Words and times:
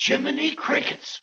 Jiminy 0.00 0.54
Crickets. 0.54 1.20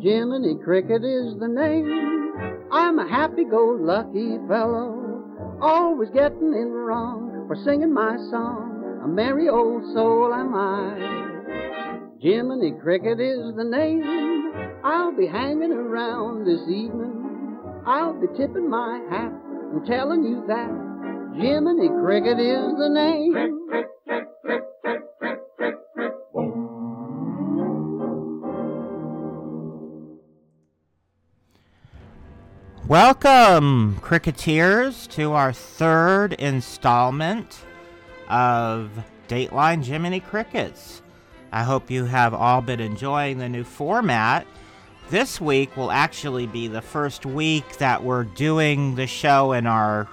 Jiminy 0.00 0.58
Cricket 0.64 1.04
is 1.04 1.38
the 1.38 1.46
name. 1.46 2.66
I'm 2.72 2.98
a 2.98 3.08
happy-go-lucky 3.08 4.38
fellow, 4.48 5.58
always 5.62 6.10
getting 6.10 6.52
in 6.52 6.72
wrong 6.72 7.44
for 7.46 7.54
singing 7.64 7.94
my 7.94 8.16
song. 8.32 9.00
A 9.04 9.06
merry 9.06 9.48
old 9.48 9.84
soul 9.94 10.34
am 10.34 10.52
I. 10.52 12.18
Jiminy 12.18 12.72
Cricket 12.82 13.20
is 13.20 13.54
the 13.54 13.64
name. 13.64 14.02
I'll 14.82 15.16
be 15.16 15.28
hanging 15.28 15.70
around 15.70 16.46
this 16.46 16.62
evening. 16.62 17.14
I'll 17.86 18.20
be 18.20 18.26
tipping 18.36 18.68
my 18.68 19.00
hat 19.08 19.32
and 19.72 19.86
telling 19.86 20.24
you 20.24 20.42
that 20.48 20.89
Jiminy 21.36 21.88
Cricket 21.88 22.38
is 22.38 22.76
the 22.76 22.88
name. 22.88 23.34
Welcome, 32.88 34.00
Cricketeers, 34.00 35.08
to 35.10 35.32
our 35.32 35.52
third 35.52 36.32
installment 36.34 37.64
of 38.28 38.90
Dateline 39.28 39.84
Jiminy 39.84 40.20
Crickets. 40.20 41.00
I 41.52 41.62
hope 41.62 41.90
you 41.90 42.06
have 42.06 42.34
all 42.34 42.60
been 42.60 42.80
enjoying 42.80 43.38
the 43.38 43.48
new 43.48 43.64
format. 43.64 44.46
This 45.10 45.40
week 45.40 45.76
will 45.76 45.92
actually 45.92 46.46
be 46.46 46.66
the 46.66 46.82
first 46.82 47.24
week 47.24 47.78
that 47.78 48.02
we're 48.02 48.24
doing 48.24 48.96
the 48.96 49.06
show 49.06 49.52
in 49.52 49.66
our 49.66 50.08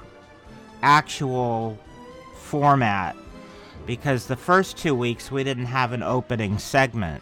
actual 0.88 1.78
format 2.34 3.14
because 3.86 4.26
the 4.26 4.38
first 4.38 4.78
two 4.78 4.96
weeks 4.96 5.30
we 5.30 5.44
didn't 5.44 5.66
have 5.66 5.92
an 5.92 6.02
opening 6.02 6.58
segment. 6.58 7.22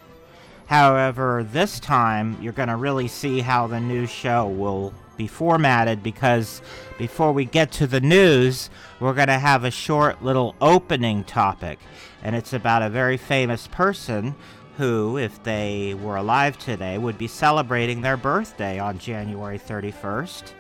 However, 0.68 1.44
this 1.52 1.80
time 1.80 2.38
you're 2.40 2.54
going 2.54 2.70
to 2.70 2.76
really 2.76 3.08
see 3.08 3.40
how 3.40 3.66
the 3.66 3.80
new 3.80 4.06
show 4.06 4.48
will 4.48 4.94
be 5.18 5.26
formatted 5.26 6.04
because 6.04 6.62
before 7.00 7.32
we 7.32 7.46
get 7.46 7.72
to 7.72 7.88
the 7.88 8.02
news, 8.02 8.70
we're 9.00 9.16
going 9.16 9.30
to 9.30 9.40
have 9.40 9.64
a 9.64 9.72
short 9.72 10.24
little 10.24 10.54
opening 10.62 11.24
topic. 11.24 11.80
And 12.22 12.36
it's 12.36 12.54
about 12.54 12.84
a 12.84 12.90
very 12.90 13.18
famous 13.18 13.66
person 13.66 14.36
who, 14.78 15.18
if 15.18 15.42
they 15.44 15.96
were 15.96 16.18
alive 16.18 16.60
today, 16.60 17.00
would 17.00 17.18
be 17.18 17.28
celebrating 17.28 18.02
their 18.02 18.18
birthday 18.18 18.78
on 18.78 19.00
January 19.00 19.58
31st. 19.58 20.52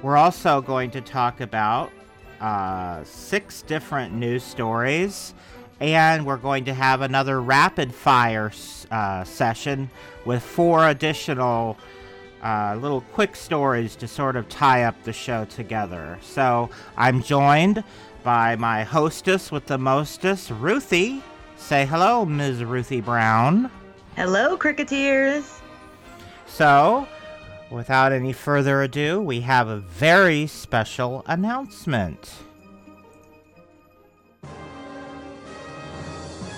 We're 0.00 0.16
also 0.16 0.60
going 0.60 0.92
to 0.92 1.00
talk 1.00 1.40
about 1.40 1.90
uh, 2.40 3.04
six 3.04 3.62
different 3.62 4.14
news 4.14 4.42
stories. 4.42 5.34
And 5.78 6.24
we're 6.24 6.38
going 6.38 6.64
to 6.66 6.74
have 6.74 7.02
another 7.02 7.40
rapid 7.40 7.94
fire 7.94 8.50
uh, 8.90 9.24
session 9.24 9.90
with 10.24 10.42
four 10.42 10.88
additional 10.88 11.76
uh, 12.42 12.78
little 12.80 13.00
quick 13.12 13.36
stories 13.36 13.96
to 13.96 14.08
sort 14.08 14.36
of 14.36 14.48
tie 14.48 14.84
up 14.84 14.94
the 15.04 15.12
show 15.12 15.44
together. 15.46 16.18
So 16.22 16.70
I'm 16.96 17.22
joined 17.22 17.84
by 18.22 18.56
my 18.56 18.84
hostess 18.84 19.52
with 19.52 19.66
the 19.66 19.78
mostest, 19.78 20.50
Ruthie. 20.50 21.22
Say 21.56 21.86
hello, 21.86 22.24
Ms. 22.24 22.64
Ruthie 22.64 23.00
Brown. 23.00 23.70
Hello, 24.16 24.56
Cricketeers. 24.56 25.60
So, 26.46 27.06
without 27.70 28.12
any 28.12 28.32
further 28.32 28.82
ado, 28.82 29.20
we 29.20 29.40
have 29.40 29.68
a 29.68 29.78
very 29.78 30.46
special 30.46 31.24
announcement. 31.26 32.34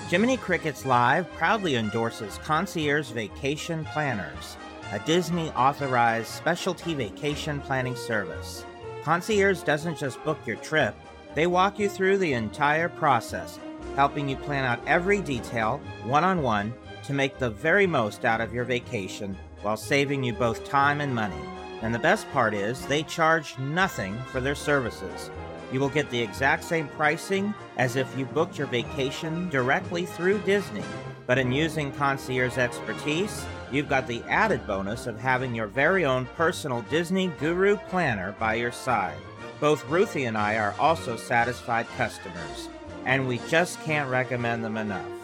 Jiminy 0.09 0.37
Crickets 0.37 0.87
Live 0.87 1.31
proudly 1.35 1.77
endorses 1.77 2.39
Concierge 2.39 3.11
Vacation 3.11 3.85
Planners 3.87 4.57
a 4.93 4.99
Disney 5.01 5.51
authorized 5.51 6.29
specialty 6.29 6.95
vacation 6.95 7.61
planning 7.61 7.95
service. 7.95 8.65
Concierge 9.03 9.61
doesn't 9.63 9.99
just 9.99 10.23
book 10.25 10.39
your 10.47 10.57
trip, 10.57 10.95
they 11.35 11.47
walk 11.47 11.79
you 11.79 11.89
through 11.89 12.19
the 12.19 12.33
entire 12.33 12.89
process, 12.89 13.59
helping 13.97 14.29
you 14.29 14.37
plan 14.37 14.65
out 14.65 14.81
every 14.87 15.21
detail, 15.21 15.81
one 16.05 16.25
on 16.25 16.43
one, 16.43 16.73
to 17.05 17.13
make 17.13 17.39
the 17.39 17.51
very 17.51 17.87
most 17.87 18.25
out 18.25 18.41
of 18.41 18.55
your 18.55 18.65
vacation 18.65 19.37
while 19.63 19.77
saving 19.77 20.23
you 20.23 20.33
both 20.33 20.65
time 20.65 21.01
and 21.01 21.15
money. 21.15 21.41
And 21.83 21.95
the 21.95 21.99
best 21.99 22.31
part 22.33 22.55
is, 22.55 22.85
they 22.87 23.03
charge 23.03 23.59
nothing 23.59 24.19
for 24.33 24.41
their 24.41 24.55
services. 24.55 25.31
You 25.73 25.81
will 25.81 25.91
get 25.91 26.11
the 26.11 26.21
exact 26.21 26.65
same 26.65 26.89
pricing 26.89 27.55
as 27.77 27.97
if 27.97 28.17
you 28.17 28.25
booked 28.25 28.59
your 28.59 28.67
vacation 28.67 29.49
directly 29.51 30.07
through 30.07 30.39
Disney. 30.41 30.85
But 31.27 31.39
in 31.39 31.53
using 31.53 31.93
concierge 31.93 32.57
expertise, 32.57 33.45
you've 33.71 33.89
got 33.89 34.07
the 34.07 34.23
added 34.29 34.67
bonus 34.67 35.07
of 35.07 35.21
having 35.21 35.55
your 35.55 35.67
very 35.67 36.05
own 36.05 36.27
personal 36.37 36.83
Disney 36.83 37.29
Guru 37.39 37.77
planner 37.77 38.35
by 38.39 38.55
your 38.55 38.73
side. 38.73 39.19
Both 39.61 39.87
Ruthie 39.89 40.25
and 40.25 40.39
I 40.39 40.57
are 40.57 40.75
also 40.79 41.17
satisfied 41.17 41.87
customers, 41.97 42.69
and 43.05 43.29
we 43.29 43.39
just 43.49 43.81
can't 43.83 44.09
recommend 44.09 44.65
them 44.65 44.79
enough. 44.79 45.18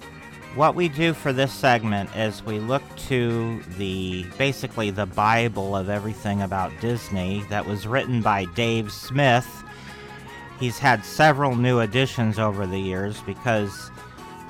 what 0.56 0.74
we 0.74 0.90
do 0.90 1.14
for 1.14 1.32
this 1.32 1.54
segment 1.54 2.14
is 2.14 2.44
we 2.44 2.58
look 2.58 2.82
to 3.08 3.62
the 3.78 4.26
basically 4.36 4.90
the 4.90 5.06
Bible 5.06 5.74
of 5.74 5.88
everything 5.88 6.42
about 6.42 6.70
Disney 6.82 7.46
that 7.48 7.64
was 7.64 7.86
written 7.86 8.20
by 8.20 8.44
Dave 8.54 8.92
Smith. 8.92 9.61
He's 10.62 10.78
had 10.78 11.04
several 11.04 11.56
new 11.56 11.80
additions 11.80 12.38
over 12.38 12.68
the 12.68 12.78
years 12.78 13.20
because 13.22 13.90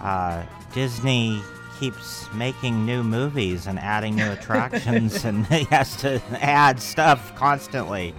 uh, 0.03 0.45
Disney 0.75 1.41
keeps 1.81 2.31
making 2.35 2.85
new 2.85 3.03
movies 3.03 3.67
and 3.67 3.79
adding 3.79 4.17
new 4.17 4.31
attractions, 4.31 5.25
and 5.25 5.47
he 5.51 5.65
has 5.65 5.97
to 6.03 6.21
add 6.33 6.83
stuff 6.83 7.35
constantly. 7.35 8.15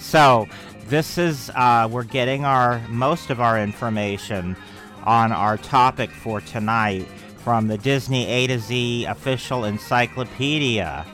So 0.00 0.48
this 0.88 1.16
is 1.16 1.48
uh, 1.54 1.88
we're 1.88 2.02
getting 2.02 2.44
our 2.44 2.80
most 2.88 3.30
of 3.30 3.40
our 3.40 3.56
information 3.56 4.56
on 5.04 5.30
our 5.30 5.56
topic 5.58 6.10
for 6.10 6.40
tonight 6.40 7.06
from 7.44 7.68
the 7.68 7.78
Disney 7.78 8.26
A 8.26 8.48
to 8.48 8.58
Z 8.58 9.04
official 9.04 9.64
encyclopedia. 9.64 11.06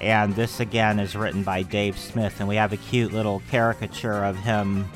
And 0.00 0.32
this 0.36 0.60
again 0.60 1.00
is 1.00 1.16
written 1.16 1.42
by 1.42 1.64
Dave 1.64 1.98
Smith, 1.98 2.38
and 2.38 2.48
we 2.48 2.54
have 2.54 2.72
a 2.72 2.76
cute 2.76 3.12
little 3.12 3.42
caricature 3.50 4.24
of 4.24 4.36
him 4.36 4.88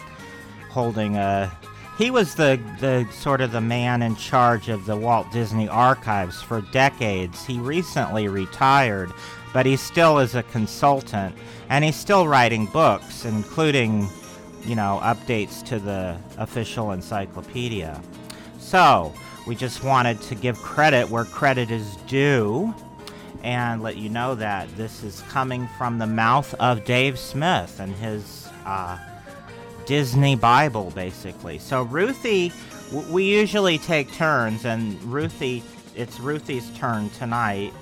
holding 0.70 1.16
a 1.16 1.52
he 1.98 2.10
was 2.10 2.34
the 2.34 2.58
the 2.80 3.06
sort 3.12 3.42
of 3.42 3.52
the 3.52 3.60
man 3.60 4.00
in 4.00 4.16
charge 4.16 4.70
of 4.70 4.86
the 4.86 4.96
Walt 4.96 5.30
Disney 5.32 5.68
Archives 5.68 6.40
for 6.40 6.62
decades. 6.72 7.44
He 7.44 7.58
recently 7.58 8.26
retired, 8.26 9.12
but 9.52 9.66
he 9.66 9.76
still 9.76 10.18
is 10.18 10.34
a 10.34 10.42
consultant 10.44 11.34
and 11.68 11.84
he's 11.84 11.96
still 11.96 12.26
writing 12.26 12.66
books, 12.66 13.24
including, 13.24 14.08
you 14.64 14.74
know, 14.74 14.98
updates 15.02 15.62
to 15.66 15.78
the 15.78 16.16
official 16.38 16.92
encyclopedia. 16.92 18.00
So, 18.58 19.12
we 19.46 19.54
just 19.54 19.84
wanted 19.84 20.20
to 20.22 20.34
give 20.34 20.56
credit 20.58 21.08
where 21.08 21.24
credit 21.24 21.70
is 21.70 21.96
due 22.08 22.74
and 23.42 23.82
let 23.82 23.96
you 23.96 24.08
know 24.08 24.34
that 24.34 24.74
this 24.76 25.02
is 25.02 25.22
coming 25.28 25.68
from 25.78 25.98
the 25.98 26.06
mouth 26.06 26.54
of 26.54 26.84
Dave 26.84 27.18
Smith 27.18 27.78
and 27.78 27.94
his 27.96 28.48
uh, 28.66 28.98
Disney 29.90 30.36
Bible, 30.36 30.92
basically. 30.94 31.58
So, 31.58 31.82
Ruthie, 31.82 32.52
w- 32.92 33.12
we 33.12 33.24
usually 33.24 33.76
take 33.76 34.12
turns, 34.12 34.64
and 34.64 35.02
Ruthie, 35.02 35.64
it's 35.96 36.20
Ruthie's 36.20 36.70
turn 36.78 37.10
tonight, 37.10 37.72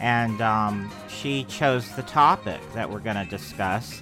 and 0.00 0.40
um, 0.40 0.88
she 1.08 1.42
chose 1.48 1.90
the 1.96 2.04
topic 2.04 2.60
that 2.74 2.88
we're 2.88 3.00
going 3.00 3.16
to 3.16 3.24
discuss. 3.24 4.00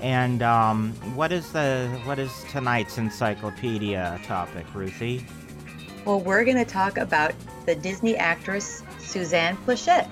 And 0.00 0.42
um, 0.42 0.94
what 1.14 1.32
is 1.32 1.52
the 1.52 1.86
what 2.04 2.18
is 2.18 2.32
tonight's 2.48 2.96
encyclopedia 2.96 4.18
topic, 4.24 4.64
Ruthie? 4.72 5.26
Well, 6.06 6.20
we're 6.20 6.46
going 6.46 6.56
to 6.56 6.64
talk 6.64 6.96
about 6.96 7.34
the 7.66 7.74
Disney 7.74 8.16
actress 8.16 8.82
Suzanne 9.00 9.58
Pleshette. 9.66 10.08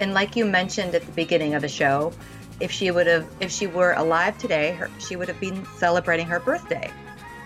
And 0.00 0.12
like 0.12 0.36
you 0.36 0.44
mentioned 0.44 0.94
at 0.94 1.06
the 1.06 1.12
beginning 1.12 1.54
of 1.54 1.62
the 1.62 1.68
show, 1.68 2.12
if 2.60 2.70
she 2.70 2.90
would 2.90 3.06
have 3.06 3.26
if 3.40 3.50
she 3.50 3.66
were 3.66 3.92
alive 3.92 4.36
today, 4.38 4.72
her, 4.72 4.90
she 4.98 5.16
would 5.16 5.28
have 5.28 5.40
been 5.40 5.64
celebrating 5.76 6.26
her 6.26 6.40
birthday. 6.40 6.90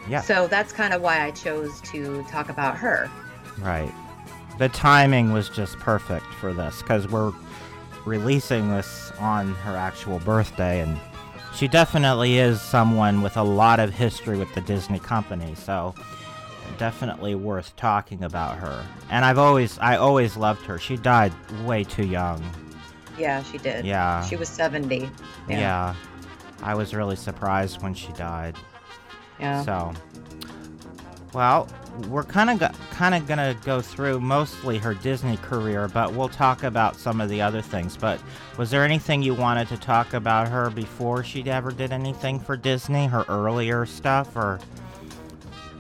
Yeah. 0.09 0.21
So 0.23 0.47
that's 0.47 0.73
kind 0.73 0.95
of 0.95 1.03
why 1.03 1.25
I 1.25 1.31
chose 1.33 1.81
to 1.83 2.23
talk 2.25 2.49
about 2.49 2.77
her. 2.77 3.11
Right. 3.59 3.93
The 4.59 4.69
timing 4.69 5.33
was 5.33 5.49
just 5.49 5.79
perfect 5.79 6.27
for 6.41 6.53
this 6.53 6.83
because 6.83 7.09
we're 7.09 7.33
releasing 8.05 8.71
this 8.71 9.13
on 9.19 9.55
her 9.57 9.77
actual 9.77 10.19
birthday, 10.21 10.81
and 10.81 10.99
she 11.55 11.69
definitely 11.69 12.39
is 12.39 12.61
someone 12.61 13.23
with 13.23 13.37
a 13.37 13.43
lot 13.43 13.81
of 13.81 13.93
history 13.93 14.39
with 14.39 14.53
the 14.55 14.61
Disney 14.63 14.99
company. 14.99 15.55
So 15.55 15.95
definitely 16.77 17.35
worth 17.35 17.75
talking 17.77 18.25
about 18.25 18.57
her. 18.59 18.85
And 19.11 19.25
I've 19.25 19.39
always 19.39 19.79
I 19.79 19.97
always 19.97 20.37
loved 20.37 20.63
her. 20.67 20.79
She 20.79 20.97
died 20.97 21.33
way 21.65 21.85
too 21.85 22.07
young. 22.07 22.43
Yeah, 23.19 23.43
she 23.43 23.59
did. 23.59 23.85
Yeah. 23.85 24.25
She 24.25 24.37
was 24.37 24.49
70. 24.49 24.99
Yeah. 24.99 25.09
Yeah. 25.49 25.95
I 26.63 26.75
was 26.75 26.95
really 26.95 27.17
surprised 27.17 27.83
when 27.83 27.95
she 27.95 28.13
died. 28.13 28.57
Yeah. 29.39 29.63
So, 29.63 29.93
well, 31.33 31.69
we're 32.09 32.25
kind 32.25 32.51
of 32.51 32.59
go- 32.59 32.71
kind 32.91 33.15
of 33.15 33.27
gonna 33.27 33.55
go 33.65 33.81
through 33.81 34.21
mostly 34.21 34.79
her 34.79 34.95
Disney 34.95 35.37
career, 35.39 35.89
but 35.89 36.13
we'll 36.13 36.29
talk 36.29 36.63
about 36.63 36.97
some 36.97 37.21
of 37.21 37.29
the 37.29 37.41
other 37.43 37.61
things. 37.61 37.97
But 37.97 38.21
was 38.57 38.71
there 38.71 38.85
anything 38.85 39.23
you 39.23 39.35
wanted 39.35 39.69
to 39.69 39.77
talk 39.77 40.15
about 40.15 40.49
her 40.49 40.71
before 40.71 41.23
she 41.25 41.49
ever 41.49 41.71
did 41.71 41.93
anything 41.93 42.41
for 42.41 42.57
Disney? 42.57 43.07
Her 43.07 43.25
earlier 43.29 43.85
stuff, 43.87 44.35
or 44.37 44.59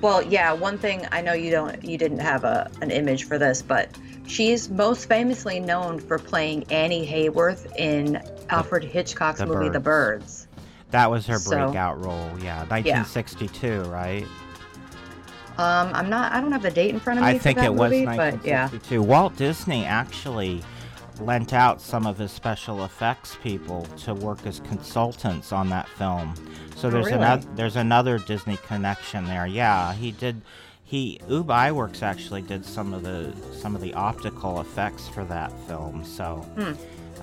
Well, 0.00 0.22
yeah, 0.22 0.52
one 0.52 0.78
thing 0.78 1.06
I 1.10 1.20
know 1.22 1.32
you 1.32 1.50
don't 1.50 1.82
you 1.84 1.98
didn't 1.98 2.20
have 2.20 2.44
a 2.44 2.70
an 2.80 2.90
image 2.90 3.24
for 3.24 3.38
this, 3.38 3.62
but 3.62 3.88
she's 4.28 4.68
most 4.70 5.06
famously 5.08 5.58
known 5.60 5.98
for 5.98 6.18
playing 6.18 6.64
Annie 6.70 7.06
Hayworth 7.06 7.74
in 7.76 8.22
Alfred 8.50 8.84
Hitchcock's 8.84 9.40
The 9.40 9.46
movie 9.46 9.68
The 9.68 9.80
Birds. 9.80 10.46
that 10.90 11.10
was 11.10 11.26
her 11.26 11.38
So- 11.38 11.50
breakout 11.50 12.02
role? 12.04 12.30
Yeah, 12.42 12.64
1962, 12.68 13.82
right? 13.84 14.26
Um, 15.58 15.90
I'm 15.92 16.08
not 16.08 16.32
I 16.32 16.40
don't 16.40 16.52
have 16.52 16.62
the 16.62 16.70
date 16.70 16.90
in 16.90 17.00
front 17.00 17.18
of 17.18 17.24
me 17.24 17.32
I 17.32 17.38
for 17.38 17.42
think 17.42 17.58
it 17.58 17.74
was 17.74 17.90
movie, 17.90 18.04
but 18.06 18.44
yeah. 18.46 18.66
1962. 18.68 19.02
Walt 19.02 19.36
Disney 19.36 19.84
actually 19.84 20.62
lent 21.20 21.52
out 21.52 21.80
some 21.80 22.06
of 22.06 22.16
his 22.16 22.30
special 22.30 22.84
effects 22.84 23.36
people 23.42 23.82
to 24.04 24.14
work 24.14 24.46
as 24.46 24.60
consultants 24.60 25.50
on 25.52 25.68
that 25.70 25.88
film. 25.88 26.32
So 26.76 26.86
Oh, 26.86 26.90
there's 26.92 27.06
really? 27.06 27.18
another 27.18 27.46
there's 27.56 27.74
another 27.74 28.18
Disney 28.18 28.56
connection 28.68 29.24
there. 29.24 29.46
Yeah, 29.48 29.94
he 29.94 30.12
did. 30.12 30.42
He 30.88 31.20
Ub 31.28 31.46
Iwerks 31.48 32.02
actually 32.02 32.40
did 32.42 32.64
some 32.64 32.94
of 32.94 33.02
the 33.02 33.32
some 33.52 33.74
of 33.76 33.82
the 33.82 33.92
optical 33.94 34.60
effects 34.60 35.06
for 35.06 35.22
that 35.24 35.52
film. 35.68 36.02
So 36.04 36.36
Hmm. 36.56 36.72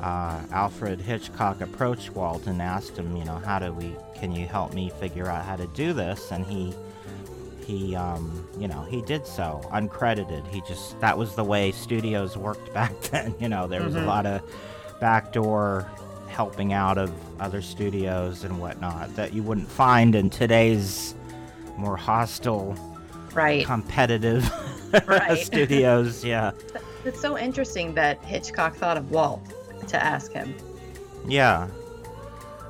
uh, 0.03 0.39
Alfred 0.51 1.01
Hitchcock 1.01 1.61
approached 1.61 2.11
Walt 2.11 2.45
and 2.47 2.61
asked 2.61 2.95
him, 2.97 3.15
you 3.17 3.25
know, 3.25 3.37
how 3.43 3.57
do 3.59 3.73
we? 3.73 3.95
Can 4.13 4.31
you 4.35 4.45
help 4.45 4.73
me 4.73 4.91
figure 4.99 5.27
out 5.27 5.43
how 5.45 5.55
to 5.55 5.65
do 5.67 5.93
this? 5.93 6.31
And 6.31 6.45
he 6.45 6.73
he 7.65 7.95
um, 7.95 8.47
you 8.59 8.67
know 8.67 8.83
he 8.83 9.01
did 9.01 9.25
so 9.25 9.59
uncredited 9.73 10.45
he 10.49 10.61
just 10.67 10.99
that 11.01 11.17
was 11.17 11.33
the 11.33 11.43
way 11.43 11.71
studios 11.71 12.37
worked 12.37 12.71
back 12.79 12.91
then 13.09 13.33
you 13.39 13.49
know 13.49 13.65
there 13.65 13.81
was 13.81 13.95
a 13.95 13.99
Mhm. 13.99 14.05
lot 14.05 14.25
of 14.27 14.41
backdoor 14.99 15.89
helping 16.27 16.73
out 16.73 16.99
of 16.99 17.11
other 17.39 17.63
studios 17.63 18.43
and 18.43 18.59
whatnot 18.59 19.15
that 19.15 19.33
you 19.33 19.41
wouldn't 19.41 19.67
find 19.67 20.13
in 20.13 20.29
today's 20.29 21.15
more 21.75 21.97
hostile 21.97 22.75
Right. 23.35 23.65
competitive 23.65 24.49
Right. 25.07 25.37
studios 25.45 26.23
yeah 26.23 26.51
It's 27.03 27.19
so 27.19 27.37
interesting 27.37 27.93
that 27.95 28.23
Hitchcock 28.23 28.75
thought 28.75 28.97
of 28.97 29.11
Walt 29.11 29.41
to 29.89 30.01
ask 30.03 30.31
him. 30.31 30.55
yeah 31.27 31.67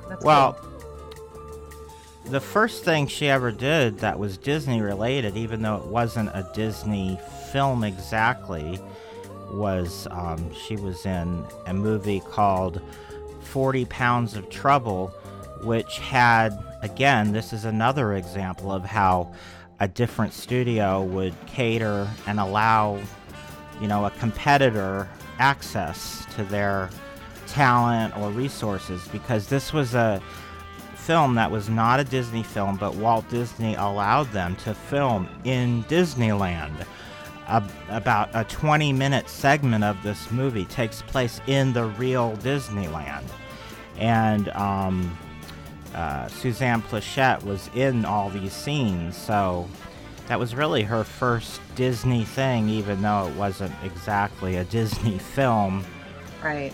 That's 0.09 0.25
well 0.25 0.53
cool. 0.53 2.31
the 2.31 2.39
first 2.41 2.83
thing 2.83 3.07
she 3.07 3.29
ever 3.29 3.51
did 3.51 3.99
that 3.99 4.17
was 4.17 4.37
Disney 4.37 4.81
related, 4.81 5.37
even 5.37 5.61
though 5.61 5.75
it 5.77 5.85
wasn't 5.85 6.29
a 6.29 6.49
Disney 6.55 7.19
film 7.51 7.83
exactly, 7.83 8.79
was 9.51 10.07
um, 10.09 10.51
she 10.53 10.75
was 10.75 11.05
in 11.05 11.45
a 11.67 11.73
movie 11.73 12.21
called 12.31 12.81
40 13.41 13.85
Pounds 13.85 14.35
of 14.35 14.49
Trouble, 14.49 15.09
which 15.61 15.99
had, 15.99 16.57
again, 16.81 17.31
this 17.31 17.53
is 17.53 17.63
another 17.65 18.15
example 18.15 18.71
of 18.71 18.83
how 18.83 19.31
a 19.79 19.87
different 19.87 20.33
studio 20.33 21.03
would 21.03 21.33
cater 21.45 22.07
and 22.27 22.39
allow, 22.39 22.99
you 23.81 23.87
know, 23.87 24.05
a 24.05 24.11
competitor 24.11 25.07
access 25.39 26.25
to 26.35 26.43
their 26.43 26.89
talent 27.47 28.15
or 28.17 28.31
resources 28.31 29.07
because 29.09 29.47
this 29.47 29.73
was 29.73 29.93
a 29.93 30.21
film 30.95 31.35
that 31.35 31.51
was 31.51 31.69
not 31.69 31.99
a 31.99 32.03
Disney 32.03 32.41
film, 32.41 32.77
but 32.77 32.95
Walt 32.95 33.29
Disney 33.29 33.75
allowed 33.75 34.31
them 34.31 34.55
to 34.57 34.73
film 34.73 35.29
in 35.43 35.83
Disneyland. 35.83 36.85
A, 37.47 37.63
about 37.89 38.29
a 38.33 38.43
20 38.45 38.91
minute 38.91 39.29
segment 39.29 39.83
of 39.83 40.01
this 40.01 40.31
movie 40.31 40.65
takes 40.65 41.03
place 41.03 41.41
in 41.45 41.73
the 41.73 41.85
real 41.85 42.35
Disneyland. 42.37 43.25
And 43.97 44.49
um, 44.49 45.15
uh, 45.95 46.27
Suzanne 46.27 46.81
Pleshette 46.83 47.43
was 47.43 47.69
in 47.73 48.05
all 48.05 48.29
these 48.29 48.53
scenes, 48.53 49.15
so 49.15 49.67
that 50.27 50.37
was 50.37 50.53
really 50.53 50.83
her 50.83 51.03
first 51.03 51.61
Disney 51.75 52.25
thing, 52.25 52.67
even 52.69 53.01
though 53.01 53.27
it 53.27 53.35
wasn't 53.35 53.73
exactly 53.83 54.57
a 54.57 54.65
Disney 54.65 55.17
film. 55.35 55.83
right. 56.43 56.73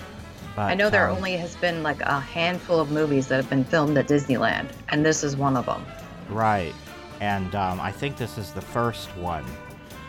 But, 0.53 0.63
I 0.63 0.73
know 0.73 0.89
there 0.89 1.09
um, 1.09 1.15
only 1.15 1.37
has 1.37 1.55
been 1.55 1.81
like 1.81 2.01
a 2.01 2.19
handful 2.19 2.81
of 2.81 2.91
movies 2.91 3.29
that 3.29 3.37
have 3.37 3.49
been 3.49 3.63
filmed 3.63 3.97
at 3.97 4.07
Disneyland, 4.07 4.69
and 4.89 5.05
this 5.05 5.23
is 5.23 5.37
one 5.37 5.55
of 5.55 5.65
them. 5.65 5.85
Right. 6.27 6.73
And 7.21 7.55
um, 7.55 7.79
I 7.79 7.91
think 7.91 8.17
this 8.17 8.37
is 8.37 8.51
the 8.51 8.61
first 8.61 9.07
one. 9.15 9.45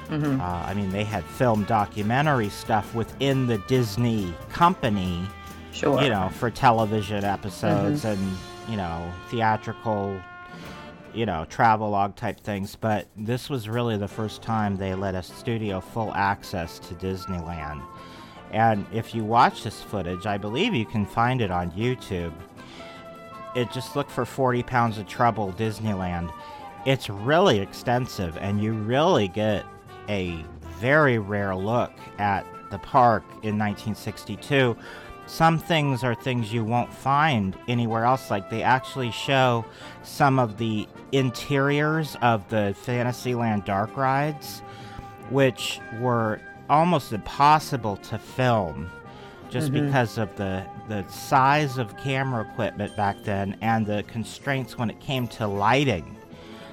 Mm-hmm. 0.09 0.41
Uh, 0.41 0.45
I 0.45 0.75
mean, 0.75 0.91
they 0.91 1.05
had 1.05 1.23
film 1.25 1.63
documentary 1.65 2.49
stuff 2.49 2.93
within 2.93 3.47
the 3.47 3.59
Disney 3.59 4.35
company, 4.49 5.25
Sure. 5.73 6.03
you 6.03 6.09
know, 6.11 6.29
for 6.31 6.51
television 6.51 7.23
episodes 7.25 8.05
and, 8.05 8.19
you 8.69 8.77
know, 8.77 9.11
theatrical, 9.29 10.21
you 11.15 11.27
know, 11.27 11.45
travelogue 11.49 12.17
type 12.17 12.41
things. 12.41 12.77
But 12.77 13.07
this 13.17 13.51
was 13.51 13.69
really 13.69 13.97
the 13.97 14.09
first 14.09 14.43
time 14.43 14.77
they 14.77 14.95
let 14.95 15.15
a 15.15 15.23
studio 15.23 15.81
full 15.81 16.13
access 16.15 16.79
to 16.81 16.95
Disneyland. 16.95 17.83
And 18.53 18.87
if 18.93 19.15
you 19.15 19.25
watch 19.25 19.65
this 19.65 19.83
footage, 19.83 20.27
I 20.27 20.37
believe 20.37 20.75
you 20.75 20.85
can 20.85 21.07
find 21.07 21.41
it 21.41 21.51
on 21.51 21.71
YouTube. 21.73 22.33
It 23.55 23.71
just 23.73 23.97
look 23.97 24.11
for 24.11 24.25
40 24.25 24.63
Pounds 24.63 24.99
of 24.99 25.07
Trouble 25.07 25.53
Disneyland. 25.53 26.33
It's 26.85 27.09
really 27.09 27.61
extensive, 27.61 28.37
and 28.39 28.63
you 28.63 28.73
really 28.73 29.29
get 29.29 29.65
a 30.09 30.45
very 30.79 31.19
rare 31.19 31.55
look 31.55 31.93
at 32.19 32.45
the 32.71 32.79
park 32.79 33.23
in 33.43 33.59
1962. 33.59 34.77
Some 35.33 35.59
things 35.59 36.05
are 36.05 36.15
things 36.15 36.53
you 36.53 36.63
won't 36.63 36.93
find 36.93 37.57
anywhere 37.67 38.05
else. 38.05 38.31
Like 38.31 38.51
they 38.51 38.63
actually 38.63 39.11
show 39.13 39.65
some 40.03 40.39
of 40.39 40.59
the 40.59 40.87
interiors 41.11 42.19
of 42.21 42.47
the 42.51 42.75
Fantasyland 42.83 43.65
dark 43.65 43.97
rides, 43.97 44.61
which 45.31 45.81
were 46.01 46.39
almost 46.69 47.15
impossible 47.15 47.97
to 47.97 48.19
film 48.19 48.91
just 49.49 49.73
Mhm. 49.73 49.87
because 49.87 50.19
of 50.19 50.37
the 50.37 50.65
the 50.91 51.03
size 51.09 51.79
of 51.79 51.97
camera 51.97 52.43
equipment 52.43 52.95
back 52.95 53.17
then 53.25 53.57
and 53.63 53.87
the 53.87 54.03
constraints 54.09 54.77
when 54.77 54.91
it 54.91 55.01
came 55.01 55.27
to 55.29 55.47
lighting. 55.47 56.15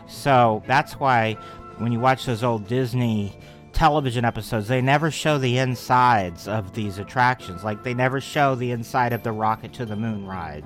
So 0.07 0.63
that's 0.67 0.99
why 0.99 1.37
when 1.77 1.93
you 1.93 2.01
watch 2.01 2.25
those 2.25 2.43
old 2.43 2.67
Disney 2.67 3.39
television 3.79 4.25
episodes, 4.25 4.67
they 4.67 4.81
never 4.81 5.09
show 5.09 5.37
the 5.37 5.57
insides 5.57 6.49
of 6.49 6.73
these 6.73 6.97
attractions. 6.97 7.63
Like 7.63 7.81
they 7.81 7.93
never 7.93 8.19
show 8.19 8.53
the 8.53 8.71
inside 8.71 9.13
of 9.13 9.23
the 9.23 9.31
Rocket 9.31 9.71
to 9.75 9.85
the 9.85 9.95
Moon 9.95 10.27
ride. 10.27 10.65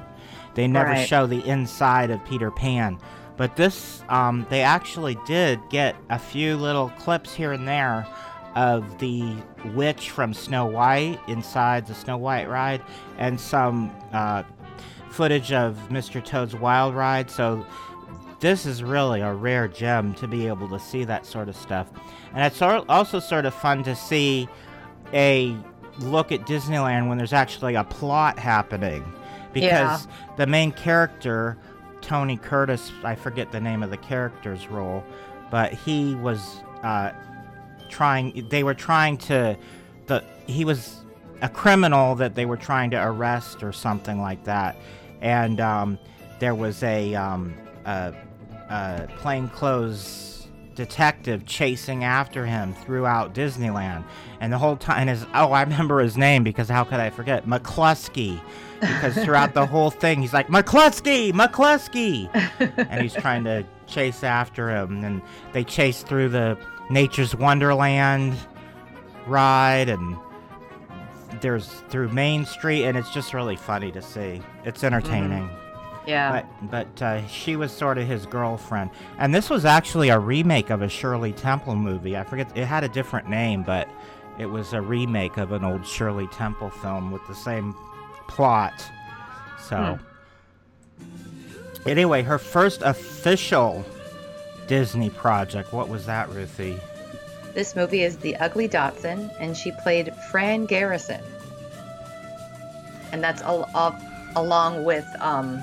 They 0.55 0.67
never 0.67 0.89
Right. 0.89 1.07
show 1.07 1.27
the 1.27 1.47
inside 1.47 2.09
of 2.09 2.25
Peter 2.25 2.49
Pan. 2.49 2.97
But 3.37 3.55
this, 3.55 4.03
um, 4.09 4.47
they 4.49 4.61
actually 4.61 5.15
did 5.27 5.59
get 5.69 5.95
a 6.09 6.17
few 6.17 6.57
little 6.57 6.89
clips 6.97 7.35
here 7.35 7.51
and 7.53 7.67
there 7.67 8.07
of 8.55 8.97
the 8.97 9.35
witch 9.75 10.09
from 10.09 10.33
Snow 10.33 10.65
White 10.65 11.19
inside 11.27 11.85
the 11.85 11.93
Snow 11.93 12.17
White 12.17 12.49
ride, 12.49 12.81
and 13.19 13.39
some 13.39 13.91
uh, 14.11 14.41
footage 15.11 15.51
of 15.51 15.77
Mr. 15.91 16.23
Toad's 16.23 16.55
Wild 16.55 16.95
Ride. 16.95 17.29
So 17.29 17.63
this 18.39 18.65
is 18.65 18.81
really 18.83 19.21
a 19.21 19.33
rare 19.33 19.67
gem 19.67 20.15
to 20.15 20.27
be 20.27 20.47
able 20.47 20.67
to 20.69 20.79
see 20.79 21.03
that 21.03 21.27
sort 21.27 21.47
of 21.47 21.55
stuff. 21.55 21.87
And 22.33 22.43
it's 22.43 22.61
also 22.61 23.19
sort 23.19 23.45
of 23.45 23.53
fun 23.53 23.83
to 23.83 23.95
see 23.95 24.47
a 25.13 25.55
look 25.99 26.31
at 26.31 26.41
Disneyland 26.47 27.07
when 27.07 27.17
there's 27.17 27.33
actually 27.33 27.75
a 27.75 27.83
plot 27.83 28.39
happening. 28.39 29.03
Because 29.53 30.07
the 30.37 30.47
main 30.47 30.71
character, 30.71 31.57
Tony 32.01 32.37
Curtis, 32.37 32.91
I 33.03 33.13
forget 33.13 33.51
the 33.51 33.59
name 33.59 33.83
of 33.83 33.91
the 33.91 33.97
character's 33.97 34.67
role, 34.67 35.03
but 35.51 35.73
he 35.73 36.15
was 36.15 36.57
uh, 36.81 37.11
trying, 37.87 38.47
they 38.49 38.63
were 38.63 38.73
trying 38.73 39.17
to, 39.17 39.55
the 40.07 40.23
he 40.47 40.65
was 40.65 41.03
a 41.43 41.49
criminal 41.49 42.15
that 42.15 42.33
they 42.33 42.45
were 42.45 42.57
trying 42.57 42.89
to 42.91 43.07
arrest 43.07 43.61
or 43.61 43.71
something 43.71 44.19
like 44.19 44.43
that. 44.45 44.75
And 45.21 45.61
um, 45.61 45.99
there 46.39 46.55
was 46.55 46.81
a, 46.81 47.13
um, 47.13 47.53
a, 47.85 48.15
a 48.69 49.07
plainclothes 49.17 50.32
detective 50.75 51.45
chasing 51.45 52.03
after 52.03 52.45
him 52.45 52.73
throughout 52.73 53.33
Disneyland. 53.33 54.03
And 54.39 54.51
the 54.51 54.57
whole 54.57 54.77
time 54.77 55.09
is, 55.09 55.25
oh, 55.33 55.51
I 55.51 55.61
remember 55.63 55.99
his 55.99 56.17
name 56.17 56.43
because 56.43 56.69
how 56.69 56.83
could 56.83 56.99
I 56.99 57.09
forget? 57.09 57.45
McCluskey. 57.45 58.41
Because 58.79 59.15
throughout 59.15 59.53
the 59.53 59.65
whole 59.65 59.89
thing, 59.89 60.21
he's 60.21 60.33
like, 60.33 60.47
McCluskey, 60.47 61.31
McCluskey. 61.31 62.29
and 62.89 63.01
he's 63.01 63.13
trying 63.13 63.45
to 63.45 63.65
chase 63.87 64.23
after 64.23 64.69
him. 64.69 65.03
And 65.03 65.21
they 65.53 65.63
chase 65.63 66.03
through 66.03 66.29
the 66.29 66.57
Nature's 66.89 67.35
Wonderland 67.35 68.35
ride 69.25 69.87
and 69.89 70.17
there's 71.41 71.67
through 71.89 72.09
Main 72.09 72.45
Street, 72.45 72.85
and 72.85 72.97
it's 72.97 73.11
just 73.11 73.33
really 73.33 73.55
funny 73.55 73.91
to 73.91 74.01
see. 74.01 74.41
It's 74.65 74.81
mm-hmm. 74.81 74.93
entertaining. 74.93 75.49
Yeah. 76.05 76.41
But 76.61 76.71
but 76.71 77.01
uh, 77.01 77.27
she 77.27 77.55
was 77.55 77.71
sort 77.71 77.97
of 77.97 78.05
his 78.07 78.25
girlfriend, 78.25 78.89
and 79.17 79.33
this 79.33 79.49
was 79.49 79.65
actually 79.65 80.09
a 80.09 80.19
remake 80.19 80.69
of 80.69 80.81
a 80.81 80.89
Shirley 80.89 81.31
Temple 81.31 81.75
movie. 81.75 82.17
I 82.17 82.23
forget 82.23 82.51
it 82.55 82.65
had 82.65 82.83
a 82.83 82.89
different 82.89 83.29
name, 83.29 83.63
but 83.63 83.87
it 84.37 84.45
was 84.47 84.73
a 84.73 84.81
remake 84.81 85.37
of 85.37 85.51
an 85.51 85.63
old 85.63 85.85
Shirley 85.87 86.27
Temple 86.27 86.69
film 86.69 87.11
with 87.11 87.25
the 87.27 87.35
same 87.35 87.73
plot. 88.27 88.73
So 89.61 89.97
anyway, 91.85 92.21
her 92.23 92.37
first 92.37 92.81
official 92.81 93.85
Disney 94.67 95.09
project. 95.09 95.73
What 95.73 95.89
was 95.89 96.05
that, 96.05 96.29
Ruthie? 96.29 96.79
This 97.53 97.75
movie 97.75 98.01
is 98.03 98.17
The 98.17 98.35
Ugly 98.37 98.67
Dachshund, 98.67 99.29
and 99.39 99.55
she 99.55 99.71
played 99.83 100.13
Fran 100.31 100.65
Garrison. 100.65 101.21
And 103.11 103.23
that's 103.23 103.41
al- 103.43 103.69
al- 103.75 104.01
along 104.35 104.83
with 104.83 105.05
um, 105.19 105.61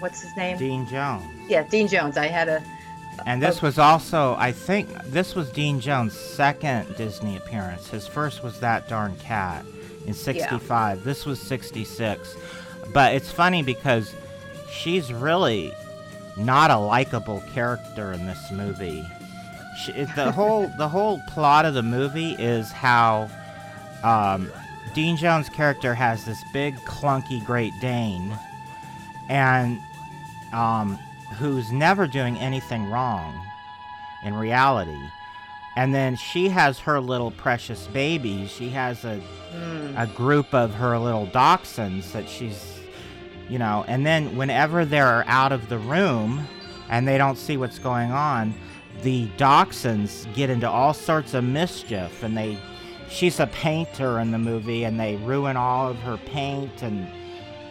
what's 0.00 0.22
his 0.22 0.36
name? 0.36 0.58
Dean 0.58 0.86
Jones. 0.86 1.24
yeah, 1.48 1.62
Dean 1.62 1.88
Jones. 1.88 2.16
I 2.16 2.26
had 2.26 2.48
a 2.48 2.62
And 3.24 3.42
this 3.42 3.62
was 3.62 3.78
also, 3.78 4.34
I 4.38 4.52
think, 4.52 4.88
this 5.04 5.34
was 5.34 5.50
Dean 5.50 5.80
Jones' 5.80 6.12
second 6.12 6.96
Disney 6.96 7.36
appearance. 7.36 7.88
His 7.88 8.06
first 8.06 8.42
was 8.42 8.60
That 8.60 8.88
Darn 8.88 9.16
Cat 9.16 9.64
in 10.06 10.14
65. 10.14 11.04
This 11.04 11.24
was 11.26 11.40
66. 11.40 12.36
But 12.92 13.14
it's 13.14 13.30
funny 13.30 13.62
because 13.62 14.14
she's 14.70 15.12
really 15.12 15.72
not 16.36 16.70
a 16.70 16.76
likable 16.76 17.42
character 17.52 18.12
in 18.12 18.26
this 18.26 18.50
movie. 18.52 19.04
She, 19.84 19.92
the 19.92 20.32
whole 20.36 20.70
the 20.78 20.88
whole 20.88 21.20
plot 21.28 21.64
of 21.64 21.74
the 21.74 21.82
movie 21.82 22.32
is 22.32 22.70
how 22.70 23.28
um, 24.02 24.50
Dean 24.94 25.16
Jones' 25.16 25.48
character 25.48 25.94
has 25.94 26.24
this 26.24 26.42
big 26.52 26.76
clunky 26.86 27.44
Great 27.44 27.72
Dane, 27.80 28.38
and 29.28 29.78
um, 30.52 30.98
who's 31.38 31.72
never 31.72 32.06
doing 32.06 32.36
anything 32.38 32.84
wrong 32.90 33.46
in 34.24 34.34
reality. 34.34 34.96
And 35.76 35.94
then 35.94 36.16
she 36.16 36.48
has 36.48 36.78
her 36.80 37.00
little 37.00 37.30
precious 37.30 37.86
babies. 37.88 38.50
She 38.50 38.70
has 38.70 39.04
a 39.04 39.20
mm, 39.54 40.02
a 40.02 40.06
group 40.06 40.54
of 40.54 40.74
her 40.74 40.98
little 40.98 41.26
dachshunds 41.26 42.12
that 42.12 42.28
she's, 42.28 42.80
you 43.48 43.58
know, 43.58 43.84
and 43.86 44.04
then 44.06 44.36
whenever 44.36 44.84
they're 44.84 45.24
out 45.26 45.52
of 45.52 45.68
the 45.68 45.78
room 45.78 46.46
and 46.88 47.06
they 47.06 47.18
don't 47.18 47.36
see 47.36 47.56
what's 47.56 47.78
going 47.78 48.10
on, 48.10 48.54
the 49.02 49.28
dachshunds 49.36 50.32
get 50.34 50.48
into 50.48 50.68
all 50.68 50.94
sorts 50.94 51.34
of 51.34 51.44
mischief 51.44 52.22
and 52.22 52.36
they, 52.36 52.58
she's 53.10 53.38
a 53.38 53.46
painter 53.48 54.18
in 54.18 54.30
the 54.30 54.38
movie 54.38 54.84
and 54.84 54.98
they 54.98 55.16
ruin 55.16 55.56
all 55.56 55.90
of 55.90 55.98
her 55.98 56.16
paint 56.16 56.82
and, 56.82 57.06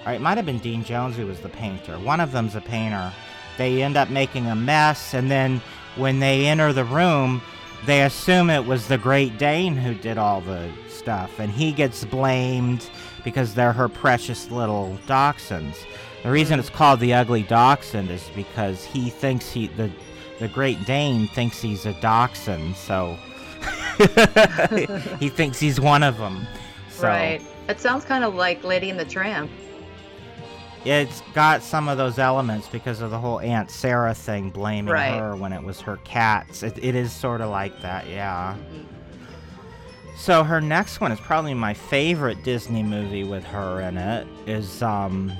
or 0.06 0.14
it 0.14 0.22
might 0.22 0.38
have 0.38 0.46
been 0.46 0.60
Dean 0.60 0.84
Jones 0.84 1.16
who 1.16 1.26
was 1.26 1.40
the 1.40 1.50
painter. 1.50 1.98
One 2.00 2.20
of 2.20 2.32
them's 2.32 2.56
a 2.56 2.62
painter. 2.62 3.12
They 3.58 3.84
end 3.84 3.98
up 3.98 4.10
making 4.10 4.48
a 4.48 4.56
mess 4.56 5.14
and 5.14 5.32
then 5.32 5.62
when 5.96 6.20
they 6.20 6.46
enter 6.46 6.74
the 6.74 6.84
room, 6.84 7.42
they 7.86 8.04
assume 8.04 8.50
it 8.50 8.66
was 8.66 8.88
the 8.88 8.98
Great 8.98 9.38
Dane 9.38 9.76
who 9.76 9.94
did 9.94 10.18
all 10.18 10.42
the 10.42 10.70
stuff, 10.90 11.40
and 11.40 11.52
he 11.52 11.72
gets 11.72 12.04
blamed 12.04 12.90
because 13.24 13.54
they're 13.54 13.74
her 13.74 13.88
precious 13.88 14.50
little 14.52 14.98
dachshunds. 15.08 15.78
The 16.24 16.32
reason 16.32 16.60
it's 16.60 16.70
called 16.70 17.00
the 17.00 17.14
Ugly 17.14 17.44
Dachshund 17.44 18.10
is 18.10 18.28
because 18.36 18.84
he 18.84 19.10
thinks 19.10 19.52
he 19.52 19.68
the 19.68 19.92
the 20.40 20.48
Great 20.50 20.84
Dane 20.86 21.28
thinks 21.28 21.62
he's 21.62 21.86
a 21.86 21.94
dachshund, 22.02 22.76
so 22.76 23.18
he 25.20 25.30
thinks 25.30 25.60
he's 25.60 25.80
one 25.80 26.04
of 26.04 26.18
them. 26.18 26.48
So 26.90 27.08
right. 27.08 27.42
It 27.70 27.80
sounds 27.80 28.04
kind 28.06 28.24
of 28.24 28.36
like 28.36 28.64
Lady 28.64 28.90
and 28.90 29.00
the 29.00 29.06
Tramp. 29.06 29.50
It's 30.86 31.22
got 31.34 31.64
some 31.64 31.90
of 31.90 31.98
those 31.98 32.20
elements 32.20 32.68
because 32.68 33.02
of 33.02 33.10
the 33.12 33.18
whole 33.20 33.40
Aunt 33.40 33.72
Sarah 33.72 34.14
thing, 34.14 34.52
blaming 34.52 34.94
Right. 34.94 35.18
her 35.20 35.36
when 35.36 35.52
it 35.52 35.64
was 35.64 35.82
her 35.82 35.98
cats. 36.04 36.62
It, 36.64 36.78
it 36.84 36.96
is 36.96 37.12
sort 37.12 37.42
of 37.42 37.50
like 37.50 37.82
that, 37.82 38.08
yeah. 38.08 38.56
Mhm. 38.56 38.86
So 40.18 40.44
her 40.44 40.62
next 40.62 41.02
one 41.02 41.12
is 41.12 41.20
probably 41.20 41.54
my 41.54 41.74
favorite 41.74 42.44
Disney 42.44 42.84
movie 42.84 43.24
with 43.26 43.44
her 43.46 43.82
in 43.82 43.98
it 43.98 44.26
is 44.48 44.82
um 44.82 45.32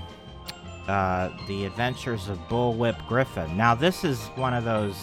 uh 0.88 1.30
The 1.48 1.66
Adventures 1.66 2.28
of 2.28 2.38
Bullwhip 2.50 3.08
Griffin. 3.08 3.56
Now 3.56 3.74
this 3.74 4.04
is 4.04 4.20
one 4.36 4.54
of 4.54 4.64
those 4.66 4.96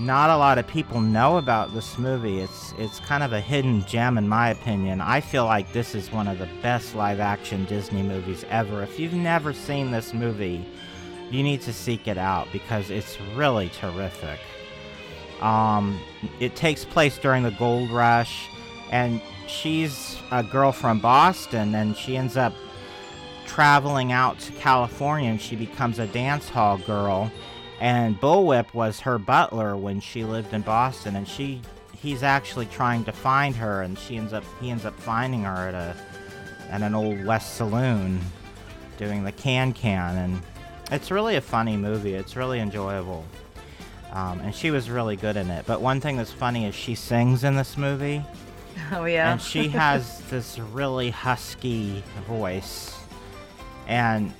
not 0.00 0.30
a 0.30 0.36
lot 0.36 0.56
of 0.56 0.66
people 0.66 1.00
know 1.00 1.36
about 1.36 1.74
this 1.74 1.98
movie. 1.98 2.40
It's 2.40 2.72
it's 2.78 3.00
kind 3.00 3.22
of 3.22 3.34
a 3.34 3.40
hidden 3.40 3.84
gem 3.84 4.16
in 4.16 4.26
my 4.26 4.48
opinion. 4.48 5.00
I 5.02 5.20
feel 5.20 5.44
like 5.44 5.72
this 5.72 5.94
is 5.94 6.10
one 6.10 6.26
of 6.26 6.38
the 6.38 6.48
best 6.62 6.94
live 6.94 7.20
action 7.20 7.66
Disney 7.66 8.02
movies 8.02 8.44
ever. 8.48 8.82
If 8.82 8.98
you've 8.98 9.12
never 9.12 9.52
seen 9.52 9.90
this 9.90 10.14
movie, 10.14 10.64
you 11.30 11.42
need 11.42 11.60
to 11.62 11.72
seek 11.72 12.08
it 12.08 12.16
out 12.16 12.48
because 12.50 12.90
it's 12.90 13.20
really 13.36 13.68
terrific. 13.68 14.40
Um, 15.42 16.00
it 16.38 16.56
takes 16.56 16.84
place 16.84 17.18
during 17.18 17.42
the 17.42 17.50
gold 17.52 17.90
rush, 17.90 18.48
and 18.90 19.20
she's 19.46 20.16
a 20.30 20.42
girl 20.42 20.72
from 20.72 21.00
Boston, 21.00 21.74
and 21.74 21.94
she 21.96 22.16
ends 22.16 22.36
up 22.36 22.54
traveling 23.46 24.12
out 24.12 24.38
to 24.40 24.52
California, 24.52 25.30
and 25.30 25.40
she 25.40 25.56
becomes 25.56 25.98
a 25.98 26.06
dance 26.06 26.48
hall 26.48 26.78
girl. 26.78 27.30
And 27.80 28.20
Bullwhip 28.20 28.74
was 28.74 29.00
her 29.00 29.18
butler 29.18 29.76
when 29.76 30.00
she 30.00 30.22
lived 30.24 30.52
in 30.52 30.60
Boston, 30.62 31.16
and 31.16 31.26
she 31.26 31.62
he's 31.96 32.22
actually 32.22 32.66
trying 32.66 33.04
to 33.04 33.12
find 33.12 33.56
her, 33.56 33.82
and 33.82 33.98
she 33.98 34.16
ends 34.16 34.32
up 34.32 34.44
he 34.60 34.70
ends 34.70 34.84
up 34.84 34.98
finding 35.00 35.44
her 35.44 35.68
at 35.68 35.74
a 35.74 35.96
at 36.70 36.82
an 36.82 36.94
old 36.94 37.24
West 37.24 37.56
saloon, 37.56 38.20
doing 38.98 39.24
the 39.24 39.32
can 39.32 39.72
can, 39.72 40.16
and 40.16 40.42
it's 40.92 41.10
really 41.10 41.36
a 41.36 41.40
funny 41.40 41.76
movie. 41.76 42.14
It's 42.14 42.36
really 42.36 42.60
enjoyable. 42.60 43.24
Um, 44.12 44.40
and 44.40 44.52
she 44.54 44.70
was 44.72 44.90
really 44.90 45.14
good 45.14 45.36
in 45.36 45.50
it. 45.50 45.64
But 45.66 45.80
one 45.80 46.00
thing 46.00 46.16
that's 46.16 46.32
funny 46.32 46.66
is 46.66 46.74
she 46.74 46.96
sings 46.96 47.44
in 47.44 47.54
this 47.54 47.76
movie, 47.78 48.22
Oh 48.92 49.04
yeah. 49.04 49.32
and 49.32 49.40
she 49.40 49.68
has 49.68 50.20
this 50.30 50.58
really 50.58 51.10
husky 51.10 52.02
voice, 52.26 52.94
and 53.86 54.34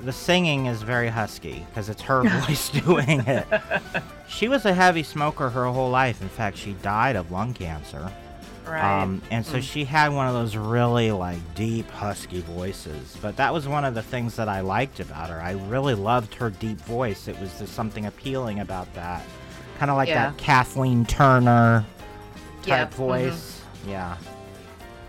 the 0.00 0.12
singing 0.12 0.66
is 0.66 0.82
very 0.82 1.08
husky 1.08 1.66
because 1.68 1.88
it's 1.88 2.02
her 2.02 2.22
voice 2.46 2.68
doing 2.68 3.20
it. 3.26 3.46
She 4.28 4.48
was 4.48 4.64
a 4.64 4.74
heavy 4.74 5.02
smoker 5.02 5.50
her 5.50 5.66
whole 5.66 5.90
life. 5.90 6.20
In 6.22 6.28
fact, 6.28 6.56
she 6.56 6.72
died 6.74 7.16
of 7.16 7.30
lung 7.30 7.54
cancer. 7.54 8.10
Right. 8.66 9.02
Um, 9.02 9.20
and 9.30 9.44
so 9.44 9.58
Mm. 9.58 9.62
she 9.62 9.84
had 9.84 10.08
one 10.12 10.28
of 10.28 10.34
those 10.34 10.56
really 10.56 11.10
like 11.10 11.38
deep 11.56 11.90
husky 11.90 12.40
voices. 12.42 13.16
But 13.20 13.36
that 13.36 13.52
was 13.52 13.66
one 13.66 13.84
of 13.84 13.94
the 13.94 14.02
things 14.02 14.36
that 14.36 14.48
I 14.48 14.60
liked 14.60 15.00
about 15.00 15.30
her. 15.30 15.40
I 15.40 15.52
really 15.68 15.94
loved 15.94 16.34
her 16.36 16.48
deep 16.50 16.78
voice. 16.82 17.26
It 17.26 17.38
was 17.40 17.58
just 17.58 17.74
something 17.74 18.06
appealing 18.06 18.60
about 18.60 18.92
that. 18.94 19.24
Kind 19.78 19.90
of 19.90 19.96
like 19.96 20.08
Yeah. 20.08 20.28
that 20.30 20.38
Kathleen 20.38 21.04
Turner 21.04 21.84
type 22.64 22.90
mhm. 22.92 22.94
voice. 22.94 23.60
Yeah. 23.86 24.16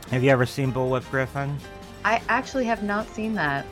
Have 0.10 0.24
you 0.24 0.32
ever 0.32 0.48
seen 0.48 0.74
Bullwhip 0.74 1.10
Griffin? 1.12 1.56
I 2.04 2.22
actually 2.30 2.66
have 2.66 2.82
not 2.84 3.08
seen 3.08 3.36
that. 3.36 3.66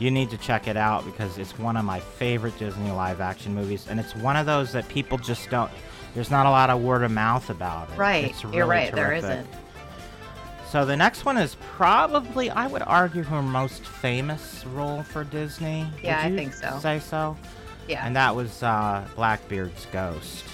You 0.00 0.10
need 0.10 0.30
to 0.30 0.38
check 0.38 0.66
it 0.66 0.76
out 0.78 1.04
because 1.04 1.36
it's 1.38 1.58
one 1.58 1.76
of 1.76 1.84
my 1.84 2.00
favorite 2.00 2.58
Disney 2.58 2.90
live 2.90 3.20
action 3.20 3.54
movies. 3.54 3.86
And 3.88 4.00
it's 4.00 4.16
one 4.16 4.36
of 4.36 4.46
those 4.46 4.72
that 4.72 4.88
people 4.88 5.18
just 5.18 5.50
don't, 5.50 5.70
there's 6.14 6.30
not 6.30 6.46
a 6.46 6.50
lot 6.50 6.70
of 6.70 6.80
word 6.80 7.02
of 7.02 7.10
mouth 7.10 7.50
about 7.50 7.90
it. 7.90 7.98
Right. 7.98 8.24
It's 8.30 8.42
You're 8.42 8.66
right. 8.66 8.92
There 8.94 9.08
terrific. 9.08 9.30
isn't. 9.30 9.48
So 10.70 10.84
the 10.86 10.96
next 10.96 11.24
one 11.24 11.36
is 11.36 11.56
probably, 11.60 12.48
I 12.48 12.66
would 12.66 12.82
argue, 12.82 13.24
her 13.24 13.42
most 13.42 13.82
famous 13.84 14.64
role 14.66 15.02
for 15.02 15.24
Disney. 15.24 15.86
Yeah, 16.02 16.20
I 16.22 16.34
think 16.34 16.54
so. 16.54 16.78
Say 16.80 17.00
so. 17.00 17.36
Yeah. 17.88 18.06
And 18.06 18.16
that 18.16 18.34
was 18.34 18.62
uh, 18.62 19.06
Blackbeard's 19.16 19.86
ghost. 19.92 20.44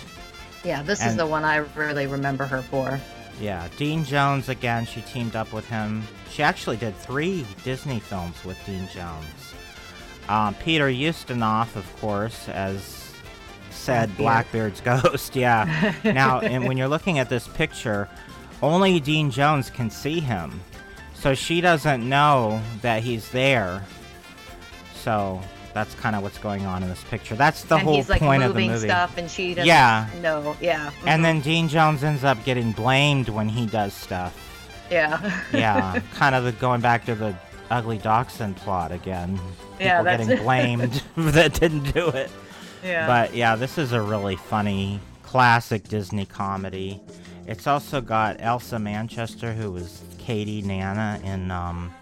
yeah. 0.64 0.82
This 0.82 1.04
is 1.04 1.16
the 1.16 1.26
one 1.26 1.44
I 1.44 1.56
really 1.76 2.06
remember 2.08 2.46
her 2.46 2.62
for. 2.62 2.98
Yeah, 3.40 3.68
Dean 3.76 4.04
Jones 4.04 4.48
again. 4.48 4.86
She 4.86 5.02
teamed 5.02 5.36
up 5.36 5.52
with 5.52 5.66
him. 5.68 6.02
She 6.36 6.42
actually 6.42 6.76
did 6.76 6.94
three 6.96 7.46
Disney 7.64 7.98
films 7.98 8.44
with 8.44 8.58
Dean 8.66 8.86
Jones. 8.92 9.54
Um, 10.28 10.54
Peter 10.56 10.88
Ustinov, 10.88 11.74
of 11.76 11.96
course, 11.98 12.46
as 12.50 13.10
said 13.70 14.14
Blackbeard. 14.18 14.74
Blackbeard's 14.74 14.80
ghost. 15.12 15.34
Yeah. 15.34 15.94
now, 16.04 16.40
and 16.40 16.66
when 16.68 16.76
you're 16.76 16.88
looking 16.88 17.18
at 17.18 17.30
this 17.30 17.48
picture, 17.48 18.06
only 18.62 19.00
Dean 19.00 19.30
Jones 19.30 19.70
can 19.70 19.88
see 19.88 20.20
him, 20.20 20.60
so 21.14 21.32
she 21.34 21.62
doesn't 21.62 22.06
know 22.06 22.60
that 22.82 23.02
he's 23.02 23.30
there. 23.30 23.82
So 24.94 25.40
that's 25.72 25.94
kind 25.94 26.16
of 26.16 26.22
what's 26.22 26.38
going 26.38 26.66
on 26.66 26.82
in 26.82 26.90
this 26.90 27.02
picture. 27.04 27.34
That's 27.34 27.62
the 27.64 27.76
and 27.76 27.84
whole 27.84 27.96
he's 27.96 28.10
like 28.10 28.20
point 28.20 28.42
of 28.42 28.48
the 28.50 28.54
moving 28.60 28.72
movie. 28.72 28.88
stuff, 28.88 29.16
and 29.16 29.30
she 29.30 29.54
doesn't 29.54 29.66
Yeah. 29.68 30.06
know. 30.20 30.54
Yeah. 30.60 30.90
And 31.06 31.20
mhm, 31.20 31.22
then 31.22 31.40
Dean 31.40 31.68
Jones 31.68 32.04
ends 32.04 32.24
up 32.24 32.44
getting 32.44 32.72
blamed 32.72 33.30
when 33.30 33.48
he 33.48 33.64
does 33.66 33.94
stuff. 33.94 34.34
Yeah. 34.90 35.42
Yeah, 35.52 36.00
kind 36.14 36.34
of 36.34 36.44
the, 36.44 36.52
going 36.52 36.80
back 36.80 37.04
to 37.06 37.14
the 37.14 37.34
ugly 37.70 37.98
dachshund 37.98 38.56
plot 38.56 38.92
again. 38.92 39.38
Yeah, 39.80 39.98
People 39.98 40.04
that's- 40.04 40.28
getting 40.28 40.44
blamed 40.44 41.02
that 41.16 41.54
didn't 41.54 41.92
do 41.92 42.08
it. 42.08 42.30
yeah. 42.84 43.06
But 43.06 43.34
yeah, 43.34 43.56
this 43.56 43.78
is 43.78 43.92
a 43.92 44.00
really 44.00 44.36
funny 44.36 45.00
classic 45.22 45.88
Disney 45.88 46.24
comedy. 46.26 47.00
It's 47.46 47.66
also 47.66 48.00
got 48.00 48.36
Elsa 48.40 48.78
Lanchester, 48.78 49.52
who 49.52 49.70
was 49.72 50.02
Katie 50.18 50.62
Nanna 50.62 51.20
in 51.24 51.50
um 51.50 51.94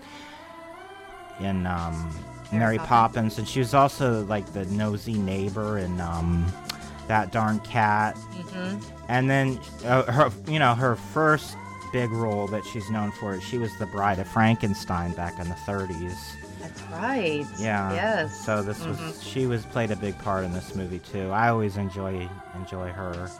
in 1.41 1.67
um 1.67 2.15
Mary 2.53 2.79
Poppins, 2.79 3.39
and 3.39 3.49
she 3.49 3.59
was 3.59 3.75
also 3.75 4.25
like 4.27 4.51
the 4.53 4.65
nosy 4.67 5.15
neighbor 5.15 5.79
in 5.79 6.01
um 6.01 6.47
that 7.09 7.33
darn 7.33 7.59
cat. 7.61 8.17
hmm 8.17 8.79
And 9.09 9.29
then 9.29 9.59
uh, 9.85 10.05
her, 10.11 10.31
you 10.47 10.59
know, 10.59 10.75
her 10.75 10.97
first 10.97 11.57
big 11.95 12.11
role 12.11 12.49
that 12.49 12.65
she's 12.65 12.91
known 12.91 13.13
for 13.13 13.41
she 13.41 13.57
was 13.57 13.71
the 13.79 13.87
Bride 13.87 14.19
of 14.19 14.27
Frankenstein 14.27 15.13
back 15.13 15.39
in 15.39 15.49
the 15.49 15.55
30s. 15.55 16.35
That's 16.61 16.83
right. 16.91 17.47
Yeah. 17.57 17.93
Yes. 17.95 18.45
So 18.45 18.63
this 18.65 18.85
was 18.85 18.99
Mhm. 18.99 19.23
she 19.23 19.47
was 19.47 19.65
played 19.67 19.93
a 19.93 19.97
big 19.97 20.19
part 20.19 20.45
in 20.45 20.53
this 20.53 20.75
movie 20.75 20.99
too. 20.99 21.31
I 21.31 21.51
always 21.51 21.77
enjoy 21.77 22.29
enjoy 22.57 22.89
her. 22.91 23.31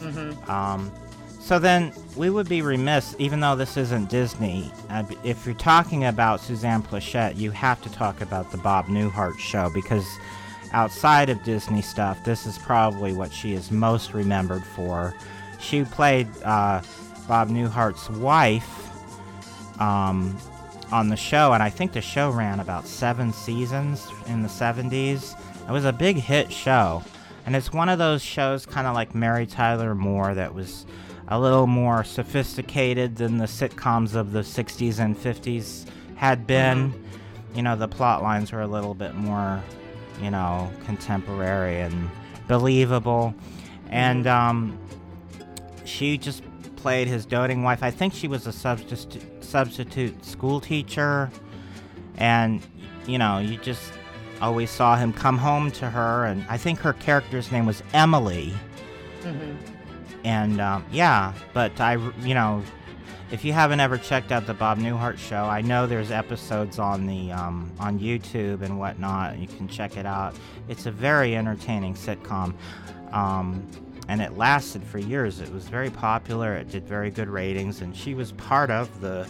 Mm-hmm. 0.00 0.50
Um, 0.50 0.90
so 1.38 1.58
then 1.58 1.92
we 2.16 2.30
would 2.30 2.48
be 2.48 2.62
remiss, 2.62 3.14
even 3.18 3.40
though 3.40 3.56
this 3.56 3.76
isn't 3.76 4.08
Disney, 4.08 4.72
uh, 4.88 5.02
if 5.22 5.44
you're 5.44 5.54
talking 5.56 6.06
about 6.06 6.40
Suzanne 6.40 6.82
Pleshette, 6.82 7.36
you 7.36 7.50
have 7.50 7.82
to 7.82 7.90
talk 7.92 8.22
about 8.22 8.50
the 8.52 8.58
Bob 8.58 8.86
Newhart 8.86 9.38
show 9.38 9.68
because 9.74 10.06
outside 10.72 11.28
of 11.28 11.42
Disney 11.44 11.82
stuff, 11.82 12.24
this 12.24 12.46
is 12.46 12.56
probably 12.56 13.12
what 13.12 13.30
she 13.34 13.52
is 13.52 13.70
most 13.70 14.14
remembered 14.14 14.64
for. 14.64 15.14
She 15.58 15.84
played 15.84 16.28
uh, 16.42 16.80
Bob 17.26 17.48
Newhart's 17.48 18.10
wife 18.10 18.90
um, 19.80 20.36
on 20.90 21.08
the 21.08 21.16
show, 21.16 21.52
and 21.52 21.62
I 21.62 21.70
think 21.70 21.92
the 21.92 22.00
show 22.00 22.30
ran 22.30 22.60
about 22.60 22.86
seven 22.86 23.32
seasons 23.32 24.06
in 24.26 24.42
the 24.42 24.48
70s. 24.48 25.38
It 25.68 25.72
was 25.72 25.84
a 25.84 25.92
big 25.92 26.16
hit 26.16 26.52
show, 26.52 27.02
and 27.46 27.56
it's 27.56 27.72
one 27.72 27.88
of 27.88 27.98
those 27.98 28.22
shows 28.22 28.66
kind 28.66 28.86
of 28.86 28.94
like 28.94 29.14
Mary 29.14 29.46
Tyler 29.46 29.94
Moore 29.94 30.34
that 30.34 30.54
was 30.54 30.86
a 31.28 31.40
little 31.40 31.66
more 31.66 32.04
sophisticated 32.04 33.16
than 33.16 33.38
the 33.38 33.46
sitcoms 33.46 34.14
of 34.14 34.32
the 34.32 34.40
60s 34.40 34.98
and 34.98 35.16
50s 35.16 35.86
had 36.16 36.46
been. 36.46 36.92
You 37.54 37.62
know, 37.62 37.76
the 37.76 37.88
plot 37.88 38.22
lines 38.22 38.52
were 38.52 38.60
a 38.60 38.66
little 38.66 38.94
bit 38.94 39.14
more, 39.14 39.62
you 40.20 40.30
know, 40.30 40.70
contemporary 40.84 41.80
and 41.80 42.10
believable. 42.48 43.34
And 43.88 44.26
um, 44.26 44.78
she 45.84 46.18
just 46.18 46.42
played 46.82 47.08
his 47.08 47.24
doting 47.24 47.62
wife. 47.62 47.82
I 47.82 47.90
think 47.90 48.12
she 48.12 48.28
was 48.28 48.46
a 48.46 48.52
substitute 48.52 49.22
substitute 49.42 50.24
school 50.24 50.60
teacher, 50.60 51.30
and 52.16 52.60
you 53.06 53.18
know, 53.18 53.38
you 53.38 53.56
just 53.58 53.92
always 54.40 54.70
saw 54.70 54.96
him 54.96 55.12
come 55.12 55.38
home 55.38 55.70
to 55.70 55.88
her. 55.88 56.24
And 56.26 56.44
I 56.48 56.58
think 56.58 56.80
her 56.80 56.92
character's 56.92 57.50
name 57.52 57.64
was 57.64 57.82
Emily. 57.94 58.52
Mm-hmm. 59.22 59.56
And 60.24 60.60
um, 60.60 60.84
yeah, 60.92 61.32
but 61.52 61.80
I, 61.80 61.94
you 62.20 62.34
know, 62.34 62.62
if 63.30 63.44
you 63.44 63.52
haven't 63.52 63.80
ever 63.80 63.96
checked 63.96 64.30
out 64.30 64.46
the 64.46 64.54
Bob 64.54 64.78
Newhart 64.78 65.18
show, 65.18 65.44
I 65.44 65.62
know 65.62 65.86
there's 65.86 66.10
episodes 66.10 66.78
on 66.78 67.06
the 67.06 67.32
um, 67.32 67.72
on 67.78 67.98
YouTube 67.98 68.62
and 68.62 68.78
whatnot. 68.78 69.38
You 69.38 69.46
can 69.46 69.68
check 69.68 69.96
it 69.96 70.06
out. 70.06 70.34
It's 70.68 70.86
a 70.86 70.90
very 70.90 71.34
entertaining 71.34 71.94
sitcom, 71.94 72.54
um, 73.12 73.66
and 74.08 74.20
it 74.20 74.36
lasted 74.36 74.82
for 74.84 74.98
years. 74.98 75.40
It 75.40 75.52
was 75.52 75.68
very 75.68 75.90
popular. 75.90 76.54
It 76.54 76.68
did 76.70 76.86
very 76.86 77.10
good 77.10 77.28
ratings, 77.28 77.80
and 77.80 77.96
she 77.96 78.14
was 78.14 78.32
part 78.32 78.70
of 78.70 79.00
the. 79.00 79.26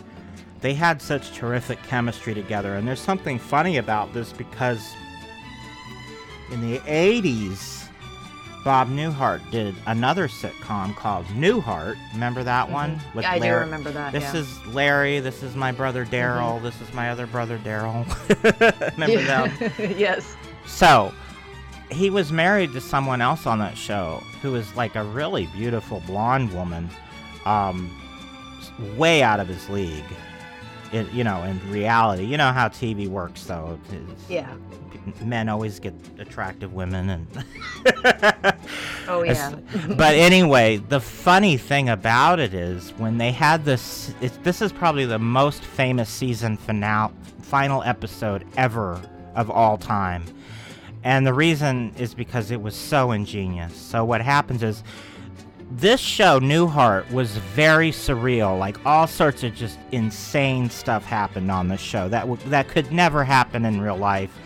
They 0.60 0.74
had 0.74 1.02
such 1.02 1.32
terrific 1.32 1.82
chemistry 1.82 2.34
together, 2.34 2.74
and 2.76 2.86
there's 2.86 3.00
something 3.00 3.38
funny 3.38 3.78
about 3.78 4.12
this 4.14 4.32
because 4.32 4.80
in 6.52 6.60
the 6.60 6.78
80s, 6.80 7.88
Bob 8.64 8.88
Newhart 8.88 9.40
did 9.50 9.74
another 9.86 10.28
sitcom 10.28 10.94
called 10.94 11.26
Newhart. 11.26 11.96
Remember 12.12 12.44
that 12.44 12.70
one? 12.70 12.96
Mhm. 12.96 13.14
With 13.14 13.22
Yeah, 13.24 13.32
I 13.32 13.34
do 13.38 13.40
Larry- 13.40 13.60
remember 13.64 13.90
that. 13.90 14.12
This 14.12 14.22
yeah. 14.22 14.28
Mm-hmm. 14.40 14.68
is 14.68 14.74
Larry. 14.74 15.18
This 15.20 15.42
is 15.42 15.56
my 15.56 15.72
brother 15.72 16.06
Daryl. 16.06 16.62
This 16.62 16.80
is 16.80 16.92
my 16.94 17.10
other 17.10 17.26
brother 17.26 17.58
Daryl. 17.58 18.06
Remember 18.92 19.22
them? 19.24 19.72
yes. 19.98 20.36
So, 20.66 21.12
he 21.92 22.10
was 22.10 22.32
married 22.32 22.72
to 22.72 22.80
someone 22.80 23.20
else 23.20 23.46
on 23.46 23.58
that 23.60 23.76
show 23.76 24.22
who 24.40 24.52
was 24.52 24.74
like 24.76 24.96
a 24.96 25.04
really 25.04 25.46
beautiful 25.46 26.02
blonde 26.06 26.52
woman, 26.52 26.90
um, 27.44 27.90
way 28.96 29.22
out 29.22 29.40
of 29.40 29.48
his 29.48 29.68
league. 29.68 30.04
It, 30.92 31.10
you 31.12 31.24
know, 31.24 31.42
in 31.44 31.58
reality, 31.70 32.24
you 32.24 32.36
know 32.36 32.52
how 32.52 32.68
TV 32.68 33.08
works, 33.08 33.44
though. 33.44 33.78
Yeah. 34.28 34.52
Men 35.22 35.48
always 35.48 35.80
get 35.80 35.94
attractive 36.18 36.74
women, 36.74 37.10
and 37.10 37.26
Oh 39.08 39.22
yeah. 39.22 39.54
but 39.96 40.14
anyway, 40.14 40.76
the 40.76 41.00
funny 41.00 41.56
thing 41.56 41.88
about 41.88 42.38
it 42.38 42.54
is 42.54 42.90
when 42.98 43.18
they 43.18 43.32
had 43.32 43.64
this. 43.64 44.14
This 44.42 44.62
is 44.62 44.72
probably 44.72 45.06
the 45.06 45.18
most 45.18 45.62
famous 45.62 46.08
season 46.08 46.56
finale, 46.56 47.12
final 47.40 47.82
episode 47.82 48.46
ever 48.56 49.00
of 49.34 49.50
all 49.50 49.76
time, 49.76 50.24
and 51.04 51.26
the 51.26 51.34
reason 51.34 51.92
is 51.98 52.14
because 52.14 52.50
it 52.50 52.60
was 52.60 52.74
so 52.74 53.12
ingenious. 53.12 53.74
So 53.76 54.04
what 54.04 54.20
happens 54.20 54.62
is. 54.62 54.82
This 55.74 56.00
show, 56.00 56.38
Newhart, 56.38 57.10
was 57.10 57.38
very 57.38 57.92
surreal. 57.92 58.58
Like 58.58 58.84
all 58.84 59.06
sorts 59.06 59.42
of 59.42 59.54
just 59.54 59.78
insane 59.90 60.68
stuff 60.68 61.02
happened 61.02 61.50
on 61.50 61.68
the 61.68 61.78
show 61.78 62.10
that 62.10 62.28
w- 62.28 62.50
that 62.50 62.68
could 62.68 62.92
never 62.92 63.24
happen 63.24 63.64
in 63.64 63.80
real 63.80 63.96
life 63.96 64.38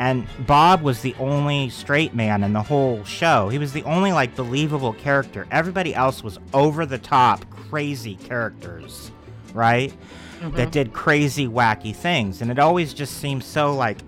and 0.00 0.26
Bob 0.46 0.80
was 0.80 1.02
the 1.02 1.14
only 1.18 1.68
straight 1.68 2.14
man 2.14 2.42
in 2.42 2.54
the 2.54 2.62
whole 2.62 3.04
show. 3.04 3.50
He 3.50 3.58
was 3.58 3.74
the 3.74 3.82
only 3.82 4.12
like 4.12 4.34
believable 4.34 4.94
character. 4.94 5.46
Everybody 5.50 5.94
else 5.94 6.24
was 6.24 6.38
over 6.54 6.86
the 6.86 6.96
top, 6.96 7.44
crazy 7.50 8.14
characters, 8.14 9.10
right? 9.52 9.92
That 10.40 10.52
mm-hmm. 10.52 10.70
did 10.70 10.92
crazy, 10.94 11.46
wacky 11.46 11.94
things, 11.94 12.40
and 12.40 12.50
it 12.50 12.58
always 12.58 12.94
just 12.94 13.18
seemed 13.18 13.44
so 13.44 13.74
like 13.74 13.98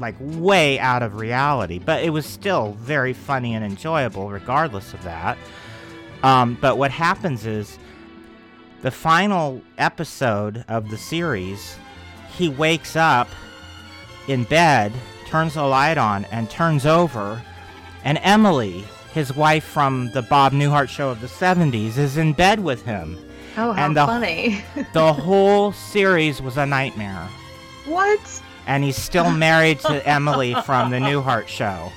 like 0.00 0.14
way 0.20 0.78
out 0.78 1.02
of 1.02 1.16
reality. 1.16 1.78
But 1.78 2.02
it 2.02 2.10
was 2.10 2.26
still 2.26 2.72
very 2.80 3.12
funny 3.12 3.54
and 3.54 3.64
enjoyable, 3.64 4.30
regardless 4.30 4.92
of 4.94 5.02
that. 5.04 5.36
Um, 6.22 6.56
but 6.60 6.78
what 6.78 6.90
happens 6.90 7.46
is 7.46 7.78
the 8.82 8.90
final 8.90 9.60
episode 9.78 10.64
of 10.68 10.88
the 10.90 10.96
series, 10.98 11.76
he 12.36 12.48
wakes 12.48 12.96
up 12.96 13.28
in 14.28 14.44
bed, 14.44 14.92
turns 15.26 15.54
the 15.54 15.62
light 15.64 15.98
on, 15.98 16.24
and 16.26 16.48
turns 16.50 16.86
over, 16.86 17.40
and 18.04 18.18
Emily, 18.22 18.84
his 19.14 19.34
wife 19.34 19.64
from 19.64 20.10
the 20.12 20.22
Bob 20.22 20.52
Newhart 20.52 20.88
show 20.88 21.10
of 21.10 21.20
the 21.20 21.26
70s, 21.26 21.96
is 21.98 22.16
in 22.16 22.32
bed 22.32 22.60
with 22.60 22.84
him. 22.84 23.18
Oh, 23.56 23.72
how 23.72 23.84
And 23.86 23.96
the- 23.96 24.06
funny. 24.06 24.64
The 24.92 25.12
whole 25.12 25.72
series 25.72 26.40
was 26.40 26.56
a 26.56 26.64
nightmare. 26.66 27.28
what? 27.86 28.41
And 28.66 28.84
he's 28.84 28.96
still 28.96 29.30
married 29.48 29.80
to 29.80 30.06
Emily 30.06 30.54
from 30.64 30.90
the 30.90 30.98
Newhart 30.98 31.48
show. 31.48 31.92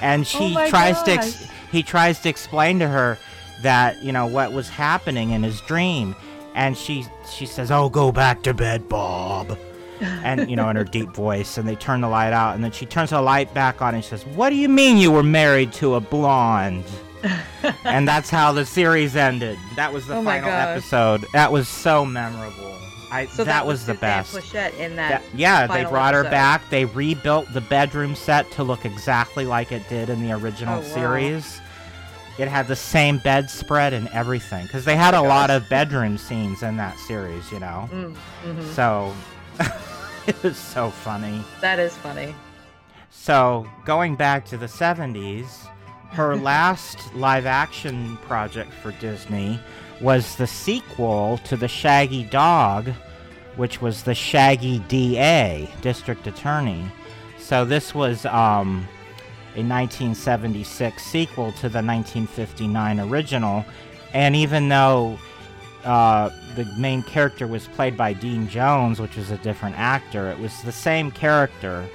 And 0.00 0.26
she 0.26 0.54
Oh 0.56 0.68
tries 0.68 1.02
to 1.04 1.12
ex- 1.12 1.48
he 1.72 1.82
tries 1.82 2.20
to 2.20 2.28
explain 2.28 2.78
to 2.80 2.88
her 2.88 3.18
that, 3.62 4.02
you 4.02 4.12
know, 4.12 4.26
what 4.26 4.52
was 4.52 4.68
happening 4.68 5.30
in 5.30 5.42
his 5.42 5.60
dream. 5.62 6.14
And 6.54 6.76
she 6.76 7.06
she 7.30 7.46
says, 7.46 7.70
"Oh, 7.70 7.88
go 7.88 8.12
back 8.12 8.42
to 8.42 8.54
bed, 8.54 8.88
Bob." 8.88 9.58
And 10.00 10.50
you 10.50 10.56
know, 10.56 10.68
in 10.68 10.76
her 10.76 10.84
deep 10.98 11.10
voice, 11.10 11.56
and 11.58 11.68
they 11.68 11.74
turn 11.76 12.00
the 12.02 12.08
light 12.08 12.32
out, 12.32 12.54
and 12.54 12.62
then 12.64 12.72
she 12.72 12.86
turns 12.86 13.10
the 13.10 13.20
light 13.22 13.52
back 13.54 13.80
on 13.82 13.94
and 13.94 14.02
she 14.04 14.10
says, 14.10 14.24
"What 14.26 14.50
do 14.50 14.56
you 14.56 14.68
mean 14.68 14.96
you 14.96 15.10
were 15.10 15.22
married 15.22 15.72
to 15.74 15.94
a 15.94 16.00
blonde?" 16.00 16.84
and 17.84 18.06
that's 18.06 18.30
how 18.30 18.52
the 18.52 18.64
series 18.64 19.16
ended. 19.16 19.58
That 19.74 19.92
was 19.92 20.06
the 20.06 20.14
Oh 20.16 20.24
final 20.24 20.48
episode. 20.50 21.24
That 21.32 21.50
was 21.52 21.68
so 21.68 22.04
memorable. 22.04 22.78
I 23.16 23.26
So 23.26 23.44
that, 23.44 23.66
was, 23.66 23.86
the 23.86 23.94
best. 23.94 24.34
In 24.78 24.96
that. 24.96 25.22
That- 25.22 25.22
yeah, 25.34 25.66
they 25.66 25.84
brought 25.84 26.14
her 26.14 26.24
back. 26.24 26.68
They 26.70 26.84
rebuilt 26.84 27.52
the 27.52 27.60
bedroom 27.60 28.14
set 28.14 28.50
to 28.52 28.62
look 28.64 28.84
exactly 28.84 29.44
like 29.46 29.72
it 29.72 29.88
did 29.88 30.08
in 30.10 30.22
the 30.22 30.32
original 30.32 30.78
Oh, 30.78 30.80
wow. 30.80 30.94
series. 30.94 31.60
It 32.38 32.48
had 32.48 32.68
the 32.68 32.76
same 32.76 33.16
bedspread 33.18 33.92
and 33.94 34.08
everything 34.08 34.64
because 34.66 34.84
they 34.84 34.96
had 34.96 35.14
Oh 35.14 35.20
a 35.20 35.22
my 35.22 35.28
lot 35.28 35.50
of 35.50 35.66
bedroom 35.70 36.18
scenes 36.18 36.62
in 36.62 36.76
that 36.76 36.98
series, 36.98 37.50
you 37.50 37.60
know. 37.60 37.88
Mm, 37.92 38.14
mhm. 38.44 38.74
So 38.74 39.14
it 40.26 40.42
was 40.42 40.58
so 40.58 40.90
funny. 40.90 41.42
That 41.62 41.78
is 41.78 41.96
funny. 41.96 42.34
So 43.10 43.66
going 43.86 44.16
back 44.16 44.44
to 44.46 44.58
the 44.58 44.66
70s, 44.66 45.66
her 46.10 46.36
last 46.52 47.14
live 47.14 47.46
action 47.46 48.18
project 48.18 48.72
for 48.82 48.92
Disney 48.92 49.58
was 50.02 50.36
the 50.36 50.46
sequel 50.46 51.38
to 51.44 51.56
The 51.56 51.68
Shaggy 51.68 52.24
Dog, 52.24 52.90
which 53.56 53.80
was 53.80 54.02
the 54.02 54.14
Shaggy 54.14 54.80
DA, 54.88 55.68
District 55.80 56.26
Attorney. 56.26 56.84
So 57.38 57.64
this 57.64 57.94
was 57.94 58.24
um, 58.26 58.86
a 59.54 59.62
1976 59.62 61.02
sequel 61.02 61.52
to 61.52 61.68
the 61.68 61.82
1959 61.82 63.00
original. 63.00 63.64
And 64.12 64.36
even 64.36 64.68
though 64.68 65.18
uh, 65.84 66.30
the 66.54 66.64
main 66.78 67.02
character 67.02 67.46
was 67.46 67.66
played 67.68 67.96
by 67.96 68.12
Dean 68.12 68.48
Jones, 68.48 69.00
which 69.00 69.16
was 69.16 69.30
a 69.30 69.38
different 69.38 69.78
actor, 69.78 70.28
it 70.28 70.38
was 70.38 70.62
the 70.62 70.72
same 70.72 71.10
character 71.10 71.88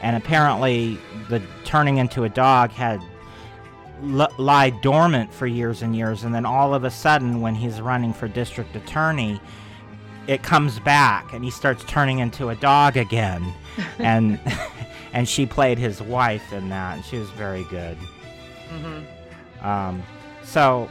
and 0.00 0.16
apparently 0.16 0.98
the 1.28 1.42
turning 1.64 1.98
into 1.98 2.24
a 2.24 2.28
dog 2.28 2.70
had 2.70 3.00
l- 4.02 4.32
lied 4.38 4.80
dormant 4.80 5.32
for 5.32 5.46
years 5.46 5.82
and 5.82 5.96
years 5.96 6.24
and 6.24 6.34
then 6.34 6.46
all 6.46 6.74
of 6.74 6.84
a 6.84 6.90
sudden 6.90 7.40
when 7.40 7.54
he's 7.54 7.80
running 7.80 8.12
for 8.12 8.28
district 8.28 8.76
attorney 8.76 9.40
it 10.28 10.42
comes 10.44 10.78
back 10.78 11.32
and 11.32 11.42
he 11.42 11.50
starts 11.50 11.82
turning 11.84 12.20
into 12.20 12.50
a 12.50 12.54
dog 12.54 12.96
again. 12.96 13.52
And 13.98 14.40
and 15.12 15.28
she 15.28 15.46
played 15.46 15.78
his 15.78 16.00
wife 16.02 16.52
in 16.52 16.68
that. 16.68 16.96
And 16.96 17.04
she 17.04 17.16
was 17.18 17.30
very 17.30 17.64
good. 17.64 17.96
Hmm 18.70 19.00
um, 19.62 20.02
so 20.44 20.88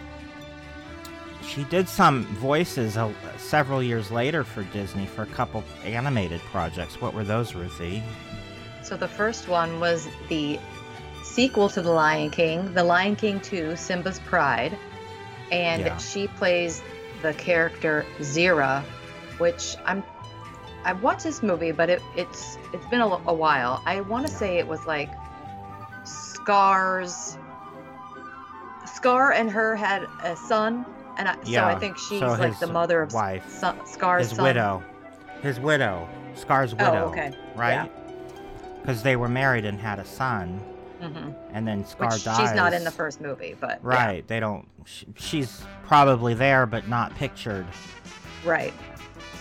she 1.41 1.63
did 1.65 1.87
some 1.87 2.25
voices 2.35 2.97
uh, 2.97 3.11
several 3.37 3.81
years 3.81 4.11
later 4.11 4.43
for 4.43 4.63
disney 4.63 5.05
for 5.05 5.21
a 5.23 5.27
couple 5.27 5.63
animated 5.85 6.41
projects. 6.51 6.99
What 6.99 7.13
were 7.13 7.23
those 7.23 7.55
ruthie? 7.55 8.03
So 8.83 8.97
the 8.97 9.07
first 9.07 9.47
one 9.47 9.79
was 9.79 10.07
the 10.29 10.59
sequel 11.23 11.69
to 11.69 11.81
The 11.81 11.91
Lion 11.91 12.29
King, 12.29 12.73
The 12.73 12.83
Lion 12.83 13.15
King 13.15 13.39
2, 13.39 13.75
Simba's 13.75 14.19
Pride. 14.19 14.77
And 15.51 15.83
Yeah. 15.83 15.97
she 15.97 16.27
plays 16.27 16.81
the 17.21 17.33
character 17.33 18.05
Zira, 18.19 18.83
which 19.39 19.75
I'm 19.85 20.03
I've 20.85 21.01
watched 21.03 21.23
this 21.23 21.43
movie, 21.43 21.71
but 21.71 21.89
it, 21.89 22.01
it's 22.15 22.57
it's 22.73 22.85
been 22.87 23.01
a, 23.01 23.07
a 23.07 23.33
while. 23.33 23.81
I 23.85 24.01
want 24.01 24.25
to 24.27 24.31
say 24.33 24.57
it 24.57 24.67
was 24.67 24.85
like 24.85 25.09
Scar's 26.05 27.37
Scar 28.85 29.31
and 29.33 29.49
her 29.51 29.75
had 29.75 30.07
a 30.23 30.35
son, 30.35 30.85
and 31.17 31.27
I, 31.27 31.35
so 31.43 31.63
I 31.63 31.75
think 31.75 31.97
she's 31.97 32.19
so 32.19 32.27
like 32.29 32.57
the 32.59 32.67
mother 32.67 33.01
of 33.01 33.13
wife. 33.13 33.47
son, 33.49 33.77
Scar's 33.85 34.29
his 34.29 34.35
son. 34.37 34.43
widow 34.45 34.83
his 35.41 35.59
widow 35.59 36.09
scar's 36.33 36.73
widow 36.73 37.05
Oh, 37.05 37.09
okay. 37.09 37.31
right 37.55 37.91
because 38.81 39.03
they 39.03 39.15
were 39.15 39.29
married 39.29 39.65
and 39.65 39.79
had 39.79 39.99
a 39.99 40.05
son 40.05 40.59
hmm 40.99 41.29
and 41.53 41.67
then 41.67 41.85
scar 41.85 42.09
Which 42.13 42.23
dies 42.23 42.37
she's 42.39 42.55
not 42.55 42.73
in 42.73 42.83
the 42.83 42.89
first 42.91 43.21
movie, 43.21 43.55
but 43.59 43.69
yeah. 43.69 43.77
right 43.81 44.27
they 44.27 44.39
don't 44.39 44.67
sh- 44.85 45.03
she's 45.15 45.61
probably 45.85 46.33
there 46.33 46.65
but 46.65 46.87
not 46.87 47.13
pictured 47.15 47.67
right. 48.43 48.73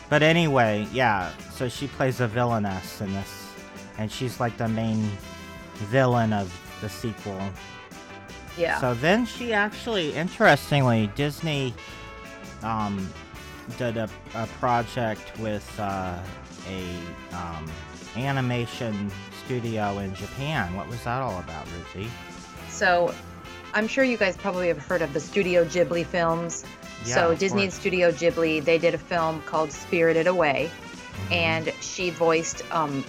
But 0.09 0.23
anyway 0.23 0.87
yeah 0.93 1.31
so 1.53 1.69
she 1.69 1.87
plays 1.89 2.21
a 2.21 2.27
villainess 2.29 3.01
in 3.01 3.13
this 3.13 3.51
and 3.99 4.11
she's 4.11 4.39
like 4.41 4.57
the 4.57 4.69
main 4.69 5.09
villain 5.91 6.33
of 6.33 6.53
the 6.81 6.89
sequel 6.89 7.41
Yeah. 8.57 8.81
So 8.81 8.95
then 8.95 9.27
she 9.27 9.53
actually, 9.53 10.15
interestingly, 10.15 11.11
Disney 11.15 11.75
um, 12.63 13.09
did 13.77 13.97
a, 13.97 14.09
a 14.35 14.47
project 14.59 15.39
with 15.39 15.69
uh, 15.79 16.19
a 16.69 17.37
um, 17.37 17.71
animation 18.17 19.11
studio 19.45 19.99
in 19.99 20.15
Japan. 20.15 20.75
What 20.75 20.89
was 20.89 21.03
that 21.05 21.21
all 21.21 21.39
about, 21.39 21.67
Ruthie? 21.73 22.11
So, 22.71 23.15
I'm 23.75 23.87
sure 23.87 24.05
you 24.05 24.17
guys 24.17 24.37
probably 24.37 24.69
have 24.69 24.79
heard 24.79 25.03
of 25.03 25.13
the 25.13 25.21
Studio 25.21 25.65
Ghibli 25.65 26.07
films. 26.07 26.65
Yeah, 27.05 27.15
so, 27.15 27.35
Disney 27.35 27.65
and. 27.65 27.73
Studio 27.73 28.11
Ghibli, 28.11 28.65
they 28.65 28.79
did 28.79 28.95
a 28.95 28.99
film 28.99 29.43
called 29.43 29.71
Spirited 29.73 30.27
Away, 30.27 30.71
Mhm. 31.29 31.33
and 31.35 31.73
she 31.81 32.11
voiced 32.11 32.63
um, 32.73 33.05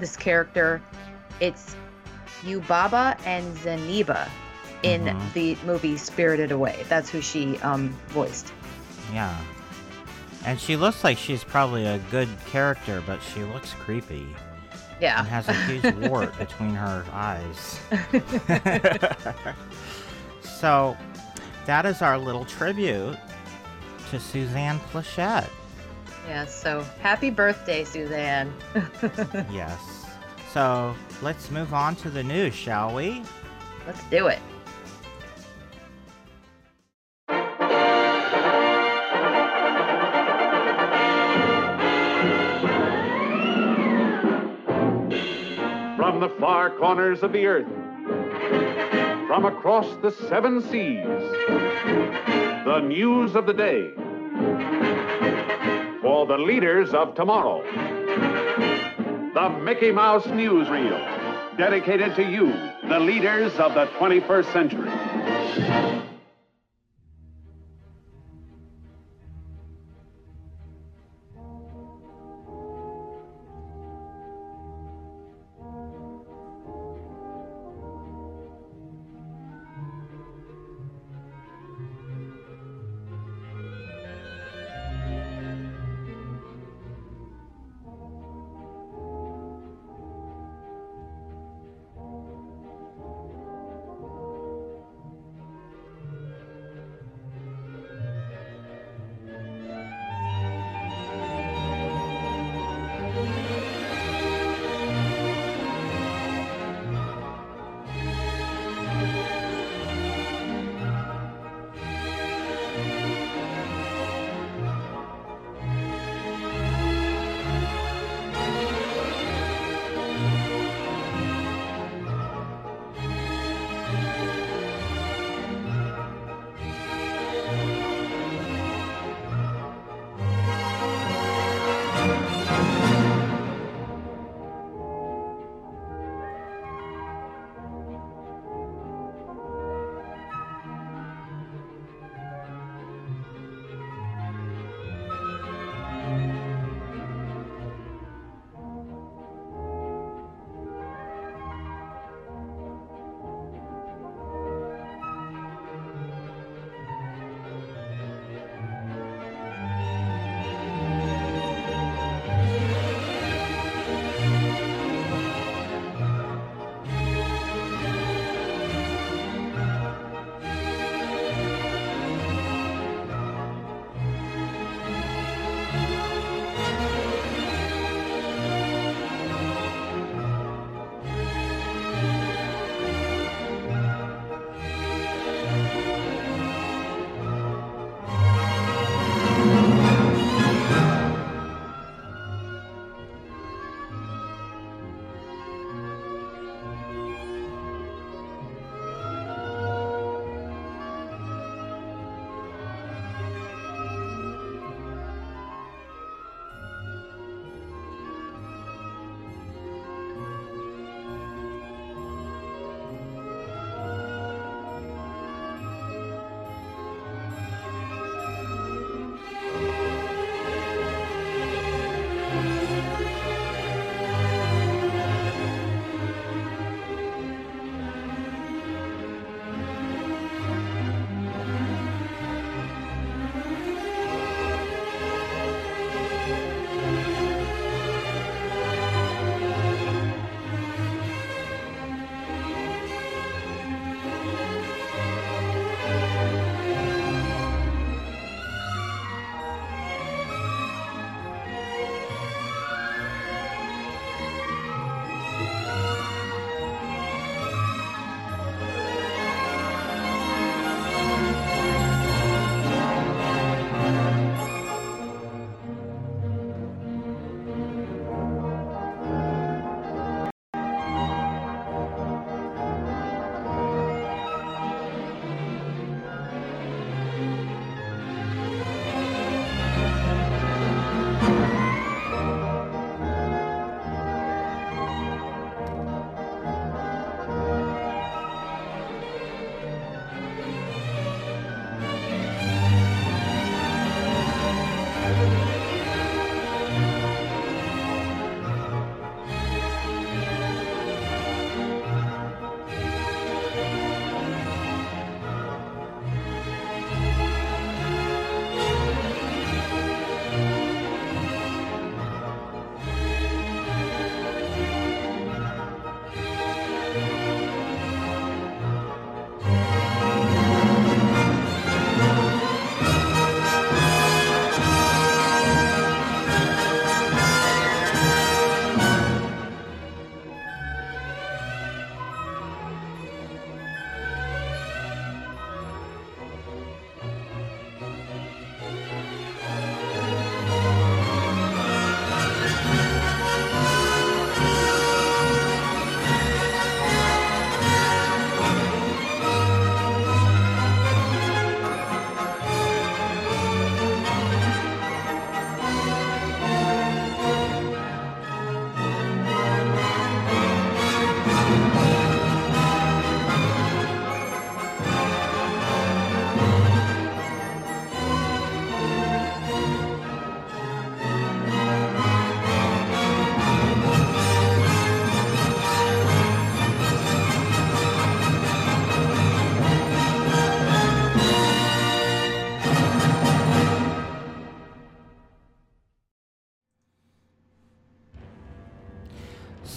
this 0.00 0.16
character. 0.16 0.80
It's 1.40 1.76
Yubaba 2.42 3.18
and 3.26 3.56
Zeniba 3.58 4.28
in 4.82 5.04
Mhm. 5.04 5.32
the 5.32 5.56
movie 5.66 5.96
Spirited 5.96 6.52
Away. 6.52 6.84
That's 6.88 7.10
who 7.10 7.20
she 7.20 7.58
um, 7.58 7.90
voiced. 8.08 8.52
yeah. 9.12 9.34
And 10.46 10.60
she 10.60 10.76
looks 10.76 11.02
like 11.02 11.16
she's 11.16 11.42
probably 11.42 11.86
a 11.86 11.98
good 12.10 12.28
character, 12.50 13.02
but 13.06 13.18
she 13.34 13.42
looks 13.44 13.72
creepy 13.80 14.26
Yeah. 15.00 15.20
and 15.20 15.28
has 15.28 15.48
a 15.48 15.54
huge 15.54 15.94
wart 16.10 16.36
between 16.38 16.74
her 16.74 17.02
eyes. 17.12 17.80
so, 20.42 20.96
that 21.66 21.86
is 21.86 22.02
our 22.02 22.18
little 22.18 22.44
tribute 22.44 23.16
to 24.10 24.20
Suzanne 24.20 24.78
Pleshette. 24.92 25.48
Yeah. 26.28 26.46
So, 26.46 26.82
happy 27.00 27.30
birthday, 27.30 27.84
Suzanne. 27.84 28.52
Yes. 29.50 29.80
So, 30.52 30.94
let's 31.20 31.50
move 31.50 31.74
on 31.74 31.96
to 31.96 32.10
the 32.10 32.22
news, 32.22 32.54
shall 32.54 32.94
we? 32.94 33.22
Let's 33.86 34.02
do 34.04 34.28
it. 34.28 34.38
From 45.96 46.20
the 46.20 46.28
far 46.40 46.70
corners 46.70 47.22
of 47.22 47.32
the 47.32 47.46
earth, 47.46 47.66
from 49.26 49.44
across 49.46 49.86
the 50.02 50.10
seven 50.28 50.60
seas, 50.60 51.04
the 52.64 52.80
news 52.80 53.34
of 53.34 53.46
the 53.46 53.52
day. 53.52 53.92
For 56.02 56.26
the 56.26 56.36
leaders 56.36 56.92
of 56.92 57.14
tomorrow, 57.14 57.62
the 59.34 59.48
Mickey 59.62 59.90
Mouse 59.90 60.26
Newsreel, 60.26 61.56
dedicated 61.56 62.14
to 62.16 62.22
you, 62.22 62.52
the 62.88 63.00
leaders 63.00 63.52
of 63.54 63.74
the 63.74 63.86
21st 63.98 64.52
century. 64.52 66.13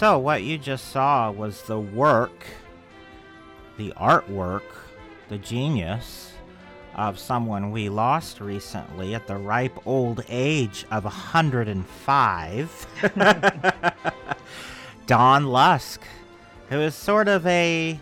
So, 0.08 0.18
what 0.18 0.44
you 0.44 0.58
just 0.58 0.92
saw 0.92 1.32
was 1.32 1.64
the 1.64 1.82
work, 1.82 2.46
the 3.76 3.92
artwork, 3.98 4.64
the 5.28 5.38
genius 5.38 6.32
of 6.96 7.20
someone 7.20 7.72
we 7.72 7.90
lost 7.90 8.40
recently 8.40 9.16
at 9.16 9.28
the 9.28 9.36
ripe 9.36 9.86
old 9.86 10.24
age 10.30 10.86
of 10.92 11.04
105. 11.04 12.88
Don 15.08 15.48
Lusk, 15.48 16.02
who 16.70 16.80
is 16.80 16.96
sort 16.96 17.28
of 17.28 17.46
a 17.46 18.00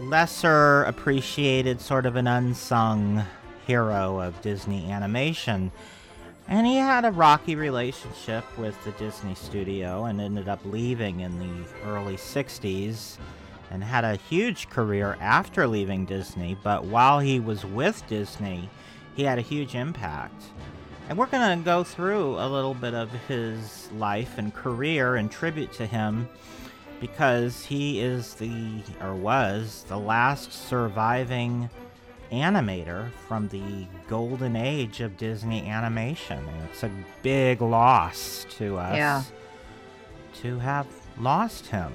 lesser 0.00 0.82
appreciated, 0.82 1.80
sort 1.80 2.04
of 2.04 2.16
an 2.16 2.26
unsung 2.26 3.24
hero 3.66 4.20
of 4.20 4.42
Disney 4.42 4.92
animation. 4.92 5.72
And 6.48 6.66
he 6.66 6.76
had 6.76 7.04
a 7.04 7.10
rocky 7.10 7.54
relationship 7.54 8.44
with 8.58 8.82
the 8.84 8.92
Disney 8.92 9.34
studio 9.34 10.04
and 10.04 10.20
ended 10.20 10.48
up 10.48 10.60
leaving 10.64 11.20
in 11.20 11.38
the 11.38 11.86
early 11.86 12.16
60s 12.16 13.16
and 13.70 13.82
had 13.82 14.04
a 14.04 14.16
huge 14.16 14.68
career 14.68 15.16
after 15.20 15.66
leaving 15.66 16.04
Disney. 16.04 16.56
But 16.62 16.84
while 16.84 17.20
he 17.20 17.40
was 17.40 17.64
with 17.64 18.06
Disney, 18.06 18.68
he 19.16 19.24
had 19.24 19.38
a 19.38 19.42
huge 19.42 19.74
impact. 19.74 20.42
And 21.08 21.18
we're 21.18 21.26
going 21.26 21.58
to 21.58 21.64
go 21.64 21.82
through 21.84 22.38
a 22.38 22.48
little 22.48 22.74
bit 22.74 22.94
of 22.94 23.10
his 23.28 23.90
life 23.92 24.36
and 24.38 24.54
career 24.54 25.16
and 25.16 25.30
tribute 25.30 25.72
to 25.74 25.86
him 25.86 26.28
because 27.00 27.64
he 27.64 28.00
is 28.00 28.34
the, 28.34 28.82
or 29.00 29.14
was, 29.14 29.84
the 29.88 29.98
last 29.98 30.52
surviving 30.52 31.68
animator 32.32 33.10
from 33.28 33.48
the 33.48 33.86
golden 34.08 34.56
age 34.56 35.00
of 35.00 35.16
Disney 35.16 35.68
animation. 35.68 36.38
And 36.38 36.62
it's 36.70 36.82
a 36.82 36.90
big 37.22 37.60
loss 37.60 38.46
to 38.58 38.78
us 38.78 38.96
Yeah. 38.96 39.22
to 40.42 40.58
have 40.58 40.86
lost 41.18 41.66
him. 41.66 41.92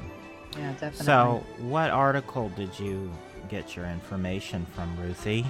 Yeah, 0.58 0.72
definitely. 0.74 1.06
So, 1.06 1.44
what 1.60 1.90
article 1.90 2.50
did 2.56 2.78
you 2.80 3.12
get 3.50 3.76
your 3.76 3.86
information 3.86 4.66
from, 4.74 4.96
Ruthie? 5.00 5.46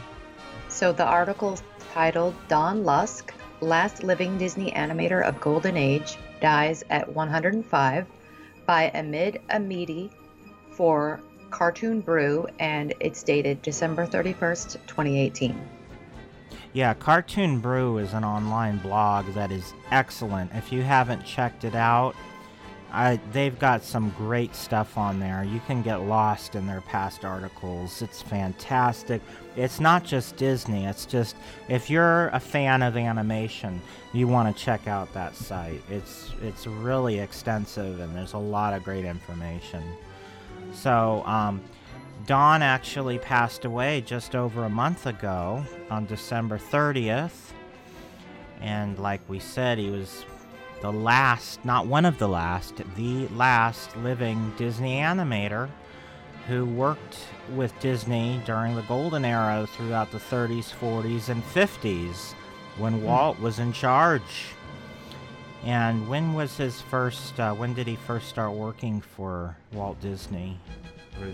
So 0.69 0.91
the 0.91 1.05
article 1.05 1.57
titled 1.93 2.35
Don 2.47 2.83
Lusk, 2.83 3.33
Last 3.61 4.03
Living 4.03 4.37
Disney 4.37 4.71
Animator 4.71 5.23
of 5.23 5.39
Golden 5.39 5.77
Age, 5.77 6.17
Dies 6.41 6.83
at 6.89 7.11
105 7.13 8.05
by 8.65 8.91
Amid 8.93 9.41
Amidi 9.49 10.11
for 10.71 11.19
Cartoon 11.57 12.01
Brew, 12.01 12.45
and 12.59 12.93
it's 12.99 13.23
dated 13.23 13.63
December 13.63 14.05
31st, 14.05 14.73
2018. 14.85 15.59
Yeah, 16.73 16.93
Cartoon 16.93 17.59
Brew 17.59 17.97
is 17.97 18.13
an 18.13 18.23
online 18.23 18.77
blog 18.77 19.25
that 19.33 19.51
is 19.51 19.73
excellent. 19.89 20.51
If 20.53 20.71
you 20.71 20.83
haven't 20.83 21.25
checked 21.25 21.63
it 21.63 21.73
out, 21.73 22.15
I, 22.91 23.19
they've 23.31 23.57
got 23.57 23.83
some 23.83 24.11
great 24.11 24.53
stuff 24.53 24.99
on 24.99 25.19
there. 25.19 25.43
You 25.43 25.59
can 25.65 25.81
get 25.81 26.03
lost 26.03 26.53
in 26.53 26.67
their 26.67 26.81
past 26.81 27.25
articles. 27.25 28.03
It's 28.03 28.21
fantastic. 28.21 29.23
It's 29.55 29.79
not 29.79 30.03
just 30.03 30.35
Disney, 30.37 30.85
it's 30.85 31.07
just 31.07 31.35
if 31.69 31.89
you're 31.89 32.27
a 32.27 32.39
fan 32.39 32.83
of 32.83 32.95
animation, 32.95 33.81
you 34.13 34.27
want 34.27 34.55
to 34.55 34.63
check 34.63 34.87
out 34.87 35.11
that 35.15 35.35
site. 35.35 35.81
It's 35.89 36.29
it's 36.43 36.67
really 36.67 37.17
extensive 37.17 37.99
and 37.99 38.15
there's 38.15 38.33
a 38.33 38.37
lot 38.37 38.75
of 38.75 38.83
great 38.83 39.05
information. 39.05 39.83
So, 40.73 41.23
um, 41.25 41.61
Don 42.25 42.61
actually 42.61 43.19
passed 43.19 43.65
away 43.65 44.01
just 44.01 44.35
over 44.35 44.65
a 44.65 44.69
month 44.69 45.05
ago 45.05 45.63
on 45.89 46.05
December 46.05 46.57
30th. 46.57 47.53
And 48.59 48.97
like 48.99 49.21
we 49.29 49.39
said, 49.39 49.77
he 49.77 49.89
was 49.89 50.25
the 50.81 50.91
last, 50.91 51.63
not 51.63 51.87
one 51.87 52.05
of 52.05 52.17
the 52.17 52.27
last, 52.27 52.81
the 52.95 53.27
last 53.29 53.95
living 53.97 54.53
Disney 54.57 54.97
animator 54.97 55.69
who 56.47 56.65
worked 56.65 57.17
with 57.55 57.77
Disney 57.79 58.41
during 58.45 58.75
the 58.75 58.81
golden 58.83 59.25
era 59.25 59.67
throughout 59.73 60.11
the 60.11 60.17
30s, 60.17 60.73
40s, 60.73 61.29
and 61.29 61.43
50s 61.43 62.33
when 62.77 63.03
Walt 63.03 63.39
was 63.39 63.59
in 63.59 63.73
charge. 63.73 64.55
And 65.63 66.07
when 66.07 66.33
was 66.33 66.55
his 66.55 66.81
first, 66.81 67.39
uh, 67.39 67.53
when 67.53 67.73
did 67.73 67.87
he 67.87 67.95
first 67.95 68.29
start 68.29 68.53
working 68.53 69.01
for 69.01 69.57
Walt 69.73 69.99
Disney? 69.99 70.57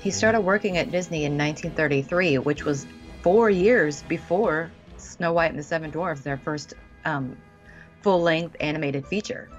He 0.02 0.12
started 0.12 0.42
working 0.42 0.78
at 0.78 0.92
Disney 0.92 1.26
in 1.26 1.38
1933, 1.38 2.38
which 2.40 2.64
was 2.64 2.88
four 3.22 3.50
years 3.50 4.04
before 4.04 4.72
Snow 4.98 5.34
White 5.34 5.52
and 5.52 5.60
the 5.60 5.64
Seven 5.64 5.92
Dwarfs, 5.92 6.22
their 6.22 6.38
first 6.38 6.74
um, 7.06 7.38
full 8.02 8.22
length 8.22 8.56
animated 8.60 9.06
feature. 9.06 9.50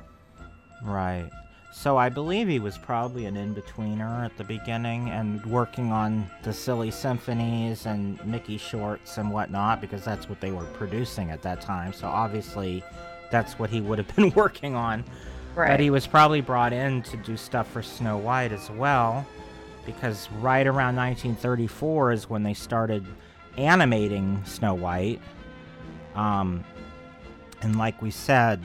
Right. 0.83 1.29
So 1.72 1.96
I 1.96 2.09
believe 2.09 2.46
he 2.46 2.61
was 2.61 2.79
probably 2.79 3.27
an 3.27 3.37
in-betweener 3.37 4.24
at 4.24 4.37
the 4.37 4.44
beginning 4.44 5.11
and 5.11 5.44
working 5.44 5.90
on 5.90 6.31
the 6.44 6.53
silly 6.53 6.92
symphonies 6.92 7.87
and 7.87 8.24
Mickey 8.24 8.59
shorts 8.59 9.18
and 9.18 9.31
whatnot 9.33 9.81
because 9.81 10.05
that's 10.05 10.29
what 10.29 10.40
they 10.40 10.53
were 10.53 10.64
producing 10.64 11.33
at 11.33 11.42
that 11.42 11.61
time. 11.61 11.92
So 11.92 12.07
obviously 12.07 12.85
that's 13.35 13.59
what 13.59 13.68
he 13.68 13.81
would 13.81 13.99
have 13.99 14.14
been 14.14 14.31
working 14.37 14.75
on. 14.75 15.05
Right. 15.55 15.68
But 15.68 15.81
he 15.81 15.90
was 15.90 16.07
probably 16.07 16.40
brought 16.40 16.73
in 16.73 17.03
to 17.03 17.16
do 17.18 17.37
stuff 17.37 17.70
for 17.70 17.83
Snow 17.83 18.16
White 18.16 18.53
as 18.53 18.70
well 18.70 19.27
because 19.85 20.31
right 20.40 20.66
around 20.66 20.97
1934 20.97 22.12
is 22.12 22.31
when 22.31 22.42
they 22.42 22.55
started 22.55 23.05
animating 23.57 24.42
Snow 24.44 24.75
White. 24.75 25.20
Um, 26.14 26.64
and 27.61 27.77
like 27.77 28.01
we 28.01 28.11
said, 28.11 28.64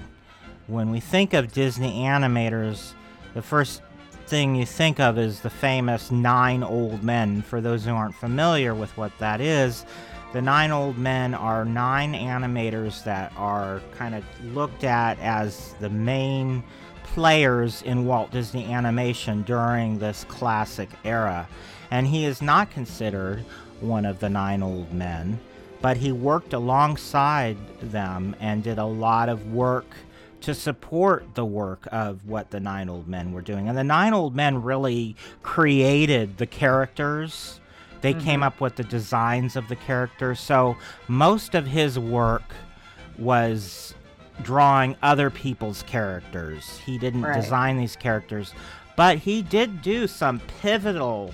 when 0.67 0.91
we 0.91 0.99
think 0.99 1.33
of 1.33 1.51
Disney 1.51 2.01
animators, 2.01 2.93
the 3.33 3.41
first 3.41 3.81
thing 4.27 4.55
you 4.55 4.65
think 4.65 4.99
of 4.99 5.17
is 5.17 5.41
the 5.41 5.49
famous 5.49 6.11
Nine 6.11 6.63
Old 6.63 7.03
Men. 7.03 7.41
For 7.41 7.59
those 7.59 7.85
who 7.85 7.91
aren't 7.91 8.15
familiar 8.15 8.75
with 8.75 8.95
what 8.97 9.11
that 9.19 9.41
is, 9.41 9.85
the 10.31 10.41
Nine 10.41 10.71
Old 10.71 10.97
Men 10.97 11.33
are 11.33 11.65
nine 11.65 12.13
animators 12.13 13.03
that 13.03 13.33
are 13.35 13.81
kind 13.97 14.13
of 14.13 14.23
looked 14.53 14.83
at 14.83 15.19
as 15.19 15.73
the 15.79 15.89
main 15.89 16.63
players 17.03 17.81
in 17.81 18.05
Walt 18.05 18.31
Disney 18.31 18.71
animation 18.71 19.41
during 19.41 19.97
this 19.97 20.25
classic 20.25 20.89
era. 21.03 21.47
And 21.89 22.05
he 22.05 22.25
is 22.25 22.41
not 22.41 22.69
considered 22.69 23.43
one 23.81 24.05
of 24.05 24.19
the 24.19 24.29
Nine 24.29 24.61
Old 24.61 24.93
Men, 24.93 25.39
but 25.81 25.97
he 25.97 26.11
worked 26.11 26.53
alongside 26.53 27.57
them 27.81 28.35
and 28.39 28.63
did 28.63 28.77
a 28.77 28.85
lot 28.85 29.29
of 29.29 29.51
work 29.51 29.87
to 30.41 30.53
support 30.53 31.25
the 31.33 31.45
work 31.45 31.87
of 31.91 32.25
what 32.27 32.51
the 32.51 32.59
Nine 32.59 32.87
Old 32.87 33.07
Men 33.07 33.31
were 33.31 33.41
doing. 33.41 33.67
And 33.67 33.77
the 33.77 33.83
Nine 33.83 34.13
Old 34.13 34.35
Men 34.35 34.61
really 34.61 35.15
created 35.41 36.37
the 36.37 36.45
characters. 36.45 37.59
They 38.01 38.13
mm-hmm. 38.13 38.23
came 38.23 38.43
up 38.43 38.61
with 38.61 38.75
the 38.75 38.83
designs 38.83 39.55
of 39.55 39.67
the 39.67 39.75
characters. 39.75 40.39
So 40.39 40.77
most 41.07 41.55
of 41.55 41.67
his 41.67 41.99
work 41.99 42.53
was 43.17 43.93
drawing 44.41 44.95
other 45.03 45.29
people's 45.29 45.83
characters. 45.83 46.79
He 46.85 46.97
didn't 46.97 47.23
Right. 47.23 47.41
design 47.41 47.77
these 47.77 47.95
characters, 47.95 48.53
but 48.95 49.17
he 49.17 49.41
did 49.41 49.81
do 49.81 50.07
some 50.07 50.39
pivotal 50.61 51.33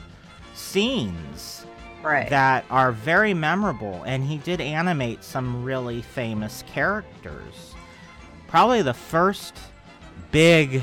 scenes 0.56 1.66
right. 2.02 2.30
that 2.30 2.66
are 2.70 2.92
very 2.92 3.34
memorable, 3.34 4.04
and 4.06 4.24
he 4.24 4.38
did 4.38 4.62
animate 4.62 5.24
some 5.24 5.64
really 5.64 6.02
famous 6.02 6.64
characters. 6.72 7.76
Probably 8.48 8.82
the 8.82 8.94
first 8.94 9.56
big 10.32 10.82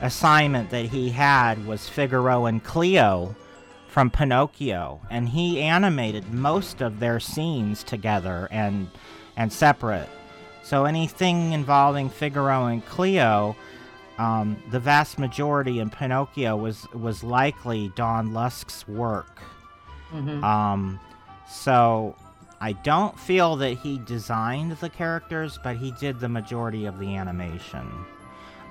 assignment 0.00 0.70
that 0.70 0.86
he 0.86 1.10
had 1.10 1.66
was 1.66 1.88
Figaro 1.88 2.46
and 2.46 2.62
Cleo 2.62 3.34
from 3.94 4.10
Pinocchio, 4.10 5.00
and 5.08 5.28
he 5.28 5.60
animated 5.60 6.34
most 6.34 6.80
of 6.80 6.98
their 6.98 7.20
scenes 7.20 7.84
together 7.84 8.48
and 8.50 8.90
and 9.36 9.52
separate. 9.52 10.08
So 10.64 10.84
anything 10.84 11.52
involving 11.52 12.10
Figaro 12.10 12.66
and 12.66 12.84
Cleo, 12.84 13.54
um, 14.18 14.60
the 14.72 14.80
vast 14.80 15.20
majority 15.20 15.78
in 15.78 15.90
Pinocchio 15.90 16.56
was 16.56 16.88
was 16.92 17.22
likely 17.22 17.92
Don 17.94 18.34
Lusk's 18.34 18.86
work. 18.88 19.40
Mhm. 20.12 20.42
Um, 20.42 20.98
so 21.48 22.16
I 22.60 22.72
don't 22.72 23.16
feel 23.16 23.54
that 23.56 23.78
he 23.78 23.98
designed 23.98 24.72
the 24.72 24.90
characters, 24.90 25.56
but 25.62 25.76
he 25.76 25.92
did 25.92 26.18
the 26.18 26.28
majority 26.28 26.84
of 26.86 26.98
the 26.98 27.14
animation. 27.14 27.88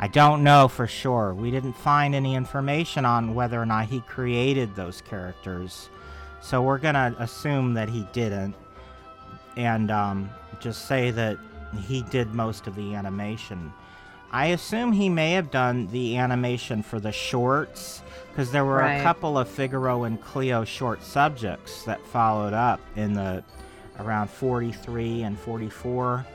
I 0.04 0.08
don't 0.08 0.44
know 0.44 0.68
for 0.68 0.86
sure. 0.86 1.34
We 1.34 1.50
didn't 1.50 1.78
find 1.78 2.13
any 2.13 2.36
information 2.36 3.06
on 3.06 3.36
whether 3.36 3.58
or 3.62 3.66
not 3.66 3.86
he 3.88 4.02
created 4.02 4.76
those 4.76 5.00
characters. 5.00 5.88
So 6.42 6.62
we're 6.62 6.78
going 6.78 6.96
to 6.96 7.16
assume 7.20 7.74
that 7.76 7.88
he 7.88 8.06
didn't 8.12 8.54
and 9.56 9.89
um, 9.92 10.30
just 10.60 10.89
say 10.89 11.10
that 11.12 11.38
he 11.88 12.02
did 12.02 12.34
most 12.34 12.68
of 12.68 12.76
the 12.76 12.94
animation. 12.96 13.72
I 14.30 14.47
assume 14.47 14.91
he 14.91 15.08
may 15.08 15.32
have 15.32 15.49
done 15.51 15.88
the 15.88 16.18
animation 16.18 16.84
for 16.84 16.99
the 16.99 17.14
shorts 17.14 18.01
because 18.28 18.51
there 18.51 18.66
were 18.66 18.80
Right. 18.80 18.95
a 18.95 19.04
couple 19.04 19.38
of 19.38 19.47
Figaro 19.47 20.04
and 20.04 20.22
Cleo 20.22 20.66
short 20.66 21.01
subjects 21.01 21.86
that 21.86 22.06
followed 22.08 22.51
up 22.54 22.82
in 22.97 23.14
the 23.14 23.41
around 23.99 24.30
43 24.30 25.24
and 25.24 25.39
44. 25.39 26.26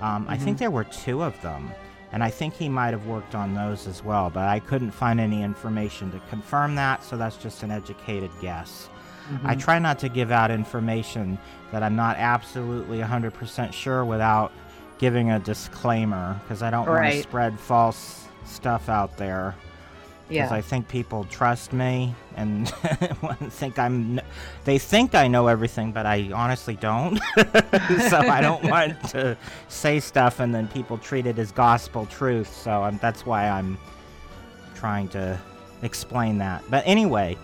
Um, 0.00 0.24
I 0.28 0.36
think 0.36 0.58
there 0.58 0.70
were 0.70 0.84
two 0.84 1.24
of 1.24 1.34
them, 1.42 1.72
And 2.12 2.24
I 2.24 2.30
think 2.30 2.54
he 2.54 2.68
might 2.68 2.90
have 2.90 3.06
worked 3.06 3.34
on 3.34 3.54
those 3.54 3.86
as 3.86 4.02
well, 4.02 4.30
but 4.30 4.44
I 4.44 4.60
couldn't 4.60 4.92
find 4.92 5.20
any 5.20 5.42
information 5.42 6.10
to 6.12 6.20
confirm 6.30 6.74
that, 6.76 7.04
so 7.04 7.16
that's 7.16 7.36
just 7.36 7.62
an 7.62 7.70
educated 7.70 8.30
guess. 8.40 8.88
I 9.28 9.30
mm-hmm. 9.30 9.60
try 9.60 9.78
not 9.78 9.98
to 9.98 10.08
give 10.08 10.30
out 10.30 10.50
information 10.50 11.38
that 11.70 11.82
I'm 11.82 11.96
not 11.96 12.16
absolutely 12.16 13.00
100% 13.00 13.74
sure 13.74 14.04
without 14.04 14.52
giving 14.96 15.30
a 15.30 15.38
disclaimer 15.38 16.40
because 16.42 16.62
I 16.62 16.70
don't 16.70 16.86
want 16.86 17.12
to 17.12 17.22
spread 17.22 17.60
false 17.60 18.26
stuff 18.44 18.88
out 18.88 19.18
there. 19.18 19.54
Because 20.28 20.50
Yeah. 20.50 20.56
I 20.56 20.60
think 20.60 20.88
people 20.88 21.24
trust 21.24 21.72
me 21.72 22.14
and 22.36 22.68
think 23.50 23.78
I'm. 23.78 24.20
They 24.64 24.78
think 24.78 25.14
I 25.14 25.26
know 25.26 25.46
everything, 25.46 25.90
but 25.90 26.04
I 26.04 26.30
honestly 26.34 26.76
don't. 26.76 27.18
so 28.10 28.18
I 28.18 28.40
don't 28.42 28.62
want 28.70 29.02
to 29.10 29.36
say 29.68 30.00
stuff 30.00 30.40
and 30.40 30.54
then 30.54 30.68
people 30.68 30.98
treat 30.98 31.26
it 31.26 31.38
as 31.38 31.50
gospel 31.50 32.04
truth. 32.06 32.52
So 32.54 32.82
i 32.82 32.90
that's 32.90 33.24
why 33.24 33.48
I'm 33.48 33.78
trying 34.74 35.08
to 35.08 35.38
explain 35.82 36.38
that. 36.38 36.62
But 36.68 36.82
anyway, 36.86 37.38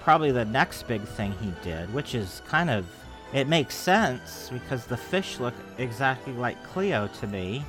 probably 0.00 0.32
the 0.32 0.44
next 0.44 0.86
big 0.86 1.02
thing 1.02 1.32
he 1.40 1.52
did, 1.62 1.92
which 1.94 2.14
is 2.14 2.42
kind 2.46 2.68
of 2.68 2.84
it 3.32 3.48
makes 3.48 3.74
sense 3.74 4.50
because 4.52 4.84
the 4.86 4.96
fish 4.96 5.40
look 5.40 5.54
exactly 5.78 6.34
like 6.34 6.62
Cleo 6.68 7.08
to 7.20 7.26
me. 7.26 7.64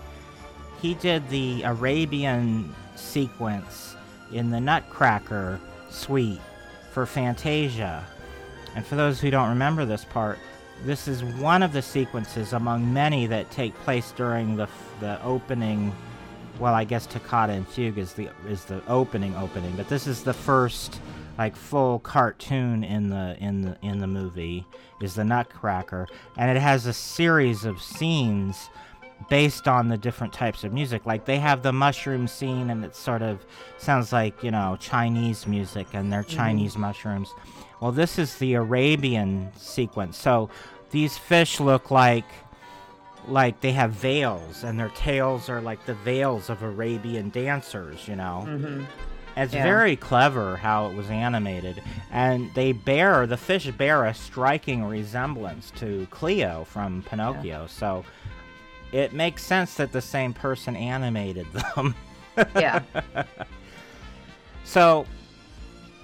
He 0.81 0.93
did 0.95 1.27
the 1.29 1.63
Arabian 1.63 2.75
sequence 2.95 3.95
in 4.31 4.49
the 4.49 4.59
Nutcracker 4.59 5.59
suite 5.89 6.41
for 6.91 7.05
Fantasia. 7.05 8.05
And 8.75 8.85
for 8.85 8.95
those 8.95 9.19
who 9.19 9.31
don't 9.31 9.49
remember 9.49 9.85
this 9.85 10.05
part, 10.05 10.37
this 10.83 11.07
is 11.07 11.23
one 11.23 11.63
of 11.63 11.71
the 11.71 11.81
sequences 11.81 12.53
among 12.53 12.93
many 12.93 13.27
that 13.27 13.49
take 13.51 13.73
place 13.79 14.11
during 14.11 14.55
the 14.57 14.67
the 14.99 15.21
opening. 15.23 15.93
Well, 16.59 16.73
I 16.73 16.83
guess 16.83 17.05
Toccata 17.05 17.53
and 17.53 17.67
Fugue 17.67 17.97
is 17.97 18.13
the 18.13 18.29
is 18.47 18.65
the 18.65 18.81
opening 18.87 19.35
opening, 19.35 19.75
but 19.75 19.87
this 19.87 20.07
is 20.07 20.23
the 20.23 20.33
first 20.33 20.99
like 21.37 21.55
full 21.55 21.99
cartoon 21.99 22.83
in 22.83 23.09
the 23.09 23.37
in 23.39 23.61
the 23.61 23.77
in 23.81 23.99
the 23.99 24.07
movie 24.07 24.65
is 25.01 25.15
the 25.15 25.23
Nutcracker, 25.23 26.07
and 26.37 26.55
it 26.55 26.59
has 26.59 26.85
a 26.85 26.93
series 26.93 27.65
of 27.65 27.81
scenes 27.81 28.69
based 29.30 29.67
on 29.67 29.88
the 29.88 29.97
different 29.97 30.34
types 30.34 30.63
of 30.63 30.71
music. 30.73 31.05
Like 31.05 31.26
they 31.26 31.39
have 31.39 31.61
the 31.63 31.73
mushroom 31.73 32.28
scene, 32.28 32.69
and 32.69 32.84
it 32.86 32.95
sort 32.95 33.21
of 33.21 33.45
sounds 33.78 34.11
like 34.13 34.43
you 34.43 34.51
know 34.51 34.78
Chinese 34.80 35.47
music, 35.47 35.88
and 35.93 36.11
they're 36.11 36.23
Chinese 36.23 36.78
mushrooms. 36.78 37.30
Well, 37.82 37.91
this 37.91 38.17
is 38.17 38.38
the 38.38 38.53
Arabian 38.53 39.51
sequence. 39.57 40.17
So 40.17 40.49
these 40.91 41.17
fish 41.17 41.59
look 41.59 41.91
like 41.91 42.26
like 43.28 43.59
they 43.61 43.71
have 43.71 43.91
veils, 43.91 44.63
and 44.63 44.80
their 44.80 44.89
tails 44.89 45.49
are 45.49 45.61
like 45.61 45.86
the 45.86 45.95
veils 45.95 46.49
of 46.49 46.61
Arabian 46.61 47.30
dancers. 47.30 48.07
You 48.07 48.15
know. 48.15 48.41
hmm 48.41 48.84
It's 49.38 49.53
Yeah. 49.53 49.63
very 49.63 49.97
clever 49.97 50.55
how 50.55 50.88
it 50.88 50.95
was 50.95 51.09
animated, 51.09 51.82
and 52.11 52.49
they 52.53 52.71
bear 52.71 53.28
the 53.28 53.36
fish 53.36 53.69
bear 53.71 54.05
a 54.05 54.13
striking 54.13 54.86
resemblance 54.86 55.71
to 55.71 56.07
Cleo 56.09 56.63
from 56.63 57.03
Pinocchio. 57.03 57.67
So 57.67 58.05
it 58.95 59.11
makes 59.11 59.43
sense 59.43 59.73
that 59.75 59.91
the 59.91 60.01
same 60.01 60.33
person 60.33 60.75
animated 60.75 61.47
them. 61.51 61.93
Yeah. 62.53 62.81
So 64.65 65.05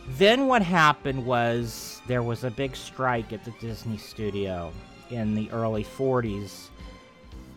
then 0.07 0.47
what 0.47 0.61
happened 0.61 1.25
was 1.25 2.01
there 2.07 2.23
was 2.23 2.45
a 2.45 2.49
big 2.49 2.73
strike 2.73 3.33
at 3.33 3.43
the 3.43 3.51
Disney 3.59 3.97
studio 3.97 4.71
in 5.09 5.35
the 5.35 5.51
early 5.51 5.83
40s, 5.83 6.69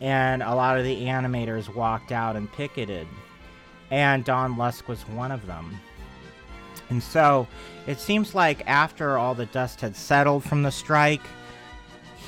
and 0.00 0.42
a 0.42 0.52
lot 0.56 0.76
of 0.76 0.82
the 0.82 1.04
animators 1.04 1.72
walked 1.72 2.10
out 2.10 2.34
and 2.34 2.50
picketed, 2.52 3.06
and 3.92 4.24
Don 4.24 4.56
Lusk 4.56 4.88
was 4.88 5.02
one 5.10 5.30
of 5.30 5.46
them. 5.46 5.78
And 6.90 7.00
so 7.00 7.46
it 7.86 8.00
seems 8.00 8.34
like 8.34 8.66
after 8.66 9.18
all 9.18 9.36
the 9.36 9.46
dust 9.46 9.80
had 9.80 9.94
settled 9.94 10.42
from 10.42 10.64
the 10.64 10.72
strike, 10.72 11.22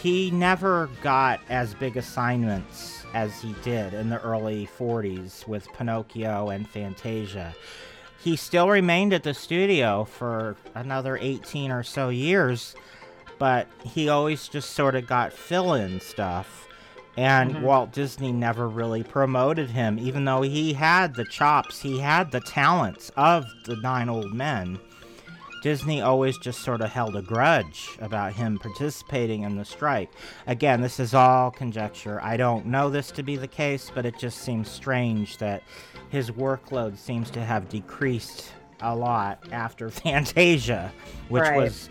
he 0.06 0.30
never 0.30 0.88
got 1.02 1.40
as 1.48 1.74
big 1.74 1.96
assignments 1.96 3.02
as 3.12 3.42
he 3.42 3.56
did 3.64 3.92
in 3.92 4.08
the 4.08 4.22
early 4.22 4.68
40s 4.78 5.48
with 5.48 5.66
Pinocchio 5.72 6.50
and 6.50 6.68
Fantasia. 6.68 7.52
He 8.20 8.36
still 8.36 8.68
remained 8.68 9.12
at 9.12 9.24
the 9.24 9.34
studio 9.34 10.04
for 10.04 10.54
another 10.76 11.18
18 11.20 11.72
or 11.72 11.82
so 11.82 12.10
years, 12.10 12.76
but 13.40 13.66
he 13.82 14.08
always 14.08 14.46
just 14.46 14.74
sort 14.74 14.94
of 14.94 15.08
got 15.08 15.32
fill 15.32 15.74
in 15.74 15.98
stuff. 15.98 16.68
And 17.16 17.54
mm-hmm. 17.54 17.64
Walt 17.64 17.90
Disney 17.90 18.30
never 18.30 18.68
really 18.68 19.02
promoted 19.02 19.70
him, 19.70 19.98
even 19.98 20.24
though 20.24 20.42
he 20.42 20.74
had 20.74 21.16
the 21.16 21.24
chops, 21.24 21.82
he 21.82 21.98
had 21.98 22.30
the 22.30 22.42
talents 22.42 23.10
of 23.16 23.44
the 23.64 23.74
Nine 23.74 24.08
Old 24.08 24.32
Men. 24.32 24.78
Disney 25.66 26.00
always 26.00 26.38
just 26.38 26.60
sort 26.60 26.80
of 26.80 26.92
held 26.92 27.16
a 27.16 27.22
grudge 27.22 27.98
about 28.00 28.32
him 28.34 28.56
participating 28.56 29.42
in 29.42 29.56
the 29.56 29.64
strike. 29.64 30.08
Again, 30.46 30.80
this 30.80 31.00
is 31.00 31.12
all 31.12 31.50
conjecture. 31.50 32.20
I 32.22 32.36
don't 32.36 32.66
know 32.66 32.88
this 32.88 33.10
to 33.10 33.24
be 33.24 33.34
the 33.34 33.48
case, 33.48 33.90
but 33.92 34.06
it 34.06 34.16
just 34.16 34.42
seems 34.42 34.70
strange 34.70 35.38
that 35.38 35.64
his 36.08 36.30
workload 36.30 36.96
seems 36.96 37.32
to 37.32 37.40
have 37.44 37.68
decreased 37.68 38.52
a 38.80 38.94
lot 38.94 39.40
after 39.50 39.90
Fantasia, 39.90 40.92
which 41.30 41.42
Right. 41.42 41.56
was 41.56 41.88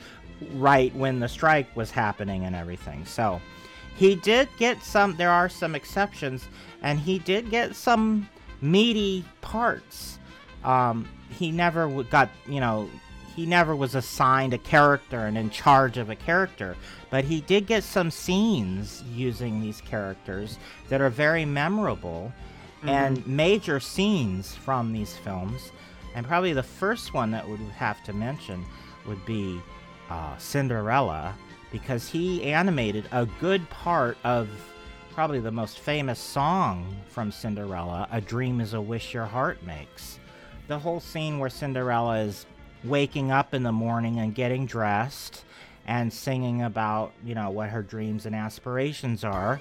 right 0.53 0.95
when 0.95 1.19
the 1.19 1.27
strike 1.27 1.67
was 1.75 1.91
happening 1.91 2.45
and 2.45 2.55
everything. 2.55 3.03
So 3.03 3.41
he 3.97 4.15
did 4.15 4.47
get 4.57 4.81
some, 4.83 5.17
there 5.17 5.31
are 5.31 5.49
some 5.49 5.75
exceptions, 5.75 6.47
and 6.81 6.97
he 6.97 7.19
did 7.19 7.49
get 7.49 7.75
some 7.75 8.29
meaty 8.61 9.25
parts. 9.41 10.17
Um, 10.63 11.09
he 11.29 11.51
never 11.51 12.03
got, 12.03 12.29
you 12.47 12.61
know, 12.61 12.89
he 13.35 13.45
never 13.45 13.75
was 13.75 13.95
assigned 13.95 14.53
a 14.53 14.57
character 14.57 15.25
and 15.25 15.37
in 15.37 15.49
charge 15.49 15.97
of 15.97 16.09
a 16.09 16.15
character, 16.15 16.75
but 17.09 17.25
he 17.25 17.41
did 17.41 17.67
get 17.67 17.83
some 17.83 18.09
scenes 18.09 19.03
using 19.13 19.59
these 19.59 19.81
characters 19.81 20.57
that 20.89 21.01
are 21.01 21.09
very 21.09 21.45
memorable 21.45 22.31
and 22.83 23.25
major 23.25 23.79
scenes 23.79 24.53
from 24.53 24.93
these 24.93 25.15
films. 25.17 25.71
And 26.13 26.25
probably 26.25 26.53
the 26.53 26.63
first 26.63 27.13
one 27.13 27.31
that 27.31 27.47
would 27.47 27.59
have 27.59 28.03
to 28.05 28.13
mention 28.13 28.63
would 29.07 29.25
be 29.25 29.59
uh, 30.09 30.37
Cinderella, 30.37 31.35
because 31.71 32.07
he 32.07 32.43
animated 32.43 33.05
a 33.11 33.25
good 33.41 33.69
part 33.69 34.17
of 34.23 34.47
probably 35.13 35.39
the 35.39 35.51
most 35.51 35.79
famous 35.79 36.19
song 36.19 36.95
from 37.07 37.31
Cinderella, 37.31 38.07
A 38.11 38.21
Dream 38.21 38.61
is 38.61 38.73
a 38.73 38.81
Wish 38.81 39.13
Your 39.13 39.25
Heart 39.25 39.63
Makes. 39.63 40.19
The 40.67 40.79
whole 40.79 40.99
scene 40.99 41.39
where 41.39 41.49
Cinderella 41.49 42.19
is 42.19 42.45
waking 42.87 43.31
up 43.31 43.53
in 43.53 43.63
the 43.63 43.71
morning 43.71 44.19
and 44.19 44.33
getting 44.33 44.65
dressed 44.65 45.43
and 45.87 46.11
singing 46.11 46.61
about, 46.61 47.11
you 47.23 47.35
know, 47.35 47.49
what 47.49 47.69
her 47.69 47.83
dreams 47.83 48.25
and 48.25 48.35
aspirations 48.35 49.23
are. 49.23 49.59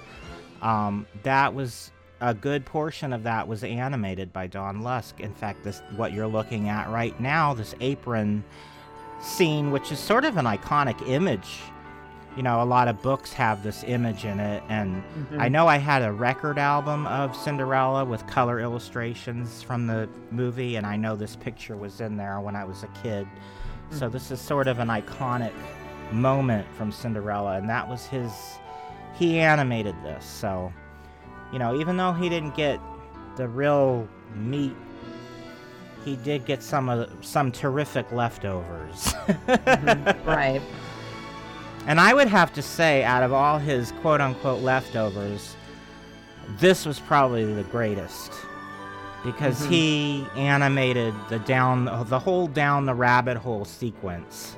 Um, 0.62 1.06
that 1.22 1.54
was 1.54 1.90
a 2.20 2.32
good 2.32 2.64
portion 2.64 3.12
of 3.12 3.24
that 3.24 3.46
was 3.46 3.62
animated 3.64 4.32
by 4.32 4.46
Don 4.46 4.82
Lusk. 4.82 5.20
In 5.20 5.34
fact, 5.34 5.64
this 5.64 5.82
what 5.96 6.12
you're 6.12 6.26
looking 6.26 6.68
at 6.68 6.88
right 6.88 7.18
now, 7.20 7.52
this 7.52 7.74
apron 7.80 8.42
scene, 9.20 9.70
which 9.70 9.92
is 9.92 9.98
sort 9.98 10.24
of 10.24 10.36
an 10.36 10.46
iconic 10.46 11.06
image. 11.08 11.60
You 12.36 12.42
know, 12.42 12.62
a 12.62 12.64
lot 12.64 12.88
of 12.88 13.00
books 13.00 13.32
have 13.34 13.62
this 13.62 13.84
image 13.84 14.24
in 14.24 14.40
it, 14.40 14.62
and 14.68 15.02
mm-hmm. 15.02 15.40
I 15.40 15.48
know 15.48 15.68
I 15.68 15.78
had 15.78 16.02
a 16.02 16.12
record 16.12 16.58
album 16.58 17.06
of 17.06 17.36
Cinderella 17.36 18.04
with 18.04 18.26
color 18.26 18.58
illustrations 18.58 19.62
from 19.62 19.86
the 19.86 20.08
movie, 20.32 20.74
and 20.76 20.84
I 20.84 20.96
know 20.96 21.14
this 21.14 21.36
picture 21.36 21.76
was 21.76 22.00
in 22.00 22.16
there 22.16 22.40
when 22.40 22.56
I 22.56 22.64
was 22.64 22.82
a 22.82 22.88
kid. 23.02 23.28
Hmm. 23.90 23.96
So 23.96 24.08
this 24.08 24.32
is 24.32 24.40
sort 24.40 24.66
of 24.66 24.80
an 24.80 24.88
iconic 24.88 25.52
moment 26.10 26.66
from 26.74 26.90
Cinderella, 26.90 27.56
and 27.56 27.68
that 27.68 27.88
was 27.88 28.06
his. 28.06 28.32
He 29.16 29.38
animated 29.38 29.94
this, 30.02 30.24
so 30.24 30.72
you 31.52 31.60
know, 31.60 31.78
even 31.78 31.96
though 31.96 32.12
he 32.12 32.28
didn't 32.28 32.56
get 32.56 32.80
the 33.36 33.46
real 33.46 34.08
meat, 34.34 34.74
he 36.04 36.16
did 36.16 36.44
get 36.44 36.62
some 36.62 36.88
of 36.88 36.98
the, 36.98 37.26
some 37.26 37.52
terrific 37.52 38.10
leftovers. 38.12 39.14
Mm-hmm. 39.24 40.28
right. 40.28 40.62
And 41.86 42.00
I 42.00 42.14
would 42.14 42.28
have 42.28 42.52
to 42.54 42.62
say, 42.62 43.04
out 43.04 43.22
of 43.22 43.32
all 43.32 43.58
his 43.58 43.92
quote 43.92 44.20
unquote 44.20 44.62
leftovers, 44.62 45.56
this 46.58 46.86
was 46.86 46.98
probably 47.00 47.52
the 47.52 47.64
greatest. 47.64 48.32
Because 49.24 49.64
he 49.64 50.26
animated 50.36 51.14
the 51.30 51.38
down 51.40 51.86
the 52.08 52.18
whole 52.18 52.46
down 52.46 52.84
the 52.84 52.92
rabbit 52.94 53.38
hole 53.38 53.64
sequence 53.64 54.56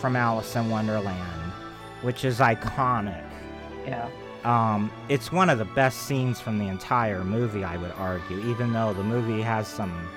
from 0.00 0.16
Alice 0.16 0.56
in 0.56 0.70
Wonderland, 0.70 1.52
which 2.00 2.24
is 2.24 2.38
iconic. 2.38 3.22
Yeah. 3.86 4.08
Um, 4.44 4.90
it's 5.08 5.30
one 5.30 5.50
of 5.50 5.58
the 5.58 5.64
best 5.66 6.06
scenes 6.06 6.40
from 6.40 6.58
the 6.58 6.68
entire 6.68 7.22
movie, 7.22 7.64
I 7.64 7.76
would 7.76 7.92
argue, 7.92 8.38
even 8.48 8.72
though 8.72 8.94
the 8.94 9.02
movie 9.02 9.42
has 9.42 9.68
some 9.68 10.08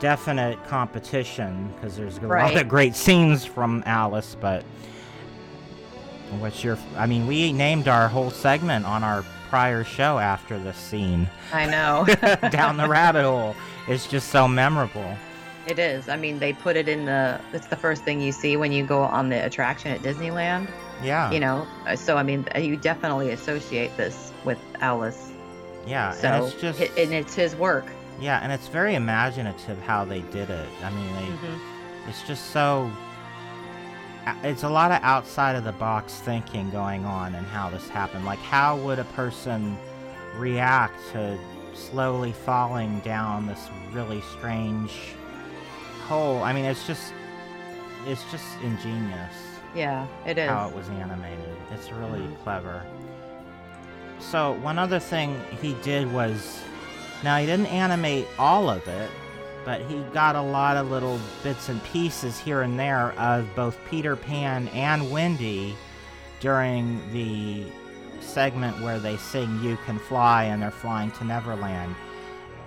definite 0.00 0.62
competition 0.66 1.72
because 1.74 1.96
there's 1.96 2.18
a 2.18 2.26
lot 2.26 2.56
of 2.56 2.68
great 2.68 2.94
scenes 2.94 3.44
from 3.44 3.82
Alice, 3.86 4.36
but 4.40 4.64
what's 6.38 6.62
your 6.64 6.78
I 6.96 7.06
mean, 7.06 7.26
we 7.26 7.52
named 7.52 7.88
our 7.88 8.08
whole 8.08 8.30
segment 8.30 8.84
on 8.86 9.02
our 9.04 9.24
prior 9.48 9.82
show 9.84 10.18
after 10.18 10.58
this 10.58 10.76
scene. 10.76 11.28
I 11.52 11.66
know. 11.66 12.06
Down 12.50 12.76
the 12.76 12.86
rabbit 12.88 13.22
hole. 13.24 13.56
It's 13.88 14.06
just 14.06 14.28
so 14.28 14.46
memorable. 14.46 15.16
It 15.66 15.78
is. 15.78 16.08
I 16.08 16.16
mean, 16.16 16.38
they 16.38 16.52
put 16.52 16.76
it 16.76 16.88
in 16.88 17.04
the. 17.06 17.40
It's 17.52 17.66
the 17.66 17.76
first 17.76 18.02
thing 18.04 18.20
you 18.20 18.32
see 18.32 18.56
when 18.56 18.72
you 18.72 18.84
go 18.86 19.02
on 19.02 19.28
the 19.28 19.44
attraction 19.44 19.90
at 19.90 20.00
Disneyland. 20.00 20.68
Yeah. 21.02 21.30
You 21.30 21.40
know. 21.40 21.66
Uh, 21.86 21.96
So 21.96 22.16
I 22.16 22.22
mean, 22.22 22.46
you 22.56 22.76
definitely 22.76 23.30
associate 23.30 23.96
this 23.96 24.32
with 24.44 24.58
Alice. 24.80 25.30
yeah, 25.86 26.12
So 26.12 26.28
and 26.28 26.44
it's 26.44 26.54
just 26.60 26.80
and 26.80 27.12
it's 27.12 27.34
his 27.34 27.54
work. 27.56 27.86
yeah, 28.20 28.40
and 28.42 28.50
it's 28.52 28.68
very 28.68 28.94
imaginative 28.94 29.80
how 29.82 30.04
they 30.04 30.20
did 30.20 30.50
it. 30.50 30.68
I 30.84 30.90
mean, 30.90 31.14
they 31.16 31.22
Mhm. 31.48 31.58
it's 32.08 32.22
just 32.26 32.50
so 32.50 32.90
it's 34.42 34.62
a 34.62 34.68
lot 34.68 34.90
of 34.92 35.02
outside 35.02 35.56
of 35.56 35.64
the 35.64 35.72
box 35.72 36.14
thinking 36.14 36.70
going 36.70 37.04
on 37.04 37.34
and 37.34 37.46
how 37.46 37.70
this 37.70 37.88
happened 37.88 38.24
like 38.24 38.38
how 38.40 38.76
would 38.76 38.98
a 38.98 39.04
person 39.04 39.76
react 40.36 40.94
to 41.12 41.38
slowly 41.74 42.32
falling 42.32 43.00
down 43.00 43.46
this 43.46 43.68
really 43.92 44.20
strange 44.38 44.92
hole 46.06 46.42
i 46.42 46.52
mean 46.52 46.64
it's 46.64 46.86
just 46.86 47.12
it's 48.06 48.22
just 48.30 48.46
ingenious 48.62 49.34
Yeah, 49.74 50.06
it 50.26 50.38
is. 50.38 50.48
how 50.48 50.68
it 50.68 50.74
was 50.74 50.88
animated 50.90 51.56
it's 51.72 51.90
really 51.92 52.20
Mhm. 52.20 52.42
clever 52.42 52.82
so 54.18 54.52
one 54.62 54.78
other 54.78 54.98
thing 54.98 55.40
he 55.62 55.74
did 55.82 56.12
was 56.12 56.60
now 57.24 57.38
he 57.38 57.46
didn't 57.46 57.66
animate 57.66 58.26
all 58.38 58.68
of 58.68 58.86
it 58.88 59.10
but 59.68 59.82
he 59.82 60.00
got 60.14 60.34
a 60.34 60.40
lot 60.40 60.78
of 60.78 60.90
little 60.90 61.20
bits 61.42 61.68
and 61.68 61.84
pieces 61.84 62.38
here 62.38 62.62
and 62.62 62.80
there 62.80 63.12
of 63.18 63.46
both 63.54 63.76
Peter 63.90 64.16
Pan 64.16 64.66
and 64.68 65.10
Wendy 65.10 65.76
during 66.40 67.02
the 67.12 67.64
segment 68.18 68.80
where 68.80 68.98
they 68.98 69.18
sing 69.18 69.62
You 69.62 69.76
Can 69.84 69.98
Fly 69.98 70.44
and 70.44 70.62
they're 70.62 70.70
flying 70.70 71.10
to 71.10 71.24
Neverland. 71.24 71.94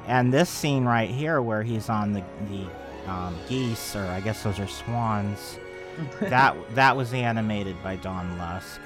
And 0.06 0.32
this 0.32 0.48
scene 0.48 0.86
right 0.86 1.10
here 1.10 1.42
where 1.42 1.64
he's 1.64 1.90
on 1.90 2.14
the, 2.14 2.24
the 2.50 3.12
um, 3.12 3.36
geese, 3.50 3.96
or 3.96 4.06
I 4.06 4.20
guess 4.20 4.44
those 4.44 4.60
are 4.60 4.68
swans, 4.68 5.58
that, 6.20 6.56
that 6.76 6.96
was 6.96 7.14
animated 7.14 7.82
by 7.82 7.96
Don 7.96 8.38
Lusk. 8.38 8.80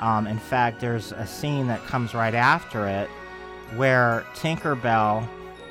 Um, 0.00 0.26
in 0.26 0.38
fact, 0.38 0.80
there's 0.80 1.12
a 1.12 1.26
scene 1.26 1.66
that 1.66 1.84
comes 1.84 2.14
right 2.14 2.34
after 2.34 2.88
it 2.88 3.10
where 3.76 4.24
Tinkerbell 4.36 5.28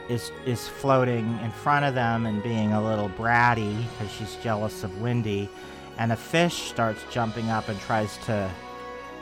is 0.09 0.31
is 0.45 0.67
floating 0.67 1.39
in 1.43 1.51
front 1.51 1.85
of 1.85 1.93
them 1.95 2.25
and 2.25 2.41
being 2.43 2.73
a 2.73 2.83
little 2.83 3.09
bratty 3.09 3.75
because 3.97 4.13
she's 4.13 4.35
jealous 4.43 4.83
of 4.83 5.01
Wendy, 5.01 5.49
and 5.97 6.11
a 6.11 6.15
fish 6.15 6.69
starts 6.69 7.01
jumping 7.11 7.49
up 7.49 7.69
and 7.69 7.79
tries 7.81 8.17
to 8.25 8.49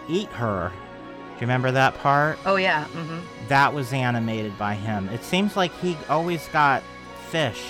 eat 0.08 0.30
her. 0.30 0.72
Do 0.72 1.36
you 1.36 1.42
remember 1.42 1.72
that 1.72 1.96
part? 2.00 2.38
oh 2.46 2.56
yeah. 2.58 2.86
Mm-hmm. 2.86 3.20
That 3.48 3.74
was 3.74 3.94
animated 3.94 4.58
by 4.58 4.74
him. 4.76 5.08
It 5.10 5.24
seems 5.24 5.56
like 5.56 5.72
he 5.80 5.98
always 6.10 6.48
got 6.50 6.84
fish. 7.30 7.64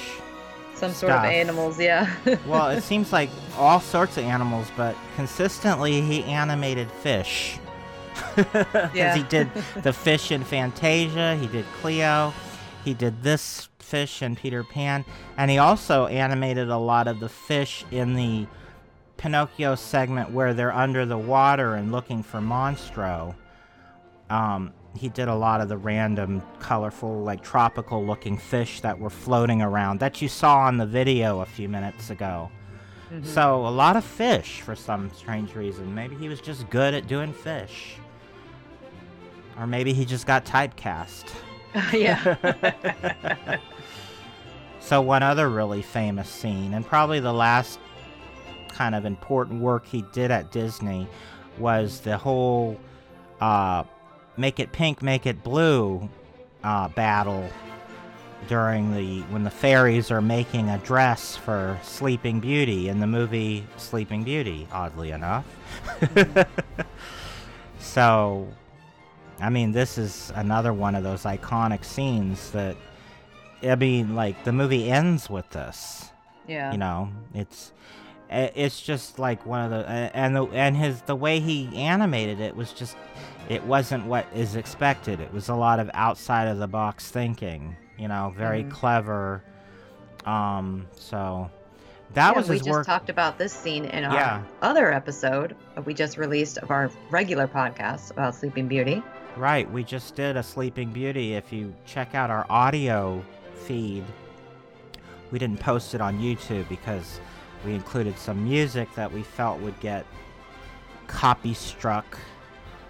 Some 0.75 0.91
sort 0.93 1.11
of 1.11 1.23
animals. 1.25 1.77
Yeah. 1.79 2.09
Well, 2.47 2.69
it 2.69 2.81
seems 2.83 3.11
like 3.11 3.29
all 3.57 3.81
sorts 3.81 4.17
of 4.17 4.23
animals, 4.23 4.67
but 4.77 4.95
consistently 5.17 5.99
he 6.01 6.23
animated 6.23 6.89
fish. 6.89 7.59
Because 8.35 8.93
Yeah. 8.93 9.15
he 9.15 9.23
did 9.23 9.49
the 9.83 9.91
fish 9.93 10.31
in 10.31 10.43
Fantasia, 10.43 11.35
he 11.35 11.47
did 11.47 11.65
Cleo, 11.81 12.33
he 12.83 12.93
did 12.93 13.23
this 13.23 13.69
fish 13.79 14.21
in 14.21 14.35
Peter 14.35 14.63
Pan, 14.63 15.03
and 15.37 15.49
he 15.49 15.57
also 15.57 16.05
animated 16.07 16.69
a 16.69 16.77
lot 16.77 17.07
of 17.07 17.19
the 17.19 17.29
fish 17.29 17.85
in 17.91 18.13
the 18.15 18.47
Pinocchio 19.17 19.75
segment 19.75 20.31
where 20.31 20.53
they're 20.53 20.73
under 20.73 21.05
the 21.05 21.17
water 21.17 21.75
and 21.75 21.91
looking 21.91 22.23
for 22.23 22.39
Monstro. 22.39 23.35
Um, 24.29 24.73
he 24.95 25.09
did 25.09 25.27
a 25.27 25.35
lot 25.35 25.61
of 25.61 25.69
the 25.69 25.77
random, 25.77 26.41
colorful, 26.59 27.21
like 27.23 27.43
tropical 27.43 28.05
looking 28.05 28.37
fish 28.37 28.81
that 28.81 28.97
were 28.97 29.09
floating 29.09 29.61
around 29.61 29.99
that 29.99 30.21
you 30.21 30.27
saw 30.27 30.59
on 30.59 30.77
the 30.77 30.85
video 30.85 31.41
a 31.41 31.45
few 31.45 31.67
minutes 31.67 32.09
ago. 32.09 32.49
Mhm. 33.11 33.25
So, 33.25 33.65
a 33.65 33.69
lot 33.69 33.95
of 33.95 34.03
fish 34.03 34.61
for 34.61 34.75
some 34.75 35.09
strange 35.11 35.55
reason. 35.55 35.93
Maybe 35.93 36.15
he 36.15 36.29
was 36.29 36.41
just 36.41 36.69
good 36.69 36.93
at 36.93 37.07
doing 37.07 37.33
fish. 37.33 37.95
Or 39.59 39.67
maybe 39.67 39.93
he 39.93 40.05
just 40.05 40.25
got 40.25 40.45
typecast. 40.45 41.25
yeah. 41.93 43.57
So, 44.89 45.01
one 45.01 45.21
other 45.21 45.47
really 45.49 45.83
famous 45.83 46.27
scene, 46.27 46.73
and 46.73 46.83
probably 46.83 47.19
the 47.19 47.31
last 47.31 47.79
kind 48.69 48.95
of 48.95 49.05
important 49.05 49.61
work 49.61 49.85
he 49.85 50.01
did 50.13 50.31
at 50.31 50.51
Disney, 50.51 51.07
was 51.59 51.99
the 51.99 52.17
whole 52.17 52.75
uh, 53.39 53.83
Make 54.35 54.59
It 54.59 54.71
Pink, 54.71 55.03
Make 55.03 55.27
It 55.27 55.43
Blue 55.43 56.09
uh, 56.63 56.87
battle 56.87 57.47
during 58.47 58.91
the 58.95 59.21
when 59.31 59.43
the 59.43 59.51
fairies 59.51 60.09
are 60.09 60.21
making 60.21 60.69
a 60.69 60.79
dress 60.79 61.35
for 61.35 61.79
Sleeping 61.83 62.39
Beauty 62.39 62.89
in 62.89 62.99
the 62.99 63.05
movie 63.05 63.67
Sleeping 63.77 64.23
Beauty, 64.23 64.67
oddly 64.71 65.11
enough. 65.11 65.45
so, 67.79 68.47
I 69.41 69.49
mean, 69.49 69.71
this 69.71 69.97
is 69.97 70.31
another 70.35 70.73
one 70.73 70.95
of 70.95 71.03
those 71.03 71.23
iconic 71.23 71.85
scenes 71.85 72.51
that 72.51 72.75
I 73.63 73.75
mean, 73.75 74.15
like 74.15 74.43
the 74.43 74.51
movie 74.53 74.89
ends 74.89 75.29
with 75.29 75.49
this. 75.51 76.09
Yeah. 76.47 76.71
You 76.71 76.77
know, 76.77 77.09
it's 77.33 77.71
it's 78.31 78.79
just 78.81 79.17
like 79.17 79.45
one 79.45 79.61
of 79.61 79.71
the 79.71 79.87
and 79.87 80.35
the 80.35 80.45
and 80.47 80.75
his 80.77 81.01
the 81.03 81.15
way 81.15 81.39
he 81.39 81.75
animated 81.75 82.39
it 82.39 82.55
was 82.55 82.71
just 82.73 82.95
it 83.47 83.63
wasn't 83.63 84.05
what 84.05 84.25
is 84.35 84.55
expected. 84.55 85.19
It 85.19 85.33
was 85.33 85.49
a 85.49 85.55
lot 85.55 85.79
of 85.79 85.89
outside 85.93 86.47
of 86.47 86.57
the 86.59 86.67
box 86.67 87.09
thinking. 87.09 87.75
You 87.97 88.07
know, 88.07 88.33
very 88.37 88.63
Mhm. 88.63 88.71
clever. 88.71 89.43
Um, 90.25 90.87
so 90.93 91.49
that 92.13 92.31
yeah, 92.33 92.37
was 92.37 92.49
we 92.49 92.57
just 92.57 92.69
work. 92.69 92.85
talked 92.85 93.09
about 93.09 93.37
this 93.37 93.51
scene 93.53 93.85
in 93.85 94.03
our 94.05 94.13
Yeah. 94.13 94.41
other 94.61 94.91
episode 94.91 95.55
that 95.75 95.85
we 95.85 95.93
just 95.93 96.17
released 96.17 96.57
of 96.59 96.71
our 96.71 96.89
regular 97.09 97.47
podcast 97.47 98.11
about 98.11 98.35
Sleeping 98.35 98.67
Beauty. 98.67 99.01
Right, 99.37 99.71
we 99.71 99.83
just 99.83 100.15
did 100.15 100.35
a 100.35 100.43
Sleeping 100.43 100.91
Beauty. 100.91 101.35
If 101.35 101.53
you 101.53 101.73
check 101.85 102.13
out 102.13 102.29
our 102.29 102.45
audio 102.49 103.23
feed, 103.55 104.03
we 105.31 105.39
didn't 105.39 105.59
post 105.59 105.93
it 105.95 106.01
on 106.01 106.19
YouTube 106.19 106.67
because 106.67 107.19
we 107.65 107.73
included 107.73 108.17
some 108.17 108.43
music 108.43 108.93
that 108.95 109.11
we 109.11 109.23
felt 109.23 109.59
would 109.61 109.79
get 109.79 110.05
copy 111.07 111.53
struck. 111.53 112.17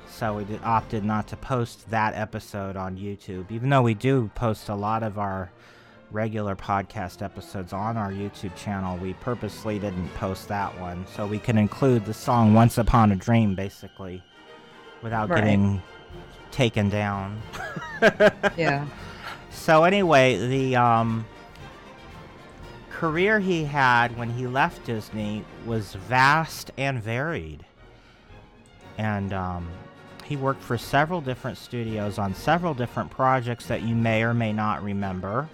So 0.09 0.37
we 0.37 0.43
did, 0.45 0.61
opted 0.63 1.03
not 1.05 1.27
to 1.27 1.37
post 1.37 1.89
that 1.91 2.15
episode 2.15 2.75
on 2.75 2.97
YouTube, 2.97 3.51
even 3.51 3.69
though 3.69 3.83
we 3.83 3.93
do 3.93 4.31
post 4.33 4.69
a 4.69 4.75
lot 4.75 5.03
of 5.03 5.19
our 5.19 5.51
regular 6.11 6.55
podcast 6.55 7.21
episodes 7.21 7.71
on 7.73 7.95
our 7.95 8.11
YouTube 8.11 8.55
channel. 8.55 8.97
We 8.97 9.13
purposely 9.15 9.77
didn't 9.77 10.09
post 10.15 10.47
that 10.47 10.77
one 10.79 11.05
so 11.15 11.27
we 11.27 11.37
can 11.37 11.57
include 11.59 12.05
the 12.05 12.13
song 12.13 12.55
Once 12.55 12.79
Upon 12.79 13.11
a 13.11 13.15
Dream, 13.15 13.53
basically, 13.53 14.23
without 15.03 15.29
Right. 15.29 15.43
getting 15.43 15.81
taken 16.51 16.89
down. 16.89 17.41
Yeah. 18.55 18.85
So 19.51 19.83
anyway, 19.83 20.37
the 20.47 20.77
um, 20.77 21.25
career 22.89 23.41
he 23.41 23.65
had 23.65 24.17
when 24.17 24.29
he 24.29 24.47
left 24.47 24.85
Disney 24.85 25.43
was 25.65 25.95
vast 25.95 26.71
and 26.77 27.03
varied, 27.03 27.65
and 28.97 29.33
um, 29.33 29.67
he 30.23 30.37
worked 30.37 30.61
for 30.61 30.77
several 30.77 31.21
different 31.21 31.57
studios 31.57 32.17
on 32.17 32.33
several 32.35 32.73
different 32.73 33.09
projects 33.09 33.65
that 33.65 33.81
you 33.81 33.95
may 33.95 34.23
or 34.23 34.33
may 34.33 34.53
not 34.53 34.83
remember. 34.83 35.49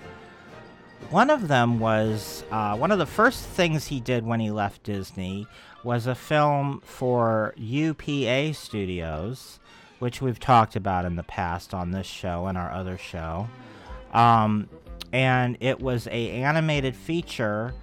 One 1.09 1.29
of 1.29 1.47
them 1.47 1.79
was 1.79 2.43
uh, 2.51 2.75
one 2.75 2.91
of 2.91 2.99
the 2.99 3.05
first 3.05 3.45
things 3.45 3.87
he 3.87 3.99
did 3.99 4.25
when 4.25 4.39
he 4.39 4.51
left 4.51 4.83
Disney 4.83 5.47
was 5.83 6.07
a 6.07 6.15
film 6.15 6.81
for 6.83 7.53
UPA 7.57 8.53
Studios, 8.53 9.59
which 9.99 10.21
we've 10.21 10.39
talked 10.39 10.75
about 10.75 11.05
in 11.05 11.15
the 11.15 11.23
past 11.23 11.73
on 11.73 11.91
this 11.91 12.07
show 12.07 12.47
and 12.47 12.57
our 12.57 12.71
other 12.71 12.97
show. 12.97 13.47
Um, 14.13 14.69
and 15.11 15.57
it 15.59 15.79
was 15.79 16.07
a 16.07 16.31
animated 16.31 16.95
feature 16.95 17.73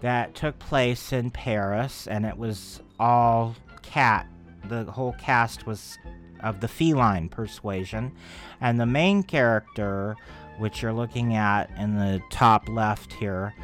that 0.00 0.34
took 0.34 0.58
place 0.58 1.12
in 1.12 1.30
Paris, 1.30 2.06
and 2.06 2.24
it 2.24 2.36
was 2.36 2.80
all 2.98 3.54
cat. 3.82 4.26
The 4.68 4.84
whole 4.84 5.12
cast 5.14 5.66
was 5.66 5.98
of 6.40 6.60
the 6.60 6.68
feline 6.68 7.28
persuasion, 7.28 8.12
and 8.60 8.80
the 8.80 8.86
main 8.86 9.22
character, 9.22 10.16
which 10.58 10.82
you're 10.82 10.92
looking 10.92 11.34
at 11.34 11.70
in 11.78 11.96
the 11.96 12.20
top 12.30 12.68
left 12.68 13.12
here, 13.12 13.54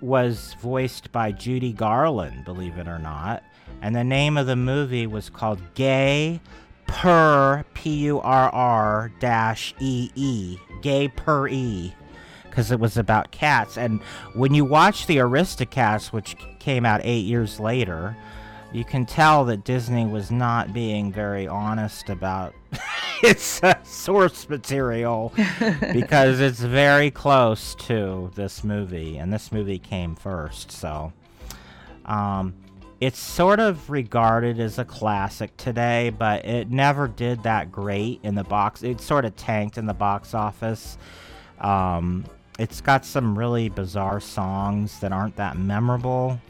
was 0.00 0.56
voiced 0.60 1.10
by 1.12 1.32
Judy 1.32 1.72
Garland, 1.72 2.44
believe 2.44 2.78
it 2.78 2.88
or 2.88 2.98
not. 2.98 3.42
And 3.80 3.94
the 3.94 4.04
name 4.04 4.36
of 4.36 4.46
the 4.46 4.56
movie 4.56 5.06
was 5.06 5.28
called 5.28 5.60
Gay 5.74 6.40
Per 6.92 7.64
P 7.74 7.90
U 8.04 8.20
R 8.20 8.50
R 8.50 9.12
dash 9.18 9.74
E 9.80 10.10
E. 10.14 10.58
Gay 10.82 11.08
Per 11.08 11.48
E. 11.48 11.94
Because 12.44 12.70
it 12.70 12.78
was 12.78 12.98
about 12.98 13.30
cats. 13.30 13.78
And 13.78 14.02
when 14.34 14.52
you 14.52 14.64
watch 14.64 15.06
the 15.06 15.16
Aristocats, 15.16 16.12
which 16.12 16.36
came 16.58 16.84
out 16.84 17.00
eight 17.02 17.24
years 17.24 17.58
later, 17.58 18.14
you 18.72 18.84
can 18.84 19.06
tell 19.06 19.44
that 19.46 19.64
Disney 19.64 20.06
was 20.06 20.30
not 20.30 20.72
being 20.72 21.10
very 21.10 21.48
honest 21.48 22.10
about, 22.10 22.54
it's 23.22 23.62
uh, 23.62 23.82
source 23.84 24.48
material 24.48 25.32
because 25.92 26.40
it's 26.40 26.60
very 26.60 27.10
close 27.10 27.74
to 27.76 28.30
this 28.34 28.62
movie, 28.62 29.16
and 29.16 29.32
this 29.32 29.50
movie 29.50 29.78
came 29.78 30.14
first. 30.14 30.70
So, 30.70 31.12
um, 32.04 32.54
it's 33.02 33.18
sort 33.18 33.58
of 33.58 33.90
regarded 33.90 34.60
as 34.60 34.78
a 34.78 34.84
classic 34.84 35.56
today, 35.56 36.10
but 36.10 36.44
it 36.44 36.70
never 36.70 37.08
did 37.08 37.42
that 37.42 37.72
great 37.72 38.20
in 38.22 38.36
the 38.36 38.44
box. 38.44 38.84
It 38.84 39.00
sort 39.00 39.24
of 39.24 39.34
tanked 39.34 39.76
in 39.76 39.86
the 39.86 39.92
box 39.92 40.34
office. 40.34 40.98
Um, 41.58 42.24
it's 42.60 42.80
got 42.80 43.04
some 43.04 43.36
really 43.36 43.68
bizarre 43.68 44.20
songs 44.20 45.00
that 45.00 45.10
aren't 45.12 45.34
that 45.34 45.56
memorable, 45.56 46.40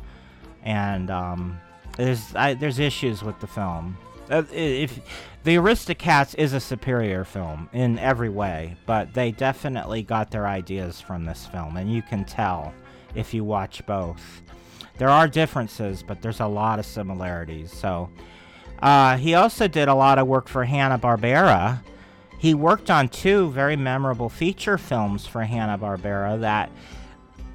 and 0.62 1.10
um, 1.10 1.58
there's 1.96 2.34
I, 2.34 2.52
there's 2.52 2.78
issues 2.78 3.22
with 3.22 3.40
the 3.40 3.46
film. 3.46 3.96
Uh, 4.30 4.42
if 4.52 5.00
the 5.44 5.56
Aristocats 5.56 6.34
is 6.34 6.52
a 6.52 6.60
superior 6.60 7.24
film 7.24 7.70
in 7.72 7.98
every 7.98 8.28
way, 8.28 8.76
but 8.84 9.14
they 9.14 9.30
definitely 9.30 10.02
got 10.02 10.30
their 10.30 10.46
ideas 10.46 11.00
from 11.00 11.24
this 11.24 11.46
film, 11.46 11.78
and 11.78 11.90
you 11.90 12.02
can 12.02 12.26
tell 12.26 12.74
if 13.14 13.32
you 13.32 13.42
watch 13.42 13.86
both. 13.86 14.42
There 14.98 15.08
are 15.08 15.28
differences, 15.28 16.02
but 16.02 16.22
there's 16.22 16.40
a 16.40 16.46
lot 16.46 16.78
of 16.78 16.86
similarities. 16.86 17.72
So, 17.72 18.10
uh, 18.80 19.16
he 19.16 19.34
also 19.34 19.68
did 19.68 19.88
a 19.88 19.94
lot 19.94 20.18
of 20.18 20.26
work 20.26 20.48
for 20.48 20.64
Hanna 20.64 20.98
Barbera. 20.98 21.82
He 22.38 22.54
worked 22.54 22.90
on 22.90 23.08
two 23.08 23.50
very 23.50 23.76
memorable 23.76 24.28
feature 24.28 24.76
films 24.76 25.26
for 25.26 25.44
Hanna 25.44 25.78
Barbera 25.78 26.40
that 26.40 26.70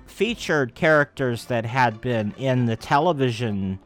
featured 0.06 0.74
characters 0.74 1.46
that 1.46 1.66
had 1.66 2.02
been 2.02 2.34
in 2.38 2.66
the 2.66 2.76
television 2.76 3.80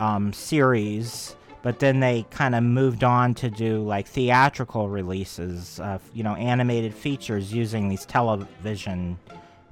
um, 0.00 0.32
series 0.32 1.36
but 1.62 1.78
then 1.78 2.00
they 2.00 2.26
kind 2.30 2.54
of 2.54 2.62
moved 2.62 3.04
on 3.04 3.34
to 3.34 3.48
do 3.48 3.82
like 3.82 4.06
theatrical 4.06 4.88
releases 4.88 5.80
of 5.80 6.02
you 6.12 6.22
know 6.22 6.34
animated 6.34 6.92
features 6.92 7.52
using 7.52 7.88
these 7.88 8.04
television 8.04 9.18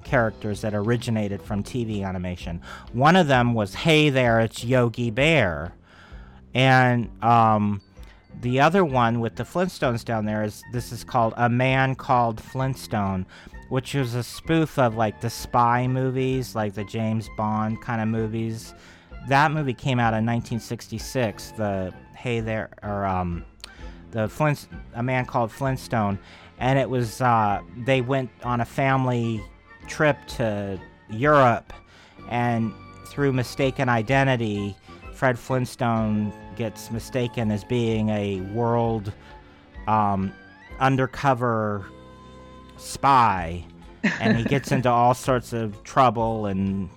characters 0.03 0.61
that 0.61 0.73
originated 0.73 1.41
from 1.41 1.63
TV 1.63 2.03
animation. 2.03 2.61
One 2.93 3.15
of 3.15 3.27
them 3.27 3.53
was 3.53 3.73
Hey 3.73 4.09
There, 4.09 4.39
It's 4.39 4.63
Yogi 4.63 5.11
Bear. 5.11 5.73
And 6.53 7.09
um, 7.23 7.81
the 8.41 8.59
other 8.59 8.83
one 8.83 9.19
with 9.19 9.35
the 9.35 9.43
Flintstones 9.43 10.03
down 10.03 10.25
there 10.25 10.43
is 10.43 10.63
this 10.71 10.91
is 10.91 11.03
called 11.03 11.33
A 11.37 11.49
Man 11.49 11.95
Called 11.95 12.41
Flintstone, 12.41 13.25
which 13.69 13.93
was 13.93 14.15
a 14.15 14.23
spoof 14.23 14.79
of 14.79 14.95
like 14.95 15.21
the 15.21 15.29
spy 15.29 15.87
movies, 15.87 16.55
like 16.55 16.73
the 16.73 16.83
James 16.83 17.29
Bond 17.37 17.81
kind 17.81 18.01
of 18.01 18.07
movies. 18.07 18.73
That 19.27 19.51
movie 19.51 19.73
came 19.73 19.99
out 19.99 20.13
in 20.13 20.25
1966. 20.25 21.51
The 21.51 21.93
Hey 22.15 22.39
There, 22.39 22.69
or 22.83 23.05
um, 23.05 23.45
the 24.11 24.27
Flint, 24.27 24.67
A 24.93 25.03
Man 25.03 25.25
Called 25.25 25.51
Flintstone, 25.51 26.19
and 26.59 26.77
it 26.77 26.89
was 26.89 27.21
uh, 27.21 27.61
they 27.85 28.01
went 28.01 28.29
on 28.43 28.61
a 28.61 28.65
family 28.65 29.43
trip 29.91 30.17
to 30.25 30.79
Europe, 31.09 31.73
and 32.29 32.73
through 33.07 33.33
mistaken 33.33 33.89
identity, 33.89 34.75
Fred 35.13 35.37
Flintstone 35.37 36.33
gets 36.55 36.89
mistaken 36.91 37.51
as 37.51 37.65
being 37.65 38.09
a 38.09 38.39
world 38.53 39.11
um, 39.87 40.31
undercover 40.79 41.85
spy, 42.77 43.65
and 44.03 44.37
he 44.37 44.45
gets 44.45 44.71
into 44.75 44.89
all 44.89 45.13
sorts 45.13 45.51
of 45.51 45.83
trouble, 45.83 46.45
and 46.45 46.89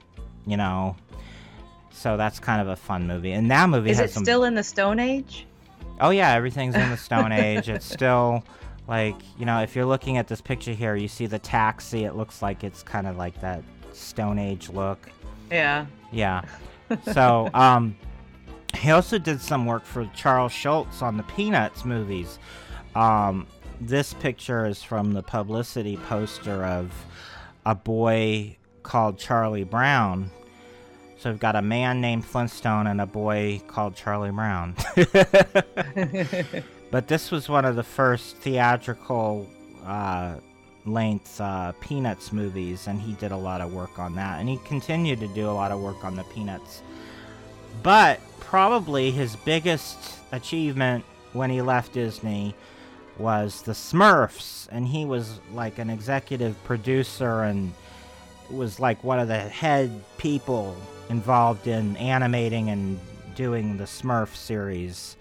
you 0.47 0.57
know, 0.57 0.95
so 1.91 2.17
that's 2.17 2.39
kind 2.39 2.61
of 2.61 2.69
a 2.69 2.77
fun 2.77 3.09
movie. 3.09 3.33
And 3.33 3.51
that 3.51 3.69
movie 3.69 3.91
is 3.91 3.99
it 3.99 4.11
some. 4.11 4.25
still 4.25 4.45
in 4.45 4.55
the 4.55 4.63
Stone 4.63 5.01
Age? 5.01 5.47
Oh 6.01 6.11
yeah, 6.11 6.33
everything's 6.33 6.77
in 6.77 6.91
the 6.91 6.97
Stone 6.97 7.33
Age. 7.47 7.69
It's 7.69 7.85
still 7.85 8.45
like 8.87 9.17
you 9.39 9.47
know, 9.47 9.61
if 9.61 9.75
you're 9.75 9.87
looking 9.87 10.17
at 10.19 10.29
this 10.29 10.41
picture 10.41 10.73
here, 10.73 10.97
you 10.97 11.09
see 11.09 11.27
the 11.27 11.39
taxi. 11.39 12.05
It 12.05 12.15
looks 12.17 12.43
like 12.43 12.65
it's 12.65 12.83
kind 12.83 13.07
of 13.07 13.17
like 13.17 13.41
that 13.41 13.63
Stone 13.93 14.39
Age 14.39 14.69
look. 14.69 15.11
Yeah. 15.51 15.87
Yeah. 16.13 16.43
So 17.13 17.49
um, 17.55 17.97
he 18.77 18.91
also 18.91 19.19
did 19.19 19.41
some 19.41 19.65
work 19.65 19.85
for 19.87 20.09
Charles 20.15 20.53
Schulz 20.53 21.01
on 21.01 21.17
the 21.17 21.23
Peanuts 21.23 21.85
movies. 21.85 22.39
Um, 22.95 23.47
this 23.81 24.13
picture 24.13 24.67
is 24.67 24.83
from 24.83 25.15
the 25.15 25.23
publicity 25.23 25.97
poster 25.97 26.63
of 26.63 26.93
a 27.65 27.75
boy 27.75 28.59
called 28.83 29.19
Charlie 29.19 29.65
Brown. 29.65 30.31
So 31.19 31.31
we've 31.31 31.41
got 31.41 31.57
a 31.57 31.63
man 31.63 32.03
named 32.03 32.25
Flintstone 32.27 32.87
and 32.87 33.01
a 33.01 33.07
boy 33.07 33.63
called 33.67 33.97
Charlie 33.97 34.31
Brown. 34.31 34.77
but 36.95 37.09
this 37.09 37.33
was 37.33 37.49
one 37.49 37.65
of 37.65 37.75
the 37.75 37.83
first 37.83 38.37
theatrical 38.37 39.51
uh, 39.85 40.37
length 40.87 41.41
uh, 41.41 41.73
Peanuts 41.81 42.33
movies, 42.33 42.87
and 42.87 43.01
he 43.01 43.15
did 43.15 43.33
a 43.33 43.37
lot 43.37 43.61
of 43.61 43.75
work 43.75 43.99
on 43.99 44.15
that. 44.15 44.39
And 44.39 44.49
he 44.49 44.59
continued 44.59 45.19
to 45.19 45.27
do 45.27 45.51
a 45.51 45.51
lot 45.51 45.73
of 45.73 45.81
work 45.81 46.05
on 46.05 46.15
the 46.15 46.23
Peanuts. 46.23 46.83
But 47.83 48.21
probably 48.39 49.11
his 49.11 49.35
biggest 49.35 49.99
achievement 50.31 51.05
when 51.33 51.51
he 51.51 51.63
left 51.63 51.95
Disney 51.95 52.55
was 53.19 53.63
the 53.63 53.73
Smurfs, 53.73 54.69
and 54.71 54.87
he 54.87 55.05
was 55.05 55.41
like 55.53 55.81
an 55.81 55.91
executive 55.91 56.55
producer 56.63 57.43
and 57.43 57.75
was 58.53 58.79
like 58.79 59.03
one 59.03 59.19
of 59.19 59.27
the 59.27 59.41
head 59.41 59.91
people 60.17 60.77
involved 61.11 61.67
in 61.67 61.97
animating 61.97 62.71
and 62.71 63.01
doing 63.35 63.79
the 63.79 63.83
Smurf 63.83 64.37
series 64.37 65.17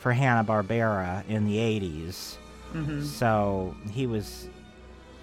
for 0.00 0.12
Hanna 0.12 0.42
Barbera 0.42 1.22
in 1.28 1.44
the 1.44 1.56
80s. 1.58 2.36
hmm 2.72 3.02
So 3.04 3.74
he 3.92 4.06
was, 4.06 4.48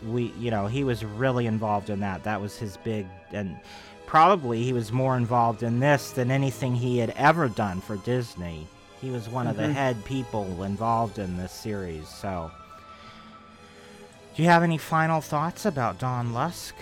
we, 0.06 0.32
you 0.40 0.52
know, 0.52 0.68
he 0.68 0.84
was 0.84 1.04
really 1.04 1.48
involved 1.48 1.90
in 1.90 2.00
that. 2.02 2.24
That 2.24 2.40
was 2.40 2.56
his 2.58 2.78
big, 2.78 3.06
and 3.32 3.58
probably 4.06 4.64
he 4.64 4.72
was 4.74 4.92
more 4.92 5.18
involved 5.18 5.64
in 5.64 5.80
this 5.80 6.12
than 6.12 6.32
anything 6.32 6.76
he 6.76 7.00
had 7.00 7.10
ever 7.18 7.50
done 7.50 7.82
for 7.82 7.98
Disney. 7.98 8.68
He 9.02 9.12
was 9.12 9.28
one 9.30 9.48
of 9.48 9.58
the 9.58 9.64
Mhm. 9.64 9.74
head 9.74 10.06
people 10.06 10.64
involved 10.64 11.20
in 11.20 11.38
this 11.38 11.52
series. 11.52 12.08
So, 12.08 12.52
do 14.36 14.44
you 14.44 14.50
have 14.50 14.64
any 14.64 14.78
final 14.78 15.22
thoughts 15.22 15.66
about 15.66 15.98
Don 16.00 16.34
Lusk? 16.34 16.76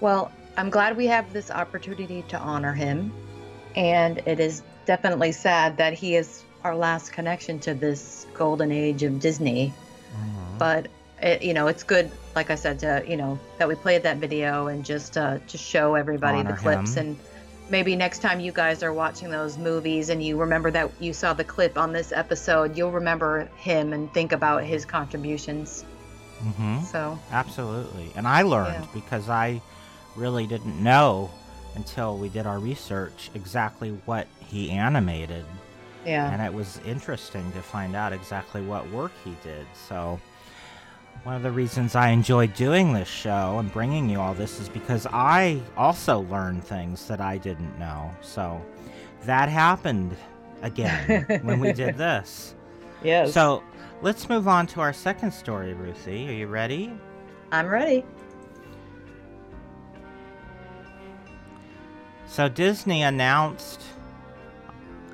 Well, 0.00 0.30
I'm 0.56 0.70
glad 0.70 0.96
we 0.96 1.06
have 1.06 1.32
this 1.32 1.50
opportunity 1.50 2.22
to 2.28 2.38
honor 2.38 2.72
him. 2.72 3.12
And 3.76 4.18
it 4.26 4.38
is 4.38 4.62
definitely 4.86 5.32
sad 5.32 5.76
that 5.78 5.94
he 5.94 6.14
is 6.14 6.44
our 6.64 6.74
last 6.74 7.12
connection 7.12 7.58
to 7.60 7.74
this 7.74 8.26
golden 8.34 8.72
age 8.72 9.02
of 9.02 9.20
Disney. 9.20 9.72
But, 10.58 10.86
it, 11.20 11.42
you 11.42 11.52
know, 11.52 11.66
it's 11.66 11.82
good, 11.82 12.10
like 12.34 12.48
I 12.50 12.54
said, 12.54 12.78
to, 12.80 13.04
you 13.06 13.16
know, 13.16 13.38
that 13.58 13.68
we 13.68 13.74
played 13.74 14.02
that 14.04 14.16
video 14.16 14.68
and 14.68 14.84
just 14.84 15.18
uh, 15.18 15.38
to 15.48 15.58
show 15.58 15.94
everybody 15.94 16.38
Honor 16.38 16.52
the 16.52 16.56
clips. 16.58 16.94
him. 16.94 17.06
And 17.08 17.16
maybe 17.68 17.96
next 17.96 18.20
time 18.20 18.38
you 18.40 18.52
guys 18.52 18.82
are 18.82 18.92
watching 18.92 19.30
those 19.30 19.58
movies 19.58 20.08
and 20.10 20.22
you 20.22 20.36
remember 20.38 20.70
that 20.70 20.90
you 21.00 21.12
saw 21.12 21.32
the 21.34 21.44
clip 21.44 21.76
on 21.76 21.92
this 21.92 22.12
episode, 22.12 22.76
you'll 22.76 22.92
remember 22.92 23.48
him 23.56 23.92
and 23.92 24.12
think 24.14 24.32
about 24.32 24.62
his 24.64 24.84
contributions. 24.84 25.84
Mm-hmm. 26.42 26.84
So, 26.84 27.18
Absolutely. 27.32 28.12
And 28.16 28.26
I 28.28 28.42
learned 28.42 28.84
Yeah. 28.84 28.86
because 28.94 29.28
I 29.28 29.60
really 30.14 30.46
didn't 30.46 30.80
know 30.82 31.30
until 31.74 32.16
we 32.16 32.28
did 32.28 32.46
our 32.46 32.60
research 32.60 33.30
exactly 33.34 33.90
what 34.04 34.28
he 34.46 34.70
animated. 34.70 35.44
Yeah. 36.04 36.30
And 36.32 36.42
it 36.42 36.52
was 36.52 36.80
interesting 36.84 37.50
to 37.52 37.62
find 37.62 37.94
out 37.94 38.12
exactly 38.12 38.62
what 38.62 38.88
work 38.90 39.12
he 39.24 39.36
did. 39.42 39.66
So, 39.88 40.20
one 41.22 41.36
of 41.36 41.42
the 41.42 41.50
reasons 41.50 41.94
I 41.94 42.10
enjoy 42.10 42.48
doing 42.48 42.92
this 42.92 43.08
show 43.08 43.58
and 43.58 43.72
bringing 43.72 44.10
you 44.10 44.20
all 44.20 44.34
this 44.34 44.60
is 44.60 44.68
because 44.68 45.06
I 45.10 45.60
also 45.76 46.20
learned 46.22 46.64
things 46.64 47.06
that 47.08 47.20
I 47.20 47.38
didn't 47.38 47.78
know. 47.78 48.14
So, 48.20 48.60
that 49.22 49.48
happened 49.48 50.16
again 50.62 51.24
when 51.42 51.60
we 51.60 51.72
did 51.72 51.96
this. 51.96 52.54
Yes. 53.02 53.32
So, 53.32 53.62
let's 54.02 54.28
move 54.28 54.48
on 54.48 54.66
to 54.68 54.80
our 54.80 54.92
second 54.92 55.32
story, 55.32 55.74
Ruthie. 55.74 56.28
Are 56.28 56.32
you 56.32 56.46
ready? 56.46 56.92
I'm 57.52 57.68
ready. 57.68 58.04
So 62.34 62.48
Disney 62.48 63.04
announced, 63.04 63.80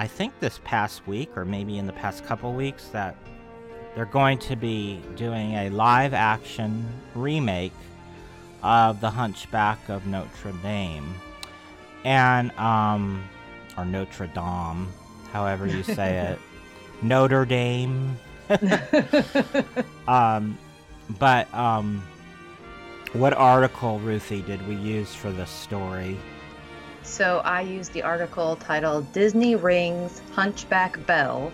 I 0.00 0.06
think 0.06 0.40
this 0.40 0.58
past 0.64 1.06
week, 1.06 1.36
or 1.36 1.44
maybe 1.44 1.76
in 1.76 1.86
the 1.86 1.92
past 1.92 2.24
couple 2.24 2.54
weeks, 2.54 2.88
that 2.88 3.14
they're 3.94 4.06
going 4.06 4.38
to 4.38 4.56
be 4.56 4.98
doing 5.14 5.52
a 5.52 5.68
live 5.68 6.14
action 6.14 6.86
remake 7.14 7.74
of 8.62 9.02
The 9.02 9.10
Hunchback 9.10 9.90
of 9.90 10.06
Notre 10.06 10.52
Dame. 10.62 11.14
And, 12.02 12.50
um, 12.52 13.22
or 13.76 13.84
Notre 13.84 14.26
Dame, 14.28 14.88
however 15.32 15.66
you 15.66 15.82
say 15.82 16.30
it. 16.30 16.38
Notre 17.02 17.44
Dame. 17.44 18.16
um, 20.08 20.56
but, 21.18 21.52
um, 21.52 22.02
what 23.12 23.34
article, 23.34 23.98
Ruthie, 23.98 24.40
did 24.40 24.66
we 24.66 24.76
use 24.76 25.14
for 25.14 25.30
this 25.30 25.50
story? 25.50 26.16
So 27.10 27.38
I 27.44 27.62
used 27.62 27.92
the 27.92 28.04
article 28.04 28.54
titled 28.54 29.12
Disney 29.12 29.56
Rings 29.56 30.22
Hunchback 30.32 31.04
Bell 31.06 31.52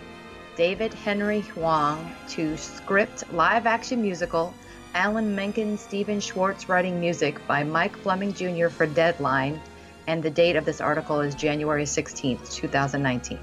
David 0.55 0.93
Henry 0.93 1.41
Hwang 1.41 2.15
to 2.29 2.55
script 2.57 3.33
live 3.33 3.65
action 3.65 3.99
musical 3.99 4.53
Alan 4.93 5.35
Menken 5.35 5.75
Stephen 5.79 6.19
Schwartz 6.19 6.69
writing 6.69 6.99
music 6.99 7.45
by 7.47 7.63
Mike 7.63 7.97
Fleming 7.97 8.33
Jr. 8.33 8.67
for 8.67 8.85
Deadline. 8.85 9.59
And 10.05 10.21
the 10.21 10.29
date 10.29 10.55
of 10.57 10.63
this 10.63 10.79
article 10.79 11.21
is 11.21 11.33
January 11.33 11.85
16th, 11.85 12.53
2019. 12.53 13.39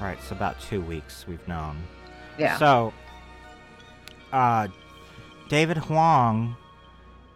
All 0.00 0.06
right, 0.06 0.22
so 0.22 0.36
about 0.36 0.60
two 0.60 0.80
weeks 0.82 1.26
we've 1.26 1.46
known. 1.48 1.82
Yeah. 2.38 2.56
So, 2.58 2.94
uh, 4.32 4.68
David 5.48 5.78
Hwang 5.78 6.54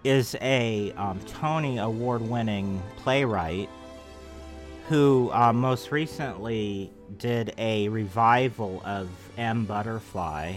is 0.04 0.36
a 0.40 0.92
um, 0.92 1.18
Tony 1.26 1.78
Award 1.78 2.22
winning 2.22 2.80
playwright 2.98 3.68
who 4.88 5.30
uh, 5.32 5.52
most 5.52 5.90
recently 5.92 6.90
did 7.18 7.52
a 7.58 7.88
revival 7.88 8.82
of 8.84 9.08
M. 9.36 9.64
Butterfly 9.64 10.54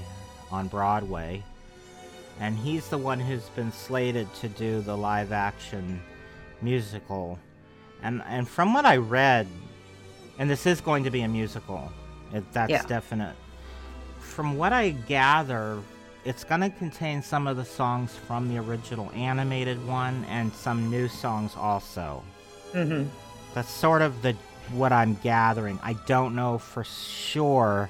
on 0.52 0.68
Broadway. 0.68 1.44
And 2.40 2.58
he's 2.58 2.88
the 2.90 2.98
one 2.98 3.20
who's 3.20 3.48
been 3.50 3.72
slated 3.72 4.34
to 4.36 4.48
do 4.48 4.82
the 4.82 4.96
live 4.96 5.32
action 5.32 6.02
musical. 6.62 7.38
And, 8.02 8.24
and 8.26 8.48
from 8.48 8.74
what 8.74 8.86
I 8.86 8.98
read, 8.98 9.48
and 10.40 10.50
this 10.50 10.66
is 10.66 10.82
going 10.82 11.04
to 11.04 11.12
be 11.12 11.22
a 11.22 11.28
musical, 11.28 11.92
it, 12.34 12.44
that's 12.54 12.72
Yeah. 12.72 12.86
definite. 12.86 13.36
From 14.20 14.58
what 14.58 14.72
I 14.72 14.92
gather, 14.92 15.78
it's 16.24 16.44
going 16.44 16.62
to 16.62 16.70
contain 16.70 17.22
some 17.22 17.48
of 17.48 17.58
the 17.58 17.66
songs 17.66 18.16
from 18.28 18.48
the 18.48 18.58
original 18.60 19.12
animated 19.14 19.86
one 19.86 20.24
and 20.30 20.54
some 20.54 20.90
new 20.90 21.08
songs 21.10 21.54
also. 21.58 22.24
hmm 22.72 23.04
That's 23.54 23.70
sort 23.70 24.02
of 24.02 24.22
the 24.22 24.36
what 24.72 24.92
I'm 24.92 25.16
gathering. 25.16 25.80
I 25.84 25.94
don't 26.06 26.36
know 26.36 26.58
for 26.58 26.84
sure, 26.84 27.90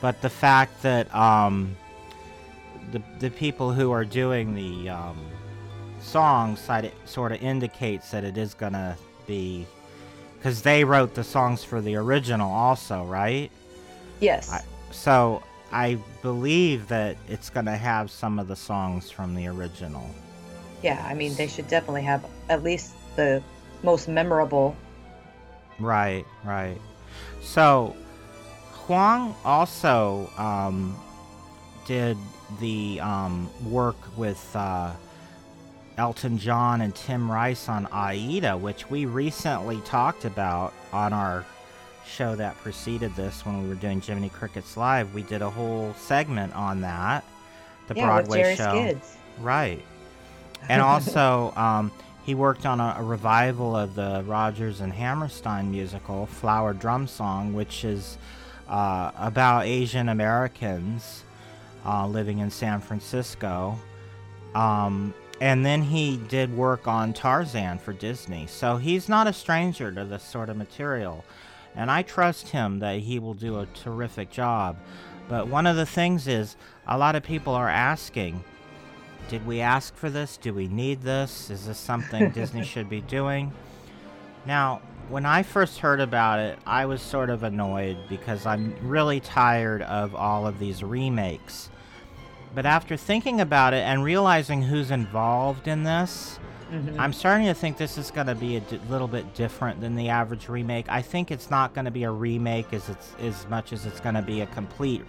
but 0.00 0.20
the 0.20 0.30
fact 0.30 0.82
that 0.82 1.12
um, 1.14 1.76
the 2.92 3.02
the 3.18 3.30
people 3.30 3.72
who 3.72 3.90
are 3.90 4.04
doing 4.04 4.54
the 4.54 4.90
um, 4.90 5.18
songs 6.00 6.60
side 6.60 6.92
sort 7.04 7.32
of 7.32 7.42
indicates 7.42 8.10
that 8.10 8.24
it 8.24 8.36
is 8.36 8.54
gonna 8.54 8.96
be 9.26 9.66
because 10.38 10.62
they 10.62 10.84
wrote 10.84 11.14
the 11.14 11.24
songs 11.24 11.64
for 11.64 11.80
the 11.80 11.96
original 11.96 12.50
also, 12.50 13.04
right? 13.04 13.50
Yes. 14.20 14.50
I, 14.52 14.62
so 14.90 15.42
I 15.72 15.98
believe 16.22 16.88
that 16.88 17.16
it's 17.28 17.50
gonna 17.50 17.76
have 17.76 18.10
some 18.10 18.38
of 18.38 18.48
the 18.48 18.56
songs 18.56 19.10
from 19.10 19.34
the 19.34 19.46
original. 19.48 20.08
yeah, 20.82 21.04
I 21.08 21.14
mean, 21.14 21.34
they 21.34 21.48
should 21.48 21.68
definitely 21.68 22.02
have 22.02 22.24
at 22.48 22.62
least 22.62 22.92
the 23.16 23.42
most 23.82 24.08
memorable. 24.08 24.76
Right, 25.78 26.24
right. 26.44 26.78
So, 27.42 27.94
Hwang 28.86 29.34
also 29.44 30.30
um, 30.36 30.96
did 31.86 32.16
the 32.60 33.00
um, 33.00 33.48
work 33.70 33.96
with 34.16 34.44
uh, 34.56 34.92
Elton 35.96 36.38
John 36.38 36.80
and 36.80 36.94
Tim 36.94 37.30
Rice 37.30 37.68
on 37.68 37.86
Aida, 37.92 38.56
which 38.56 38.88
we 38.90 39.04
recently 39.04 39.80
talked 39.82 40.24
about 40.24 40.72
on 40.92 41.12
our 41.12 41.44
show 42.06 42.34
that 42.36 42.56
preceded 42.58 43.14
this 43.14 43.44
when 43.44 43.62
we 43.62 43.68
were 43.68 43.74
doing 43.74 44.00
Jiminy 44.00 44.30
Crickets 44.30 44.76
Live. 44.76 45.12
We 45.14 45.22
did 45.22 45.42
a 45.42 45.50
whole 45.50 45.94
segment 45.94 46.54
on 46.54 46.80
that, 46.80 47.24
the 47.88 47.94
yeah, 47.94 48.06
Broadway 48.06 48.56
show. 48.56 48.70
Skids. 48.70 49.16
Right. 49.38 49.82
And 50.68 50.82
also, 50.82 51.52
um, 51.54 51.92
he 52.28 52.34
worked 52.34 52.66
on 52.66 52.78
a, 52.78 52.96
a 52.98 53.02
revival 53.02 53.74
of 53.74 53.94
the 53.94 54.22
Rodgers 54.26 54.82
and 54.82 54.92
Hammerstein 54.92 55.70
musical, 55.70 56.26
Flower 56.26 56.74
Drum 56.74 57.06
Song, 57.06 57.54
which 57.54 57.86
is 57.86 58.18
uh, 58.68 59.12
about 59.16 59.64
Asian 59.64 60.10
Americans 60.10 61.24
uh, 61.86 62.06
living 62.06 62.40
in 62.40 62.50
San 62.50 62.82
Francisco. 62.82 63.78
Um, 64.54 65.14
and 65.40 65.64
then 65.64 65.80
he 65.80 66.18
did 66.18 66.54
work 66.54 66.86
on 66.86 67.14
Tarzan 67.14 67.78
for 67.78 67.94
Disney. 67.94 68.46
So 68.46 68.76
he's 68.76 69.08
not 69.08 69.26
a 69.26 69.32
stranger 69.32 69.90
to 69.90 70.04
this 70.04 70.22
sort 70.22 70.50
of 70.50 70.58
material. 70.58 71.24
And 71.74 71.90
I 71.90 72.02
trust 72.02 72.48
him 72.48 72.80
that 72.80 72.98
he 72.98 73.18
will 73.18 73.32
do 73.32 73.58
a 73.58 73.66
terrific 73.72 74.28
job. 74.28 74.76
But 75.30 75.48
one 75.48 75.66
of 75.66 75.76
the 75.76 75.86
things 75.86 76.28
is, 76.28 76.56
a 76.86 76.98
lot 76.98 77.16
of 77.16 77.22
people 77.22 77.54
are 77.54 77.70
asking, 77.70 78.44
did 79.28 79.46
we 79.46 79.60
ask 79.60 79.94
for 79.94 80.10
this? 80.10 80.36
Do 80.36 80.52
we 80.54 80.68
need 80.68 81.02
this? 81.02 81.50
Is 81.50 81.66
this 81.66 81.78
something 81.78 82.30
Disney 82.34 82.64
should 82.64 82.88
be 82.88 83.00
doing? 83.02 83.52
Now, 84.46 84.80
when 85.08 85.24
I 85.26 85.42
first 85.42 85.78
heard 85.78 86.00
about 86.00 86.38
it, 86.40 86.58
I 86.66 86.86
was 86.86 87.00
sort 87.02 87.30
of 87.30 87.42
annoyed 87.42 87.96
because 88.08 88.46
I'm 88.46 88.74
really 88.82 89.20
tired 89.20 89.82
of 89.82 90.14
all 90.14 90.46
of 90.46 90.58
these 90.58 90.82
remakes. 90.82 91.70
But 92.54 92.66
after 92.66 92.96
thinking 92.96 93.40
about 93.40 93.74
it 93.74 93.84
and 93.84 94.02
realizing 94.02 94.62
who's 94.62 94.90
involved 94.90 95.68
in 95.68 95.82
this, 95.84 96.38
Mhm. 96.70 96.98
I'm 96.98 97.14
starting 97.14 97.46
to 97.46 97.54
think 97.54 97.78
this 97.78 97.96
is 97.96 98.10
going 98.10 98.26
to 98.26 98.34
be 98.34 98.56
a 98.58 98.62
little 98.90 99.08
bit 99.08 99.34
different 99.34 99.80
than 99.80 99.96
the 99.96 100.10
average 100.10 100.50
remake. 100.50 100.86
I 100.90 101.00
think 101.00 101.30
it's 101.30 101.50
not 101.50 101.72
going 101.74 101.86
to 101.86 101.90
be 101.90 102.02
a 102.04 102.10
remake 102.10 102.74
as 102.74 102.90
it's 102.90 103.14
as 103.22 103.48
much 103.48 103.72
as 103.72 103.86
it's 103.86 104.00
going 104.00 104.16
to 104.16 104.22
be 104.22 104.42
a 104.42 104.46
complete 104.46 105.02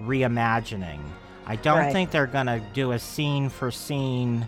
reimagining. 0.00 1.00
I 1.46 1.56
don't 1.56 1.78
Right. 1.78 1.92
think 1.92 2.10
they're 2.10 2.26
going 2.26 2.46
to 2.46 2.60
do 2.74 2.92
a 2.92 2.98
scene 2.98 3.48
for 3.48 3.70
scene 3.70 4.46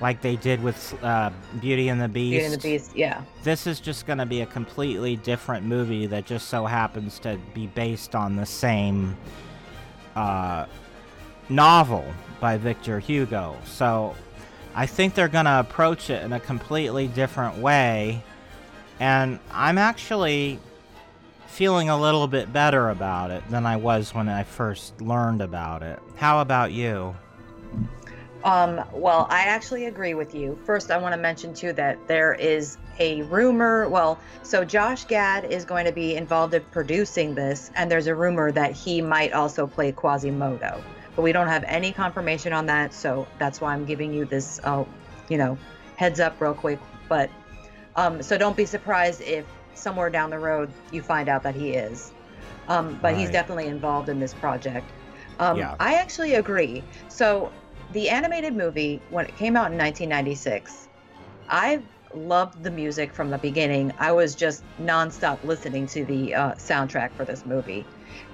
like 0.00 0.20
they 0.20 0.36
did 0.36 0.62
with 0.62 0.94
uh, 1.02 1.30
Beauty 1.60 1.88
and 1.88 2.00
the 2.00 2.08
Beast. 2.08 2.32
Beauty 2.32 2.44
and 2.44 2.54
the 2.54 2.58
Beast. 2.58 2.96
Yeah. 2.96 3.22
This 3.44 3.66
is 3.66 3.80
just 3.80 4.06
going 4.06 4.18
to 4.18 4.26
be 4.26 4.40
a 4.42 4.46
completely 4.46 5.16
different 5.16 5.64
movie 5.64 6.06
that 6.06 6.26
just 6.26 6.48
so 6.48 6.66
happens 6.66 7.18
to 7.20 7.38
be 7.54 7.66
based 7.68 8.14
on 8.14 8.36
the 8.36 8.44
same 8.44 9.16
uh, 10.16 10.66
novel 11.48 12.04
by 12.40 12.56
Victor 12.58 12.98
Hugo. 12.98 13.56
So 13.64 14.14
I 14.74 14.86
think 14.86 15.14
they're 15.14 15.28
going 15.28 15.44
to 15.46 15.60
approach 15.60 16.10
it 16.10 16.22
in 16.24 16.32
a 16.32 16.40
completely 16.40 17.06
different 17.08 17.56
way. 17.58 18.22
And 19.00 19.38
I'm 19.52 19.78
actually 19.78 20.58
feeling 21.54 21.88
a 21.88 21.96
little 21.96 22.26
bit 22.26 22.52
better 22.52 22.90
about 22.90 23.30
it 23.30 23.48
than 23.48 23.64
I 23.64 23.76
was 23.76 24.12
when 24.12 24.28
I 24.28 24.42
first 24.42 25.00
learned 25.00 25.40
about 25.40 25.84
it. 25.84 26.00
How 26.16 26.40
about 26.40 26.72
you? 26.72 27.14
Um, 28.42 28.84
well, 28.92 29.28
I 29.30 29.42
actually 29.42 29.86
agree 29.86 30.14
with 30.14 30.34
you. 30.34 30.58
First, 30.64 30.90
I 30.90 30.98
want 30.98 31.14
to 31.14 31.20
mention 31.20 31.54
too 31.54 31.72
that 31.74 32.08
there 32.08 32.34
is 32.34 32.76
a 32.98 33.22
rumor. 33.22 33.88
Well, 33.88 34.18
so 34.42 34.64
Josh 34.64 35.04
Gad 35.04 35.44
is 35.44 35.64
going 35.64 35.86
to 35.86 35.92
be 35.92 36.16
involved 36.16 36.54
in 36.54 36.62
producing 36.72 37.36
this, 37.36 37.70
and 37.76 37.88
there's 37.88 38.08
a 38.08 38.16
rumor 38.16 38.50
that 38.50 38.72
he 38.72 39.00
might 39.00 39.32
also 39.32 39.64
play 39.64 39.92
Quasimodo. 39.92 40.82
But 41.14 41.22
we 41.22 41.30
don't 41.30 41.46
have 41.46 41.62
any 41.68 41.92
confirmation 41.92 42.52
on 42.52 42.66
that, 42.66 42.92
so 42.92 43.28
that's 43.38 43.60
why 43.60 43.72
I'm 43.72 43.84
giving 43.84 44.12
you 44.12 44.24
this, 44.24 44.60
uh, 44.64 44.84
you 45.28 45.38
know, 45.38 45.56
heads 45.94 46.18
up 46.18 46.40
real 46.40 46.54
quick. 46.54 46.80
But 47.08 47.30
um, 47.94 48.24
so 48.24 48.36
don't 48.36 48.56
be 48.56 48.66
surprised 48.66 49.20
if 49.20 49.46
somewhere 49.74 50.10
down 50.10 50.30
the 50.30 50.38
road 50.38 50.72
you 50.90 51.02
find 51.02 51.28
out 51.28 51.42
that 51.42 51.54
he 51.54 51.70
is. 51.70 52.12
Um, 52.68 52.98
but 53.02 53.14
he's 53.14 53.30
definitely 53.30 53.66
involved 53.66 54.08
in 54.08 54.18
this 54.18 54.32
project. 54.34 54.90
Um, 55.38 55.58
Yeah. 55.58 55.74
I 55.80 55.94
actually 55.94 56.34
agree. 56.34 56.82
So 57.08 57.52
the 57.92 58.08
animated 58.08 58.54
movie, 58.54 59.00
when 59.10 59.26
it 59.26 59.36
came 59.36 59.56
out 59.56 59.70
in 59.70 59.78
1996, 59.78 60.88
I 61.48 61.80
loved 62.14 62.62
the 62.62 62.70
music 62.70 63.12
from 63.12 63.30
the 63.30 63.38
beginning. 63.38 63.92
I 63.98 64.12
was 64.12 64.34
just 64.34 64.64
nonstop 64.80 65.42
listening 65.44 65.86
to 65.88 66.04
the 66.04 66.34
uh, 66.34 66.52
soundtrack 66.54 67.12
for 67.12 67.24
this 67.24 67.44
movie, 67.44 67.84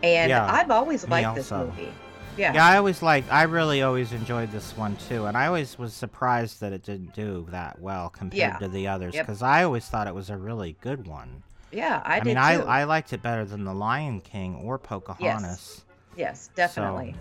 and 0.03 0.31
Yeah, 0.31 0.47
I've 0.47 0.71
always 0.71 1.09
liked 1.09 1.35
this 1.35 1.51
movie. 1.51 1.93
Yeah. 2.41 2.55
Yeah, 2.55 2.67
I 2.67 2.77
always 2.79 3.03
liked. 3.03 3.31
I 3.33 3.43
really 3.43 3.83
always 3.83 4.13
enjoyed 4.13 4.51
this 4.51 4.75
one 4.77 4.97
too, 5.09 5.27
and 5.27 5.37
I 5.37 5.47
always 5.47 5.79
was 5.79 5.93
surprised 5.93 6.61
that 6.61 6.73
it 6.73 6.83
didn't 6.83 7.15
do 7.15 7.47
that 7.51 7.79
well 7.81 8.09
compared 8.09 8.39
Yeah. 8.39 8.57
to 8.59 8.69
the 8.69 8.89
others, 8.89 9.15
Yep. 9.15 9.27
because 9.27 9.43
I 9.43 9.63
always 9.65 9.87
thought 9.87 10.07
it 10.07 10.15
was 10.15 10.31
a 10.31 10.37
really 10.37 10.77
good 10.81 11.07
one. 11.07 11.43
Yeah, 11.71 12.01
I, 12.05 12.17
I, 12.17 12.21
did 12.21 12.25
mean, 12.25 12.35
too. 12.37 12.41
I 12.41 12.81
I 12.81 12.85
liked 12.85 13.13
it 13.13 13.23
better 13.23 13.45
than 13.45 13.65
the 13.65 13.75
Lion 13.75 14.21
King 14.23 14.57
or 14.65 14.79
Pocahontas. 14.79 15.83
Yes, 16.17 16.49
definitely. 16.57 17.15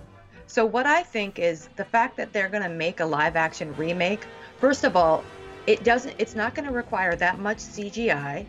So. 0.47 0.65
what 0.65 0.85
I 0.87 1.03
think 1.03 1.37
is 1.37 1.69
the 1.75 1.85
fact 1.85 2.17
that 2.17 2.33
they're 2.33 2.49
going 2.49 2.63
to 2.63 2.69
make 2.69 2.99
a 3.01 3.05
live 3.05 3.35
action 3.35 3.75
remake. 3.75 4.25
First 4.57 4.83
of 4.83 4.95
all, 4.95 5.23
it 5.67 5.83
doesn't 5.83 6.15
it's 6.17 6.33
not 6.33 6.55
going 6.55 6.65
to 6.65 6.71
require 6.73 7.15
that 7.17 7.37
much 7.39 7.57
CGI. 7.59 8.45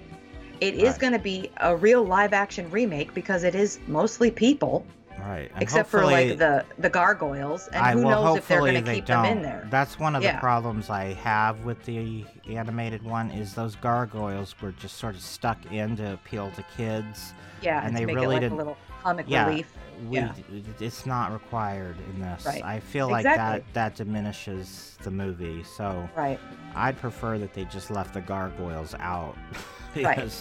It 0.61 0.75
is 0.75 0.93
Right. 0.93 0.99
going 1.01 1.13
to 1.15 1.19
be 1.19 1.51
a 1.59 1.75
real 1.77 2.03
live 2.05 2.33
action 2.33 2.71
remake 2.71 3.13
because 3.13 3.45
it 3.45 3.55
is 3.55 3.79
mostly 3.87 4.31
people 4.31 4.85
Right. 5.21 5.51
And 5.55 5.63
except 5.63 5.89
for 5.91 6.05
like 6.05 6.39
the 6.39 6.65
the 6.79 6.91
gargoyles 6.91 7.69
and 7.69 7.77
I 7.85 7.93
who 7.93 8.03
well, 8.05 8.25
knows 8.25 8.39
if 8.39 8.49
they're 8.49 8.61
going 8.61 8.75
to 8.75 8.81
they 8.81 8.97
keep 8.97 9.07
don't. 9.07 9.23
them 9.25 9.37
in 9.39 9.43
there. 9.43 9.67
That's 9.71 9.99
one 9.99 10.17
of 10.17 10.23
Yeah. 10.23 10.33
the 10.35 10.39
problems 10.41 10.91
I 10.91 11.13
have 11.15 11.65
with 11.65 11.85
the 11.85 12.25
animated 12.49 13.03
one 13.03 13.31
is 13.31 13.55
those 13.55 13.77
gargoyles 13.77 14.55
were 14.61 14.73
just 14.73 14.97
sort 14.99 15.15
of 15.15 15.21
stuck 15.21 15.59
in 15.73 15.97
to 15.97 16.15
appeal 16.15 16.51
to 16.57 16.65
kids. 16.77 17.35
yeah, 17.63 17.85
and 17.87 17.97
they 17.97 18.07
really 18.07 18.27
like 18.27 18.41
didn't- 18.41 18.55
a 18.55 18.57
little 18.57 18.77
comic 19.03 19.27
Yeah, 19.29 19.47
relief. 19.49 19.73
We, 20.09 20.17
Yeah. 20.17 20.33
it's 20.81 21.05
not 21.05 21.31
required 21.31 21.97
in 22.15 22.21
this. 22.23 22.47
Right. 22.47 22.65
I 22.65 22.81
feel 22.81 23.11
like 23.11 23.27
Exactly. 23.27 23.65
that 23.75 23.75
that 23.75 23.95
diminishes 23.97 24.97
the 25.03 25.11
movie. 25.11 25.63
So 25.65 26.09
Right. 26.17 26.41
I'd 26.75 26.99
prefer 26.99 27.37
that 27.39 27.53
they 27.53 27.65
just 27.67 27.91
left 27.91 28.15
the 28.15 28.23
gargoyles 28.23 28.95
out 28.99 29.37
Right. 29.97 30.33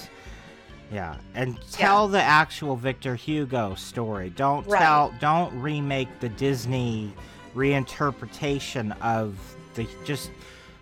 Yeah, 0.92 1.18
and 1.36 1.58
tell 1.72 2.08
the 2.08 2.22
actual 2.22 2.76
Victor 2.76 3.16
Hugo 3.16 3.76
story. 3.76 4.32
Don't 4.32 4.66
Right. 4.68 4.80
tell. 4.82 5.14
Don't 5.20 5.60
remake 5.62 6.08
the 6.20 6.30
Disney 6.30 7.14
reinterpretation 7.56 9.00
of 9.02 9.36
the. 9.76 9.88
Just 10.04 10.32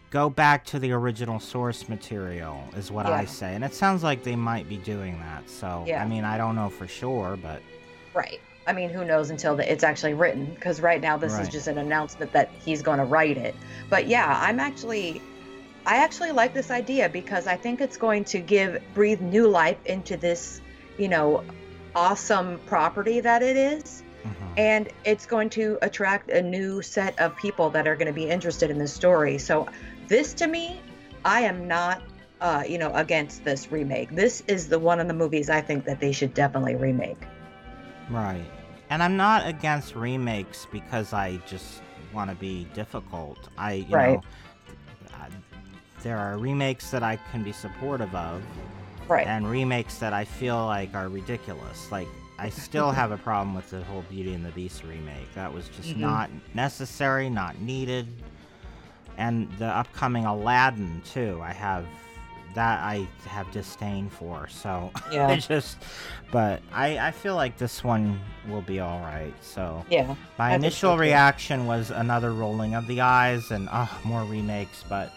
go 0.10 0.30
back 0.30 0.64
to 0.66 0.80
the 0.80 0.91
original 0.91 1.39
source 1.39 1.89
material, 1.89 2.64
is 2.78 2.89
what 2.91 3.05
I 3.05 3.26
say. 3.26 3.53
And 3.55 3.64
it 3.64 3.74
sounds 3.74 4.03
like 4.03 4.24
they 4.24 4.38
might 4.38 4.70
be 4.70 4.78
doing 4.78 5.20
that. 5.20 5.49
So 5.49 5.84
Yeah. 5.86 6.01
I 6.01 6.08
mean, 6.08 6.24
I 6.24 6.38
don't 6.38 6.55
know 6.55 6.70
for 6.70 6.88
sure, 6.88 7.38
but 7.41 7.62
Right. 8.14 8.39
I 8.66 8.74
mean, 8.74 8.89
who 8.89 9.03
knows 9.05 9.30
until 9.30 9.55
the, 9.55 9.70
it's 9.70 9.84
actually 9.84 10.14
written? 10.14 10.45
Because 10.45 10.80
right 10.82 11.01
now 11.01 11.18
this 11.18 11.38
is 11.38 11.47
just 11.49 11.68
an 11.68 11.78
announcement 11.78 12.32
that 12.34 12.49
he's 12.66 12.82
going 12.82 12.99
to 12.99 13.05
write 13.05 13.38
it. 13.38 13.53
But 13.89 14.08
yeah, 14.08 14.39
I'm 14.41 14.60
actually, 14.60 15.22
I 15.88 15.98
actually 15.98 16.32
like 16.34 16.54
this 16.54 16.70
idea 16.72 17.10
because 17.10 17.48
I 17.48 17.56
think 17.58 17.82
it's 17.82 17.98
going 17.98 18.26
to 18.26 18.40
give 18.40 18.82
breathe 18.94 19.22
new 19.22 19.48
life 19.48 19.78
into 19.86 20.18
this, 20.18 20.62
you 20.98 21.08
know, 21.08 21.44
awesome 21.96 22.60
property 22.68 23.22
that 23.22 23.42
it 23.44 23.58
is. 23.58 24.04
mhm. 24.26 24.34
and 24.58 24.90
it's 25.06 25.26
going 25.26 25.50
to 25.52 25.78
attract 25.84 26.30
a 26.32 26.42
new 26.42 26.82
set 26.82 27.18
of 27.20 27.36
people 27.38 27.70
that 27.72 27.88
are 27.88 27.96
going 27.96 28.08
to 28.08 28.14
be 28.14 28.28
interested 28.30 28.70
in 28.72 28.78
this 28.80 28.94
story. 28.94 29.38
So, 29.38 29.68
this 30.08 30.34
to 30.36 30.48
me, 30.48 30.82
I 31.26 31.42
am 31.42 31.68
not, 31.68 32.02
uh, 32.42 32.64
you 32.68 32.78
know, 32.80 32.92
against 32.94 33.44
this 33.46 33.72
remake. 33.72 34.10
This 34.16 34.44
is 34.48 34.68
the 34.70 34.80
one 34.80 35.00
of 35.00 35.08
the 35.08 35.14
movies 35.14 35.50
I 35.50 35.62
think 35.62 35.86
that 35.86 36.00
they 36.02 36.12
should 36.12 36.34
definitely 36.34 36.76
remake. 36.76 37.22
right. 38.10 38.46
And 38.90 39.04
I'm 39.04 39.18
not 39.18 39.46
against 39.48 39.96
remakes 39.96 40.68
because 40.72 41.14
I 41.14 41.38
just 41.46 41.82
want 42.14 42.30
to 42.30 42.36
be 42.38 42.66
difficult. 42.74 43.38
I, 43.58 43.74
you 43.90 43.96
Right. 43.96 44.22
know, 44.22 44.24
there 46.08 46.18
are 46.18 46.38
remakes 46.38 46.89
that 46.89 47.03
I 47.03 47.18
can 47.32 47.43
be 47.43 47.51
supportive 47.51 48.16
of. 48.16 48.41
Right. 49.10 49.26
and 49.26 49.49
remakes 49.49 49.99
that 49.99 50.12
I 50.12 50.26
feel 50.26 50.66
like 50.66 50.93
are 50.93 51.08
ridiculous. 51.08 51.89
Like 51.93 52.10
I 52.38 52.49
still 52.49 52.91
have 52.91 53.12
a 53.12 53.18
problem 53.18 53.55
with 53.55 53.70
the 53.70 53.82
whole 53.86 54.03
Beauty 54.10 54.34
and 54.34 54.43
the 54.45 54.51
Beast 54.51 54.84
remake. 54.84 55.34
That 55.34 55.53
was 55.53 55.70
just 55.70 55.91
Mhm. 55.95 55.99
not 55.99 56.30
necessary, 56.53 57.30
not 57.30 57.58
needed. 57.62 58.05
And 59.18 59.49
the 59.60 59.66
upcoming 59.68 60.26
Aladdin 60.26 61.01
too. 61.05 61.39
I 61.41 61.53
have 61.53 61.86
that 62.53 62.80
I 62.84 63.08
have 63.28 63.49
disdain 63.51 64.10
for. 64.10 64.47
So 64.49 64.91
Yeah. 65.12 65.28
I 65.28 65.38
just 65.38 65.78
but 66.32 66.62
I 66.74 66.97
I 66.99 67.12
feel 67.12 67.36
like 67.36 67.58
this 67.58 67.86
one 67.86 68.20
will 68.49 68.62
be 68.64 68.82
all 68.82 68.99
right. 68.99 69.34
So 69.41 69.86
yeah. 69.89 70.16
my 70.38 70.51
I 70.51 70.55
initial 70.55 70.97
reaction 70.97 71.66
was 71.66 71.91
another 71.91 72.34
rolling 72.34 72.76
of 72.76 72.88
the 72.88 72.99
eyes 72.99 73.51
and 73.51 73.70
oh, 73.72 73.89
more 74.03 74.24
remakes, 74.26 74.84
but 74.89 75.14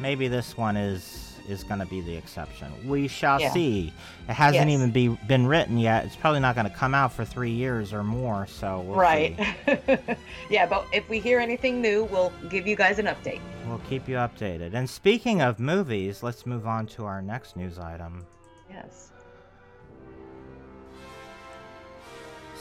maybe 0.00 0.28
this 0.28 0.56
one 0.56 0.76
is 0.76 1.24
is 1.48 1.64
going 1.64 1.80
to 1.80 1.86
be 1.86 2.02
the 2.02 2.14
exception. 2.14 2.70
We 2.86 3.08
shall 3.08 3.40
Yeah. 3.40 3.50
see. 3.52 3.90
It 4.28 4.34
hasn't 4.34 4.68
Yes. 4.68 4.74
even 4.78 4.90
be 4.90 5.08
been 5.26 5.46
written 5.46 5.78
yet. 5.78 6.04
It's 6.04 6.14
probably 6.14 6.40
not 6.40 6.54
going 6.54 6.68
to 6.68 6.74
come 6.76 6.94
out 6.94 7.10
for 7.10 7.24
3 7.24 7.50
years 7.50 7.94
or 7.94 8.04
more, 8.04 8.46
so 8.46 8.80
we'll 8.80 8.98
right. 8.98 9.34
yeah, 10.50 10.66
but 10.66 10.84
if 10.92 11.08
we 11.08 11.20
hear 11.20 11.40
anything 11.40 11.80
new, 11.80 12.04
we'll 12.04 12.34
give 12.50 12.66
you 12.66 12.76
guys 12.76 12.98
an 12.98 13.06
update. 13.06 13.40
We'll 13.66 13.80
keep 13.88 14.06
you 14.06 14.16
updated. 14.16 14.74
And 14.74 14.90
speaking 14.90 15.40
of 15.40 15.58
movies, 15.58 16.22
let's 16.22 16.44
move 16.44 16.66
on 16.66 16.86
to 16.88 17.06
our 17.06 17.22
next 17.22 17.56
news 17.56 17.78
item. 17.78 18.26
Yes. 18.70 19.10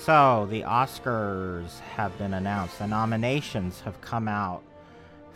So, 0.01 0.47
the 0.49 0.61
Oscars 0.61 1.79
have 1.97 2.17
been 2.17 2.33
announced. 2.33 2.79
The 2.79 2.87
nominations 2.87 3.81
have 3.81 3.99
come 3.99 4.29
out 4.29 4.63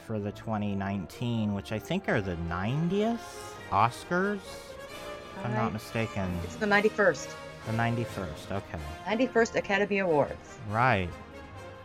for 0.06 0.20
the 0.20 0.32
2019, 0.32 1.54
which 1.54 1.72
I 1.72 1.80
think 1.80 2.10
are 2.10 2.22
the 2.22 2.36
90th 2.50 3.20
Oscars, 3.72 4.38
if 4.38 5.46
I'm 5.46 5.54
not 5.54 5.74
mistaken. 5.74 6.30
It's 6.44 6.56
the 6.56 6.66
91st. 6.66 7.30
The 7.68 7.74
91st, 7.74 8.52
okay. 8.52 8.80
91st 9.08 9.56
Academy 9.56 10.00
Awards. 10.00 10.58
Right. 10.70 11.10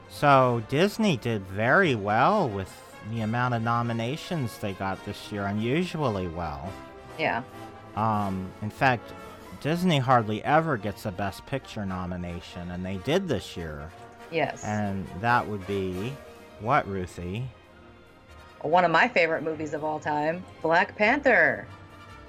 So, 0.09 0.63
Disney 0.69 1.17
did 1.17 1.43
very 1.49 1.95
well 1.95 2.49
with 2.49 2.73
the 3.11 3.21
amount 3.21 3.55
of 3.55 3.63
nominations 3.63 4.59
they 4.59 4.73
got 4.73 5.05
this 5.05 5.31
year, 5.31 5.45
unusually 5.45 6.29
well. 6.29 6.73
Yeah. 7.19 7.43
Um, 7.95 8.51
in 8.63 8.71
fact, 8.71 9.13
Disney 9.61 9.99
hardly 9.99 10.43
ever 10.45 10.77
gets 10.77 11.07
a 11.07 11.11
Best 11.11 11.45
Picture 11.47 11.85
nomination, 11.85 12.71
and 12.71 12.85
they 12.85 12.97
did 12.99 13.29
this 13.29 13.57
year. 13.57 13.91
Yes. 14.31 14.65
And 14.65 15.07
that 15.21 15.47
would 15.47 15.67
be 15.67 16.13
what, 16.61 16.87
Ruthie? 16.89 17.45
One 18.63 18.85
of 18.85 18.91
my 18.91 19.07
favorite 19.09 19.43
movies 19.43 19.75
of 19.75 19.85
all 19.85 20.01
time, 20.01 20.45
Black 20.63 20.97
Panther. 20.97 21.67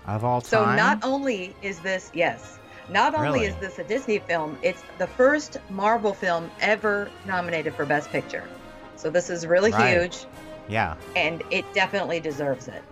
Of 0.05 0.23
all 0.23 0.41
time. 0.41 0.47
So 0.49 0.65
not 0.65 1.03
only 1.03 1.55
is 1.61 1.79
this 1.79 2.11
yes, 2.13 2.59
not 2.89 3.15
only 3.15 3.43
is 3.45 3.55
this 3.55 3.79
a 3.79 3.83
Disney 3.83 4.19
film, 4.19 4.57
it's 4.61 4.83
the 4.97 5.07
first 5.07 5.57
Marvel 5.69 6.13
film 6.13 6.49
ever 6.61 7.09
nominated 7.25 7.73
for 7.75 7.85
Best 7.85 8.09
Picture. 8.11 8.43
So 8.95 9.09
this 9.09 9.29
is 9.29 9.45
really 9.45 9.71
Right. 9.71 9.93
huge, 9.99 10.25
Yeah. 10.67 10.95
and 11.15 11.43
it 11.51 11.65
definitely 11.73 12.19
deserves 12.19 12.67
it. 12.67 12.83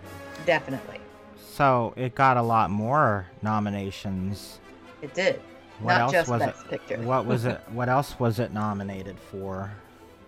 Definitely, 0.44 1.00
So 1.38 1.94
it 1.96 2.14
got 2.14 2.36
a 2.36 2.42
lot 2.42 2.70
more 2.70 3.26
nominations. 3.42 4.58
it 5.02 5.14
did. 5.14 5.40
What 5.80 5.92
Not 5.92 6.00
else 6.02 6.12
just 6.12 6.30
was 6.30 6.40
Best 6.40 6.64
it? 6.66 6.70
Picture. 6.70 6.98
What 7.02 7.26
was 7.26 7.44
it? 7.46 7.60
What 7.72 7.88
else 7.88 8.18
was 8.18 8.38
it 8.38 8.52
nominated 8.52 9.18
for? 9.18 9.70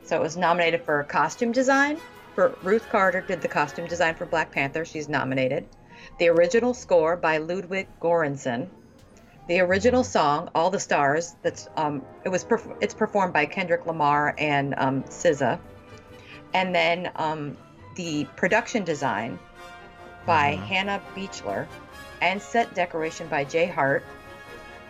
So 0.04 0.16
it 0.16 0.22
was 0.22 0.36
nominated 0.36 0.82
for 0.82 1.02
costume 1.04 1.52
design. 1.52 1.98
Ruth 2.62 2.89
Carter 2.89 3.20
did 3.20 3.41
the 3.41 3.49
costume 3.49 3.86
design 3.86 4.14
for 4.14 4.26
Black 4.26 4.53
Panther. 4.53 4.84
She's 4.84 5.09
nominated. 5.09 5.66
The 6.18 6.28
original 6.28 6.74
score 6.74 7.16
by 7.16 7.39
Ludwig 7.39 7.89
Göransson. 8.01 8.68
The 9.49 9.61
original 9.61 10.05
song, 10.05 10.51
"All 10.55 10.70
the 10.70 10.78
Stars." 10.78 11.34
That's 11.43 11.68
um, 11.76 12.05
it 12.24 12.28
was 12.28 12.45
perf- 12.45 12.76
it's 12.80 12.95
performed 12.95 13.32
by 13.32 13.47
Kendrick 13.47 13.86
Lamar 13.86 14.34
and 14.39 14.74
um, 14.76 15.03
SZA. 15.05 15.59
And 16.55 16.74
then 16.74 17.11
um, 17.16 17.57
the 17.97 18.26
production 18.36 18.84
design 18.84 19.39
by 20.26 20.55
Mhm. 20.55 20.66
Hannah 20.66 21.03
Beachler, 21.16 21.66
and 22.20 22.41
set 22.41 22.74
decoration 22.74 23.26
by 23.28 23.45
Jay 23.45 23.66
Hart, 23.66 24.05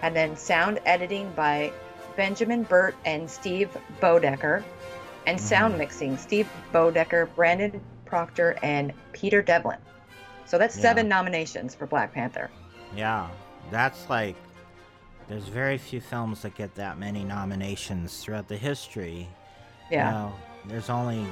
and 0.03 0.15
then 0.15 0.37
sound 0.37 0.81
editing 0.85 1.31
by 1.37 1.73
Benjamin 2.17 2.65
Burt 2.65 2.97
and 3.05 3.31
Steve 3.31 3.71
Boeddeker, 4.01 4.65
and 5.29 5.39
sound 5.41 5.75
Mhm. 5.75 5.79
mixing 5.79 6.17
Steve 6.17 6.49
Boeddeker, 6.73 7.29
Brandon 7.35 7.81
Proctor, 8.07 8.57
and 8.63 8.93
Peter 9.13 9.43
Devlin. 9.43 9.79
So 10.47 10.57
that's 10.57 10.75
Yeah. 10.77 10.83
seven 10.83 11.09
nominations 11.09 11.75
for 11.75 11.87
Black 11.87 12.13
Panther. 12.15 12.51
Yeah, 12.97 13.29
that's 13.71 14.09
like. 14.09 14.37
There's 15.29 15.45
very 15.45 15.77
few 15.77 16.01
films 16.01 16.41
that 16.41 16.55
get 16.55 16.75
that 16.77 16.97
many 16.97 17.23
nominations 17.23 18.25
throughout 18.25 18.49
the 18.49 18.57
history. 18.57 19.29
Yeah. 19.91 20.07
You 20.09 20.15
know, 20.15 20.33
there's 20.65 20.89
only 20.89 21.27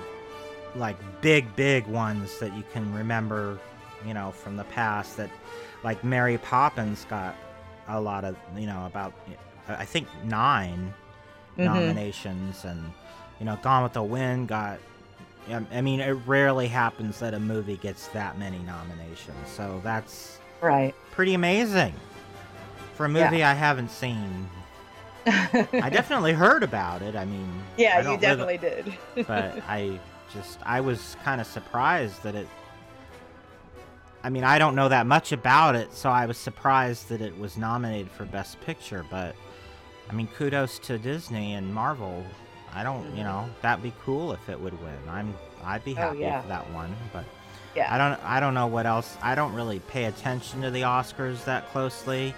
like 0.75 0.99
big, 1.23 1.57
big 1.57 1.87
ones 1.87 2.39
that 2.39 2.53
you 2.53 2.63
can 2.75 2.93
remember, 2.93 3.59
you 4.05 4.13
know, 4.13 4.31
from 4.33 4.57
the 4.59 4.65
past. 4.65 5.17
That, 5.17 5.31
like 5.83 6.05
Mary 6.05 6.37
Poppins 6.37 7.07
got 7.09 7.35
a 7.89 7.99
lot 7.99 8.25
of, 8.25 8.37
you 8.55 8.67
know, 8.67 8.85
about 8.85 9.15
I 9.67 9.87
think 9.87 10.07
9 10.25 10.93
Mhm. 11.57 11.65
nominations, 11.65 12.67
and 12.67 12.93
you 13.39 13.47
know, 13.47 13.57
Gone 13.62 13.82
with 13.82 13.93
the 13.93 14.03
Wind 14.03 14.49
got. 14.49 14.78
I 15.49 15.64
I 15.72 15.80
mean, 15.80 16.01
it 16.01 16.12
rarely 16.26 16.66
happens 16.68 17.18
that 17.20 17.34
a 17.34 17.41
movie 17.41 17.76
gets 17.76 18.09
that 18.09 18.39
many 18.39 18.59
nominations, 18.61 19.49
so 19.49 19.80
that's 19.84 20.39
Right. 20.61 20.95
pretty 21.12 21.34
amazing 21.34 21.95
for 22.95 23.07
a 23.07 23.11
Yeah. 23.12 23.24
movie 23.30 23.45
I 23.45 23.53
haven't 23.55 23.91
seen. 23.91 24.49
I 25.26 25.91
definitely 25.91 26.32
heard 26.32 26.62
about 26.62 27.03
it. 27.03 27.14
I 27.16 27.24
mean, 27.24 27.51
yeah, 27.76 27.97
don't 28.03 28.05
you 28.05 28.11
live- 28.12 28.20
definitely 28.20 28.59
did. 28.59 28.95
but 29.26 29.61
I 29.68 29.99
just 30.32 30.59
I 30.64 30.80
was 30.80 31.16
kind 31.24 31.41
of 31.41 31.47
surprised 31.47 32.22
that 32.22 32.34
it. 32.34 32.49
I 34.24 34.28
mean, 34.30 34.43
I 34.45 34.59
don't 34.59 34.74
know 34.74 34.89
that 34.89 35.07
much 35.07 35.30
about 35.30 35.76
it, 35.76 35.93
so 35.93 36.11
I 36.11 36.26
was 36.26 36.37
surprised 36.37 37.09
that 37.11 37.20
it 37.20 37.39
was 37.39 37.57
nominated 37.57 38.11
for 38.11 38.24
Best 38.24 38.61
Picture. 38.62 39.05
But 39.09 39.37
I 40.11 40.12
mean, 40.14 40.26
kudos 40.37 40.78
to 40.80 40.99
Disney 40.99 41.55
and 41.55 41.72
Marvel. 41.72 42.24
I 42.77 42.83
don't, 42.83 43.05
you 43.16 43.22
Mhm. 43.22 43.27
know, 43.27 43.51
that'd 43.62 43.83
be 43.83 43.95
cool 44.05 44.33
if 44.35 44.49
it 44.51 44.61
would 44.61 44.79
win. 44.83 44.99
I'm, 45.11 45.35
I'd 45.64 45.83
be 45.83 45.93
Oh, 45.93 46.01
happy 46.09 46.18
yeah. 46.18 46.41
if 46.41 46.49
that 46.49 46.68
won. 46.72 46.95
But 47.11 47.24
yeah. 47.74 47.93
I 47.93 47.97
don't, 47.97 48.22
I 48.22 48.39
don't 48.39 48.53
know 48.53 48.66
what 48.66 48.85
else. 48.85 49.16
I 49.22 49.35
don't 49.35 49.55
really 49.55 49.79
pay 49.81 50.05
attention 50.05 50.61
to 50.61 50.70
the 50.70 50.83
Oscars 50.83 51.43
that 51.45 51.70
closely, 51.72 52.35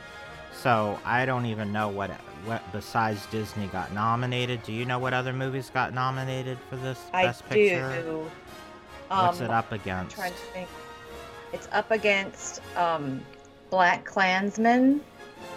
so 0.52 0.96
I 1.04 1.26
don't 1.26 1.46
even 1.46 1.72
know 1.72 1.88
what, 1.88 2.10
what 2.44 2.62
besides 2.70 3.26
Disney 3.26 3.66
got 3.66 3.92
nominated. 3.92 4.62
Do 4.62 4.72
you 4.72 4.84
know 4.84 5.00
what 5.00 5.12
other 5.12 5.32
movies 5.32 5.70
got 5.74 5.92
nominated 5.92 6.56
for 6.70 6.76
this 6.76 7.00
I 7.12 7.24
Best 7.24 7.48
Picture? 7.48 7.90
I 7.90 8.00
do. 8.02 8.30
What's 9.08 9.40
Um, 9.40 9.46
it 9.46 9.50
up 9.50 9.72
against? 9.72 10.14
trying 10.14 10.32
to 10.32 10.38
think. 10.52 10.68
It's 11.52 11.66
up 11.72 11.90
against 11.90 12.60
um, 12.76 13.22
Black 13.70 14.04
Klansman, 14.04 15.00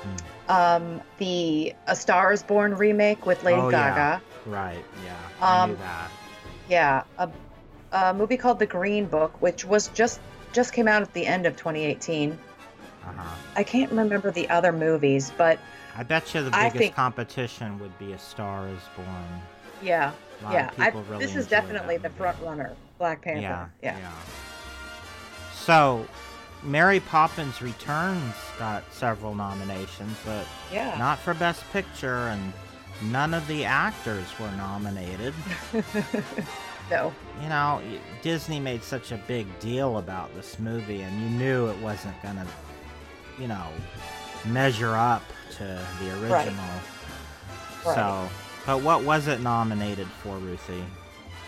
Hmm. 0.02 0.16
um, 0.52 1.02
the 1.20 1.76
A 1.88 1.96
Star 1.96 2.32
Is 2.34 2.42
Born 2.42 2.76
remake 2.76 3.28
with 3.28 3.44
Lady 3.44 3.60
Oh. 3.62 3.70
Gaga. 3.70 4.22
Right. 4.46 4.84
Yeah. 5.04 5.16
I 5.42 5.66
knew 5.68 5.74
Um, 5.74 5.80
that. 5.80 6.12
Yeah, 6.70 7.04
a, 7.18 7.30
a 7.92 8.14
movie 8.14 8.38
called 8.38 8.60
The 8.60 8.66
Green 8.66 9.06
Book, 9.06 9.42
which 9.42 9.66
was 9.66 9.90
just 9.90 10.20
just 10.54 10.74
came 10.74 10.88
out 10.88 11.02
at 11.02 11.14
the 11.14 11.26
end 11.26 11.46
of 11.46 11.56
2018. 11.56 12.32
Uh-huh. 12.32 13.36
I 13.56 13.64
can't 13.64 13.90
remember 13.92 14.32
the 14.32 14.50
other 14.50 14.72
movies, 14.72 15.32
but 15.38 15.58
I 15.98 16.04
bet 16.04 16.34
you 16.34 16.44
the 16.44 16.52
biggest 16.52 16.76
think- 16.78 16.96
competition 16.96 17.80
would 17.80 17.98
be 18.00 18.14
A 18.14 18.20
Star 18.20 18.68
Is 18.68 18.80
Born. 18.96 19.08
yeah, 19.82 20.12
yeah. 20.52 20.70
I, 20.78 20.90
really 20.90 21.26
this 21.26 21.36
is 21.36 21.48
definitely 21.48 21.98
the 21.98 22.10
front 22.12 22.38
runner, 22.42 22.74
Black 22.98 23.22
Panther. 23.22 23.42
Yeah, 23.82 23.98
yeah. 23.98 24.12
So, 25.56 26.06
Mary 26.64 27.00
Poppins 27.00 27.62
Returns 27.62 28.34
got 28.58 28.84
several 28.94 29.36
nominations, 29.36 30.18
but 30.26 30.46
Yeah. 30.72 30.96
not 30.98 31.20
for 31.20 31.34
Best 31.34 31.64
Picture, 31.72 32.28
and 32.30 32.54
none 33.04 33.34
of 33.34 33.48
the 33.48 33.66
actors 33.66 34.28
were 34.40 34.52
nominated. 34.52 35.34
no. 36.92 37.14
You 37.42 37.50
know, 37.50 37.82
Disney 38.22 38.60
made 38.60 38.84
such 38.84 39.12
a 39.12 39.18
big 39.28 39.48
deal 39.60 39.98
about 39.98 40.34
this 40.36 40.60
movie, 40.60 41.02
and 41.02 41.22
you 41.22 41.30
knew 41.30 41.68
it 41.68 41.78
wasn't 41.80 42.22
gonna, 42.22 42.46
you 43.40 43.48
know, 43.48 43.68
measure 44.46 44.96
up 44.96 45.24
to 45.58 45.64
the 46.00 46.12
original. 46.22 46.66
Right. 47.86 47.96
So, 47.96 48.30
but 48.66 48.82
what 48.82 49.04
was 49.04 49.28
it 49.28 49.42
nominated 49.42 50.08
for, 50.08 50.38
Ruthie? 50.38 50.84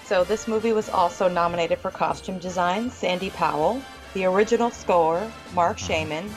So 0.05 0.23
this 0.23 0.47
movie 0.47 0.73
was 0.73 0.89
also 0.89 1.27
nominated 1.27 1.79
for 1.79 1.89
costume 1.89 2.39
design, 2.39 2.89
Sandy 2.89 3.29
Powell, 3.29 3.81
the 4.13 4.25
original 4.25 4.69
score, 4.69 5.31
Marc 5.53 5.77
uh-huh. 5.77 5.87
Shaiman, 5.87 6.29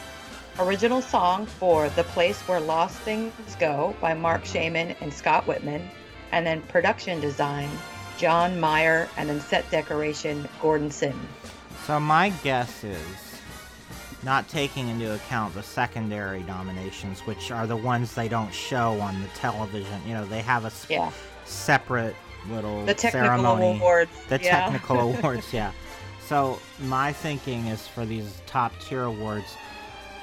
original 0.58 1.02
song 1.02 1.46
for 1.46 1.88
The 1.90 2.04
Place 2.04 2.40
Where 2.42 2.60
Lost 2.60 2.96
Things 3.00 3.32
Go 3.58 3.94
by 4.00 4.14
Marc 4.14 4.44
Shaiman 4.44 4.94
and 5.00 5.12
Scott 5.12 5.46
Wittman, 5.46 5.86
and 6.32 6.46
then 6.46 6.62
production 6.62 7.20
design, 7.20 7.68
John 8.18 8.56
Myhre, 8.56 9.08
and 9.16 9.28
then 9.28 9.40
set 9.40 9.68
decoration, 9.70 10.48
Gordon 10.60 10.90
Sim. 10.90 11.28
So 11.86 12.00
my 12.00 12.30
guess 12.42 12.82
is, 12.84 12.98
not 14.22 14.48
taking 14.48 14.88
into 14.88 15.14
account 15.14 15.54
the 15.54 15.62
secondary 15.62 16.42
nominations, 16.44 17.20
which 17.20 17.50
are 17.52 17.66
the 17.66 17.76
ones 17.76 18.14
they 18.14 18.28
don't 18.28 18.52
show 18.52 18.98
on 19.00 19.20
the 19.22 19.28
television. 19.28 20.00
You 20.06 20.14
know, 20.14 20.24
they 20.26 20.42
have 20.42 20.64
a 20.64 20.68
s- 20.68 20.86
Yeah, 20.88 21.12
separate 21.44 22.16
little 22.48 22.84
the 22.86 22.94
technical 22.94 23.28
ceremony. 23.28 23.76
awards. 23.78 24.10
The 24.28 24.40
yeah. 24.42 24.62
technical 24.62 24.98
awards, 25.18 25.52
yeah. 25.52 25.70
So 26.26 26.58
my 26.80 27.12
thinking 27.12 27.66
is 27.66 27.86
for 27.86 28.04
these 28.04 28.40
top 28.46 28.72
tier 28.80 29.04
awards, 29.04 29.54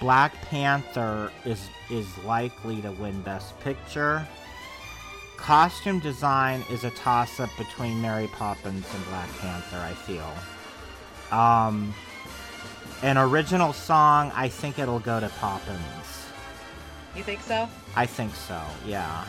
Black 0.04 0.34
Panther 0.49 1.32
is 1.45 1.70
is 1.89 2.06
likely 2.26 2.82
to 2.82 2.91
win 2.91 3.22
Best 3.22 3.58
Picture. 3.62 4.28
Costume 5.38 5.99
design 6.01 6.62
is 6.70 6.84
a 6.84 6.89
toss 6.89 7.39
up 7.39 7.49
between 7.58 8.01
Mary 8.01 8.28
Poppins 8.28 8.86
and 8.93 9.06
Black 9.06 9.30
Panther, 9.39 9.78
I 9.78 9.93
feel. 9.93 10.30
Um 11.32 11.95
an 13.01 13.18
original 13.18 13.72
song, 13.72 14.30
I 14.36 14.49
think 14.49 14.78
it'll 14.78 14.99
go 14.99 15.22
to 15.22 15.30
Poppins. 15.39 15.80
You 17.16 17.24
think 17.24 17.39
so? 17.39 17.70
I 17.95 18.06
think 18.06 18.36
so, 18.36 18.62
yeah. 18.86 19.24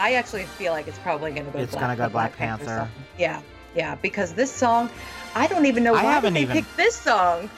I 0.00 0.14
actually 0.14 0.42
feel 0.42 0.72
like 0.72 0.88
it's 0.88 0.98
probably 0.98 1.30
going 1.30 1.46
to 1.46 1.52
go. 1.52 1.60
It's 1.60 1.70
Black, 1.70 1.82
gonna 1.84 1.96
go 1.96 2.02
the 2.04 2.08
Black 2.10 2.36
Panther. 2.36 2.64
song. 2.66 2.88
Yeah, 3.16 3.40
yeah, 3.76 3.94
because 3.94 4.34
this 4.34 4.50
song, 4.50 4.90
I 5.36 5.46
don't 5.46 5.66
even 5.66 5.84
know 5.84 5.94
I 5.94 6.02
why 6.02 6.12
haven't 6.14 6.34
they 6.34 6.42
even- 6.42 6.56
pick 6.56 6.76
this 6.76 6.96
song. 6.96 7.48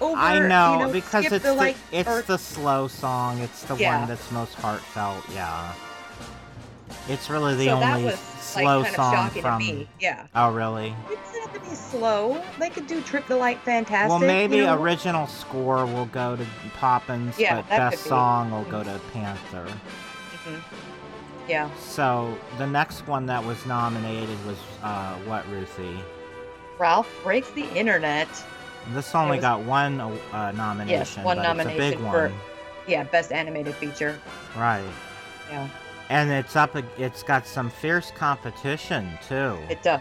Over, 0.00 0.16
I 0.16 0.38
know, 0.46 0.72
you 0.74 0.78
know 0.86 0.92
because 0.92 1.24
it's 1.26 1.42
the, 1.44 1.50
the, 1.50 1.54
like, 1.54 1.76
it's 1.92 2.08
or- 2.08 2.22
the 2.22 2.38
slow 2.38 2.86
song. 2.88 3.38
It's 3.40 3.62
the 3.64 3.76
Yeah. 3.76 3.98
one 3.98 4.08
that's 4.08 4.30
most 4.30 4.54
heartfelt. 4.54 5.24
Yeah, 5.34 5.72
it's 7.08 7.28
really 7.28 7.56
the 7.56 7.66
so 7.66 7.70
only 7.82 8.04
was 8.04 8.18
slow 8.40 8.80
like 8.80 8.94
kind 8.94 9.32
song 9.32 9.42
from. 9.42 9.86
Yeah, 10.00 10.26
Oh, 10.34 10.50
really? 10.52 10.94
it 11.10 11.18
doesn't 11.24 11.40
have 11.42 11.52
to 11.54 11.60
be 11.70 11.74
slow. 11.74 12.42
They 12.60 12.70
could 12.70 12.86
do 12.86 13.00
Trip 13.02 13.26
the 13.26 13.36
Light 13.36 13.58
Fantastic. 13.64 14.08
well, 14.08 14.18
maybe 14.20 14.56
you 14.58 14.62
know? 14.66 14.80
original 14.80 15.26
score 15.26 15.84
will 15.84 16.06
go 16.06 16.36
to 16.36 16.46
Poppins, 16.78 17.38
Yeah, 17.38 17.56
but 17.56 17.68
best 17.68 18.04
be. 18.04 18.08
song 18.08 18.50
will 18.52 18.64
go 18.64 18.84
to 18.84 19.00
Panther. 19.12 19.66
Mhm. 20.46 20.60
Yeah, 21.48 21.70
So 21.80 22.36
the 22.58 22.66
next 22.66 23.06
one 23.08 23.24
that 23.26 23.42
was 23.42 23.64
nominated 23.66 24.36
was 24.46 24.58
uh, 24.82 25.14
what, 25.24 25.48
Ruthie? 25.48 25.98
Ralph 26.78 27.08
breaks 27.24 27.50
the 27.50 27.66
internet. 27.74 28.28
This 28.92 29.14
only 29.14 29.36
was- 29.38 29.42
got 29.42 29.60
one 29.60 30.00
uh, 30.00 30.52
nomination, 30.52 31.22
one 31.24 31.36
but 31.36 31.46
it's 31.46 31.60
a 31.60 31.64
big 31.76 32.00
nomination 32.00 32.04
one, 32.04 32.32
Yeah, 32.86 33.04
best 33.04 33.32
animated 33.32 33.74
feature. 33.74 34.18
right? 34.56 34.84
Yeah, 35.50 35.68
And 36.10 36.30
it's 36.30 36.56
up. 36.56 36.76
It's 36.98 37.22
got 37.22 37.46
some 37.46 37.70
fierce 37.70 38.10
competition 38.12 39.18
too. 39.28 39.56
it 39.68 39.82
does. 39.82 40.00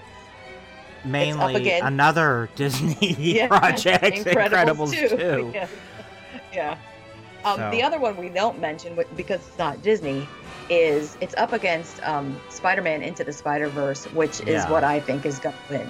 mainly 1.05 1.69
another 1.79 2.49
Disney 2.55 2.95
Yeah, 3.17 3.47
project, 3.47 4.03
Incredibles, 4.25 4.93
Incredibles, 4.93 5.09
too. 5.09 5.17
2. 5.17 5.51
yeah. 5.53 5.67
yeah. 6.53 6.77
Um, 7.45 7.57
So- 7.57 7.71
The 7.71 7.83
other 7.83 7.99
one 7.99 8.17
we 8.17 8.29
don't 8.29 8.59
mention 8.59 8.97
because 9.15 9.39
it's 9.47 9.57
not 9.57 9.81
Disney 9.81 10.27
is 10.69 11.15
it's 11.21 11.35
up 11.35 11.53
against 11.53 12.01
um, 12.05 12.37
Spider-Man 12.49 13.01
Into 13.01 13.23
the 13.23 13.31
Spider-Verse, 13.31 14.05
which 14.13 14.41
is 14.41 14.47
Yeah. 14.63 14.69
what 14.69 14.83
I 14.83 14.99
think 14.99 15.25
is 15.25 15.39
going 15.39 15.55
to 15.67 15.73
win. 15.77 15.89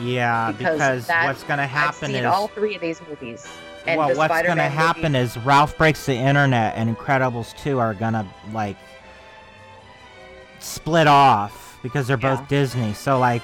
Yeah, 0.00 0.52
Because 0.52 1.06
because, 1.06 1.08
what's 1.08 1.42
going 1.44 1.58
to 1.58 1.64
I've 1.64 1.70
happen 1.70 2.08
seen 2.08 2.16
is 2.16 2.24
all 2.26 2.48
three 2.48 2.74
of 2.74 2.80
these 2.80 3.00
movies. 3.08 3.46
And 3.86 3.98
well, 3.98 4.14
what's 4.16 4.42
going 4.42 4.56
to 4.58 4.62
happen 4.64 5.12
movie- 5.12 5.24
is 5.24 5.36
Ralph 5.38 5.76
breaks 5.78 6.06
the 6.06 6.14
internet 6.14 6.74
and 6.76 6.94
Incredibles 6.94 7.56
2 7.58 7.78
are 7.78 7.94
going 7.94 8.12
to 8.12 8.26
like 8.52 8.76
split 10.60 11.06
off 11.06 11.78
because 11.82 12.06
they're 12.06 12.16
both 12.16 12.40
Yeah. 12.40 12.46
Disney. 12.48 12.92
So 12.92 13.18
like 13.18 13.42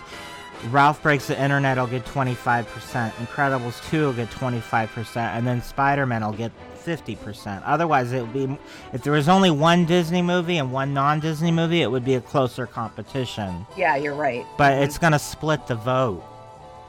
Ralph 0.71 1.03
breaks 1.03 1.27
the 1.27 1.41
internet 1.41 1.77
will 1.79 1.87
get 1.87 2.05
25%, 2.07 3.11
Incredibles 3.17 3.87
2 3.91 4.07
will 4.07 4.13
get 4.13 4.31
25%, 4.31 5.17
and 5.37 5.47
then 5.47 5.63
Spider-Man 5.63 6.25
will 6.25 6.33
get 6.33 6.53
50%. 6.85 7.63
Otherwise, 7.65 8.13
it 8.13 8.21
would 8.23 8.33
be 8.33 8.59
if 8.93 9.03
there 9.03 9.13
was 9.13 9.29
only 9.29 9.51
one 9.51 9.85
Disney 9.87 10.21
movie 10.23 10.59
and 10.59 10.71
one 10.73 10.93
non-Disney 10.93 11.51
movie, 11.51 11.83
it 11.83 11.91
would 11.91 12.05
be 12.05 12.15
a 12.15 12.21
closer 12.21 12.67
competition. 12.67 13.67
Yeah, 13.77 13.97
you're 13.97 14.15
right. 14.15 14.45
But 14.59 14.75
Mhm. 14.75 14.83
it's 14.83 14.99
going 14.99 15.13
to 15.13 15.19
split 15.19 15.67
the 15.67 15.75
vote 15.77 16.23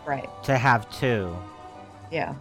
right. 0.06 0.30
to 0.44 0.58
have 0.58 0.90
two. 0.98 1.36
Yeah. 2.12 2.34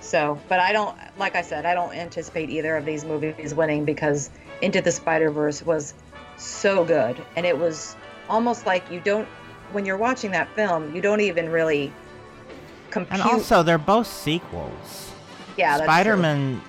So, 0.00 0.38
but 0.48 0.60
I 0.60 0.72
don't, 0.72 0.96
like 1.18 1.34
I 1.34 1.42
said, 1.42 1.66
I 1.66 1.74
don't 1.74 1.92
anticipate 1.92 2.48
either 2.50 2.76
of 2.76 2.84
these 2.84 3.04
movies 3.04 3.54
winning 3.54 3.84
because 3.84 4.30
Into 4.62 4.80
the 4.80 4.92
Spider 4.92 5.30
Verse 5.30 5.64
was 5.64 5.94
so 6.36 6.84
good. 6.84 7.16
And 7.34 7.44
it 7.44 7.58
was 7.58 7.96
almost 8.28 8.66
like 8.66 8.88
you 8.90 9.00
don't, 9.00 9.26
when 9.72 9.84
you're 9.84 9.96
watching 9.96 10.30
that 10.30 10.48
film, 10.54 10.94
you 10.94 11.00
don't 11.02 11.20
even 11.20 11.48
really 11.48 11.92
compute. 12.90 13.20
And 13.20 13.28
also, 13.30 13.62
they're 13.64 13.78
both 13.78 14.06
sequels. 14.06 15.12
yeah, 15.56 15.78
that's. 15.78 15.84
Spider-Man 15.88 16.60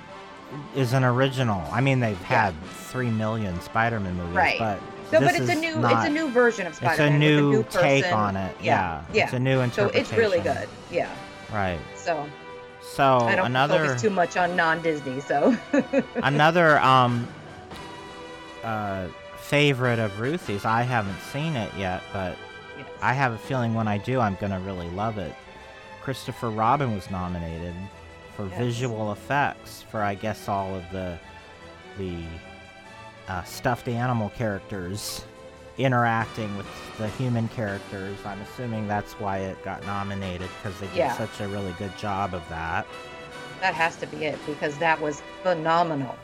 is 0.75 0.93
an 0.93 1.03
original. 1.03 1.61
I 1.71 1.81
mean, 1.81 1.99
they've 1.99 2.19
Yeah. 2.21 2.45
had 2.51 2.53
three 2.89 3.09
million 3.11 3.59
Spider-Man 3.61 4.15
movies, 4.15 4.35
Right. 4.35 4.57
but 4.57 4.79
No, 5.11 5.19
but 5.21 5.35
it's 5.35 5.49
a 5.49 5.55
new, 5.55 5.75
not- 5.77 5.93
it's 5.93 6.05
a 6.09 6.13
new 6.13 6.29
version 6.29 6.67
of 6.67 6.75
Spider-Man. 6.75 7.11
It's 7.13 7.15
a 7.15 7.17
new, 7.17 7.51
new 7.51 7.63
take 7.69 8.03
person. 8.03 8.17
on 8.17 8.35
it. 8.35 8.55
Yeah, 8.61 9.03
Yeah, 9.13 9.23
it's 9.25 9.33
a 9.33 9.39
new 9.39 9.61
interpretation. 9.61 10.05
So 10.05 10.11
it's 10.11 10.17
really 10.17 10.39
good. 10.41 10.67
Yeah. 10.91 11.09
Right. 11.53 11.79
So 11.95 12.25
So 12.81 13.19
I 13.19 13.35
don't 13.35 13.45
another 13.45 13.85
focus 13.87 14.01
too 14.01 14.09
much 14.09 14.35
on 14.37 14.55
non-Disney. 14.55 15.21
So 15.21 15.55
another 16.15 16.79
um 16.79 17.27
uh 18.63 19.07
favorite 19.39 19.99
of 19.99 20.19
Ruthie's. 20.19 20.65
I 20.65 20.81
haven't 20.81 21.19
seen 21.31 21.55
it 21.55 21.71
yet, 21.77 22.01
but 22.11 22.35
Yes. 22.77 22.87
I 23.01 23.13
have 23.13 23.31
a 23.33 23.37
feeling 23.39 23.73
when 23.73 23.87
I 23.87 23.97
do, 23.97 24.19
I'm 24.19 24.35
gonna 24.41 24.59
really 24.59 24.89
love 24.89 25.17
it. 25.17 25.33
Christopher 26.03 26.49
Robin 26.51 26.93
was 26.93 27.09
nominated 27.09 27.73
for 28.35 28.47
Yes. 28.47 28.57
visual 28.59 29.11
effects 29.13 29.83
for 29.89 30.01
I 30.03 30.13
guess 30.15 30.47
all 30.47 30.75
of 30.75 30.83
the 30.91 31.17
the 31.97 32.23
uh, 33.27 33.43
stuffed 33.43 33.87
animal 33.87 34.29
characters 34.29 35.25
interacting 35.77 36.55
with 36.57 36.65
the 36.97 37.07
human 37.09 37.47
characters. 37.49 38.17
I'm 38.25 38.41
assuming 38.41 38.87
that's 38.87 39.13
why 39.13 39.39
it 39.39 39.61
got 39.63 39.85
nominated 39.85 40.49
because 40.61 40.79
they 40.79 40.87
did 40.87 40.95
Yeah. 40.95 41.17
such 41.17 41.39
a 41.41 41.47
really 41.47 41.73
good 41.77 41.95
job 41.97 42.33
of 42.33 42.47
that. 42.49 42.85
that 43.61 43.73
has 43.73 43.95
to 43.95 44.05
be 44.05 44.25
it 44.25 44.37
because 44.45 44.77
that 44.77 45.01
was 45.01 45.21
phenomenal. 45.41 46.15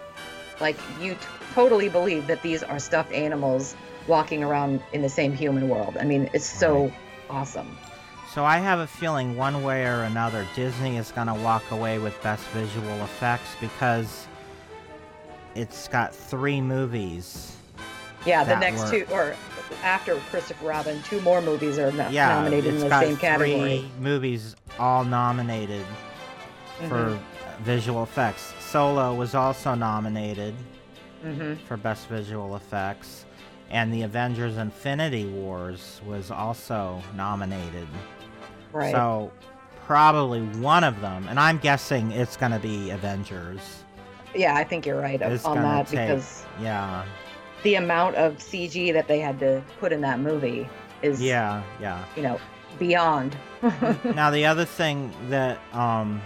Like 0.61 0.77
you 1.01 1.13
t- 1.13 1.19
totally 1.55 1.89
believe 1.89 2.27
that 2.27 2.43
these 2.43 2.61
are 2.61 2.77
stuffed 2.77 3.11
animals 3.11 3.75
walking 4.05 4.43
around 4.43 4.81
in 4.93 5.01
the 5.01 5.09
same 5.09 5.33
human 5.33 5.67
world. 5.67 5.97
I 5.99 6.03
mean, 6.05 6.29
it's 6.33 6.45
so 6.45 6.83
Right. 6.83 6.93
awesome. 7.31 7.75
So 8.33 8.45
I 8.45 8.59
have 8.59 8.77
a 8.79 8.85
feeling 8.87 9.35
one 9.35 9.63
way 9.63 9.83
or 9.85 10.03
another 10.03 10.45
Disney 10.55 10.97
is 10.97 11.11
going 11.11 11.25
to 11.27 11.33
walk 11.33 11.63
away 11.71 11.97
with 11.97 12.21
best 12.21 12.45
visual 12.49 13.03
effects 13.03 13.55
because 13.59 14.27
it's 15.55 15.87
got 15.87 16.13
three 16.15 16.61
movies. 16.61 17.55
Yeah, 18.25 18.43
the 18.43 18.57
next 18.57 18.83
were- 18.83 18.91
two 18.91 19.05
or 19.11 19.35
after 19.83 20.15
Christopher 20.31 20.67
Robin, 20.67 21.01
two 21.03 21.19
more 21.21 21.41
movies 21.41 21.77
are 21.79 21.91
no- 21.91 22.07
Yeah, 22.09 22.29
nominated 22.29 22.75
in 22.75 22.79
the 22.81 22.99
same 22.99 23.17
category. 23.17 23.51
three 23.79 23.91
movies 23.99 24.55
all 24.79 25.03
nominated 25.03 25.85
for 26.87 27.17
visual 27.63 28.03
effects. 28.03 28.53
Solo 28.59 29.13
was 29.13 29.35
also 29.35 29.75
nominated 29.75 30.55
hmm 31.21 31.53
for 31.67 31.77
best 31.77 32.07
visual 32.07 32.55
effects, 32.55 33.25
and 33.69 33.93
the 33.93 34.01
Avengers: 34.03 34.57
Infinity 34.57 35.25
Wars 35.25 36.01
was 36.05 36.31
also 36.31 37.01
nominated. 37.15 37.87
Right. 38.73 38.91
So 38.91 39.31
probably 39.85 40.41
one 40.41 40.83
of 40.83 40.99
them, 41.01 41.27
and 41.29 41.39
I'm 41.39 41.57
guessing 41.59 42.11
it's 42.11 42.35
going 42.37 42.51
to 42.53 42.59
be 42.59 42.89
Avengers. 42.89 43.82
Yeah, 44.35 44.55
I 44.55 44.63
think 44.63 44.85
you're 44.85 44.99
right 44.99 45.21
It's 45.21 45.45
on 45.45 45.57
that 45.57 45.87
take- 45.87 45.99
because 46.07 46.45
Yeah, 46.61 47.05
the 47.63 47.75
amount 47.75 48.15
of 48.15 48.37
CG 48.37 48.91
that 48.93 49.07
they 49.07 49.19
had 49.19 49.39
to 49.39 49.63
put 49.79 49.91
in 49.91 50.01
that 50.01 50.19
movie 50.19 50.67
is, 51.01 51.21
yeah, 51.21 51.61
yeah. 51.79 52.03
you 52.15 52.23
know, 52.23 52.39
beyond. 52.79 53.35
now 54.15 54.29
the 54.31 54.45
other 54.51 54.65
thing 54.65 55.11
that 55.29 55.59
um 55.73 56.21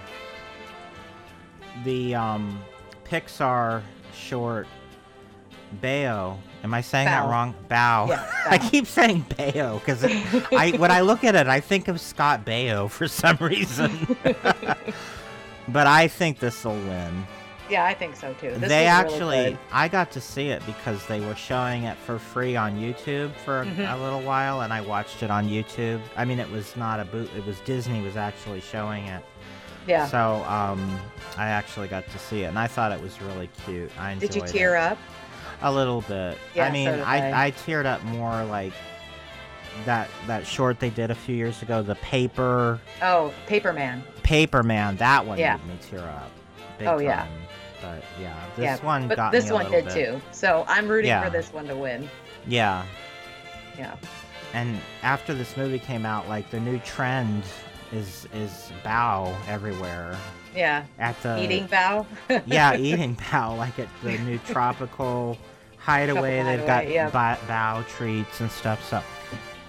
the 1.84 2.16
um 2.16 2.60
Pixar 3.05 3.82
short 4.14 4.68
Bao. 5.82 6.38
Am 6.64 6.74
I 6.74 6.82
saying 6.82 7.05
that 7.05 7.30
wrong? 7.30 7.53
Bao. 7.70 8.08
Yeah, 8.10 8.32
I 8.49 8.58
keep 8.58 8.88
saying 8.88 9.26
Bao 9.30 9.80
because 9.80 10.03
I 10.03 10.72
when 10.78 10.91
I 10.91 11.01
look 11.01 11.24
at 11.24 11.36
it, 11.36 11.47
I 11.47 11.60
think 11.60 11.88
of 11.88 11.99
Scott 12.01 12.45
Baio 12.45 12.89
for 12.89 13.08
some 13.08 13.38
reason. 13.38 14.18
but 15.68 15.88
I 15.88 16.08
think 16.08 16.39
this 16.39 16.64
will 16.64 16.74
win. 16.74 17.28
Yeah, 17.70 17.86
I 17.86 17.93
think 17.93 18.15
so 18.15 18.34
too. 18.34 18.51
This 18.55 18.70
they 18.70 18.86
was 18.86 19.20
really 19.20 19.38
actually. 19.38 19.57
I 19.72 19.88
got 19.88 20.11
to 20.11 20.22
see 20.22 20.49
it 20.49 20.65
because 20.65 21.05
they 21.07 21.20
were 21.20 21.36
showing 21.36 21.84
it 21.84 21.97
for 21.97 22.18
free 22.20 22.55
on 22.55 22.78
YouTube 22.78 23.34
for 23.45 23.61
a- 23.61 23.65
Mhm. 23.65 23.93
a 23.93 23.97
little 23.97 24.22
while, 24.22 24.61
and 24.61 24.72
I 24.74 24.82
watched 24.82 25.24
it 25.24 25.30
on 25.32 25.47
YouTube. 25.47 26.01
I 26.15 26.26
mean, 26.26 26.39
it 26.39 26.49
was 26.49 26.76
not 26.76 26.99
a 26.99 27.05
boot; 27.05 27.30
it 27.36 27.45
was 27.45 27.59
Disney 27.61 28.01
was 28.01 28.15
actually 28.18 28.61
showing 28.61 29.05
it. 29.07 29.24
yeah. 29.88 30.05
So, 30.07 30.43
um, 30.49 30.99
I 31.38 31.47
actually 31.47 31.88
got 31.88 32.09
to 32.09 32.20
see 32.20 32.43
it, 32.43 32.47
and 32.47 32.59
I 32.59 32.68
thought 32.68 32.91
it 32.91 33.01
was 33.01 33.22
really 33.22 33.49
cute. 33.65 33.89
I 33.97 34.11
enjoyed 34.11 34.32
Did 34.32 34.41
you 34.41 34.47
tear 34.47 34.76
it. 34.76 34.82
up? 34.82 34.97
A 35.61 35.72
little 35.72 36.01
bit. 36.01 36.38
Yeah, 36.53 36.65
I 36.68 36.72
mean, 36.72 36.89
did 36.91 36.99
I, 37.01 37.30
I. 37.30 37.45
I 37.47 37.51
teared 37.51 37.86
up 37.86 38.03
more 38.03 38.43
like 38.45 38.74
that 39.86 40.09
that 40.28 40.45
short 40.45 40.80
they 40.80 40.89
did 40.89 41.09
a 41.11 41.15
few 41.15 41.36
years 41.36 41.61
ago, 41.61 41.82
the 41.84 41.95
paper 41.95 42.80
Oh, 43.01 43.32
Paperman. 43.47 44.01
Paper 44.28 44.61
man. 44.61 44.97
That 44.97 45.25
one 45.25 45.38
Yeah. 45.39 45.55
made 45.65 45.67
me 45.67 45.80
tear 45.89 45.99
up. 46.01 46.30
Big 46.78 46.86
Oh, 46.88 46.97
yeah. 46.99 47.25
But 47.82 48.03
yeah, 48.21 48.34
this 48.57 48.63
yeah, 48.63 48.86
one 48.86 49.07
but 49.07 49.15
got 49.15 49.32
this 49.32 49.45
me 49.45 49.51
a 49.51 49.53
one 49.53 49.71
did 49.71 49.86
bit. 49.86 49.93
too. 49.93 50.21
So 50.32 50.65
I'm 50.67 50.88
rooting 50.89 51.07
Yeah. 51.07 51.23
for 51.23 51.30
this 51.30 51.53
one 51.53 51.65
to 51.67 51.75
win. 51.78 52.09
Yeah. 52.45 52.84
Yeah. 53.78 53.93
And 54.53 54.82
after 55.01 55.34
this 55.34 55.55
movie 55.55 55.80
came 55.80 56.05
out, 56.05 56.28
like 56.28 56.49
the 56.51 56.59
new 56.59 56.78
trend 56.80 57.43
is 57.93 58.28
is 58.34 58.69
bao 58.84 59.34
everywhere 59.47 60.17
Yeah. 60.53 60.84
at 60.99 61.21
the 61.23 61.41
Eating 61.41 61.67
bao. 61.69 62.05
yeah 62.45 62.75
eating 62.75 63.15
bao 63.15 63.57
like 63.57 63.80
at 63.80 63.88
the 64.03 64.17
new 64.17 64.38
tropical 64.47 65.38
hideaway. 65.78 66.43
They've 66.43 66.65
got 66.65 66.84
Hideaway, 66.84 67.11
ba- 67.13 67.38
bao 67.47 67.88
treats 67.88 68.41
and 68.41 68.51
stuff. 68.51 68.84
So 68.89 69.01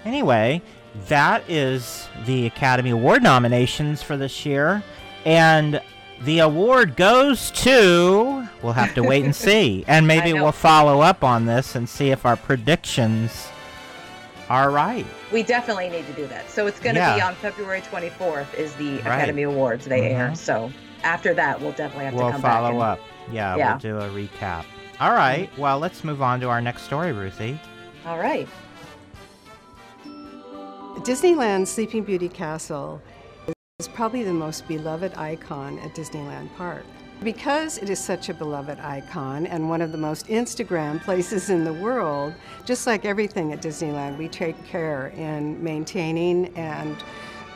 anyway, 0.05 0.61
that 1.09 1.49
is 1.49 2.09
the 2.27 2.47
Academy 2.47 2.91
Award 2.91 3.23
nominations 3.23 4.03
for 4.03 4.17
this 4.17 4.45
year, 4.47 4.83
and 5.25 5.81
the 6.23 6.41
award 6.41 6.97
goes 6.97 7.51
to. 7.53 8.49
We'll 8.63 8.73
have 8.73 8.95
to 8.95 9.03
wait 9.03 9.25
and 9.25 9.35
see, 9.49 9.85
and 9.87 10.07
maybe 10.07 10.33
we'll 10.33 10.53
follow 10.53 11.01
up 11.01 11.23
on 11.23 11.47
this 11.47 11.75
and 11.77 11.89
see 11.89 12.11
if 12.11 12.27
our 12.27 12.37
predictions 12.37 13.49
are 14.49 14.71
right. 14.71 15.07
We 15.33 15.43
definitely 15.43 15.91
need 15.91 16.07
to 16.07 16.13
do 16.15 16.27
that. 16.29 16.51
So 16.51 16.67
it's 16.67 16.81
going 16.81 16.95
to 16.97 17.15
be 17.15 17.21
on 17.21 17.35
February 17.35 17.83
24th 17.83 18.55
is 18.55 18.73
the 18.77 18.93
Right. 18.95 19.01
Academy 19.01 19.43
Awards. 19.43 19.85
They 19.85 20.11
air. 20.11 20.31
Mhm. 20.31 20.37
So 20.39 20.73
after 21.05 21.35
that, 21.35 21.61
we'll 21.61 21.73
definitely 21.73 22.07
have 22.07 22.15
we'll 22.15 22.27
to 22.27 22.33
come 22.33 22.41
back. 22.41 22.53
follow 22.63 22.81
up. 22.81 22.99
Yeah, 23.31 23.57
Yeah. 23.57 23.71
we'll 23.73 23.79
do 23.79 23.99
a 23.99 24.09
recap. 24.09 24.65
All 25.01 25.13
right. 25.13 25.51
Well, 25.59 25.79
let's 25.79 26.03
move 26.03 26.23
on 26.23 26.41
to 26.41 26.49
our 26.49 26.63
next 26.63 26.83
story, 26.85 27.13
Ruthie. 27.13 27.61
All 28.07 28.19
right. 28.19 28.49
Disneyland's 31.05 31.71
Sleeping 31.71 32.03
Beauty 32.03 32.29
Castle 32.29 33.01
is 33.79 33.87
probably 33.87 34.25
the 34.25 34.33
most 34.33 34.67
beloved 34.67 35.15
icon 35.15 35.79
at 35.79 35.95
Disneyland 35.95 36.55
Park. 36.57 36.85
Because 37.23 37.79
it 37.79 37.89
is 37.89 38.01
such 38.01 38.29
a 38.29 38.35
beloved 38.35 38.81
icon 38.81 39.47
and 39.47 39.69
one 39.69 39.81
of 39.81 39.93
the 39.93 39.99
most 39.99 40.27
Instagram 40.27 41.01
places 41.05 41.51
in 41.51 41.63
the 41.63 41.73
world, 41.73 42.35
just 42.65 42.87
like 42.87 43.05
everything 43.05 43.53
at 43.53 43.63
Disneyland, 43.63 44.19
we 44.19 44.29
take 44.29 44.63
care 44.67 45.09
in 45.09 45.63
maintaining 45.63 46.55
and 46.57 46.97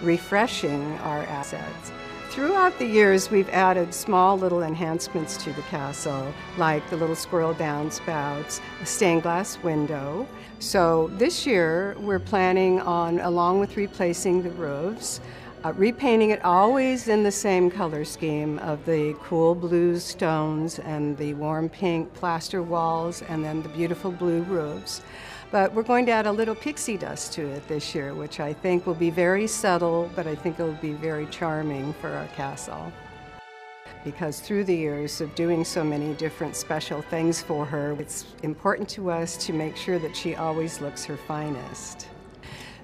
refreshing 0.03 0.93
our 0.99 1.25
assets. 1.25 1.91
Throughout 2.31 2.79
the 2.79 2.87
years, 2.87 3.31
we've 3.31 3.51
added 3.51 3.93
small 3.93 4.39
little 4.39 4.63
enhancements 4.63 5.37
to 5.45 5.53
the 5.53 5.61
castle, 5.63 6.33
like 6.57 6.89
the 6.89 6.97
little 6.97 7.15
squirrel 7.15 7.55
downspouts, 7.55 8.61
a 8.81 8.87
stained 8.87 9.25
glass 9.25 9.59
window. 9.63 10.27
So 10.63 11.11
this 11.15 11.45
year, 11.45 11.97
we're 11.99 12.21
planning 12.21 12.81
on, 12.81 13.19
along 13.19 13.59
with 13.59 13.77
replacing 13.77 14.45
the 14.45 14.51
roofs, 14.51 15.21
uh, 15.65 15.73
repainting 15.73 16.31
it 16.31 16.43
always 16.45 17.09
in 17.09 17.25
the 17.25 17.33
same 17.33 17.69
color 17.69 18.05
scheme 18.05 18.61
of 18.61 18.87
the 18.87 19.17
cool 19.25 19.57
blue 19.57 19.99
stones 19.99 20.79
and 20.79 21.19
the 21.19 21.35
warm 21.35 21.69
pink 21.69 22.15
plaster 22.15 22.63
walls 22.63 23.23
and 23.23 23.45
then 23.45 23.61
the 23.65 23.69
beautiful 23.71 24.13
blue 24.13 24.43
roofs. 24.43 25.03
But 25.51 25.75
we're 25.75 25.83
going 25.83 26.07
to 26.07 26.13
add 26.13 26.29
a 26.29 26.33
little 26.33 26.55
pixie 26.55 26.97
dust 26.97 27.33
to 27.33 27.43
it 27.43 27.67
this 27.67 27.93
year, 27.93 28.15
which 28.15 28.39
I 28.39 28.53
think 28.53 28.87
will 28.87 28.95
be 28.95 29.11
very 29.11 29.49
subtle, 29.49 30.13
but 30.15 30.29
I 30.29 30.37
think 30.37 30.61
it 30.61 30.63
will 30.63 30.75
be 30.75 30.93
very 30.93 31.27
charming 31.27 31.93
for 31.95 32.09
our 32.09 32.29
castle. 32.37 32.93
Because 34.05 34.41
through 34.41 34.65
the 34.65 34.75
years 34.75 35.21
of 35.21 35.35
doing 35.35 35.65
so 35.65 35.85
many 35.85 36.15
different 36.15 36.57
special 36.57 37.03
things 37.03 37.41
for 37.41 37.65
her, 37.65 37.93
it's 38.01 38.27
important 38.43 38.89
to 38.91 39.11
us 39.11 39.37
to 39.47 39.53
make 39.53 39.77
sure 39.77 39.99
that 40.01 40.17
she 40.17 40.35
always 40.35 40.81
looks 40.81 41.05
her 41.05 41.17
finest. 41.17 42.09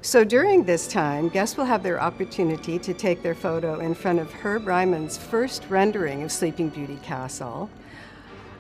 So 0.01 0.23
during 0.23 0.63
this 0.63 0.87
time, 0.87 1.29
guests 1.29 1.57
will 1.57 1.65
have 1.65 1.83
their 1.83 2.01
opportunity 2.01 2.79
to 2.79 2.95
take 2.95 3.23
their 3.23 3.35
photo 3.35 3.81
in 3.81 3.95
front 3.95 4.21
of 4.21 4.33
Herb 4.33 4.67
Ryman's 4.67 5.19
first 5.19 5.65
rendering 5.69 6.23
of 6.23 6.31
Sleeping 6.31 6.69
Beauty 6.69 6.99
Castle. 7.03 7.69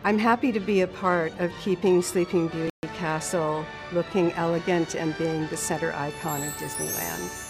I'm 0.02 0.18
happy 0.18 0.50
to 0.50 0.60
be 0.60 0.80
a 0.80 0.88
part 0.88 1.38
of 1.38 1.52
keeping 1.62 2.02
Sleeping 2.02 2.48
Beauty 2.48 2.70
Castle 2.96 3.64
looking 3.92 4.32
elegant 4.32 4.96
and 4.96 5.16
being 5.16 5.46
the 5.46 5.56
center 5.56 5.92
icon 5.92 6.42
of 6.42 6.52
Disneyland. 6.54 7.47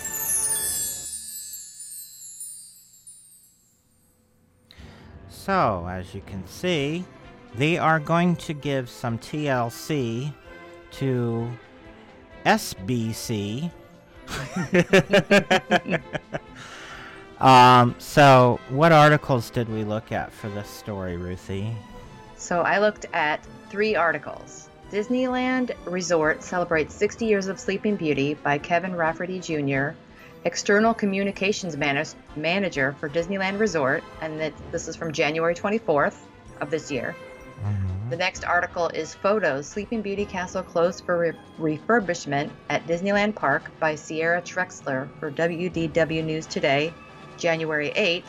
So, 5.49 5.88
as 5.88 6.14
you 6.14 6.20
can 6.26 6.46
see, 6.46 7.07
they 7.55 7.78
are 7.78 7.99
going 7.99 8.36
to 8.36 8.53
give 8.53 8.90
some 8.90 9.18
TLC 9.18 10.30
to 10.90 11.51
SBC. 12.44 13.70
um, 17.40 17.94
so, 17.96 18.61
what 18.68 18.92
articles 18.92 19.49
did 19.49 19.70
we 19.70 19.84
look 19.84 20.12
at 20.12 20.30
for 20.34 20.51
this 20.51 20.68
story, 20.68 21.16
Ruthie? 21.16 21.74
So 22.36 22.61
I 22.61 22.78
looked 22.78 23.07
at 23.14 23.42
three 23.70 23.96
articles. 23.96 24.68
Disneyland 24.92 25.74
Resort 25.86 26.42
celebrates 26.42 26.94
60 26.94 27.24
years 27.24 27.46
of 27.46 27.59
Sleeping 27.59 27.96
Beauty 27.96 28.34
by 28.34 28.59
Kevin 28.59 28.94
Rafferty 28.94 29.40
Jr., 29.40 29.92
external 30.45 30.95
communications 30.95 31.76
manag- 31.76 32.14
manager 32.36 32.95
for 33.01 33.09
Disneyland 33.09 33.59
Resort, 33.59 34.03
and 34.20 34.41
that 34.41 34.53
this 34.72 34.89
is 34.89 34.97
from 34.97 35.12
January 35.12 35.55
24th 35.55 36.16
of 36.61 36.70
this 36.70 36.91
year. 36.91 37.14
Mm-hmm. 37.62 38.11
The 38.11 38.16
next 38.16 38.45
article 38.45 38.89
is 38.89 39.14
Photos 39.14 39.66
Sleeping 39.66 40.01
Beauty 40.01 40.24
Castle 40.24 40.62
closed 40.62 41.05
for 41.05 41.18
re- 41.59 41.76
refurbishment 41.76 42.51
at 42.70 42.86
Disneyland 42.86 43.34
Park 43.34 43.64
by 43.80 43.95
Sierra 43.95 44.41
Trexler 44.41 45.09
for 45.18 45.30
WDW 45.30 46.24
News 46.24 46.47
Today, 46.47 46.93
January 47.36 47.91
8th. 47.91 48.24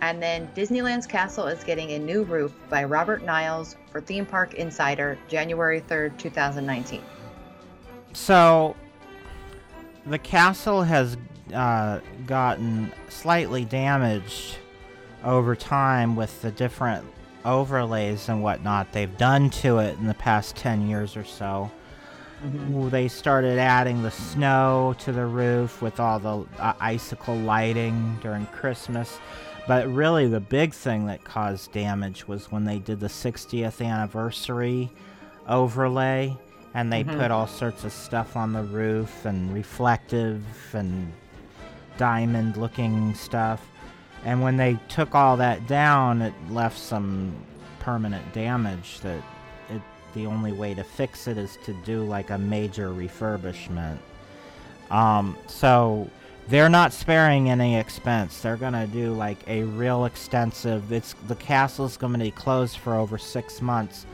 And 0.00 0.22
then 0.22 0.48
Disneyland's 0.54 1.06
Castle 1.06 1.46
is 1.46 1.64
getting 1.64 1.92
a 1.92 1.98
new 1.98 2.22
roof 2.24 2.52
by 2.68 2.84
Robert 2.84 3.24
Niles 3.24 3.76
for 3.90 4.00
Theme 4.00 4.26
Park 4.26 4.54
Insider, 4.54 5.18
January 5.28 5.80
3rd, 5.80 6.18
2019. 6.18 7.02
So, 8.12 8.76
the 10.06 10.18
castle 10.18 10.82
has 10.82 11.16
uh, 11.52 12.00
gotten 12.26 12.92
slightly 13.08 13.64
damaged 13.64 14.56
over 15.22 15.56
time 15.56 16.16
with 16.16 16.42
the 16.42 16.50
different 16.50 17.04
overlays 17.44 18.28
and 18.28 18.42
whatnot 18.42 18.92
they've 18.92 19.16
done 19.18 19.50
to 19.50 19.78
it 19.78 19.98
in 19.98 20.06
the 20.06 20.14
past 20.14 20.56
10 20.56 20.88
years 20.88 21.16
or 21.16 21.24
so. 21.24 21.70
Ooh, 22.72 22.90
They 22.90 23.08
started 23.08 23.58
adding 23.58 24.02
the 24.02 24.10
snow 24.10 24.94
to 24.98 25.12
the 25.12 25.24
roof 25.24 25.80
with 25.80 25.98
all 26.00 26.18
the 26.18 26.46
uh, 26.60 26.74
icicle 26.80 27.36
lighting 27.36 28.18
during 28.22 28.46
Christmas. 28.46 29.18
But 29.66 29.88
really, 29.88 30.26
the 30.28 30.40
big 30.40 30.74
thing 30.74 31.06
that 31.06 31.24
caused 31.24 31.72
damage 31.72 32.28
was 32.28 32.52
when 32.52 32.64
they 32.64 32.78
did 32.78 33.00
the 33.00 33.06
60th 33.06 33.84
anniversary 33.84 34.90
overlay 35.48 36.36
and 36.74 36.92
they 36.92 37.04
put 37.04 37.30
all 37.30 37.46
sorts 37.46 37.84
of 37.84 37.92
stuff 37.92 38.36
on 38.36 38.52
the 38.52 38.62
roof 38.62 39.24
and 39.24 39.54
reflective 39.54 40.44
and 40.74 41.12
diamond 41.96 42.56
looking 42.56 43.14
stuff. 43.14 43.64
And 44.24 44.42
when 44.42 44.56
they 44.56 44.78
took 44.88 45.14
all 45.14 45.36
that 45.36 45.68
down, 45.68 46.20
it 46.20 46.34
left 46.50 46.76
some 46.78 47.32
permanent 47.78 48.32
damage 48.32 49.00
that 49.00 49.22
it 49.70 49.82
the 50.14 50.26
only 50.26 50.50
way 50.50 50.74
to 50.74 50.82
fix 50.82 51.28
it 51.28 51.38
is 51.38 51.58
to 51.64 51.72
do 51.84 52.02
like 52.02 52.30
a 52.30 52.38
major 52.38 52.88
refurbishment. 52.88 53.98
Um, 54.90 55.36
so 55.46 56.10
they're 56.48 56.68
not 56.68 56.92
sparing 56.92 57.50
any 57.50 57.76
expense. 57.76 58.40
They're 58.40 58.56
gonna 58.56 58.88
do 58.88 59.12
like 59.12 59.38
a 59.46 59.62
real 59.62 60.06
extensive. 60.06 60.90
It's 60.90 61.14
the 61.28 61.36
castle's 61.36 61.96
gonna 61.96 62.18
be 62.18 62.32
closed 62.32 62.78
for 62.78 62.94
over 62.94 63.16
six 63.16 63.62
months. 63.62 64.06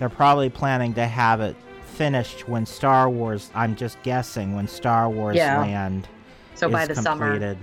They're 0.00 0.08
probably 0.08 0.50
planning 0.50 0.94
to 0.94 1.06
have 1.06 1.40
it 1.40 1.54
finished 2.02 2.48
when 2.48 2.64
Star 2.64 3.10
Wars. 3.10 3.50
I'm 3.56 3.74
just 3.74 4.00
guessing 4.04 4.54
when 4.54 4.68
Star 4.68 5.10
Wars 5.10 5.36
Yeah. 5.36 5.58
Land 5.58 6.06
So 6.54 6.68
is 6.68 6.72
by 6.72 6.86
the 6.86 6.94
summer. 6.94 7.26
completed. 7.26 7.58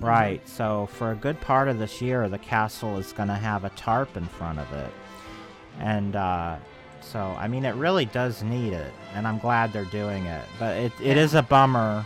Right. 0.00 0.46
So 0.48 0.86
for 0.94 1.12
a 1.12 1.14
good 1.14 1.40
part 1.40 1.68
of 1.68 1.78
this 1.78 2.02
year, 2.02 2.28
the 2.28 2.38
castle 2.38 2.98
is 2.98 3.12
going 3.12 3.28
to 3.28 3.34
have 3.36 3.62
a 3.64 3.70
tarp 3.70 4.16
in 4.16 4.26
front 4.26 4.58
of 4.58 4.72
it, 4.72 4.90
and 5.80 6.14
uh, 6.16 6.56
so 7.00 7.20
I 7.38 7.46
mean, 7.48 7.64
it 7.64 7.74
really 7.76 8.04
does 8.06 8.42
need 8.42 8.72
it, 8.72 8.92
and 9.14 9.26
I'm 9.26 9.38
glad 9.38 9.72
they're 9.72 9.84
doing 9.86 10.26
it. 10.26 10.44
But 10.58 10.76
it, 10.76 10.92
it 11.00 11.16
Yeah. 11.16 11.22
is 11.22 11.34
a 11.34 11.42
bummer 11.42 12.04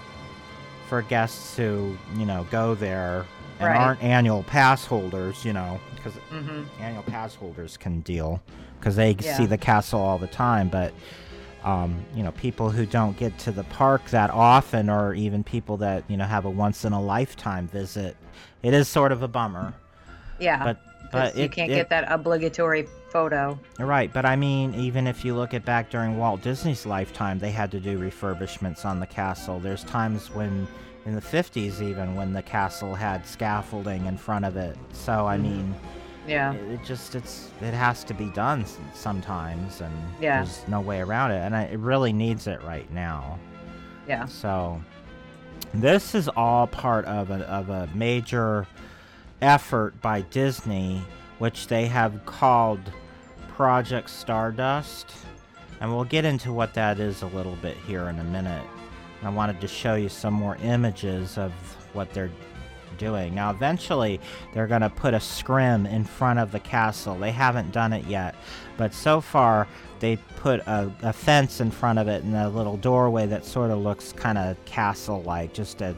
for 0.89 1.03
guests 1.03 1.57
who 1.57 1.97
you 2.17 2.25
know 2.27 2.47
go 2.51 2.75
there 2.75 3.25
and 3.61 3.69
Right. 3.69 3.77
aren't 3.79 4.03
annual 4.03 4.43
pass 4.43 4.85
holders, 4.87 5.43
you 5.45 5.53
know, 5.55 5.79
because 5.97 6.15
hmm 6.31 6.63
annual 6.81 7.03
pass 7.03 7.35
holders 7.35 7.77
can 7.77 8.01
deal 8.01 8.41
because 8.79 8.97
they 8.97 9.17
Yeah. 9.21 9.37
see 9.37 9.47
the 9.47 9.59
castle 9.59 10.01
all 10.01 10.19
the 10.19 10.27
time 10.27 10.69
but 10.69 10.93
um, 11.65 12.05
you 12.15 12.23
know 12.23 12.33
people 12.33 12.71
who 12.71 12.85
don't 12.87 13.17
get 13.17 13.37
to 13.39 13.53
the 13.53 13.65
park 13.65 14.11
that 14.11 14.31
often 14.31 14.91
or 14.91 15.15
even 15.15 15.45
people 15.45 15.77
that 15.79 16.05
you 16.09 16.17
know 16.17 16.25
have 16.25 16.45
a 16.45 16.51
once 16.51 16.85
in 16.85 16.93
a 16.93 17.01
lifetime 17.01 17.69
visit 17.69 18.17
it 18.63 18.75
is 18.75 18.89
sort 18.89 19.13
of 19.13 19.23
a 19.23 19.29
bummer 19.29 19.73
Yeah. 20.41 20.63
but 20.65 20.79
but 21.13 21.37
you 21.37 21.45
it, 21.45 21.53
can't 21.53 21.71
it- 21.71 21.75
get 21.77 21.89
that 21.91 22.11
obligatory 22.11 22.87
photo. 23.11 23.59
right 23.79 24.11
but 24.13 24.25
i 24.25 24.35
mean 24.35 24.75
even 24.75 25.07
if 25.07 25.25
you 25.25 25.35
look 25.35 25.53
at 25.55 25.65
back 25.65 25.91
during 25.91 26.17
walt 26.19 26.41
disney's 26.43 26.87
lifetime 26.87 27.39
they 27.39 27.51
had 27.51 27.71
to 27.71 27.79
do 27.79 27.99
refurbishments 27.99 28.85
on 28.87 28.99
the 29.01 29.07
castle 29.07 29.61
there's 29.61 29.85
times 29.85 30.31
when 30.31 30.67
in 31.05 31.15
the 31.15 31.21
50s 31.21 31.83
even 31.83 32.15
when 32.17 32.33
the 32.33 32.43
castle 32.43 32.95
had 32.95 33.27
scaffolding 33.27 34.07
in 34.07 34.17
front 34.17 34.45
of 34.47 34.57
it 34.57 34.77
so 34.93 35.27
i 35.27 35.37
mean 35.37 35.75
Yeah. 36.27 36.53
it, 36.53 36.85
just 36.85 37.15
it's 37.15 37.51
it 37.61 37.75
has 37.75 38.05
to 38.05 38.15
be 38.15 38.27
done 38.31 38.65
sometimes 38.95 39.81
and 39.81 39.93
Yeah. 40.21 40.37
there's 40.43 40.63
no 40.69 40.81
way 40.81 41.01
around 41.01 41.33
it 41.33 41.39
and 41.45 41.55
I, 41.57 41.63
it 41.65 41.79
really 41.79 42.13
needs 42.13 42.47
it 42.47 42.63
right 42.63 42.91
now 42.93 43.39
Yeah. 44.07 44.27
so 44.27 44.81
this 45.75 46.15
is 46.15 46.29
all 46.29 46.67
part 46.67 47.05
of 47.07 47.31
a, 47.31 47.41
of 47.49 47.71
a 47.71 47.89
major 47.95 48.67
effort 49.41 50.01
by 50.01 50.21
disney 50.23 51.03
which 51.39 51.67
they 51.67 51.87
have 51.87 52.25
called 52.27 52.81
project 53.49 54.09
stardust 54.11 55.13
and 55.81 55.93
we'll 55.93 56.05
get 56.05 56.25
into 56.25 56.53
what 56.53 56.75
that 56.75 57.01
is 57.01 57.23
a 57.23 57.27
little 57.27 57.57
bit 57.57 57.77
here 57.87 58.09
in 58.09 58.19
a 58.21 58.25
minute 58.25 58.65
i 59.25 59.29
wanted 59.29 59.61
to 59.61 59.67
show 59.67 59.95
you 59.97 60.09
some 60.09 60.35
more 60.35 60.57
images 60.63 61.37
of 61.39 61.53
what 61.95 62.13
they're 62.13 62.31
doing. 62.93 63.35
Now, 63.35 63.51
eventually, 63.51 64.21
they're 64.53 64.67
going 64.67 64.81
to 64.83 64.91
put 64.91 65.15
a 65.15 65.21
scrim 65.21 65.87
in 65.87 66.05
front 66.05 66.39
of 66.39 66.53
the 66.53 66.61
castle. 66.61 67.17
They 67.17 67.33
haven't 67.33 67.73
done 67.73 67.93
it 67.93 68.07
yet, 68.07 68.35
but 68.77 68.95
so 68.95 69.21
far, 69.21 69.69
they 70.01 70.17
put 70.37 70.61
a, 70.61 70.93
a 71.03 71.13
fence 71.13 71.61
in 71.61 71.71
front 71.71 71.99
of 71.99 72.09
it 72.09 72.25
and 72.25 72.35
a 72.35 72.49
little 72.49 72.77
doorway 72.77 73.27
that 73.27 73.45
sort 73.45 73.71
of 73.71 73.79
looks 73.79 74.13
kind 74.13 74.39
of 74.39 74.63
castle-like, 74.65 75.53
just 75.53 75.79
to 75.79 75.97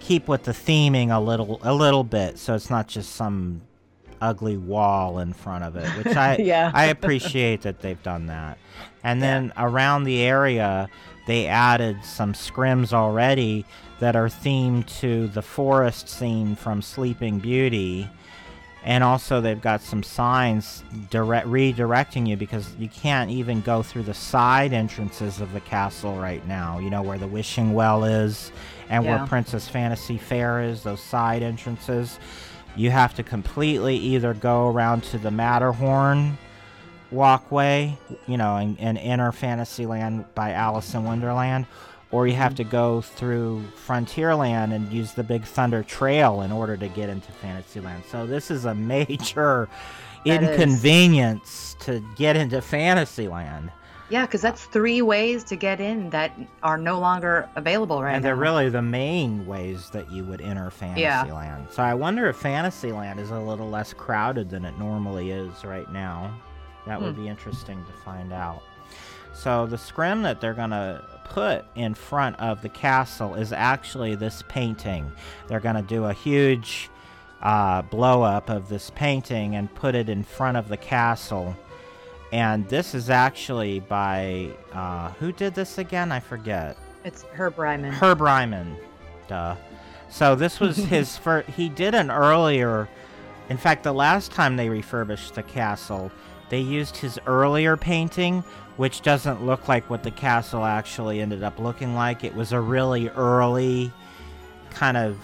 keep 0.00 0.28
with 0.28 0.44
the 0.44 0.52
theming 0.52 1.14
a 1.14 1.20
little, 1.20 1.60
a 1.62 1.74
little 1.74 2.04
bit, 2.04 2.38
so 2.38 2.54
it's 2.54 2.70
not 2.70 2.88
just 2.88 3.14
some 3.14 3.60
ugly 4.20 4.56
wall 4.56 5.18
in 5.18 5.32
front 5.32 5.64
of 5.64 5.76
it, 5.76 5.88
which 5.96 6.16
I 6.16 6.36
Yeah. 6.40 6.70
I 6.74 6.86
appreciate 6.86 7.62
that 7.62 7.80
they've 7.80 8.02
done 8.02 8.26
that. 8.26 8.58
And 9.02 9.22
then 9.22 9.52
around 9.56 10.04
the 10.04 10.20
area, 10.22 10.88
they 11.26 11.46
added 11.46 12.04
some 12.04 12.32
scrims 12.32 12.92
already 12.92 13.64
that 14.00 14.14
are 14.16 14.28
themed 14.28 14.86
to 15.00 15.28
the 15.28 15.42
forest 15.42 16.08
scene 16.08 16.54
from 16.56 16.82
Sleeping 16.82 17.38
Beauty. 17.38 18.08
And 18.84 19.02
also, 19.02 19.40
they've 19.40 19.60
got 19.60 19.80
some 19.82 20.04
signs 20.04 20.84
direct, 21.10 21.48
redirecting 21.48 22.28
you 22.28 22.36
because 22.36 22.72
you 22.78 22.88
can't 22.88 23.30
even 23.30 23.60
go 23.60 23.82
through 23.82 24.04
the 24.04 24.14
side 24.14 24.72
entrances 24.72 25.40
of 25.40 25.52
the 25.52 25.58
castle 25.60 26.14
right 26.16 26.46
now. 26.46 26.78
You 26.78 26.90
know, 26.90 27.02
where 27.02 27.18
the 27.18 27.26
wishing 27.26 27.74
well 27.74 28.04
is 28.04 28.52
and 28.88 29.04
Yeah. 29.04 29.16
where 29.16 29.26
Princess 29.26 29.66
Fantasy 29.66 30.18
Faire 30.18 30.60
is, 30.62 30.84
those 30.84 31.00
side 31.00 31.42
entrances. 31.42 32.20
You 32.76 32.90
have 32.90 33.14
to 33.14 33.24
completely 33.24 33.96
either 33.96 34.34
go 34.34 34.68
around 34.68 35.02
to 35.04 35.18
the 35.18 35.32
Matterhorn 35.32 36.38
walkway, 37.10 37.98
you 38.26 38.36
know, 38.36 38.56
and, 38.56 38.78
and 38.78 38.98
enter 38.98 39.32
Fantasyland 39.32 40.26
by 40.34 40.52
Alice 40.52 40.94
in 40.94 41.04
Wonderland, 41.04 41.66
or 42.16 42.26
you 42.26 42.32
have 42.34 42.54
to 42.54 42.64
go 42.64 43.02
through 43.02 43.62
Frontierland 43.86 44.72
and 44.74 44.90
use 44.90 45.12
the 45.12 45.22
Big 45.22 45.44
Thunder 45.44 45.82
Trail 45.82 46.40
in 46.40 46.50
order 46.50 46.74
to 46.74 46.88
get 46.88 47.10
into 47.10 47.30
Fantasyland. 47.30 48.04
So 48.10 48.26
this 48.26 48.50
is 48.50 48.64
a 48.64 48.74
major 48.96 49.68
That 50.24 50.42
is. 50.42 50.48
inconvenience 50.50 51.76
to 51.80 52.02
get 52.16 52.34
into 52.36 52.62
Fantasyland. 52.62 53.70
Yeah, 54.08 54.24
because 54.24 54.40
that's 54.40 54.64
three 54.64 55.02
ways 55.02 55.44
to 55.44 55.56
get 55.56 55.78
in 55.78 56.08
that 56.10 56.32
are 56.62 56.78
no 56.78 56.98
longer 57.00 57.50
available 57.56 58.02
right 58.02 58.14
and 58.14 58.22
now. 58.22 58.28
they're 58.28 58.36
really 58.36 58.70
the 58.70 58.80
main 58.80 59.44
ways 59.46 59.90
that 59.90 60.10
you 60.10 60.24
would 60.24 60.40
enter 60.40 60.72
Yeah. 60.96 61.24
Fantasyland. 61.24 61.66
So 61.70 61.82
I 61.82 61.92
wonder 61.92 62.28
if 62.28 62.36
Fantasyland 62.36 63.20
is 63.20 63.30
a 63.30 63.38
little 63.38 63.68
less 63.68 63.92
crowded 63.92 64.48
than 64.48 64.64
it 64.64 64.78
normally 64.78 65.32
is 65.32 65.64
right 65.66 65.90
now. 65.92 66.30
That 66.86 67.02
would 67.02 67.14
Hmm. 67.16 67.22
be 67.24 67.28
interesting 67.28 67.84
to 67.84 67.92
find 68.04 68.32
out. 68.32 68.62
So 69.34 69.66
the 69.66 69.76
scrim 69.76 70.22
that 70.22 70.40
they're 70.40 70.54
gonna 70.54 71.02
put 71.28 71.64
in 71.74 71.94
front 71.94 72.38
of 72.40 72.62
the 72.62 72.68
castle 72.68 73.34
is 73.34 73.52
actually 73.52 74.14
this 74.14 74.42
painting. 74.48 75.10
They're 75.48 75.60
gonna 75.60 75.82
do 75.82 76.04
a 76.04 76.12
huge 76.12 76.88
uh, 77.42 77.82
blow 77.82 78.22
up 78.22 78.48
of 78.48 78.68
this 78.68 78.90
painting 78.90 79.56
and 79.56 79.72
put 79.74 79.94
it 79.94 80.08
in 80.08 80.22
front 80.24 80.56
of 80.56 80.68
the 80.68 80.76
castle. 80.76 81.56
And 82.32 82.68
this 82.68 82.94
is 82.94 83.10
actually 83.10 83.80
by 83.80 84.50
uh, 84.72 85.10
who 85.12 85.32
did 85.32 85.54
this 85.54 85.78
again? 85.78 86.10
I 86.12 86.20
forget. 86.20 86.76
It's 87.04 87.22
Herb 87.32 87.58
Ryman. 87.58 87.92
Herb 87.92 88.20
Ryman. 88.20 88.76
Duh. 89.28 89.56
So 90.08 90.34
this 90.34 90.60
was 90.60 90.76
his 90.76 91.16
first. 91.16 91.48
He 91.50 91.68
did 91.68 91.94
an 91.94 92.10
earlier. 92.10 92.88
In 93.48 93.56
fact, 93.56 93.84
the 93.84 93.92
last 93.92 94.32
time 94.32 94.56
they 94.56 94.68
refurbished 94.68 95.34
the 95.34 95.42
castle, 95.42 96.10
they 96.48 96.60
used 96.60 96.96
his 96.96 97.18
earlier 97.26 97.76
painting, 97.76 98.44
which 98.76 99.02
doesn't 99.02 99.44
look 99.44 99.68
like 99.68 99.88
what 99.88 100.02
the 100.02 100.10
castle 100.10 100.64
actually 100.64 101.20
ended 101.20 101.42
up 101.42 101.58
looking 101.58 101.94
like. 101.94 102.24
It 102.24 102.34
was 102.34 102.52
a 102.52 102.60
really 102.60 103.08
early 103.10 103.90
kind 104.70 104.96
of 104.96 105.16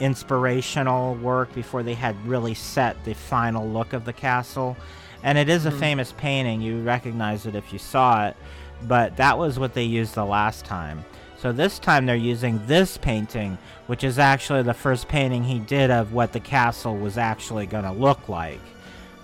inspirational 0.00 1.14
work 1.16 1.54
before 1.54 1.82
they 1.82 1.94
had 1.94 2.14
really 2.26 2.54
set 2.54 3.02
the 3.04 3.14
final 3.14 3.68
look 3.68 3.92
of 3.92 4.04
the 4.04 4.12
castle. 4.12 4.76
And 5.22 5.36
it 5.36 5.48
is 5.48 5.66
a 5.66 5.70
Mhm. 5.70 5.80
famous 5.80 6.12
painting. 6.16 6.60
You 6.62 6.82
recognize 6.82 7.46
it 7.46 7.54
if 7.54 7.72
you 7.72 7.78
saw 7.78 8.26
it. 8.26 8.36
But 8.86 9.16
that 9.16 9.38
was 9.38 9.58
what 9.58 9.74
they 9.74 9.82
used 9.82 10.14
the 10.14 10.24
last 10.24 10.64
time. 10.64 11.04
So 11.36 11.52
this 11.52 11.78
time 11.78 12.06
they're 12.06 12.16
using 12.16 12.60
this 12.66 12.96
painting, 12.96 13.58
which 13.86 14.04
is 14.04 14.18
actually 14.18 14.62
the 14.62 14.74
first 14.74 15.08
painting 15.08 15.44
he 15.44 15.58
did 15.58 15.90
of 15.90 16.12
what 16.12 16.32
the 16.32 16.40
castle 16.40 16.96
was 16.96 17.18
actually 17.18 17.66
going 17.66 17.84
to 17.84 17.92
look 17.92 18.28
like. 18.28 18.60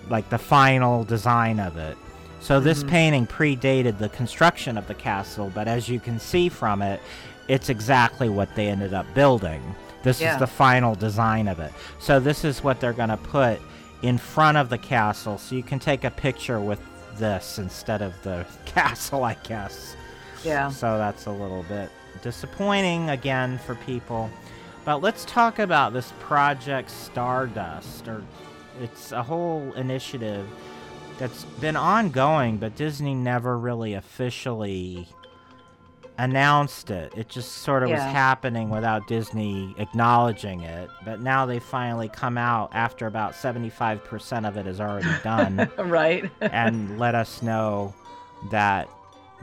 Like 0.09 0.29
the 0.29 0.37
final 0.37 1.03
design 1.03 1.59
of 1.59 1.77
it. 1.77 1.97
So 2.39 2.59
this 2.59 2.83
Mhm. 2.83 2.89
painting 2.89 3.27
predated 3.27 3.97
the 3.97 4.09
construction 4.09 4.77
of 4.77 4.87
the 4.87 4.93
castle, 4.93 5.51
but 5.53 5.67
as 5.67 5.89
you 5.89 5.99
can 5.99 6.19
see 6.19 6.47
from 6.49 6.81
it, 6.81 7.01
it's 7.47 7.69
exactly 7.69 8.29
what 8.29 8.53
they 8.55 8.67
ended 8.67 8.93
up 8.93 9.05
building. 9.15 9.61
This 10.03 10.21
Yeah. 10.21 10.33
is 10.33 10.39
the 10.39 10.47
final 10.47 10.93
design 10.93 11.47
of 11.47 11.59
it. 11.59 11.73
So 11.99 12.19
this 12.19 12.43
is 12.45 12.63
what 12.63 12.79
they're 12.79 12.93
going 12.93 13.09
to 13.09 13.17
put 13.17 13.59
in 14.03 14.17
front 14.19 14.57
of 14.57 14.69
the 14.69 14.77
castle 14.77 15.39
so 15.39 15.55
you 15.55 15.63
can 15.63 15.79
take 15.79 16.03
a 16.03 16.11
picture 16.11 16.59
with 16.59 16.79
this 17.17 17.57
instead 17.57 18.01
of 18.03 18.13
the 18.21 18.45
castle, 18.65 19.23
I 19.23 19.35
guess. 19.47 19.95
yeah. 20.43 20.69
So 20.69 20.99
that's 20.99 21.25
a 21.25 21.31
little 21.31 21.63
bit 21.63 21.89
disappointing 22.21 23.09
again 23.09 23.59
for 23.65 23.73
people. 23.73 24.29
But 24.83 25.01
let's 25.01 25.25
talk 25.25 25.57
about 25.57 25.93
this 25.93 26.13
Project 26.19 26.91
Stardust 26.91 28.07
or 28.07 28.21
it's 28.81 29.11
a 29.11 29.23
whole 29.23 29.71
initiative 29.73 30.47
that's 31.17 31.43
been 31.61 31.75
ongoing, 31.75 32.57
but 32.57 32.75
Disney 32.75 33.13
never 33.15 33.57
really 33.57 33.93
officially 33.93 35.07
announced 36.17 36.91
it. 36.91 37.11
It 37.17 37.27
just 37.27 37.51
sort 37.59 37.83
of 37.83 37.89
was 37.89 37.99
happening 37.99 38.69
without 38.69 39.05
Disney 39.07 39.75
acknowledging 39.77 40.61
it. 40.61 40.89
But 41.03 41.19
now 41.21 41.45
they 41.45 41.59
finally 41.59 42.07
come 42.09 42.37
out 42.37 42.69
after 42.73 43.05
about 43.07 43.33
75% 43.33 44.47
of 44.47 44.55
it 44.57 44.65
is 44.65 44.79
already 44.79 45.09
done 45.23 45.69
right. 45.77 46.29
and 46.39 46.97
let 46.99 47.15
us 47.15 47.41
know 47.41 47.93
that 48.49 48.87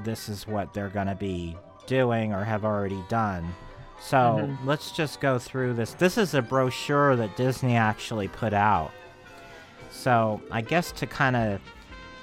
this 0.02 0.28
is 0.30 0.46
what 0.46 0.72
they're 0.72 0.88
going 0.88 1.08
to 1.08 1.14
be 1.14 1.56
doing 1.86 2.32
or 2.32 2.42
have 2.42 2.64
already 2.64 3.02
done. 3.08 3.54
So 4.00 4.16
Mhm. 4.42 4.56
let's 4.64 4.92
just 4.92 5.20
go 5.20 5.38
through 5.38 5.74
this. 5.74 5.92
This 5.94 6.16
is 6.16 6.32
a 6.34 6.40
brochure 6.42 7.16
that 7.16 7.36
Disney 7.36 7.76
actually 7.76 8.28
put 8.28 8.54
out. 8.54 8.92
So 10.02 10.40
I 10.50 10.60
guess 10.62 10.90
to 10.92 11.06
kind 11.06 11.36
of 11.36 11.60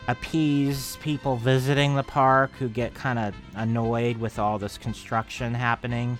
appease 0.08 0.98
people 1.02 1.38
visiting 1.38 1.96
the 1.96 2.04
park 2.04 2.52
who 2.60 2.68
get 2.68 2.94
kind 2.94 3.20
of 3.20 3.34
annoyed 3.56 4.18
with 4.18 4.40
all 4.40 4.58
this 4.58 4.78
construction 4.78 5.54
happening, 5.54 6.18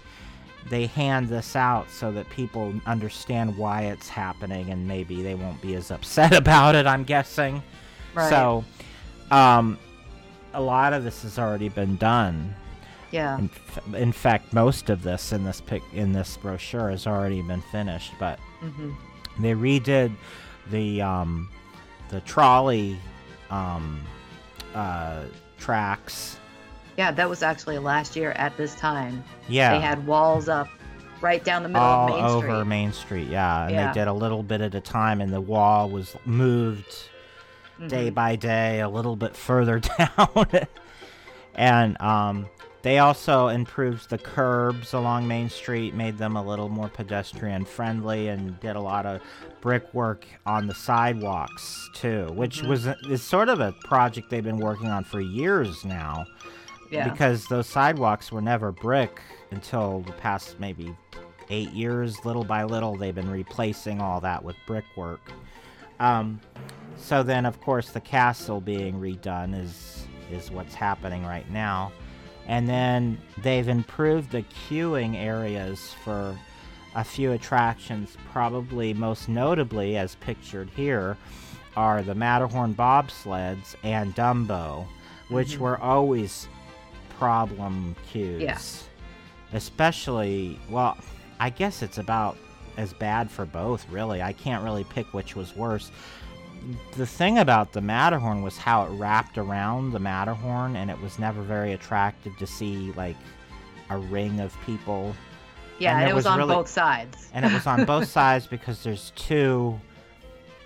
they 0.70 0.86
hand 0.86 1.28
this 1.28 1.56
out 1.56 1.90
so 1.90 2.12
that 2.12 2.30
people 2.30 2.74
understand 2.86 3.58
why 3.58 3.84
it's 3.84 4.08
happening 4.08 4.70
and 4.70 4.88
maybe 4.88 5.22
they 5.24 5.34
won't 5.36 5.60
be 5.62 5.74
as 5.76 5.90
upset 5.90 6.34
about 6.44 6.76
it 6.76 6.86
i'm 6.86 7.04
guessing 7.06 7.64
Right. 8.14 8.30
so 8.30 8.66
um, 9.32 9.80
a 10.54 10.62
lot 10.62 10.92
of 10.94 11.04
this 11.06 11.22
has 11.24 11.40
already 11.40 11.70
been 11.70 11.96
done 11.96 12.54
Yeah. 13.12 13.38
in, 13.40 13.50
f- 13.68 13.94
in 13.96 14.12
fact 14.12 14.52
most 14.54 14.90
of 14.90 15.02
this 15.02 15.32
in 15.32 15.46
this 15.46 15.62
pic 15.62 15.82
in 15.94 16.12
this 16.12 16.36
brochure 16.38 16.90
has 16.92 17.08
already 17.08 17.42
been 17.42 17.62
finished 17.72 18.14
but 18.20 18.38
hmm 18.60 18.92
they 19.40 19.54
redid 19.54 20.12
the 20.72 21.02
um, 21.02 21.50
the 22.10 22.20
trolley 22.22 22.98
um, 23.50 24.02
uh, 24.76 25.24
tracks 25.58 26.38
Yeah, 26.98 27.12
that 27.12 27.30
was 27.30 27.42
actually 27.44 27.80
last 27.80 28.16
year 28.16 28.32
at 28.32 28.56
this 28.58 28.76
time. 28.76 29.24
yeah 29.48 29.74
They 29.74 29.80
had 29.82 30.06
walls 30.06 30.48
up 30.50 30.68
right 31.22 31.44
down 31.44 31.64
the 31.64 31.70
middle 31.70 31.82
all 31.84 32.08
of 32.10 32.16
Main 32.16 32.26
over 32.26 32.48
Street. 32.48 32.68
Main 32.68 32.94
Street. 32.94 33.28
Yeah, 33.30 33.64
and 33.66 33.72
Yeah. 33.72 33.88
they 33.92 34.00
did 34.00 34.08
a 34.08 34.14
little 34.14 34.42
bit 34.44 34.62
at 34.62 34.74
a 34.76 34.80
time, 34.82 35.20
and 35.22 35.34
the 35.34 35.42
wall 35.42 35.90
was 35.90 36.16
moved 36.26 36.94
day 37.88 38.10
Mhm. 38.10 38.14
by 38.14 38.36
day 38.38 38.80
a 38.82 38.88
little 38.90 39.16
bit 39.16 39.36
further 39.36 39.80
down. 39.98 40.48
and 41.56 42.00
um, 42.02 42.48
they 42.82 43.00
also 43.00 43.50
improved 43.50 44.10
the 44.10 44.18
curbs 44.18 44.94
along 44.94 45.28
Main 45.28 45.50
Street, 45.50 45.94
made 45.94 46.18
them 46.18 46.36
a 46.38 46.44
little 46.44 46.70
more 46.70 46.88
pedestrian 46.90 47.66
friendly, 47.66 48.30
and 48.30 48.60
did 48.60 48.76
a 48.76 48.80
lot 48.82 49.06
of 49.06 49.22
brickwork 49.62 50.26
on 50.46 50.68
the 50.68 50.74
sidewalks 50.76 51.90
too, 51.94 52.28
which 52.34 52.62
Mhm. 52.62 52.68
was 52.70 52.88
is 53.10 53.22
sort 53.22 53.50
of 53.50 53.60
a 53.60 53.74
project 53.84 54.30
they've 54.30 54.44
been 54.44 54.60
working 54.60 54.88
on 54.88 55.04
for 55.04 55.20
years 55.20 55.84
now 55.84 56.26
Yeah. 56.92 57.10
because 57.10 57.46
those 57.48 57.68
sidewalks 57.68 58.32
were 58.32 58.42
never 58.42 58.72
brick 58.72 59.22
until 59.52 60.02
the 60.02 60.14
past 60.14 60.60
maybe 60.60 60.96
eight 61.50 61.72
years. 61.72 62.24
Little 62.26 62.44
by 62.46 62.64
little, 62.64 62.96
they've 62.96 63.14
been 63.16 63.30
replacing 63.30 64.00
all 64.02 64.22
that 64.22 64.44
with 64.44 64.56
brickwork. 64.68 65.32
Um, 66.00 66.40
so 66.96 67.24
then, 67.24 67.46
of 67.46 67.60
course, 67.60 67.90
the 67.90 68.00
castle 68.00 68.62
being 68.62 68.96
redone 69.02 69.54
is 69.60 70.06
is 70.32 70.52
what's 70.52 70.76
happening 70.76 71.26
right 71.26 71.50
now, 71.50 71.92
and 72.50 72.68
then 72.68 73.18
they've 73.38 73.68
improved 73.68 74.32
the 74.32 74.42
queuing 74.42 75.16
areas 75.16 75.94
for 76.04 76.36
a 76.96 77.04
few 77.04 77.32
attractions. 77.32 78.18
Probably 78.34 78.92
most 78.94 79.30
notably, 79.30 79.96
as 79.98 80.16
pictured 80.16 80.70
here, 80.76 81.16
are 81.78 82.02
the 82.02 82.16
Matterhorn 82.16 82.74
bobsleds 82.74 83.76
and 83.84 84.16
Dumbo, 84.16 84.88
which 85.30 85.56
Mhm. 85.56 85.58
were 85.60 85.80
always 85.80 86.48
problem 87.20 87.96
queues. 88.12 88.42
Yeah. 88.42 88.58
Especially, 89.54 90.60
well, 90.70 90.98
I 91.40 91.52
guess 91.52 91.84
it's 91.84 92.00
about 92.00 92.36
as 92.78 92.94
bad 92.94 93.30
for 93.30 93.46
both, 93.46 93.88
really. 93.90 94.22
I 94.24 94.34
can't 94.34 94.64
really 94.64 94.84
pick 94.86 95.14
which 95.14 95.36
was 95.36 95.56
worse. 95.56 95.92
The 96.96 97.06
thing 97.06 97.38
about 97.38 97.72
the 97.74 97.82
Matterhorn 97.82 98.42
was 98.42 98.58
how 98.58 98.86
it 98.86 98.90
wrapped 98.90 99.38
around 99.38 99.92
the 99.92 100.00
Matterhorn, 100.00 100.76
and 100.76 100.90
it 100.90 101.00
was 101.02 101.20
never 101.20 101.42
very 101.42 101.74
attractive 101.74 102.36
to 102.38 102.48
see, 102.48 102.92
like, 102.94 103.18
a 103.90 103.98
ring 103.98 104.40
of 104.40 104.56
people. 104.66 105.16
yeah, 105.80 106.00
and 106.00 106.10
it 106.10 106.14
was, 106.14 106.26
was 106.26 106.34
on 106.34 106.38
really- 106.40 106.56
both 106.56 106.68
sides. 106.68 107.30
And 107.34 107.46
it 107.46 107.54
was 107.54 107.66
on 107.66 107.86
both 107.86 108.08
sides 108.20 108.48
because 108.48 108.84
there's 108.84 109.12
two 109.16 109.80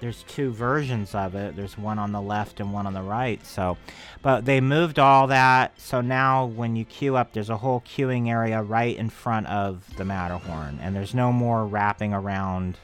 there's 0.03 0.23
two 0.23 0.51
versions 0.51 1.15
of 1.15 1.33
it. 1.33 1.55
There's 1.55 1.77
one 1.77 1.97
on 1.97 2.11
the 2.11 2.19
left 2.19 2.59
and 2.59 2.73
one 2.73 2.85
on 2.85 2.93
the 2.93 3.01
right. 3.01 3.43
So, 3.45 3.77
but 4.21 4.43
they 4.43 4.59
moved 4.59 4.99
all 4.99 5.27
that. 5.27 5.79
So 5.79 6.01
now 6.01 6.47
when 6.47 6.75
you 6.75 6.83
queue 6.83 7.15
up, 7.15 7.31
there's 7.31 7.49
a 7.49 7.55
whole 7.55 7.79
queuing 7.79 8.27
area 8.27 8.61
right 8.61 8.97
in 8.97 9.09
front 9.09 9.47
of 9.47 9.95
the 9.95 10.03
Matterhorn, 10.03 10.79
and 10.81 10.93
there's 10.93 11.15
no 11.15 11.31
more 11.31 11.65
wrapping 11.65 12.13
around. 12.13 12.77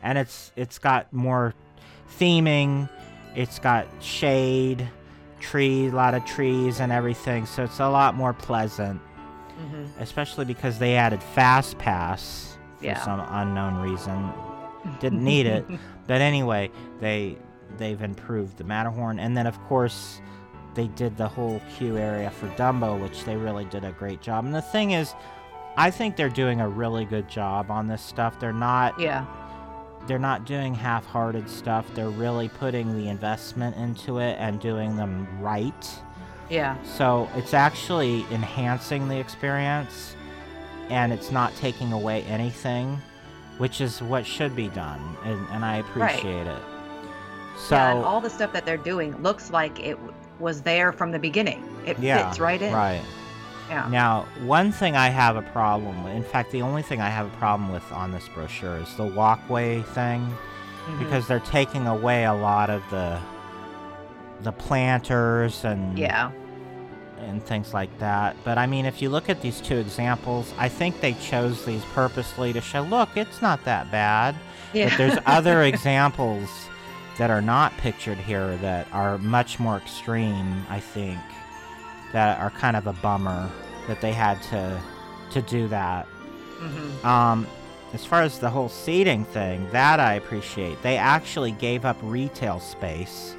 And 0.00 0.16
it's 0.16 0.52
it's 0.54 0.78
got 0.78 1.12
more 1.12 1.54
theming. 2.18 2.88
It's 3.34 3.58
got 3.58 3.86
shade, 4.00 4.88
tree, 5.40 5.88
a 5.88 5.90
lot 5.92 6.14
of 6.14 6.24
trees 6.24 6.80
and 6.80 6.90
everything. 6.92 7.46
So 7.46 7.64
it's 7.64 7.80
a 7.80 7.88
lot 7.88 8.14
more 8.14 8.32
pleasant, 8.32 9.00
hmm 9.58 9.84
especially 10.00 10.44
because 10.44 10.78
they 10.78 10.96
added 10.96 11.22
Fast 11.22 11.78
Pass 11.78 12.58
for 12.78 12.84
Yeah. 12.86 13.00
some 13.04 13.20
unknown 13.20 13.76
reason. 13.76 14.30
Didn't 15.00 15.22
need 15.22 15.46
it. 15.46 15.64
But 16.06 16.20
anyway, 16.22 16.70
they 17.00 17.36
they've 17.76 18.00
improved 18.02 18.56
the 18.56 18.64
Matterhorn, 18.64 19.18
and 19.20 19.36
then 19.36 19.46
of 19.46 19.60
course 19.64 20.20
they 20.74 20.86
did 20.88 21.16
the 21.16 21.28
whole 21.28 21.60
queue 21.76 21.96
area 21.98 22.30
for 22.30 22.46
Dumbo, 22.50 23.00
which 23.00 23.24
they 23.24 23.36
really 23.36 23.64
did 23.66 23.84
a 23.84 23.92
great 23.92 24.20
job. 24.22 24.44
And 24.44 24.54
the 24.54 24.62
thing 24.62 24.92
is, 24.92 25.14
I 25.76 25.90
think 25.90 26.16
they're 26.16 26.28
doing 26.28 26.60
a 26.60 26.68
really 26.68 27.04
good 27.04 27.28
job 27.28 27.70
on 27.70 27.86
this 27.88 28.00
stuff. 28.02 28.38
They're 28.40 28.52
not 28.52 28.98
Yeah. 28.98 29.26
They're 30.06 30.18
not 30.18 30.44
doing 30.44 30.74
half-hearted 30.74 31.48
stuff. 31.48 31.86
They're 31.94 32.10
really 32.10 32.48
putting 32.48 32.96
the 32.96 33.08
investment 33.08 33.76
into 33.76 34.18
it 34.18 34.36
and 34.38 34.60
doing 34.60 34.96
them 34.96 35.28
right. 35.40 36.00
Yeah. 36.48 36.76
So 36.82 37.28
it's 37.36 37.54
actually 37.54 38.24
enhancing 38.32 39.08
the 39.08 39.18
experience 39.18 40.16
and 40.88 41.12
it's 41.12 41.30
not 41.30 41.54
taking 41.56 41.92
away 41.92 42.22
anything, 42.24 43.00
which 43.58 43.80
is 43.80 44.02
what 44.02 44.26
should 44.26 44.56
be 44.56 44.68
done. 44.68 45.16
And, 45.24 45.46
and 45.50 45.64
I 45.64 45.76
appreciate 45.76 46.46
it. 46.46 46.62
So, 47.56 47.76
yeah, 47.76 48.02
all 48.02 48.20
the 48.20 48.30
stuff 48.30 48.52
that 48.52 48.64
they're 48.64 48.76
doing 48.76 49.20
looks 49.22 49.50
like 49.50 49.78
it 49.78 49.98
was 50.40 50.62
there 50.62 50.92
from 50.92 51.12
the 51.12 51.18
beginning. 51.18 51.62
It 51.86 51.98
yeah, 51.98 52.28
fits 52.28 52.40
right 52.40 52.60
in. 52.60 52.72
Right. 52.72 53.02
Yeah. 53.70 53.88
Now, 53.88 54.26
one 54.44 54.72
thing 54.72 54.96
I 54.96 55.08
have 55.08 55.36
a 55.36 55.42
problem 55.42 56.02
with, 56.04 56.12
in 56.14 56.24
fact, 56.24 56.50
the 56.50 56.60
only 56.62 56.82
thing 56.82 57.00
I 57.00 57.08
have 57.08 57.26
a 57.26 57.36
problem 57.36 57.72
with 57.72 57.90
on 57.92 58.10
this 58.10 58.28
brochure 58.34 58.76
is 58.78 58.94
the 58.96 59.04
walkway 59.06 59.82
thing. 59.82 60.36
Mhm. 60.88 60.98
because 60.98 61.26
they're 61.28 61.40
taking 61.40 61.86
away 61.86 62.24
a 62.24 62.32
lot 62.32 62.70
of 62.70 62.82
the 62.90 63.18
the 64.42 64.50
planters 64.52 65.64
and 65.64 65.98
yeah. 65.98 66.30
and 67.18 67.42
things 67.44 67.74
like 67.74 67.90
that. 67.98 68.34
But 68.44 68.56
I 68.56 68.66
mean, 68.66 68.86
if 68.86 69.02
you 69.02 69.10
look 69.10 69.28
at 69.28 69.42
these 69.42 69.60
two 69.60 69.76
examples, 69.76 70.52
I 70.58 70.68
think 70.70 71.00
they 71.02 71.12
chose 71.14 71.64
these 71.66 71.84
purposely 71.94 72.52
to 72.54 72.60
show, 72.62 72.80
look, 72.82 73.10
it's 73.16 73.42
not 73.42 73.62
that 73.66 73.90
bad. 73.92 74.34
Yeah. 74.72 74.88
But 74.88 74.98
there's 74.98 75.18
other 75.26 75.62
examples 75.64 76.48
that 77.18 77.28
are 77.30 77.42
not 77.42 77.76
pictured 77.76 78.16
here 78.16 78.56
that 78.62 78.86
are 78.92 79.18
much 79.18 79.58
more 79.60 79.76
extreme, 79.76 80.64
I 80.70 80.80
think, 80.80 81.20
that 82.12 82.38
are 82.40 82.50
kind 82.50 82.76
of 82.76 82.86
a 82.86 82.92
bummer 82.94 83.50
that 83.86 84.00
they 84.00 84.12
had 84.12 84.42
to 84.44 84.80
to 85.30 85.42
do 85.42 85.68
that. 85.68 86.06
hmm 86.58 87.06
Um, 87.06 87.46
as 87.94 88.04
far 88.04 88.22
as 88.22 88.38
the 88.38 88.50
whole 88.50 88.68
seating 88.68 89.24
thing, 89.24 89.66
that 89.72 89.98
I 90.00 90.14
appreciate. 90.14 90.80
They 90.82 90.96
actually 90.96 91.50
gave 91.52 91.84
up 91.84 91.96
retail 92.02 92.60
space 92.60 93.34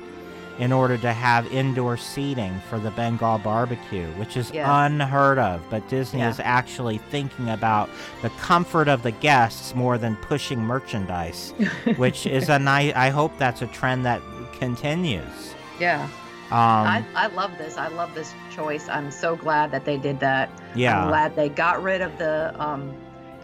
in 0.60 0.72
order 0.74 0.98
to 0.98 1.12
have 1.14 1.48
indoor 1.52 1.96
seating 1.98 2.62
for 2.70 2.78
the 2.78 2.92
Bengal 2.92 3.40
barbecue, 3.40 4.08
which 4.18 4.36
is 4.38 4.52
Yes. 4.52 4.68
unheard 4.70 5.40
of. 5.40 5.62
But 5.70 5.88
Disney 5.88 6.20
Yeah. 6.20 6.30
is 6.30 6.40
actually 6.44 6.98
thinking 6.98 7.50
about 7.50 7.90
the 8.22 8.30
comfort 8.32 8.88
of 8.90 9.02
the 9.04 9.12
guests 9.12 9.74
more 9.74 9.98
than 9.98 10.18
pushing 10.18 10.60
merchandise, 10.60 11.54
which 11.98 12.26
is 12.28 12.50
a 12.50 12.60
nice. 12.60 12.94
I 12.96 13.10
hope 13.10 13.32
that's 13.38 13.62
a 13.62 13.68
trend 13.68 14.06
that 14.06 14.22
continues. 14.60 15.56
Yeah. 15.80 16.08
Um, 16.52 16.86
I, 16.88 17.06
I 17.16 17.28
love 17.28 17.58
this. 17.58 17.78
I 17.78 17.88
love 17.88 18.14
this 18.14 18.34
choice. 18.54 18.90
I'm 18.90 19.10
so 19.12 19.36
glad 19.36 19.72
that 19.72 19.86
they 19.86 19.98
did 19.98 20.20
that. 20.20 20.50
yeah. 20.76 21.02
I'm 21.02 21.08
glad 21.08 21.36
they 21.36 21.50
got 21.50 21.82
rid 21.82 22.02
of 22.02 22.18
the 22.18 22.54
um 22.62 22.94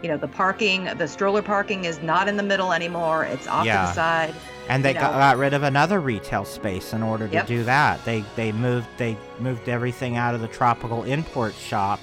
you 0.04 0.10
know 0.10 0.18
the 0.18 0.28
parking 0.28 0.86
the 0.98 1.08
stroller 1.08 1.42
parking 1.42 1.86
is 1.86 2.02
not 2.04 2.28
in 2.28 2.38
the 2.38 2.44
middle 2.44 2.72
anymore 2.72 3.24
it's 3.26 3.48
off 3.48 3.64
to 3.66 3.72
the 3.72 3.94
side 3.94 4.36
and 4.70 4.86
they 4.86 4.94
got, 4.94 5.14
got 5.14 5.38
rid 5.38 5.56
of 5.56 5.64
another 5.64 6.00
retail 6.00 6.46
space 6.46 6.94
in 6.94 7.02
order 7.02 7.28
to 7.28 7.34
Yep. 7.34 7.48
do 7.48 7.64
that. 7.64 8.06
They 8.06 8.24
they 8.36 8.52
moved 8.52 8.88
they 8.98 9.18
moved 9.40 9.68
everything 9.68 10.16
out 10.16 10.36
of 10.36 10.42
the 10.42 10.48
tropical 10.50 11.04
import 11.04 11.56
shop 11.56 12.00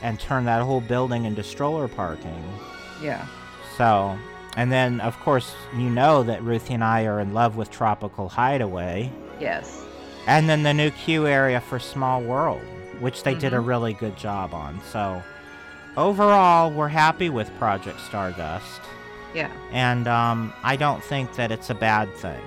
and 0.00 0.18
turned 0.18 0.46
that 0.46 0.62
whole 0.62 0.80
building 0.80 1.26
into 1.26 1.42
stroller 1.42 1.86
parking. 1.86 2.42
yeah 3.02 3.26
So, 3.76 4.16
and 4.56 4.72
then 4.72 5.00
of 5.02 5.18
course 5.20 5.54
you 5.76 5.90
know 5.90 6.22
that 6.22 6.42
Ruthie 6.42 6.72
and 6.74 6.84
I 6.84 7.04
are 7.04 7.20
in 7.20 7.34
love 7.34 7.56
with 7.56 7.70
Tropical 7.70 8.30
Hideaway, 8.30 9.10
yes 9.38 9.83
and 10.26 10.48
then 10.48 10.62
the 10.62 10.74
new 10.74 10.90
queue 10.90 11.26
area 11.26 11.60
for 11.60 11.78
Small 11.78 12.20
World, 12.22 12.62
which 13.00 13.22
they 13.22 13.34
did 13.34 13.52
a 13.52 13.58
Mhm. 13.58 13.66
really 13.66 13.92
good 13.94 14.16
job 14.16 14.54
on. 14.54 14.80
So, 14.90 15.22
overall, 15.96 16.70
we're 16.70 16.88
happy 16.88 17.30
with 17.30 17.56
Project 17.58 18.00
Stardust. 18.00 18.80
yeah 19.34 19.50
and 19.72 20.06
um, 20.06 20.52
I 20.62 20.76
don't 20.76 21.02
think 21.02 21.34
that 21.34 21.50
it's 21.50 21.68
a 21.68 21.74
bad 21.74 22.14
thing. 22.16 22.40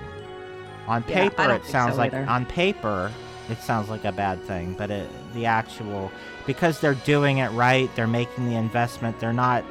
On 0.86 1.02
paper, 1.02 1.42
don't 1.48 1.56
it 1.56 1.66
sounds 1.66 1.92
so 1.94 1.98
like 1.98 2.14
either. 2.14 2.24
on 2.30 2.46
paper 2.46 3.12
it 3.50 3.58
sounds 3.60 3.88
like 3.90 4.04
a 4.06 4.12
bad 4.12 4.42
thing, 4.44 4.74
but 4.76 4.90
it, 4.90 5.08
the 5.34 5.44
actual 5.46 6.10
because 6.46 6.80
they're 6.80 6.94
doing 7.04 7.38
it 7.38 7.50
right, 7.52 7.90
they're 7.94 8.06
making 8.06 8.48
the 8.48 8.56
investment. 8.56 9.20
They're 9.20 9.34
not 9.34 9.64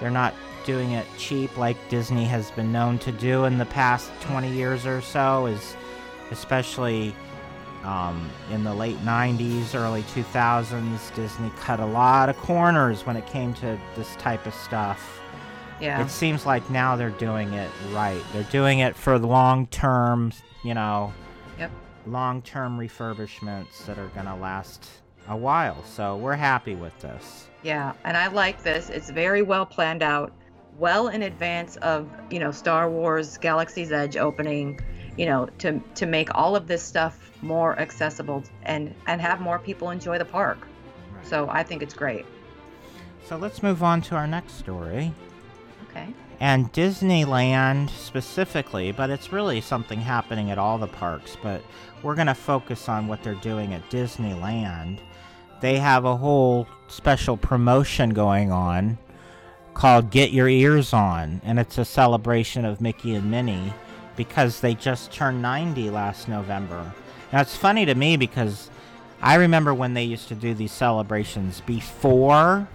they're 0.00 0.10
not 0.10 0.34
doing 0.66 0.90
it 0.92 1.06
cheap 1.16 1.56
like 1.56 1.76
Disney 1.90 2.24
has 2.24 2.50
been 2.52 2.72
known 2.72 2.98
to 3.00 3.12
do 3.12 3.44
in 3.44 3.58
the 3.58 3.64
past 3.66 4.10
20 4.22 4.50
years 4.52 4.84
or 4.84 5.00
so. 5.00 5.46
Is 5.46 5.76
especially 6.32 7.14
um, 7.84 8.28
in 8.50 8.64
the 8.64 8.74
late 8.74 8.98
90s, 8.98 9.74
early 9.74 10.02
2000s, 10.04 11.14
Disney 11.14 11.50
cut 11.60 11.80
a 11.80 11.86
lot 11.86 12.28
of 12.28 12.36
corners 12.36 13.06
when 13.06 13.16
it 13.16 13.26
came 13.26 13.54
to 13.54 13.78
this 13.96 14.14
type 14.16 14.46
of 14.46 14.54
stuff. 14.54 15.20
Yeah. 15.80 16.02
It 16.02 16.10
seems 16.10 16.44
like 16.44 16.68
now 16.70 16.96
they're 16.96 17.10
doing 17.10 17.52
it 17.52 17.70
right. 17.92 18.20
They're 18.32 18.42
doing 18.44 18.80
it 18.80 18.96
for 18.96 19.18
long 19.18 19.66
term, 19.68 20.32
you 20.64 20.74
know, 20.74 21.12
Yep. 21.58 21.70
long 22.06 22.42
term 22.42 22.78
refurbishments 22.78 23.86
that 23.86 23.98
are 23.98 24.08
going 24.08 24.26
to 24.26 24.34
last 24.34 24.88
a 25.28 25.36
while. 25.36 25.82
So 25.84 26.16
we're 26.16 26.34
happy 26.34 26.74
with 26.74 26.98
this. 27.00 27.46
Yeah, 27.62 27.92
and 28.04 28.16
I 28.16 28.26
like 28.28 28.62
this. 28.62 28.88
It's 28.90 29.10
very 29.10 29.42
well 29.42 29.66
planned 29.66 30.02
out, 30.02 30.32
well 30.78 31.08
in 31.08 31.22
advance 31.22 31.76
of, 31.76 32.08
you 32.30 32.40
know, 32.40 32.50
Star 32.50 32.90
Wars 32.90 33.36
Galaxy's 33.38 33.92
Edge 33.92 34.16
opening, 34.16 34.80
you 35.16 35.26
know, 35.26 35.46
to 35.58 35.80
to 35.96 36.06
make 36.06 36.28
all 36.34 36.56
of 36.56 36.66
this 36.66 36.82
stuff 36.82 37.27
more 37.42 37.78
accessible 37.78 38.42
and 38.62 38.94
and 39.06 39.20
have 39.20 39.40
more 39.40 39.58
people 39.58 39.90
enjoy 39.90 40.18
the 40.18 40.24
park. 40.24 40.58
So 41.22 41.48
I 41.50 41.62
think 41.62 41.82
it's 41.82 41.94
great. 41.94 42.26
So 43.24 43.36
let's 43.36 43.62
move 43.62 43.82
on 43.82 44.00
to 44.02 44.14
our 44.14 44.26
next 44.26 44.54
story. 44.54 45.12
Okay. 45.90 46.14
And 46.40 46.72
Disneyland 46.72 47.90
specifically, 47.90 48.92
but 48.92 49.10
it's 49.10 49.32
really 49.32 49.60
something 49.60 50.00
happening 50.00 50.50
at 50.50 50.58
all 50.58 50.78
the 50.78 50.86
parks, 50.86 51.36
but 51.42 51.62
we're 52.02 52.14
going 52.14 52.28
to 52.28 52.34
focus 52.34 52.88
on 52.88 53.08
what 53.08 53.22
they're 53.22 53.34
doing 53.34 53.74
at 53.74 53.90
Disneyland. 53.90 55.00
They 55.60 55.78
have 55.78 56.04
a 56.04 56.16
whole 56.16 56.68
special 56.86 57.36
promotion 57.36 58.10
going 58.10 58.52
on 58.52 58.98
called 59.74 60.10
Get 60.10 60.30
Your 60.30 60.48
Ears 60.48 60.92
On, 60.92 61.40
and 61.44 61.58
it's 61.58 61.78
a 61.78 61.84
celebration 61.84 62.64
of 62.64 62.80
Mickey 62.80 63.16
and 63.16 63.30
Minnie 63.30 63.72
because 64.16 64.60
they 64.60 64.74
just 64.74 65.12
turned 65.12 65.42
90 65.42 65.90
last 65.90 66.28
November. 66.28 66.92
Now, 67.32 67.40
it's 67.40 67.56
funny 67.56 67.84
to 67.86 67.94
me 67.94 68.16
because 68.16 68.70
I 69.20 69.34
remember 69.34 69.74
when 69.74 69.94
they 69.94 70.04
used 70.04 70.28
to 70.28 70.34
do 70.34 70.54
these 70.54 70.72
celebrations 70.72 71.60
before 71.66 72.68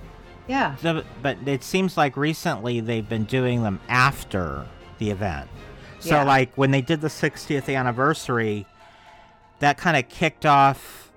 Yeah. 0.47 0.75
the, 0.81 1.03
but 1.21 1.37
it 1.45 1.63
seems 1.63 1.97
like 1.97 2.15
recently 2.17 2.79
they've 2.79 3.07
been 3.07 3.23
doing 3.23 3.63
them 3.63 3.79
after 3.89 4.65
the 4.99 5.09
event. 5.09 5.49
So, 5.99 6.15
Yeah. 6.17 6.23
like 6.23 6.51
when 6.55 6.71
they 6.71 6.81
did 6.81 7.01
the 7.01 7.09
60th 7.09 7.69
anniversary, 7.73 8.65
that 9.59 9.77
kind 9.77 9.95
of 9.97 10.09
kicked 10.09 10.45
off 10.45 11.11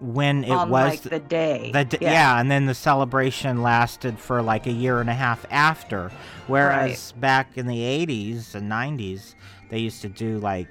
when 0.00 0.44
it 0.44 0.50
On 0.50 0.68
was 0.70 0.90
like 0.90 1.02
the 1.02 1.18
day. 1.20 1.70
the 1.72 1.84
d- 1.84 1.98
yeah. 2.00 2.38
and 2.40 2.50
then 2.50 2.66
the 2.66 2.74
celebration 2.74 3.62
lasted 3.62 4.18
for 4.18 4.42
like 4.42 4.66
a 4.66 4.72
year 4.72 5.00
and 5.00 5.08
a 5.08 5.14
half 5.14 5.46
after. 5.50 6.10
Whereas 6.46 7.12
back 7.12 7.56
in 7.56 7.66
the 7.66 7.80
80s 7.80 8.54
and 8.54 8.68
90s, 8.68 9.34
they 9.70 9.78
used 9.78 10.02
to 10.02 10.08
do 10.08 10.38
like 10.38 10.68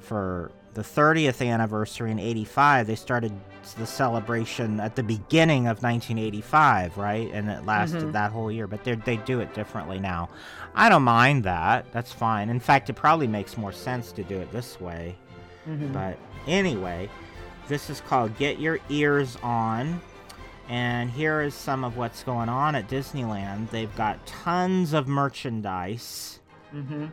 for 0.00 0.50
the 0.74 0.82
30th 0.82 1.46
anniversary 1.46 2.10
in 2.10 2.18
85, 2.18 2.86
they 2.86 2.94
started 2.96 3.32
the 3.78 3.86
celebration 3.86 4.78
at 4.80 4.94
the 4.96 5.02
beginning 5.02 5.66
of 5.68 5.82
1985, 5.82 6.98
right? 6.98 7.30
And 7.32 7.48
it 7.48 7.64
lasted 7.64 8.02
Mhm. 8.02 8.12
that 8.12 8.30
whole 8.32 8.50
year. 8.52 8.66
But 8.66 8.84
they 8.84 8.94
they 8.94 9.16
do 9.18 9.40
it 9.40 9.54
differently 9.54 9.98
now. 9.98 10.28
I 10.74 10.88
don't 10.88 11.02
mind 11.04 11.44
that. 11.44 11.86
That's 11.92 12.12
fine. 12.12 12.50
In 12.50 12.60
fact, 12.60 12.90
it 12.90 12.94
probably 12.94 13.26
makes 13.26 13.56
more 13.56 13.72
sense 13.72 14.12
to 14.12 14.22
do 14.24 14.38
it 14.38 14.52
this 14.52 14.80
way. 14.80 15.16
Mhm. 15.68 15.92
But 15.92 16.18
anyway, 16.46 17.08
this 17.68 17.88
is 17.88 18.00
called 18.02 18.36
Get 18.36 18.58
Your 18.58 18.78
Ears 18.90 19.38
On. 19.42 20.00
And 20.68 21.10
here 21.10 21.40
is 21.42 21.54
some 21.54 21.84
of 21.84 21.96
what's 21.96 22.22
going 22.22 22.48
on 22.48 22.74
at 22.74 22.88
Disneyland. 22.88 23.70
They've 23.70 23.94
got 23.96 24.24
tons 24.26 24.92
of 24.94 25.06
merchandise. 25.08 26.40
Mhm. 26.74 27.12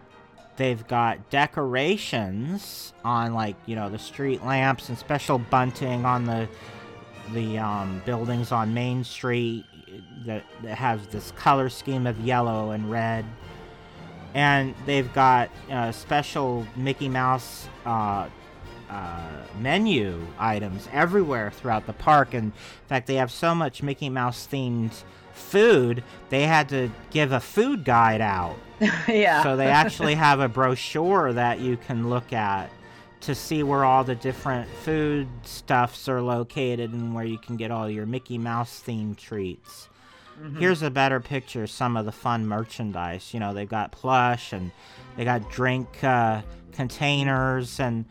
They've 0.58 0.86
got 0.88 1.30
decorations 1.30 2.94
on 3.04 3.34
like, 3.34 3.56
you 3.66 3.76
know, 3.76 3.90
the 3.90 4.00
street 4.00 4.44
lamps 4.44 4.90
and 4.90 4.98
special 4.98 5.40
bunting 5.40 6.06
on 6.06 6.26
the 6.26 6.48
the 7.34 7.58
um, 7.58 8.02
buildings 8.06 8.52
on 8.52 8.74
Main 8.74 9.04
Street 9.04 9.66
that, 10.26 10.44
that 10.64 10.76
has 10.78 11.08
this 11.08 11.32
color 11.32 11.70
scheme 11.70 12.06
of 12.06 12.20
yellow 12.20 12.72
and 12.72 12.92
red. 12.92 13.26
And 14.34 14.76
they've 14.86 15.12
got 15.14 15.50
uh, 15.70 15.92
special 15.92 16.66
Mickey 16.76 17.10
Mouse 17.10 17.68
uh, 17.86 18.28
uh, 18.90 19.30
menu 19.60 20.26
items 20.40 20.88
everywhere 20.92 21.52
throughout 21.52 21.86
the 21.86 21.94
park. 21.94 22.34
And 22.34 22.46
in 22.46 22.88
fact, 22.88 23.08
they 23.08 23.16
have 23.16 23.32
so 23.32 23.54
much 23.56 23.84
Mickey 23.84 24.10
Mouse 24.10 24.48
themed 24.50 25.04
food, 25.42 26.04
they 26.30 26.44
had 26.48 26.70
to 26.70 26.90
give 27.10 27.32
a 27.32 27.40
food 27.40 27.84
guide 27.84 28.22
out. 28.22 28.56
yeah. 29.08 29.44
So 29.44 29.56
they 29.56 29.68
actually 29.68 30.16
have 30.16 30.40
a 30.40 30.48
brochure 30.48 31.34
that 31.34 31.60
you 31.60 31.78
can 31.78 32.10
look 32.10 32.34
at 32.34 32.70
to 33.22 33.36
see 33.36 33.62
where 33.62 33.86
all 33.86 34.04
the 34.04 34.16
different 34.16 34.68
food 34.84 35.28
stuffs 35.44 36.10
are 36.10 36.22
located 36.22 36.92
and 36.92 37.14
where 37.14 37.26
you 37.26 37.38
can 37.38 37.56
get 37.58 37.70
all 37.70 37.88
your 37.90 38.06
Mickey 38.08 38.38
Mouse 38.40 38.82
themed 38.86 39.18
treats. 39.18 39.90
Mhm. 40.42 40.58
Here's 40.58 40.82
a 40.82 40.90
better 40.90 41.20
picture 41.20 41.64
of 41.64 41.70
some 41.70 41.96
of 41.96 42.06
the 42.06 42.12
fun 42.12 42.48
merchandise. 42.48 43.32
You 43.34 43.40
know, 43.40 43.54
they've 43.54 43.70
got 43.70 43.92
plush 43.92 44.54
and 44.54 44.72
they 45.16 45.24
got 45.26 45.52
drink 45.52 46.04
uh, 46.04 46.42
containers 46.72 47.80
and 47.80 48.06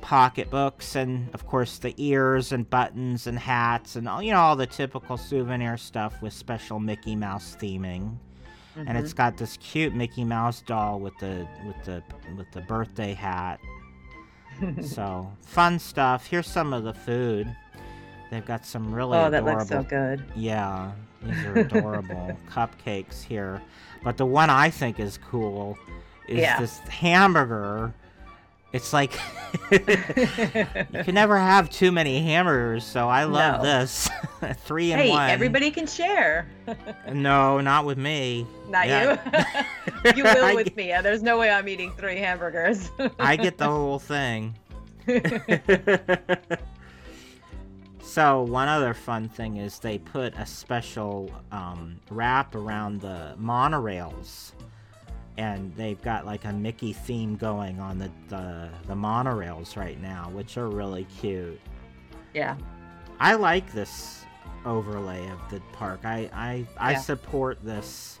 pocketbooks 0.00 0.96
and 0.96 1.32
of 1.34 1.46
course 1.46 1.78
the 1.78 1.94
ears 1.98 2.52
and 2.52 2.68
buttons 2.70 3.26
and 3.26 3.38
hats 3.38 3.96
and 3.96 4.08
all 4.08 4.22
you 4.22 4.32
know 4.32 4.40
all 4.40 4.56
the 4.56 4.66
typical 4.66 5.16
souvenir 5.16 5.76
stuff 5.76 6.20
with 6.22 6.32
special 6.32 6.78
Mickey 6.80 7.14
Mouse 7.16 7.56
theming 7.60 8.16
and 8.76 8.88
Mhm. 8.88 9.00
it's 9.00 9.12
got 9.12 9.36
this 9.36 9.56
cute 9.58 9.94
Mickey 9.94 10.24
Mouse 10.24 10.62
doll 10.62 11.00
with 11.00 11.16
the 11.18 11.46
with 11.66 11.84
the 11.84 12.02
with 12.36 12.50
the 12.52 12.60
birthday 12.62 13.14
hat. 13.14 13.58
so 14.82 15.30
fun 15.42 15.78
stuff. 15.78 16.26
Here's 16.26 16.46
some 16.46 16.72
of 16.72 16.84
the 16.84 16.94
food. 16.94 17.54
They've 18.30 18.44
got 18.46 18.64
some 18.64 18.94
really 18.94 19.18
oh, 19.18 19.28
that 19.30 19.44
looks 19.44 19.68
so 19.68 19.82
good. 19.82 20.24
Yeah, 20.36 20.92
these 21.22 21.44
are 21.46 21.54
adorable 21.58 22.36
cupcakes 22.48 23.22
here. 23.22 23.60
But 24.04 24.16
the 24.16 24.26
one 24.26 24.50
I 24.50 24.70
think 24.70 25.00
is 25.00 25.18
cool 25.18 25.76
is 26.28 26.38
Yeah. 26.38 26.60
this 26.60 26.78
hamburger. 26.80 27.92
It's 28.72 28.92
like 28.92 29.18
you 29.72 29.78
can 29.80 31.14
never 31.14 31.36
have 31.36 31.70
too 31.70 31.90
many 31.90 32.22
hamburgers, 32.22 32.84
so 32.84 33.08
I 33.08 33.24
love 33.24 33.62
No. 33.62 33.68
this. 33.80 34.08
Three 34.64 34.92
in 34.92 34.98
hey, 34.98 35.10
one. 35.10 35.28
everybody 35.28 35.70
can 35.70 35.86
share. 35.86 36.48
No, 37.12 37.60
not 37.60 37.84
with 37.84 37.98
me. 37.98 38.46
Not 38.68 38.86
Yeah. 38.86 39.18
you. 40.04 40.12
you 40.18 40.22
will 40.22 40.54
with 40.54 40.66
get- 40.66 40.76
me. 40.76 40.88
Yeah, 40.88 41.02
There's 41.02 41.22
no 41.22 41.36
way 41.36 41.50
I'm 41.50 41.68
eating 41.68 41.90
three 41.98 42.18
hamburgers. 42.18 42.90
I 43.18 43.34
get 43.34 43.58
the 43.58 43.64
whole 43.66 43.98
thing. 43.98 44.54
so 48.02 48.42
one 48.42 48.68
other 48.68 48.94
fun 48.94 49.28
thing 49.28 49.56
is 49.56 49.78
they 49.80 49.98
put 49.98 50.34
a 50.36 50.46
special 50.46 51.30
um, 51.52 51.98
wrap 52.10 52.54
around 52.54 53.00
the 53.00 53.34
monorails, 53.40 54.52
and 55.40 55.74
they've 55.74 56.00
got 56.02 56.26
like 56.26 56.44
a 56.44 56.52
Mickey 56.52 56.92
theme 56.92 57.34
going 57.36 57.80
on 57.80 57.98
the, 57.98 58.10
the 58.28 58.68
the 58.86 58.94
monorails 58.94 59.74
right 59.76 60.00
now, 60.00 60.28
which 60.34 60.56
are 60.58 60.68
really 60.68 61.04
cute. 61.20 61.58
yeah. 62.34 62.56
I 63.18 63.34
like 63.34 63.70
this 63.72 64.24
overlay 64.64 65.26
of 65.28 65.38
the 65.50 65.60
park. 65.72 66.00
I 66.04 66.30
I, 66.32 66.66
I 66.78 66.92
Yeah. 66.92 66.98
support 67.00 67.58
this. 67.64 68.18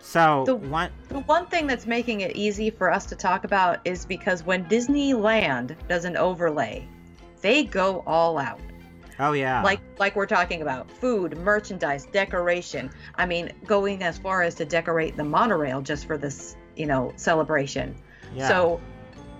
So 0.00 0.42
The- 0.46 0.56
one 0.56 0.90
The 1.08 1.20
one 1.20 1.46
thing 1.46 1.66
that's 1.68 1.86
making 1.86 2.22
it 2.22 2.34
easy 2.36 2.70
for 2.70 2.90
us 2.92 3.06
to 3.06 3.16
talk 3.16 3.44
about 3.44 3.78
is 3.84 4.04
because 4.04 4.42
when 4.44 4.64
Disneyland 4.66 5.76
does 5.88 6.04
an 6.04 6.16
overlay, 6.16 6.86
they 7.40 7.62
go 7.64 8.02
all 8.06 8.36
out. 8.38 8.60
Oh 9.20 9.32
yeah 9.32 9.62
Like 9.62 9.80
like 9.98 10.16
we're 10.16 10.26
talking 10.26 10.62
about 10.62 10.90
food, 10.90 11.36
merchandise, 11.38 12.06
decoration. 12.06 12.90
I 13.16 13.26
mean, 13.26 13.52
going 13.66 14.02
as 14.02 14.18
far 14.18 14.42
as 14.42 14.54
to 14.56 14.64
decorate 14.64 15.16
the 15.16 15.24
monorail 15.24 15.80
just 15.82 16.06
for 16.06 16.16
this, 16.16 16.56
you 16.76 16.86
know, 16.86 17.12
celebration. 17.16 17.94
yeah. 18.34 18.48
So 18.48 18.80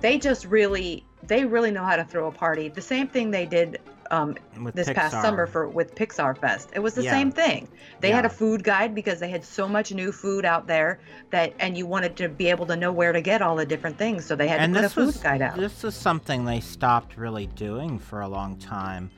they 0.01 0.19
just 0.19 0.45
really 0.47 1.05
they 1.27 1.45
really 1.45 1.71
know 1.71 1.85
how 1.85 1.97
to 1.97 2.05
throw 2.05 2.27
a 2.29 2.33
party. 2.33 2.69
The 2.69 2.81
same 2.83 3.07
thing 3.07 3.31
they 3.31 3.47
did 3.47 3.81
um, 4.11 4.37
this 4.75 4.91
past 4.93 5.13
summer 5.23 5.47
for 5.47 5.69
with 5.69 5.95
Pixar 5.95 6.37
Fest. 6.37 6.69
It 6.75 6.81
was 6.81 6.93
the 6.95 7.03
Yeah. 7.05 7.13
same 7.13 7.31
thing. 7.33 7.69
They 8.01 8.11
had 8.11 8.27
a 8.27 8.29
food 8.29 8.63
guide 8.63 8.95
because 8.95 9.21
they 9.21 9.31
had 9.31 9.43
so 9.43 9.67
much 9.67 9.93
new 9.95 10.13
food 10.13 10.45
out 10.45 10.67
there 10.67 11.01
that 11.31 11.55
and 11.61 11.79
you 11.79 11.87
wanted 11.87 12.17
to 12.17 12.29
be 12.29 12.49
able 12.51 12.67
to 12.67 12.77
know 12.77 12.93
where 12.93 13.13
to 13.13 13.23
get 13.23 13.41
all 13.41 13.57
the 13.57 13.65
different 13.65 13.97
things, 13.97 14.27
so 14.27 14.37
they 14.37 14.49
had 14.49 14.61
and 14.61 14.75
to 14.75 14.81
put 14.81 14.85
a 14.85 14.89
this 14.89 14.93
food 14.95 15.07
was 15.07 15.17
guide 15.17 15.41
out. 15.41 15.57
this 15.57 15.83
is 15.85 15.95
something 15.95 16.45
they 16.45 16.61
stopped 16.61 17.17
really 17.17 17.47
doing 17.47 17.99
for 17.99 18.21
a 18.21 18.29
long 18.29 18.57
time. 18.59 19.11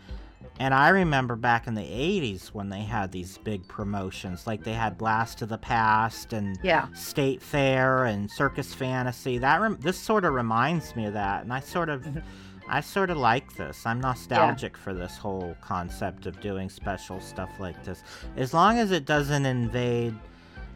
And 0.61 0.73
I 0.73 0.91
remember 0.91 1.35
back 1.35 1.67
in 1.67 1.75
the 1.75 1.83
80s 1.83 2.49
when 2.55 2.69
they 2.69 2.83
had 2.83 3.11
these 3.11 3.39
big 3.39 3.67
promotions, 3.67 4.47
like 4.47 4.63
they 4.63 4.73
had 4.73 4.97
Blast 4.97 5.43
of 5.43 5.49
the 5.49 5.59
Past 5.59 6.33
and 6.33 6.57
Yeah. 6.63 6.87
State 6.95 7.43
Fair 7.43 8.05
and 8.05 8.31
Circus 8.31 8.73
Fantasy. 8.73 9.39
That 9.39 9.61
rem- 9.61 9.79
this 9.81 9.99
sort 9.99 10.25
of 10.25 10.33
reminds 10.33 10.95
me 10.95 11.07
of 11.07 11.15
that, 11.15 11.43
and 11.43 11.53
I 11.53 11.59
sort 11.59 11.89
of, 11.89 12.03
Mhm. 12.03 12.23
I 12.69 12.81
sort 12.83 13.11
of 13.11 13.17
like 13.17 13.57
this. 13.57 13.85
I'm 13.85 14.01
nostalgic 14.01 14.77
for 14.77 14.95
this 14.95 15.19
whole 15.19 15.57
concept 15.61 16.25
of 16.27 16.41
doing 16.41 16.71
special 16.71 17.21
stuff 17.21 17.51
like 17.59 17.83
this, 17.85 18.03
as 18.37 18.55
long 18.55 18.79
as 18.79 18.93
it 18.93 19.05
doesn't 19.07 19.45
invade. 19.47 20.15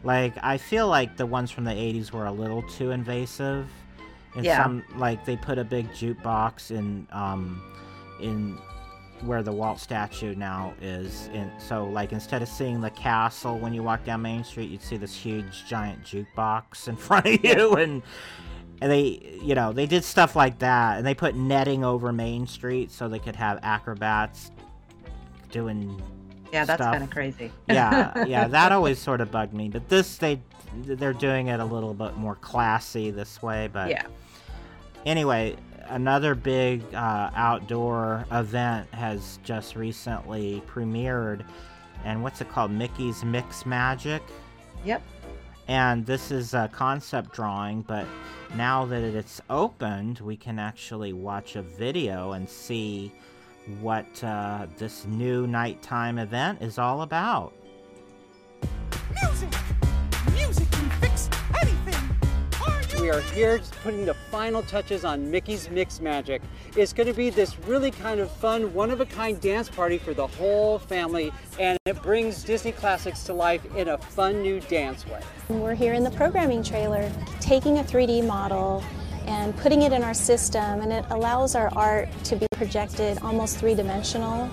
Like 0.03 0.33
I 0.43 0.57
feel 0.57 0.87
like 0.89 1.15
the 1.17 1.25
ones 1.25 1.51
from 1.51 1.63
the 1.63 1.73
80s 1.73 2.11
were 2.11 2.25
a 2.25 2.31
little 2.31 2.63
too 2.63 2.91
invasive, 2.91 3.67
in 4.35 4.43
Yeah. 4.43 4.61
some 4.63 4.83
like 4.97 5.25
they 5.25 5.35
put 5.37 5.57
a 5.57 5.63
big 5.63 5.89
jukebox 5.93 6.69
in 6.69 7.07
um 7.11 7.61
in 8.21 8.57
where 9.21 9.43
the 9.43 9.51
Walt 9.51 9.79
statue 9.79 10.33
now 10.35 10.73
is 10.81 11.29
and 11.33 11.51
so 11.61 11.85
like 11.85 12.11
instead 12.13 12.41
of 12.41 12.47
seeing 12.47 12.79
the 12.81 12.89
castle 12.91 13.57
when 13.59 13.73
you 13.73 13.83
walk 13.83 14.03
down 14.05 14.21
Main 14.21 14.43
Street 14.43 14.69
you'd 14.69 14.81
see 14.81 14.97
this 14.97 15.15
huge 15.15 15.65
giant 15.67 16.03
jukebox 16.03 16.87
in 16.87 16.95
front 17.07 17.25
of 17.25 17.43
you 17.43 17.73
and 17.75 18.01
and 18.81 18.89
they 18.91 19.37
you 19.43 19.55
know 19.55 19.73
they 19.73 19.85
did 19.85 20.03
stuff 20.05 20.35
like 20.35 20.59
that 20.59 20.97
and 20.97 21.05
they 21.05 21.13
put 21.13 21.35
netting 21.35 21.83
over 21.83 22.13
Main 22.13 22.47
Street 22.47 22.91
so 22.91 23.09
they 23.09 23.19
could 23.19 23.35
have 23.35 23.59
acrobats 23.61 24.51
doing 25.51 26.01
Yeah, 26.53 26.65
that's 26.65 26.81
kind 26.81 27.03
of 27.03 27.09
crazy. 27.09 27.51
yeah, 27.67 28.23
yeah, 28.25 28.47
that 28.57 28.71
always 28.71 28.99
sort 28.99 29.19
of 29.21 29.31
bugged 29.31 29.53
me. 29.53 29.67
But 29.69 29.89
this, 29.89 30.17
they, 30.17 30.39
they're 30.83 31.11
doing 31.13 31.47
it 31.47 31.59
a 31.59 31.65
little 31.65 31.93
bit 31.93 32.15
more 32.17 32.35
classy 32.35 33.11
this 33.11 33.41
way. 33.41 33.67
But 33.71 33.89
Yeah. 33.89 34.03
anyway, 35.05 35.55
another 35.89 36.35
big 36.35 36.81
uh, 36.93 37.29
outdoor 37.35 38.25
event 38.31 38.87
has 38.93 39.39
just 39.43 39.75
recently 39.75 40.61
premiered, 40.67 41.43
and 42.05 42.23
what's 42.23 42.41
it 42.41 42.49
called? 42.49 42.71
Mickey's 42.71 43.23
Mix 43.23 43.65
Magic. 43.65 44.21
Yep. 44.85 45.01
And 45.67 46.05
this 46.05 46.31
is 46.31 46.53
a 46.53 46.69
concept 46.71 47.33
drawing, 47.33 47.83
but 47.83 48.07
now 48.55 48.85
that 48.85 49.03
it's 49.03 49.39
opened, 49.49 50.19
we 50.19 50.35
can 50.35 50.57
actually 50.57 51.13
watch 51.13 51.55
a 51.55 51.61
video 51.61 52.31
and 52.31 52.49
see 52.49 53.11
what 53.79 54.23
uh, 54.23 54.65
this 54.77 55.05
new 55.05 55.45
nighttime 55.45 56.17
event 56.17 56.61
is 56.61 56.79
all 56.79 57.03
about. 57.03 57.53
Music! 59.21 59.49
Music 60.33 60.71
can 60.71 60.89
fix 61.01 61.27
anything! 61.27 61.29
Are 61.29 61.35
you 61.35 61.38
We 63.09 63.15
are 63.15 63.21
here 63.21 63.59
putting 63.81 64.05
the 64.05 64.13
final 64.13 64.61
touches 64.61 65.03
on 65.03 65.31
Mickey's 65.31 65.67
Mix 65.71 65.99
Magic. 65.99 66.43
It's 66.77 66.93
going 66.93 67.07
to 67.07 67.13
be 67.13 67.31
this 67.31 67.57
really 67.61 67.89
kind 67.89 68.19
of 68.19 68.29
fun, 68.29 68.71
one 68.71 68.91
of 68.91 69.01
a 69.01 69.05
kind 69.07 69.41
dance 69.41 69.67
party 69.67 69.97
for 69.97 70.13
the 70.13 70.27
whole 70.27 70.77
family, 70.77 71.33
and 71.59 71.79
it 71.87 71.99
brings 72.03 72.43
Disney 72.43 72.71
classics 72.71 73.23
to 73.23 73.33
life 73.33 73.65
in 73.75 73.87
a 73.87 73.97
fun 73.97 74.43
new 74.43 74.59
dance 74.59 75.07
way. 75.07 75.21
We're 75.47 75.73
here 75.73 75.95
in 75.95 76.03
the 76.03 76.11
programming 76.11 76.61
trailer, 76.61 77.11
taking 77.39 77.79
a 77.79 77.83
3D 77.83 78.27
model 78.27 78.83
and 79.25 79.57
putting 79.57 79.81
it 79.81 79.91
in 79.91 80.03
our 80.03 80.13
system, 80.13 80.81
and 80.81 80.93
it 80.93 81.03
allows 81.09 81.55
our 81.55 81.73
art 81.75 82.09
to 82.25 82.35
be 82.35 82.45
projected 82.51 83.17
almost 83.23 83.57
three 83.57 83.73
dimensional. 83.73 84.51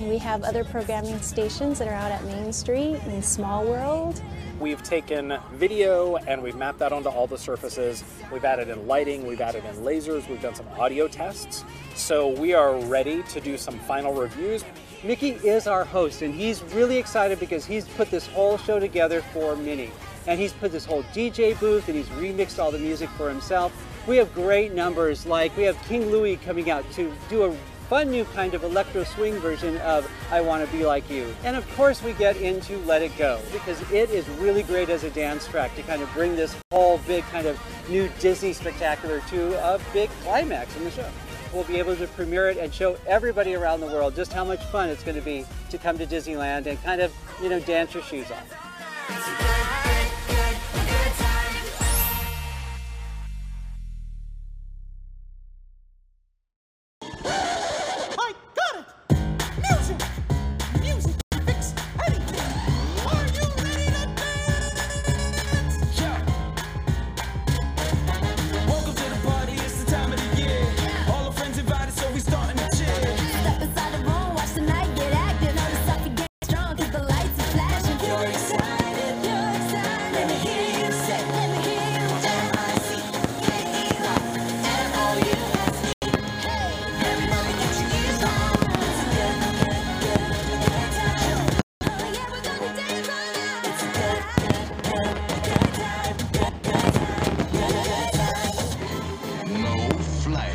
We 0.00 0.18
have 0.18 0.42
other 0.42 0.62
programming 0.62 1.18
stations 1.22 1.78
that 1.78 1.88
are 1.88 1.94
out 1.94 2.12
at 2.12 2.22
Main 2.24 2.52
Street 2.52 3.00
and 3.06 3.24
Small 3.24 3.64
World. 3.64 4.20
We've 4.60 4.82
taken 4.82 5.38
video 5.54 6.16
and 6.16 6.42
we've 6.42 6.54
mapped 6.54 6.80
that 6.80 6.92
onto 6.92 7.08
all 7.08 7.26
the 7.26 7.38
surfaces. 7.38 8.04
We've 8.30 8.44
added 8.44 8.68
in 8.68 8.86
lighting, 8.86 9.26
we've 9.26 9.40
added 9.40 9.64
in 9.64 9.74
lasers, 9.76 10.28
we've 10.28 10.42
done 10.42 10.54
some 10.54 10.68
audio 10.78 11.08
tests. 11.08 11.64
So 11.94 12.28
we 12.28 12.52
are 12.52 12.76
ready 12.84 13.22
to 13.22 13.40
do 13.40 13.56
some 13.56 13.78
final 13.80 14.12
reviews. 14.12 14.64
Mickey 15.02 15.30
is 15.30 15.66
our 15.66 15.84
host, 15.84 16.20
and 16.20 16.34
he's 16.34 16.62
really 16.74 16.98
excited 16.98 17.40
because 17.40 17.64
he's 17.64 17.88
put 17.88 18.10
this 18.10 18.26
whole 18.26 18.58
show 18.58 18.78
together 18.78 19.22
for 19.32 19.56
Minnie. 19.56 19.92
And 20.26 20.38
he's 20.38 20.52
put 20.52 20.72
this 20.72 20.84
whole 20.84 21.04
DJ 21.04 21.58
booth 21.58 21.88
and 21.88 21.96
he's 21.96 22.08
remixed 22.08 22.58
all 22.58 22.70
the 22.70 22.78
music 22.78 23.08
for 23.10 23.30
himself. 23.30 23.72
We 24.06 24.16
have 24.18 24.32
great 24.34 24.74
numbers, 24.74 25.24
like 25.24 25.56
we 25.56 25.62
have 25.62 25.80
King 25.84 26.10
Louie 26.10 26.36
coming 26.36 26.70
out 26.70 26.84
to 26.92 27.12
do 27.30 27.44
a 27.44 27.56
fun 27.88 28.10
new 28.10 28.24
kind 28.26 28.54
of 28.54 28.64
electro 28.64 29.04
swing 29.04 29.34
version 29.34 29.76
of 29.78 30.10
I 30.32 30.40
Want 30.40 30.64
to 30.64 30.76
Be 30.76 30.84
Like 30.84 31.08
You. 31.08 31.32
And 31.44 31.56
of 31.56 31.68
course, 31.76 32.02
we 32.02 32.12
get 32.14 32.36
into 32.36 32.78
Let 32.78 33.02
It 33.02 33.16
Go 33.16 33.40
because 33.52 33.80
it 33.92 34.10
is 34.10 34.28
really 34.30 34.64
great 34.64 34.88
as 34.88 35.04
a 35.04 35.10
dance 35.10 35.46
track 35.46 35.74
to 35.76 35.82
kind 35.82 36.02
of 36.02 36.12
bring 36.12 36.34
this 36.34 36.56
whole 36.72 36.98
big 37.06 37.22
kind 37.24 37.46
of 37.46 37.60
new 37.88 38.10
Disney 38.18 38.52
spectacular 38.52 39.20
to 39.28 39.74
a 39.74 39.80
big 39.92 40.10
climax 40.22 40.76
in 40.76 40.84
the 40.84 40.90
show. 40.90 41.08
We'll 41.52 41.64
be 41.64 41.78
able 41.78 41.94
to 41.96 42.06
premiere 42.08 42.48
it 42.50 42.58
and 42.58 42.74
show 42.74 42.98
everybody 43.06 43.54
around 43.54 43.80
the 43.80 43.86
world 43.86 44.16
just 44.16 44.32
how 44.32 44.44
much 44.44 44.62
fun 44.64 44.88
it's 44.88 45.04
going 45.04 45.16
to 45.16 45.22
be 45.22 45.46
to 45.70 45.78
come 45.78 45.96
to 45.98 46.06
Disneyland 46.06 46.66
and 46.66 46.82
kind 46.82 47.00
of, 47.00 47.14
you 47.40 47.48
know, 47.48 47.60
dance 47.60 47.94
your 47.94 48.02
shoes 48.02 48.26
off. 48.30 49.95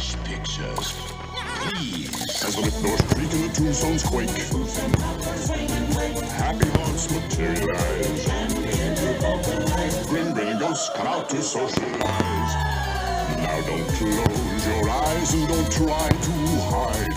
Flash 0.01 0.15
pictures. 0.23 0.93
Please. 1.61 2.43
As 2.43 2.55
the 2.55 2.61
doors 2.81 3.01
creak 3.13 3.31
and 3.33 3.43
the 3.43 3.53
tombstones 3.53 4.03
quake. 4.03 4.29
Happy 6.31 6.65
thoughts 6.65 7.11
materialize. 7.11 8.25
Grin, 10.07 10.33
grinning 10.33 10.59
ghosts 10.59 10.89
come 10.95 11.07
out 11.07 11.29
to 11.29 11.41
socialize. 11.41 12.53
Now 13.37 13.61
don't 13.67 13.87
close 13.89 14.67
your 14.67 14.89
eyes 14.89 15.33
and 15.33 15.47
don't 15.47 15.71
try 15.71 16.09
to 16.09 16.31
hide. 16.69 17.10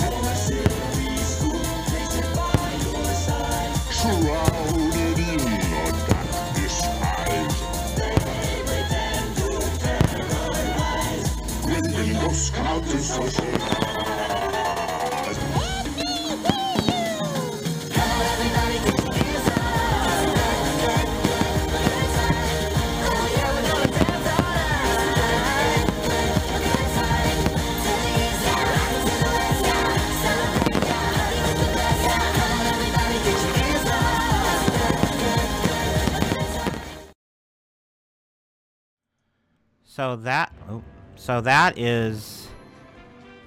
So 39.95 40.17
that, 40.17 40.53
oh, 40.69 40.83
so 41.15 41.41
that 41.43 41.79
is 41.79 42.34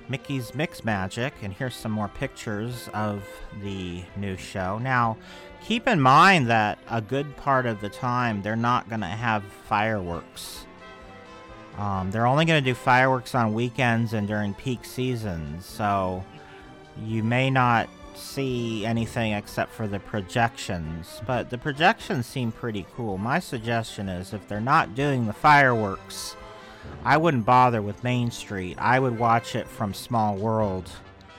Mickey's 0.09 0.55
Mix 0.55 0.83
Magic, 0.83 1.33
and 1.41 1.53
here's 1.53 1.75
some 1.75 1.91
more 1.91 2.07
pictures 2.07 2.89
of 2.93 3.23
the 3.61 4.03
new 4.15 4.37
show. 4.37 4.77
Now, 4.77 5.17
keep 5.63 5.87
in 5.87 5.99
mind 5.99 6.47
that 6.47 6.79
a 6.89 7.01
good 7.01 7.35
part 7.37 7.65
of 7.65 7.81
the 7.81 7.89
time 7.89 8.41
they're 8.41 8.55
not 8.55 8.87
going 8.89 9.01
to 9.01 9.07
have 9.07 9.43
fireworks. 9.43 10.65
Um, 11.77 12.09
they're 12.09 12.25
only 12.25 12.45
going 12.45 12.63
to 12.63 12.69
do 12.69 12.73
fireworks 12.73 13.35
on 13.35 13.53
weekends 13.53 14.13
and 14.13 14.27
during 14.27 14.53
peak 14.53 14.83
seasons, 14.83 15.65
so 15.65 16.23
you 17.03 17.21
may 17.23 17.49
not 17.49 17.87
see 18.15 18.85
anything 18.85 19.33
except 19.33 19.71
for 19.71 19.87
the 19.87 19.99
projections. 19.99 21.21
But 21.27 21.49
the 21.49 21.57
projections 21.57 22.25
seem 22.25 22.51
pretty 22.51 22.85
cool. 22.95 23.17
My 23.17 23.39
suggestion 23.39 24.09
is 24.09 24.33
if 24.33 24.47
they're 24.47 24.59
not 24.59 24.95
doing 24.95 25.27
the 25.27 25.33
fireworks, 25.33 26.35
I 27.03 27.17
wouldn't 27.17 27.45
bother 27.45 27.81
with 27.81 28.03
Main 28.03 28.31
Street. 28.31 28.77
I 28.79 28.99
would 28.99 29.17
watch 29.17 29.55
it 29.55 29.67
from 29.67 29.93
Small 29.93 30.35
World. 30.35 30.89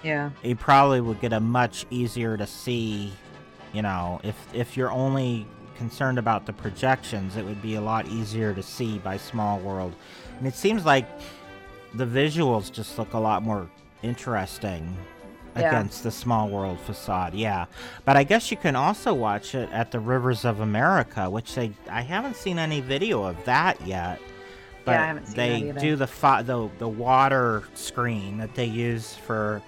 Yeah. 0.03 0.31
You 0.43 0.57
probably 0.57 1.01
would 1.01 1.21
get 1.21 1.33
a 1.33 1.41
much 1.41 1.85
easier 1.91 2.37
to 2.37 2.47
see, 2.47 3.13
you 3.73 3.83
know, 3.83 4.21
if 4.23 4.37
if 4.55 4.77
you're 4.77 4.91
only 4.93 5.47
concerned 5.77 6.19
about 6.19 6.47
the 6.47 6.53
projections, 6.53 7.37
it 7.37 7.45
would 7.45 7.61
be 7.63 7.75
a 7.77 7.81
lot 7.81 8.07
easier 8.09 8.55
to 8.55 8.63
see 8.63 8.99
by 8.99 9.17
Small 9.17 9.59
World. 9.61 9.95
And 10.39 10.47
it 10.47 10.55
seems 10.55 10.85
like 10.85 11.07
the 11.95 12.07
visuals 12.07 12.71
just 12.73 12.99
look 12.99 13.13
a 13.15 13.19
lot 13.19 13.43
more 13.43 13.69
interesting 14.03 14.97
Yeah. 15.57 15.69
against 15.69 16.03
the 16.05 16.11
Small 16.11 16.49
World 16.49 16.79
facade. 16.81 17.35
Yeah. 17.35 17.67
But 18.05 18.17
I 18.17 18.25
guess 18.25 18.51
you 18.51 18.57
can 18.57 18.77
also 18.77 19.13
watch 19.15 19.55
it 19.55 19.69
at 19.73 19.91
the 19.91 19.99
Rivers 20.01 20.45
of 20.45 20.61
America, 20.61 21.29
which 21.29 21.55
they 21.55 21.73
I 21.91 22.03
haven't 22.03 22.37
seen 22.37 22.59
any 22.59 22.81
video 22.81 23.25
of 23.25 23.37
that 23.45 23.85
yet. 23.87 24.21
But 24.89 24.95
Yeah, 24.95 25.03
I 25.03 25.07
haven't 25.07 25.27
seen 25.27 25.67
that 25.67 25.75
they 25.75 25.81
do 25.81 25.97
the 25.97 26.07
fi- 26.07 26.41
the 26.43 26.69
the 26.79 26.89
water 26.89 27.65
screen 27.75 28.39
that 28.39 28.55
they 28.55 28.65
use 28.65 29.15
for 29.15 29.61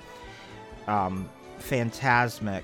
um, 0.88 1.28
Fantasmic, 1.60 2.62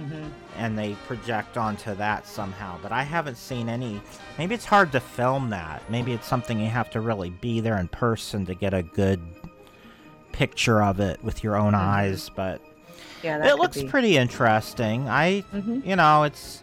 Mhm. 0.00 0.28
and 0.58 0.76
they 0.76 0.94
project 1.06 1.56
onto 1.56 1.94
that 1.94 2.26
somehow. 2.26 2.76
But 2.82 2.90
I 2.90 3.04
haven't 3.04 3.36
seen 3.36 3.68
any. 3.68 4.02
Maybe 4.38 4.54
it's 4.56 4.64
hard 4.64 4.90
to 4.92 5.00
film 5.00 5.50
that. 5.50 5.82
Maybe 5.88 6.12
it's 6.12 6.26
something 6.26 6.58
you 6.58 6.68
have 6.68 6.90
to 6.90 7.00
really 7.00 7.30
be 7.30 7.60
there 7.60 7.78
in 7.78 7.86
person 7.88 8.44
to 8.46 8.54
get 8.56 8.74
a 8.74 8.82
good 8.82 9.20
picture 10.32 10.82
of 10.82 10.98
it 10.98 11.22
with 11.22 11.44
your 11.44 11.56
own 11.56 11.74
eyes. 11.76 12.28
But 12.34 12.60
Yeah, 13.22 13.46
it 13.46 13.56
looks 13.56 13.80
be. 13.80 13.88
pretty 13.88 14.16
interesting. 14.18 15.08
I, 15.08 15.44
Mhm. 15.54 15.86
you 15.86 15.94
know, 15.96 16.24
it's 16.24 16.62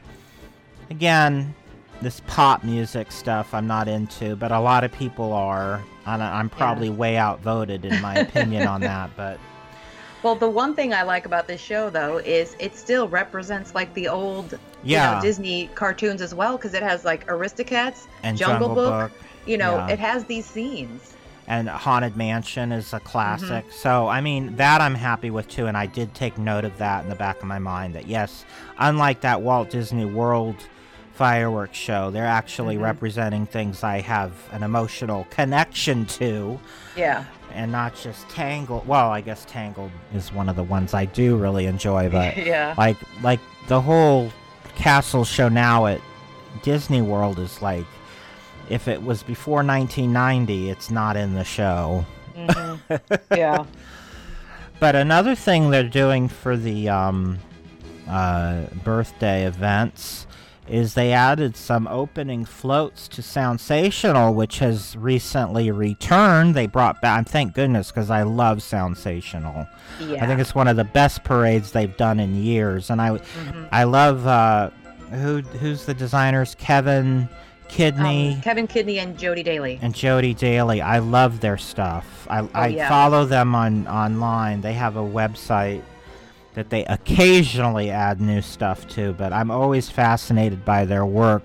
again 0.89 1.55
this 2.01 2.21
pop 2.27 2.63
music 2.63 3.11
stuff 3.11 3.53
I'm 3.53 3.67
not 3.67 3.87
into, 3.87 4.35
but 4.35 4.51
a 4.51 4.59
lot 4.59 4.83
of 4.83 4.91
people 4.91 5.33
are. 5.33 5.81
I'm 6.05 6.49
probably 6.49 6.89
way 6.89 7.17
outvoted 7.17 7.85
in 7.85 8.01
my 8.01 8.15
opinion 8.15 8.67
on 8.67 8.81
that, 8.81 9.11
but 9.17 9.39
Well, 10.23 10.35
the 10.35 10.49
one 10.49 10.75
thing 10.75 10.93
I 10.93 11.03
like 11.03 11.25
about 11.25 11.47
this 11.47 11.61
show, 11.61 11.89
though, 11.91 12.17
is 12.17 12.55
it 12.59 12.75
still 12.75 13.07
represents 13.07 13.75
like 13.75 13.93
the 13.93 14.07
old, 14.07 14.57
you 14.83 14.97
know, 14.97 15.19
Disney 15.21 15.69
cartoons 15.75 16.21
as 16.21 16.33
well, 16.33 16.57
because 16.57 16.73
it 16.73 16.81
has 16.83 17.05
like 17.05 17.27
Aristocats, 17.27 18.07
And 18.23 18.35
Jungle, 18.37 18.69
Jungle 18.69 18.75
Book. 18.75 19.11
Book, 19.11 19.21
You 19.45 19.57
know, 19.57 19.75
yeah. 19.77 19.89
it 19.89 19.99
has 19.99 20.25
these 20.25 20.45
scenes. 20.45 21.13
and 21.47 21.69
Haunted 21.69 22.15
Mansion 22.17 22.71
is 22.71 22.93
a 22.93 22.99
classic. 22.99 23.65
Mm-hmm. 23.65 23.71
So, 23.71 24.07
I 24.07 24.21
mean, 24.21 24.55
that 24.55 24.81
I'm 24.81 24.95
happy 24.95 25.29
with 25.29 25.47
too, 25.47 25.67
and 25.67 25.77
I 25.77 25.85
did 25.85 26.13
take 26.15 26.37
note 26.37 26.65
of 26.65 26.77
that 26.79 27.03
in 27.03 27.09
the 27.09 27.15
back 27.15 27.37
of 27.41 27.45
my 27.45 27.59
mind 27.59 27.93
that 27.95 28.07
yes, 28.07 28.43
unlike 28.79 29.21
that 29.21 29.41
Walt 29.41 29.69
Disney 29.69 30.05
World 30.05 30.55
fireworks 31.25 31.77
show, 31.77 32.09
they're 32.09 32.25
actually 32.25 32.77
Mhm. 32.77 32.81
representing 32.81 33.45
things 33.45 33.83
I 33.83 34.01
have 34.01 34.31
an 34.51 34.63
emotional 34.63 35.27
connection 35.29 36.05
to. 36.17 36.59
Yeah. 36.95 37.25
and 37.53 37.69
not 37.71 37.93
just 38.01 38.27
Tangled. 38.29 38.87
Well, 38.87 39.11
I 39.11 39.19
guess 39.19 39.43
Tangled 39.45 39.91
is 40.15 40.31
one 40.31 40.47
of 40.47 40.55
the 40.55 40.63
ones 40.63 40.93
I 40.93 41.03
do 41.03 41.35
really 41.35 41.65
enjoy, 41.65 42.09
but 42.09 42.37
Yeah. 42.53 42.73
like 42.77 42.95
like 43.21 43.41
the 43.67 43.81
whole 43.81 44.31
castle 44.75 45.25
show 45.25 45.49
now 45.49 45.85
at 45.85 45.99
Disney 46.63 47.01
World 47.01 47.37
is 47.39 47.61
like 47.61 47.85
if 48.69 48.87
it 48.87 49.03
was 49.03 49.21
before 49.21 49.63
1990, 49.63 50.69
it's 50.69 50.89
not 50.89 51.17
in 51.17 51.35
the 51.35 51.43
show. 51.43 52.05
Mhm. 52.37 52.79
yeah. 53.37 53.65
But 54.79 54.95
another 54.95 55.35
thing 55.35 55.69
they're 55.71 55.83
doing 55.83 56.29
for 56.29 56.55
the 56.55 56.87
um, 56.89 57.37
uh, 58.09 58.61
birthday 58.83 59.45
events 59.45 60.25
is 60.71 60.93
they 60.93 61.11
added 61.11 61.55
some 61.57 61.85
opening 61.87 62.45
floats 62.45 63.07
to 63.09 63.21
Soundsational, 63.21 64.33
which 64.33 64.59
has 64.59 64.95
recently 64.95 65.69
returned. 65.69 66.55
They 66.55 66.65
brought 66.67 67.01
back, 67.01 67.27
thank 67.27 67.53
goodness, 67.53 67.91
because 67.91 68.09
I 68.09 68.23
love 68.23 68.59
Soundsational. 68.59 69.67
I 69.99 70.25
think 70.25 70.39
it's 70.39 70.55
one 70.55 70.67
of 70.69 70.77
the 70.77 70.83
best 70.85 71.23
parades 71.23 71.71
they've 71.71 71.95
done 71.97 72.19
in 72.19 72.35
years, 72.35 72.89
and 72.89 73.01
I, 73.01 73.09
Mhm. 73.09 73.67
I 73.71 73.83
love 73.83 74.25
uh, 74.25 74.69
who 75.11 75.41
who's 75.41 75.85
the 75.85 75.93
designers? 75.93 76.55
Kevin 76.57 77.27
Kidney 77.67 78.33
Um, 78.35 78.41
Kevin 78.41 78.67
Kidney 78.67 78.99
and 78.99 79.17
Jody 79.17 79.43
Daly. 79.43 79.77
and 79.81 79.93
Jody 79.93 80.33
Daly. 80.33 80.81
I 80.81 80.99
love 80.99 81.39
their 81.41 81.57
stuff. 81.57 82.27
I, 82.29 82.39
I 82.39 82.47
Oh, 82.53 82.65
yeah. 82.67 82.89
follow 82.89 83.25
them 83.25 83.55
on 83.55 83.87
online. 83.87 84.61
They 84.61 84.73
have 84.73 84.95
a 84.97 85.01
website 85.01 85.81
that 86.53 86.69
they 86.69 86.85
occasionally 86.85 87.89
add 87.89 88.19
new 88.19 88.41
stuff 88.41 88.87
to, 88.89 89.13
but 89.13 89.31
I'm 89.31 89.51
always 89.51 89.89
fascinated 89.89 90.65
by 90.65 90.85
their 90.85 91.05
work. 91.05 91.43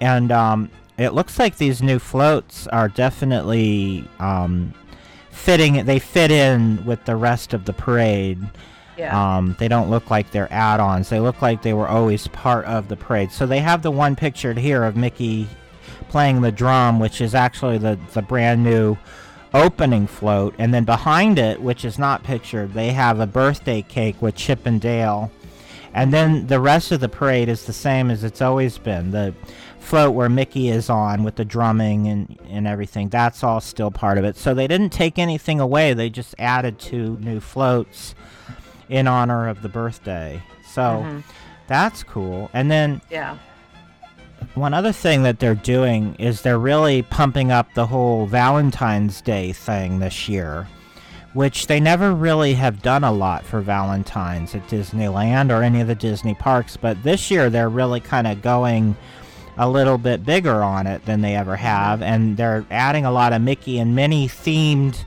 And 0.00 0.30
um, 0.30 0.70
it 0.98 1.10
looks 1.10 1.38
like 1.38 1.56
these 1.56 1.82
new 1.82 1.98
floats 1.98 2.66
are 2.68 2.88
definitely 2.88 4.08
um, 4.18 4.74
fitting. 5.30 5.84
They 5.84 5.98
fit 5.98 6.30
in 6.30 6.84
with 6.84 7.04
the 7.04 7.16
rest 7.16 7.54
of 7.54 7.64
the 7.64 7.72
parade. 7.72 8.40
Yeah. 8.96 9.36
Um, 9.36 9.56
they 9.58 9.68
don't 9.68 9.90
look 9.90 10.10
like 10.10 10.30
they're 10.30 10.52
add-ons. 10.52 11.08
They 11.08 11.18
look 11.18 11.40
like 11.40 11.62
they 11.62 11.72
were 11.72 11.88
always 11.88 12.28
part 12.28 12.66
of 12.66 12.88
the 12.88 12.96
parade. 12.96 13.32
So 13.32 13.46
they 13.46 13.60
have 13.60 13.82
the 13.82 13.90
one 13.90 14.14
pictured 14.14 14.58
here 14.58 14.84
of 14.84 14.96
Mickey 14.96 15.48
playing 16.08 16.42
the 16.42 16.52
drum, 16.52 17.00
which 17.00 17.20
is 17.20 17.34
actually 17.34 17.78
the 17.78 17.98
the 18.12 18.20
brand 18.20 18.62
new 18.62 18.96
opening 19.54 20.06
float, 20.06 20.54
and 20.58 20.72
then 20.72 20.84
behind 20.84 21.38
it, 21.38 21.60
which 21.60 21.84
is 21.84 21.98
not 21.98 22.22
pictured, 22.22 22.72
they 22.74 22.92
have 22.92 23.20
a 23.20 23.26
birthday 23.26 23.82
cake 23.82 24.20
with 24.20 24.34
Chip 24.34 24.66
and 24.66 24.80
Dale. 24.80 25.30
And 25.94 26.12
then 26.12 26.46
the 26.46 26.58
rest 26.60 26.90
of 26.90 27.00
the 27.00 27.08
parade 27.08 27.48
is 27.50 27.66
the 27.66 27.72
same 27.72 28.10
as 28.10 28.24
it's 28.24 28.40
always 28.40 28.78
been. 28.78 29.10
The 29.10 29.34
float 29.78 30.14
where 30.14 30.28
Mickey 30.30 30.68
is 30.68 30.88
on 30.88 31.22
with 31.22 31.34
the 31.36 31.44
drumming 31.44 32.08
and, 32.08 32.38
and 32.48 32.66
everything, 32.66 33.08
that's 33.10 33.44
all 33.44 33.60
still 33.60 33.90
part 33.90 34.16
of 34.16 34.24
it. 34.24 34.36
So 34.36 34.54
they 34.54 34.66
didn't 34.66 34.90
take 34.90 35.18
anything 35.18 35.60
away, 35.60 35.92
they 35.92 36.08
just 36.08 36.34
added 36.38 36.78
two 36.78 37.18
new 37.20 37.40
floats 37.40 38.14
in 38.88 39.06
honor 39.06 39.48
of 39.48 39.60
the 39.62 39.68
birthday. 39.68 40.42
So 40.66 41.04
Mhm. 41.06 41.22
that's 41.66 42.02
cool. 42.04 42.48
And 42.54 42.70
then 42.70 43.02
Yeah. 43.10 43.36
One 44.54 44.74
other 44.74 44.92
thing 44.92 45.22
that 45.22 45.38
they're 45.38 45.54
doing 45.54 46.14
is 46.16 46.42
they're 46.42 46.58
really 46.58 47.02
pumping 47.02 47.50
up 47.50 47.72
the 47.74 47.86
whole 47.86 48.26
Valentine's 48.26 49.20
Day 49.20 49.52
thing 49.52 49.98
this 49.98 50.28
year, 50.28 50.68
which 51.32 51.66
they 51.66 51.80
never 51.80 52.14
really 52.14 52.54
have 52.54 52.82
done 52.82 53.04
a 53.04 53.12
lot 53.12 53.44
for 53.44 53.60
Valentine's 53.60 54.54
at 54.54 54.66
Disneyland 54.68 55.50
or 55.50 55.62
any 55.62 55.80
of 55.80 55.88
the 55.88 55.94
Disney 55.94 56.34
parks. 56.34 56.76
But 56.76 57.02
this 57.02 57.30
year 57.30 57.50
they're 57.50 57.68
really 57.68 58.00
kind 58.00 58.26
of 58.26 58.42
going 58.42 58.96
a 59.58 59.68
little 59.68 59.98
bit 59.98 60.24
bigger 60.24 60.62
on 60.62 60.86
it 60.86 61.04
than 61.04 61.20
they 61.20 61.36
ever 61.36 61.56
have, 61.56 62.02
and 62.02 62.36
they're 62.36 62.64
adding 62.70 63.04
a 63.04 63.10
lot 63.12 63.32
of 63.32 63.42
Mickey 63.42 63.78
and 63.78 63.94
Minnie 63.94 64.28
themed 64.28 65.04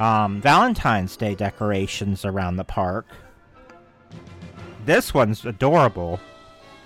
um, 0.00 0.40
Valentine's 0.40 1.16
Day 1.16 1.34
decorations 1.34 2.24
around 2.24 2.56
the 2.56 2.64
park. 2.64 3.06
This 4.84 5.14
one's 5.14 5.44
adorable. 5.44 6.18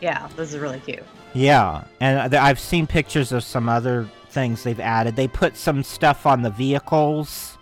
Yeah. 0.00 0.28
This 0.36 0.52
is 0.52 0.58
really 0.58 0.80
cute. 0.80 1.02
Yeah, 1.34 1.84
and 2.00 2.30
th- 2.30 2.40
I've 2.40 2.58
seen 2.58 2.86
pictures 2.86 3.30
of 3.32 3.44
some 3.44 3.68
other 3.68 4.08
things 4.30 4.62
they've 4.62 4.80
added. 4.80 5.16
They 5.16 5.28
put 5.28 5.56
some 5.56 5.82
stuff 5.82 6.24
on 6.26 6.42
the 6.42 6.50
vehicles. 6.50 7.58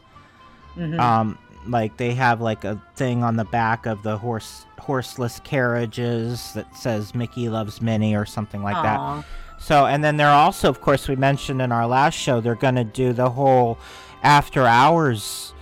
Mhm. 0.77 0.99
Um, 1.01 1.39
like 1.67 1.97
they 1.97 2.15
have 2.15 2.41
like 2.41 2.65
a 2.65 2.81
thing 2.95 3.25
on 3.25 3.37
the 3.37 3.45
back 3.45 3.87
of 3.87 4.03
the 4.03 4.19
horse 4.19 4.67
horseless 4.79 5.41
carriages 5.45 6.53
that 6.53 6.77
says 6.77 7.15
Mickey 7.15 7.49
loves 7.49 7.81
Minnie 7.81 8.15
or 8.15 8.27
something 8.27 8.63
like 8.63 8.77
Aw. 8.77 8.83
that. 8.83 9.25
So, 9.59 9.87
and 9.87 10.05
then 10.05 10.19
they're 10.19 10.29
also, 10.29 10.69
of 10.69 10.81
course, 10.83 11.09
we 11.09 11.17
mentioned 11.17 11.63
in 11.63 11.73
our 11.73 11.87
last 11.87 12.15
show, 12.15 12.41
they're 12.43 12.55
going 12.55 12.75
to 12.75 12.85
do 12.85 13.15
the 13.15 13.31
whole 13.31 13.79
after 14.23 14.67
hours, 14.67 15.55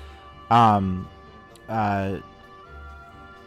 um, 0.50 1.06
uh, 1.68 2.16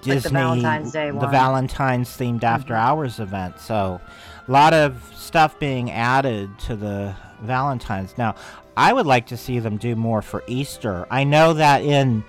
the 0.05 0.29
Valentine's 0.29 0.91
Day 0.91 1.11
one. 1.11 1.19
the. 1.25 1.31
Valentine's 1.31 2.09
themed 2.09 2.43
after 2.43 2.73
hours 2.75 3.19
event. 3.19 3.59
So, 3.59 3.99
a 4.47 4.51
lot 4.51 4.73
of 4.73 5.01
stuff 5.15 5.57
being 5.59 5.91
added 5.91 6.57
to 6.59 6.75
the 6.75 7.15
Valentine's. 7.41 8.17
Now, 8.17 8.35
I 8.77 8.93
would 8.93 9.05
like 9.05 9.27
to 9.27 9.37
see 9.37 9.59
them 9.59 9.77
do 9.77 9.95
more 9.95 10.21
for 10.21 10.43
Easter. 10.47 11.05
I 11.09 11.23
know 11.23 11.53
that 11.53 11.81
in 11.83 12.23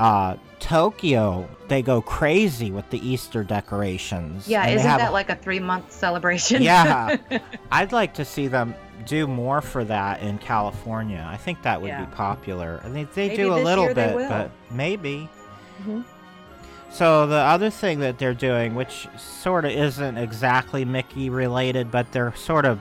uh, 0.00 0.36
Tokyo, 0.60 1.48
they 1.68 1.82
go 1.82 2.00
crazy 2.00 2.70
with 2.70 2.88
the 2.90 3.06
Easter 3.06 3.42
decorations. 3.44 4.46
Yeah. 4.48 4.66
Isn't 4.68 4.88
have- 4.88 5.00
that 5.00 5.12
like 5.12 5.30
a 5.30 5.36
three 5.36 5.58
month 5.60 5.90
celebration? 5.92 6.62
yeah, 6.62 7.16
I'd 7.72 7.92
like 7.92 8.14
to 8.14 8.24
see 8.24 8.46
them 8.48 8.74
do 9.06 9.26
more 9.26 9.60
for 9.60 9.82
that 9.84 10.22
in 10.22 10.38
California. 10.38 11.26
I 11.28 11.36
think 11.36 11.62
that 11.62 11.80
would 11.80 11.88
Yeah. 11.88 12.04
be 12.04 12.14
popular. 12.14 12.80
I 12.84 12.88
think 12.88 13.12
they 13.14 13.28
Maybe 13.28 13.42
do 13.42 13.52
a 13.54 13.56
little 13.56 13.92
bit, 13.92 14.14
but 14.14 14.50
maybe. 14.70 15.28
Mhm. 15.84 16.04
So 16.92 17.26
the 17.26 17.36
other 17.36 17.70
thing 17.70 18.00
that 18.00 18.18
they're 18.18 18.34
doing, 18.34 18.74
which 18.74 19.08
sort 19.16 19.64
of 19.64 19.70
isn't 19.72 20.18
exactly 20.18 20.84
Mickey 20.84 21.30
related, 21.30 21.90
but 21.90 22.12
they're 22.12 22.34
sort 22.36 22.66
of 22.66 22.78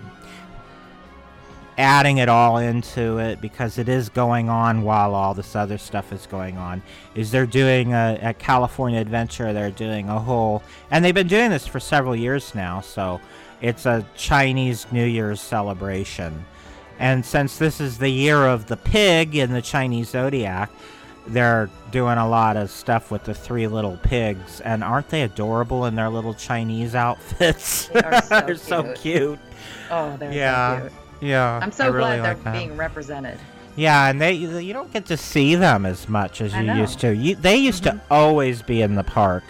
adding 1.77 2.17
it 2.17 2.27
all 2.27 2.57
into 2.57 3.17
it 3.17 3.39
because 3.41 3.77
it 3.77 3.87
is 3.87 4.09
going 4.09 4.49
on 4.49 4.83
while 4.83 5.15
all 5.15 5.33
this 5.33 5.55
other 5.55 5.77
stuff 5.77 6.11
is 6.11 6.27
going 6.27 6.57
on 6.57 6.83
is 7.15 7.31
they're 7.31 7.45
doing 7.45 7.93
a, 7.93 8.19
at 8.21 8.37
california 8.37 8.99
adventure 8.99 9.53
they're 9.53 9.71
doing 9.71 10.09
a 10.09 10.19
whole 10.19 10.61
and 10.91 11.03
they've 11.03 11.15
been 11.15 11.29
doing 11.29 11.49
this 11.49 11.65
for 11.65 11.79
several 11.79 12.15
years 12.15 12.53
now 12.53 12.81
so 12.81 13.19
it's 13.61 13.85
a 13.85 14.05
chinese 14.15 14.85
new 14.91 15.05
year's 15.05 15.39
celebration. 15.39 16.45
And 16.99 17.25
since 17.25 17.57
this 17.57 17.81
is 17.81 17.97
the 17.97 18.09
year 18.09 18.45
of 18.45 18.67
the 18.67 18.77
pig 18.77 19.35
in 19.35 19.51
the 19.51 19.61
chinese 19.61 20.09
zodiac 20.09 20.71
they're 21.27 21.69
doing 21.91 22.17
a 22.17 22.27
lot 22.27 22.57
of 22.57 22.69
stuff 22.71 23.11
with 23.11 23.23
the 23.25 23.33
three 23.33 23.67
little 23.67 23.97
pigs 23.97 24.59
and 24.61 24.83
aren't 24.83 25.09
they 25.09 25.21
adorable 25.21 25.85
in 25.85 25.93
their 25.95 26.09
little 26.09 26.33
chinese 26.33 26.95
outfits 26.95 27.87
They 27.87 28.01
are 28.01 28.21
so 28.23 28.41
they're 28.41 28.55
so 28.55 28.83
cute. 28.83 28.95
cute 28.95 29.39
Oh, 29.91 30.15
they're 30.17 30.31
yeah 30.33 30.77
so 30.77 30.81
cute. 30.89 31.29
yeah 31.29 31.59
I'm 31.61 31.71
so 31.71 31.83
I 31.83 31.87
really 31.87 32.17
glad 32.17 32.23
they're 32.37 32.43
like 32.51 32.53
being 32.53 32.77
represented. 32.77 33.37
Yeah, 33.77 34.09
and 34.09 34.19
they 34.19 34.33
you 34.33 34.73
don't 34.73 34.91
get 34.91 35.05
to 35.05 35.15
see 35.17 35.55
them 35.55 35.85
as 35.85 36.09
much 36.09 36.41
as 36.41 36.53
you 36.53 36.73
used 36.73 36.99
to. 37.01 37.15
You, 37.15 37.35
they 37.35 37.55
used 37.55 37.83
to 37.83 37.91
mm-hmm. 37.91 38.13
always 38.13 38.61
be 38.61 38.81
in 38.81 38.95
the 38.95 39.03
park, 39.03 39.43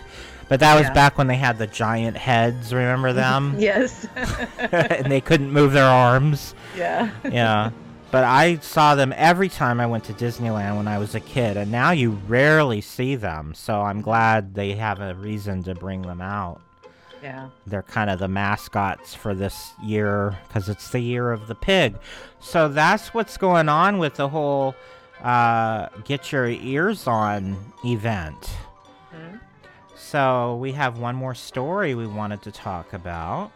but 0.48 0.60
that 0.60 0.76
was 0.76 0.84
Yeah. 0.84 0.94
back 0.94 1.18
when 1.18 1.26
they 1.26 1.38
had 1.38 1.58
the 1.58 1.66
giant 1.66 2.18
heads. 2.18 2.72
Remember 2.72 3.14
them? 3.24 3.56
Yes. 3.58 4.06
and 4.60 5.12
they 5.12 5.22
couldn't 5.22 5.52
move 5.52 5.72
their 5.74 5.86
arms. 5.90 6.54
yeah. 6.78 7.10
Yeah. 7.24 7.72
But 8.12 8.24
I 8.24 8.58
saw 8.58 8.96
them 8.96 9.14
every 9.16 9.50
time 9.50 9.80
I 9.80 9.86
went 9.88 10.04
to 10.06 10.14
Disneyland 10.14 10.78
when 10.78 10.88
I 10.88 10.98
was 10.98 11.16
a 11.16 11.20
kid, 11.20 11.58
and 11.58 11.72
now 11.72 11.92
you 11.92 12.12
rarely 12.28 12.82
see 12.82 13.16
them. 13.16 13.54
So 13.54 13.82
I'm 13.82 14.02
glad 14.02 14.54
they 14.54 14.74
have 14.74 15.00
a 15.00 15.16
reason 15.16 15.64
to 15.64 15.76
bring 15.76 16.02
them 16.02 16.22
out. 16.22 16.62
Yeah. 17.24 17.50
They're 17.68 17.84
kind 17.84 18.10
of 18.10 18.20
the 18.20 18.28
mascots 18.28 19.14
for 19.14 19.34
this 19.34 19.74
year 19.84 20.38
because 20.48 20.70
it's 20.70 20.90
the 20.90 21.00
year 21.00 21.32
of 21.32 21.48
the 21.48 21.56
pig. 21.56 21.96
So 22.40 22.68
that's 22.68 23.14
what's 23.14 23.38
going 23.38 23.70
on 23.70 24.00
with 24.00 24.16
the 24.16 24.28
whole 24.28 24.76
uh, 25.22 25.88
Get 26.04 26.32
Your 26.32 26.48
Ears 26.48 27.08
On 27.08 27.58
event. 27.86 28.50
So 29.96 30.58
we 30.58 30.74
have 30.74 30.98
one 30.98 31.16
more 31.16 31.34
story 31.34 31.96
we 31.96 32.06
wanted 32.06 32.42
to 32.42 32.52
talk 32.52 32.92
about. 32.92 33.52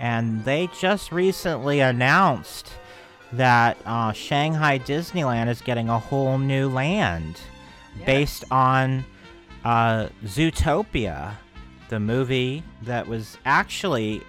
And 0.00 0.42
they 0.46 0.68
just 0.78 1.12
recently 1.12 1.80
announced 1.80 2.72
that 3.32 3.76
uh, 3.84 4.12
Shanghai 4.12 4.78
Disneyland 4.78 5.48
is 5.48 5.60
getting 5.60 5.90
a 5.90 5.98
whole 5.98 6.38
new 6.38 6.70
land 6.70 7.38
based 8.06 8.44
on 8.50 9.04
uh, 9.62 10.08
Zootopia, 10.24 11.34
the 11.90 12.00
movie 12.00 12.62
that 12.82 13.06
was 13.06 13.36
actually. 13.44 14.22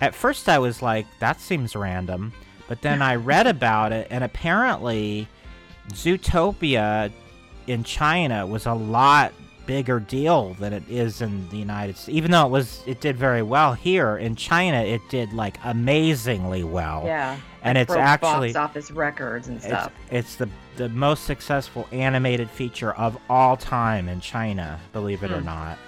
At 0.00 0.14
first, 0.14 0.48
I 0.48 0.58
was 0.58 0.82
like, 0.82 1.06
that 1.20 1.40
seems 1.40 1.74
random. 1.74 2.32
But 2.68 2.82
then 2.82 3.00
I 3.00 3.16
read 3.16 3.46
about 3.56 3.92
it, 3.92 4.08
and 4.10 4.22
apparently, 4.22 5.26
Zootopia 5.88 7.10
in 7.66 7.82
China 7.82 8.46
was 8.46 8.66
a 8.66 8.74
lot 8.74 9.32
bigger 9.68 10.00
deal 10.00 10.54
than 10.54 10.72
it 10.72 10.82
is 10.88 11.20
in 11.20 11.46
the 11.50 11.58
United 11.58 11.94
States. 11.94 12.16
Even 12.16 12.30
though 12.30 12.46
it 12.46 12.50
was, 12.50 12.82
it 12.86 13.02
did 13.02 13.16
very 13.18 13.42
well 13.42 13.74
here 13.74 14.16
in 14.16 14.34
China, 14.34 14.80
it 14.82 15.02
did 15.10 15.32
like 15.34 15.58
amazingly 15.62 16.64
well. 16.64 17.02
Yeah. 17.04 17.36
and 17.62 17.76
It 17.76 17.82
it's 17.82 17.88
broke 17.92 18.00
actually 18.00 18.52
box 18.54 18.70
office 18.70 18.90
records 18.90 19.46
and 19.48 19.58
it's, 19.58 19.66
stuff. 19.66 19.92
it's 20.10 20.36
the 20.36 20.48
the 20.76 20.88
most 20.88 21.24
successful 21.24 21.86
animated 21.92 22.48
feature 22.48 22.92
of 22.94 23.18
all 23.28 23.56
time 23.56 24.08
in 24.08 24.20
China, 24.20 24.80
believe 24.92 25.22
it 25.22 25.30
or 25.32 25.40
Hmm. 25.40 25.46
not. 25.46 25.78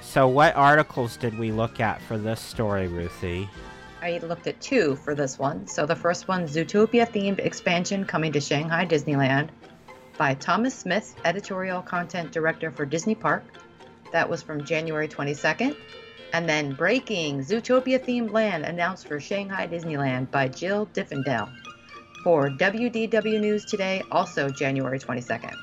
So, 0.00 0.26
what 0.26 0.56
articles 0.56 1.16
did 1.16 1.38
we 1.38 1.52
look 1.52 1.78
at 1.78 2.00
for 2.02 2.18
this 2.18 2.40
story, 2.40 2.88
Ruthie? 2.88 3.48
I 4.02 4.18
looked 4.18 4.46
at 4.48 4.60
two 4.60 4.96
for 4.96 5.14
this 5.14 5.38
one. 5.38 5.66
So 5.66 5.84
the 5.86 5.94
first 5.94 6.26
one, 6.26 6.46
Zootopia 6.46 7.06
themed 7.06 7.38
expansion 7.38 8.04
coming 8.04 8.32
to 8.32 8.40
Shanghai 8.40 8.86
Disneyland 8.86 9.50
by 10.20 10.34
Thomas 10.34 10.74
Smith, 10.74 11.14
editorial 11.24 11.80
content 11.80 12.30
director 12.30 12.70
for 12.70 12.84
Disney 12.84 13.14
Park. 13.14 13.42
That 14.12 14.28
was 14.28 14.42
from 14.42 14.66
January 14.66 15.08
22nd. 15.08 15.74
And 16.34 16.46
then 16.46 16.74
Breaking 16.74 17.40
Zootopia 17.40 17.98
themed 17.98 18.30
land 18.30 18.66
announced 18.66 19.08
for 19.08 19.18
Shanghai 19.18 19.66
Disneyland 19.66 20.30
by 20.30 20.48
Jill 20.48 20.84
Diffendale 20.92 21.50
for 22.22 22.50
WDW 22.50 23.40
News 23.40 23.64
Today, 23.64 24.02
also 24.10 24.50
January 24.50 24.98
22nd. 24.98 25.54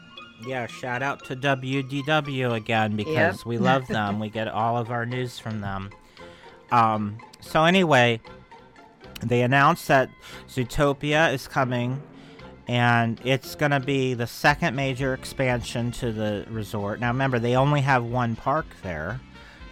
Yeah, 0.48 0.66
shout 0.66 1.04
out 1.04 1.24
to 1.26 1.36
WDW 1.36 2.56
again 2.56 2.96
because 2.96 3.46
we 3.46 3.60
love 3.60 3.86
them. 3.88 4.20
we 4.20 4.32
get 4.32 4.48
all 4.48 4.76
of 4.76 4.90
our 4.90 5.06
news 5.06 5.38
from 5.38 5.62
them. 5.62 5.92
Um, 6.72 7.20
so 7.42 7.64
anyway, 7.64 8.22
they 9.22 9.44
announced 9.44 9.88
that 9.88 10.10
Zootopia 10.50 11.32
is 11.32 11.48
coming, 11.48 12.02
and 12.68 13.20
it's 13.24 13.56
gonna 13.56 13.80
be 13.80 14.14
the 14.14 14.28
second 14.28 14.76
major 14.76 15.14
expansion 15.14 15.92
to 15.94 16.12
the 16.12 16.46
resort. 16.50 17.00
Now 17.00 17.10
remember, 17.10 17.40
they 17.40 17.56
only 17.56 17.82
have 17.82 18.04
one 18.04 18.36
park 18.36 18.66
there, 18.84 19.20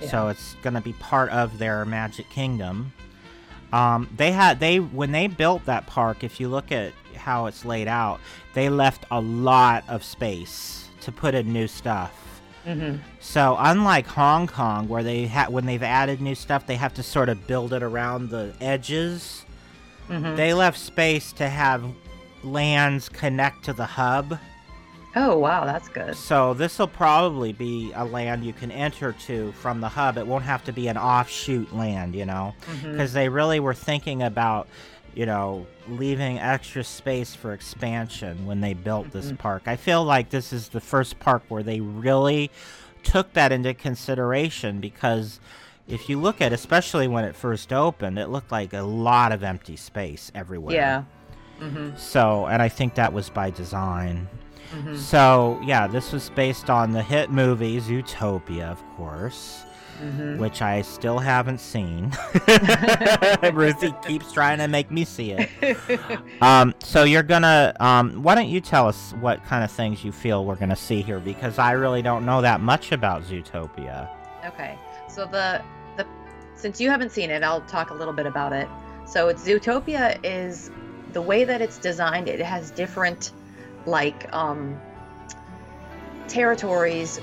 so 0.10 0.28
it's 0.30 0.56
gonna 0.62 0.82
be 0.82 0.94
part 0.94 1.30
of 1.32 1.58
their 1.58 1.86
Magic 1.86 2.30
Kingdom. 2.30 2.94
Um, 3.74 4.10
they 4.16 4.32
had 4.32 4.60
they 4.60 4.80
when 4.80 5.12
they 5.12 5.28
built 5.28 5.66
that 5.66 5.86
park. 5.88 6.24
If 6.24 6.40
you 6.40 6.48
look 6.48 6.72
at 6.72 6.94
how 7.16 7.48
it's 7.48 7.66
laid 7.66 7.88
out, 7.88 8.20
they 8.54 8.70
left 8.70 9.06
a 9.12 9.20
lot 9.20 9.84
of 9.90 10.04
space 10.04 10.88
to 11.02 11.12
put 11.12 11.36
in 11.36 11.52
new 11.52 11.68
stuff. 11.68 12.14
Mm-hmm. 12.66 12.98
So 13.20 13.58
unlike 13.60 14.08
Hong 14.08 14.48
Kong, 14.48 14.88
where 14.88 15.04
they 15.04 15.28
ha- 15.28 15.48
when 15.50 15.66
they've 15.66 15.84
added 15.84 16.22
new 16.22 16.36
stuff, 16.36 16.66
they 16.66 16.76
have 16.78 16.94
to 16.96 17.04
sort 17.04 17.30
of 17.30 17.46
build 17.48 17.74
it 17.74 17.84
around 17.84 18.30
the 18.30 18.54
edges. 18.62 19.46
Mhm. 20.10 20.36
They 20.36 20.54
left 20.54 20.80
space 20.80 21.32
to 21.34 21.50
have 21.50 21.84
lands 22.46 23.10
connect 23.10 23.66
to 23.66 23.74
the 23.74 23.86
hub. 23.86 24.38
Oh, 25.18 25.38
wow, 25.38 25.64
that's 25.66 25.88
good. 25.88 26.16
So 26.16 26.54
this 26.54 26.78
will 26.78 26.90
probably 26.90 27.54
be 27.54 27.92
a 27.96 28.04
land 28.04 28.44
you 28.44 28.52
can 28.52 28.70
enter 28.70 29.14
to 29.14 29.54
from 29.54 29.80
the 29.80 29.88
hub. 29.88 30.18
It 30.18 30.28
won't 30.28 30.44
have 30.44 30.64
to 30.66 30.74
be 30.74 30.88
an 30.90 30.98
offshoot 30.98 31.74
land, 31.74 32.16
you 32.16 32.26
know, 32.26 32.54
because 32.84 33.14
they 33.14 33.30
really 33.30 33.62
were 33.62 33.74
thinking 33.74 34.22
about, 34.24 34.68
you 35.14 35.26
know, 35.26 35.68
leaving 35.88 36.38
extra 36.40 36.84
space 36.84 37.34
for 37.34 37.54
expansion 37.54 38.46
when 38.46 38.60
they 38.60 38.74
built 38.74 39.12
this 39.12 39.32
Mhm. 39.32 39.38
park. 39.38 39.64
I 39.68 39.78
feel 39.78 40.04
like 40.04 40.32
this 40.32 40.52
is 40.52 40.68
the 40.68 40.82
first 40.82 41.18
park 41.20 41.44
where 41.48 41.64
they 41.64 41.80
really 41.80 42.52
took 43.04 43.32
that 43.34 43.54
into 43.54 43.74
consideration 43.74 44.82
because 44.82 45.40
if 45.88 46.10
you 46.10 46.20
look 46.20 46.42
at 46.42 46.52
especially 46.52 47.08
when 47.08 47.24
it 47.24 47.36
first 47.38 47.72
opened, 47.72 48.20
it 48.20 48.28
looked 48.28 48.52
like 48.52 48.74
a 48.74 48.82
lot 48.82 49.32
of 49.32 49.44
empty 49.44 49.78
space 49.78 50.30
everywhere. 50.36 50.76
Yeah. 50.76 51.04
Mm-hmm. 51.62 51.98
So, 51.98 52.46
and 52.48 52.62
I 52.62 52.70
think 52.70 52.96
that 52.96 53.14
was 53.14 53.30
by 53.30 53.50
design. 53.50 54.28
Mhm. 54.74 54.98
So, 54.98 55.60
yeah, 55.64 55.88
this 55.88 56.12
was 56.12 56.30
based 56.32 56.70
on 56.70 56.92
the 56.92 57.02
hit 57.04 57.32
movie 57.32 57.80
Zootopia, 57.80 58.72
of 58.72 58.84
course, 58.98 59.64
Mhm. 60.04 60.38
which 60.38 60.62
I 60.62 60.82
still 60.82 61.20
haven't 61.20 61.60
seen. 61.60 62.12
Ruthie 63.54 63.94
keeps 64.06 64.32
trying 64.34 64.58
to 64.58 64.68
make 64.68 64.92
me 64.92 65.06
see 65.06 65.32
it. 65.32 65.50
Um, 66.42 66.74
so 66.80 67.04
you're 67.04 67.24
gonna, 67.24 67.74
um, 67.80 68.22
why 68.24 68.36
don't 68.36 68.48
you 68.50 68.60
tell 68.60 68.88
us 68.88 69.14
what 69.22 69.44
kind 69.46 69.64
of 69.64 69.72
things 69.72 70.04
you 70.04 70.12
feel 70.12 70.44
we're 70.46 70.56
gonna 70.56 70.76
see 70.76 71.02
here? 71.02 71.20
Because 71.20 71.58
I 71.60 71.72
really 71.72 72.02
don't 72.02 72.26
know 72.26 72.42
that 72.42 72.60
much 72.60 72.92
about 72.92 73.24
Zootopia. 73.24 74.10
Okay. 74.46 74.78
So 75.08 75.26
the 75.26 75.62
the 75.98 76.06
since 76.56 76.82
you 76.82 76.90
haven't 76.90 77.12
seen 77.12 77.30
it, 77.30 77.44
I'll 77.44 77.62
talk 77.62 77.92
a 77.92 77.94
little 77.94 78.14
bit 78.14 78.26
about 78.26 78.52
it. 78.52 78.68
So 79.06 79.30
it's 79.30 79.48
Zootopia 79.48 80.20
is 80.24 80.72
the 81.16 81.22
way 81.22 81.46
that 81.46 81.62
it's 81.62 81.78
designed, 81.78 82.28
it 82.28 82.42
has 82.42 82.72
different 82.72 83.32
like 83.86 84.32
um 84.34 84.80
territories 86.28 87.22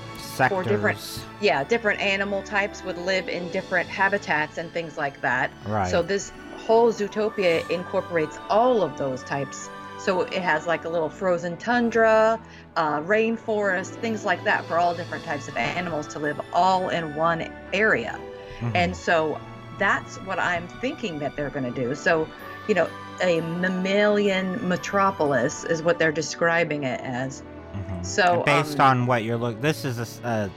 for 0.49 0.63
different 0.63 0.97
yeah, 1.39 1.63
different 1.63 2.01
animal 2.01 2.41
types 2.41 2.83
would 2.83 2.97
live 2.97 3.29
in 3.29 3.49
different 3.51 3.87
habitats 3.87 4.57
and 4.57 4.71
things 4.71 4.97
like 4.97 5.21
that. 5.21 5.51
Right. 5.67 5.87
So 5.87 6.01
this 6.01 6.31
whole 6.65 6.91
Zootopia 6.91 7.69
incorporates 7.69 8.39
all 8.49 8.81
of 8.81 8.97
those 8.97 9.21
types. 9.23 9.69
So 9.99 10.21
it 10.21 10.41
has 10.41 10.65
like 10.65 10.85
a 10.85 10.89
little 10.89 11.09
frozen 11.09 11.55
tundra, 11.57 12.39
uh, 12.75 12.99
rainforest, 13.01 13.91
things 14.01 14.25
like 14.25 14.43
that 14.45 14.65
for 14.65 14.79
all 14.79 14.95
different 14.95 15.23
types 15.23 15.47
of 15.47 15.55
animals 15.55 16.07
to 16.07 16.19
live 16.19 16.41
all 16.51 16.89
in 16.89 17.13
one 17.15 17.47
area. 17.73 18.19
Mhm. 18.59 18.71
And 18.73 18.97
so 18.97 19.39
that's 19.77 20.17
what 20.25 20.39
I'm 20.39 20.67
thinking 20.81 21.19
that 21.19 21.35
they're 21.35 21.51
going 21.51 21.71
to 21.71 21.79
do. 21.79 21.93
So, 21.93 22.27
you 22.67 22.73
know, 22.73 22.89
a 23.23 23.41
mammalian 23.41 24.67
metropolis 24.67 25.63
is 25.63 25.81
what 25.81 25.97
they're 25.97 26.11
describing 26.11 26.83
it 26.83 26.99
as. 27.01 27.41
Mhm. 27.73 28.05
So, 28.05 28.43
based 28.45 28.79
um, 28.79 28.99
on 29.01 29.05
what 29.07 29.23
you're 29.23 29.37
look, 29.37 29.59
this 29.61 29.85
is 29.85 29.97
a 29.97 30.27
a 30.27 30.49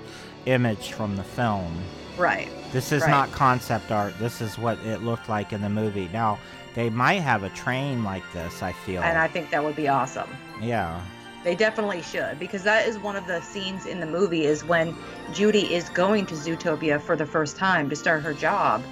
image 0.46 0.92
from 0.92 1.16
the 1.16 1.24
film. 1.24 1.72
Right. 2.18 2.48
This 2.72 2.92
is 2.92 3.02
Right. 3.02 3.10
not 3.10 3.32
concept 3.32 3.90
art. 3.90 4.14
This 4.18 4.40
is 4.40 4.58
what 4.58 4.78
it 4.84 5.02
looked 5.02 5.28
like 5.28 5.52
in 5.52 5.60
the 5.62 5.68
movie. 5.68 6.08
Now, 6.12 6.38
they 6.74 6.88
might 6.90 7.20
have 7.22 7.42
a 7.42 7.48
train 7.50 8.04
like 8.04 8.22
this, 8.32 8.62
I 8.62 8.72
feel. 8.72 9.02
And 9.02 9.18
I 9.18 9.28
think 9.28 9.50
that 9.50 9.62
would 9.64 9.76
be 9.76 9.88
awesome. 9.88 10.28
yeah. 10.60 11.00
They 11.44 11.54
definitely 11.54 12.02
should 12.02 12.40
because 12.40 12.64
that 12.64 12.88
is 12.88 12.98
one 12.98 13.14
of 13.14 13.28
the 13.28 13.40
scenes 13.40 13.86
in 13.86 14.00
the 14.00 14.06
movie 14.06 14.46
is 14.46 14.64
when 14.64 14.96
Judy 15.32 15.72
is 15.72 15.88
going 15.90 16.26
to 16.26 16.34
Zootopia 16.34 17.00
for 17.00 17.14
the 17.14 17.24
first 17.26 17.56
time 17.56 17.88
to 17.90 17.94
start 17.94 18.22
her 18.24 18.34
job. 18.34 18.82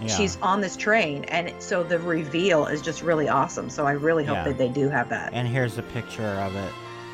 Yeah. 0.00 0.16
She's 0.16 0.38
on 0.40 0.60
this 0.60 0.76
train 0.76 1.24
and 1.24 1.52
so 1.58 1.82
the 1.82 1.98
reveal 1.98 2.66
is 2.66 2.80
just 2.80 3.02
really 3.02 3.28
awesome. 3.28 3.68
So 3.68 3.86
I 3.86 3.92
really 3.92 4.24
hope 4.24 4.36
Yeah. 4.36 4.44
that 4.44 4.58
they 4.58 4.68
do 4.68 4.88
have 4.88 5.08
that. 5.10 5.32
And 5.34 5.46
here's 5.46 5.76
a 5.78 5.82
picture 5.82 6.22
of 6.40 6.54
it 6.56 6.72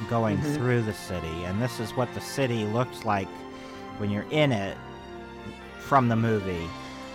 going 0.08 0.38
Mhm. 0.38 0.54
through 0.54 0.82
the 0.82 0.92
city. 0.92 1.44
And 1.44 1.60
this 1.60 1.80
is 1.80 1.96
what 1.96 2.12
the 2.14 2.20
city 2.20 2.64
looks 2.66 3.04
like 3.04 3.28
when 3.98 4.10
you're 4.10 4.26
in 4.30 4.52
it 4.52 4.76
from 5.80 6.08
the 6.08 6.16
movie. 6.16 6.68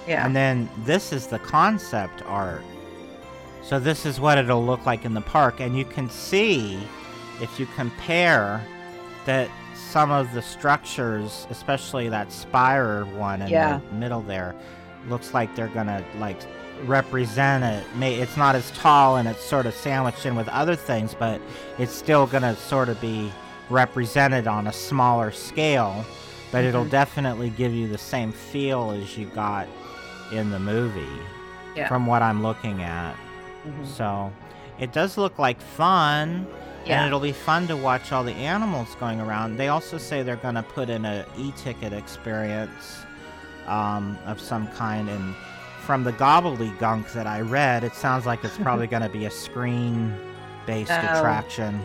Yeah. 0.07 0.26
And 0.26 0.35
then 0.35 0.68
this 0.85 1.14
is 1.14 1.27
the 1.27 1.39
concept 1.39 2.23
art. 2.27 2.64
So 3.64 3.80
this 3.80 4.06
is 4.06 4.19
what 4.19 4.38
it'll 4.38 4.65
look 4.65 4.85
like 4.85 5.06
in 5.06 5.14
the 5.14 5.22
park. 5.22 5.60
And 5.60 5.77
you 5.77 5.85
can 5.85 6.10
see, 6.10 6.80
if 7.41 7.60
you 7.60 7.68
compare, 7.76 8.61
that 9.26 9.48
some 9.76 10.10
of 10.10 10.34
the 10.34 10.41
structures, 10.41 11.45
especially 11.52 12.10
that 12.10 12.31
spire 12.31 13.06
one 13.06 13.43
in 13.43 13.49
Yeah. 13.49 13.80
the 13.91 13.95
middle 13.95 14.22
there, 14.22 14.56
looks 15.07 15.34
like 15.34 15.56
they're 15.56 15.68
gonna 15.69 16.03
like 16.18 16.38
represent 16.86 17.64
it. 17.64 17.84
May 17.95 18.15
it's 18.15 18.38
not 18.38 18.56
as 18.56 18.72
tall 18.72 19.18
and 19.18 19.28
it's 19.28 19.44
sort 19.44 19.65
of 19.65 19.73
sandwiched 19.73 20.26
in 20.26 20.36
with 20.36 20.48
other 20.49 20.76
things, 20.76 21.15
but 21.18 21.40
it's 21.78 21.94
still 21.94 22.26
gonna 22.28 22.56
sort 22.56 22.90
of 22.90 22.99
be 23.02 23.32
represented 23.69 24.48
on 24.48 24.68
a 24.68 24.73
smaller 24.73 25.32
scale. 25.32 26.03
But 26.52 26.65
it'll 26.65 26.86
Mhm. 26.86 26.90
definitely 26.90 27.49
give 27.52 27.73
you 27.73 27.88
the 27.88 27.98
same 27.98 28.32
feel 28.32 28.91
as 28.91 29.18
you 29.18 29.26
got 29.28 29.68
in 30.32 30.49
the 30.52 30.60
movie 30.60 31.22
Yeah. 31.76 31.88
from 31.88 32.06
what 32.06 32.22
I'm 32.22 32.44
looking 32.44 32.84
at. 32.84 33.15
So 33.86 34.32
it 34.80 34.91
does 34.91 35.18
look 35.18 35.40
like 35.40 35.61
fun. 35.61 36.45
Yeah. 36.86 36.98
And 36.98 37.07
it'll 37.07 37.19
be 37.19 37.32
fun 37.32 37.68
to 37.68 37.78
watch 37.78 38.11
all 38.11 38.23
the 38.23 38.34
animals 38.34 38.95
going 38.99 39.22
around. 39.22 39.57
They 39.57 39.68
also 39.68 39.99
say 39.99 40.23
they're 40.23 40.36
going 40.36 40.56
to 40.56 40.64
put 40.64 40.90
in 40.90 41.06
a 41.06 41.23
e-ticket 41.38 41.94
experience 41.94 43.06
um, 43.68 44.18
of 44.26 44.40
some 44.40 44.68
kind. 44.70 45.10
And 45.10 45.36
from 45.86 46.04
the 46.04 46.14
gobbledygunk 46.14 47.12
that 47.14 47.28
I 47.28 47.42
read, 47.42 47.84
it 47.84 47.96
sounds 47.96 48.26
like 48.26 48.44
it's 48.44 48.58
probably 48.58 48.88
going 48.94 49.04
to 49.04 49.10
be 49.10 49.26
a 49.26 49.32
screen-based 49.32 50.92
Oh. 50.92 51.18
attraction. 51.18 51.82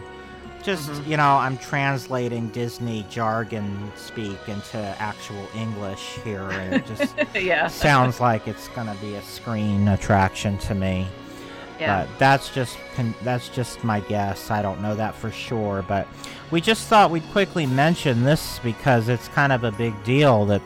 Just 0.63 0.91
Mhm. 0.91 1.07
you 1.07 1.17
know, 1.17 1.37
I'm 1.37 1.57
translating 1.59 2.49
Disney 2.49 3.07
jargon 3.09 3.93
speak 3.95 4.39
into 4.49 4.79
actual 4.99 5.47
English 5.55 6.19
here, 6.25 6.43
and 6.51 6.75
it 6.75 6.87
just 6.87 7.15
yeah. 7.35 7.69
sounds 7.69 8.19
like 8.21 8.49
it's 8.49 8.67
going 8.69 8.89
to 8.89 8.95
be 9.01 9.15
a 9.15 9.23
screen 9.23 9.87
attraction 9.89 10.59
to 10.59 10.75
me. 10.75 11.07
Yeah. 11.79 12.01
But 12.07 12.19
that's 12.19 12.49
just 12.49 12.79
that's 13.23 13.49
just 13.51 13.85
my 13.85 14.01
guess. 14.01 14.51
I 14.51 14.61
don't 14.63 14.81
know 14.81 14.97
that 14.97 15.15
for 15.15 15.31
sure, 15.31 15.85
but 15.87 16.09
we 16.51 16.61
just 16.61 16.89
thought 16.89 17.11
we'd 17.11 17.31
quickly 17.33 17.67
mention 17.67 18.25
this 18.25 18.59
because 18.65 19.09
it's 19.09 19.29
kind 19.29 19.53
of 19.53 19.63
a 19.63 19.71
big 19.73 19.93
deal 20.03 20.47
that 20.47 20.63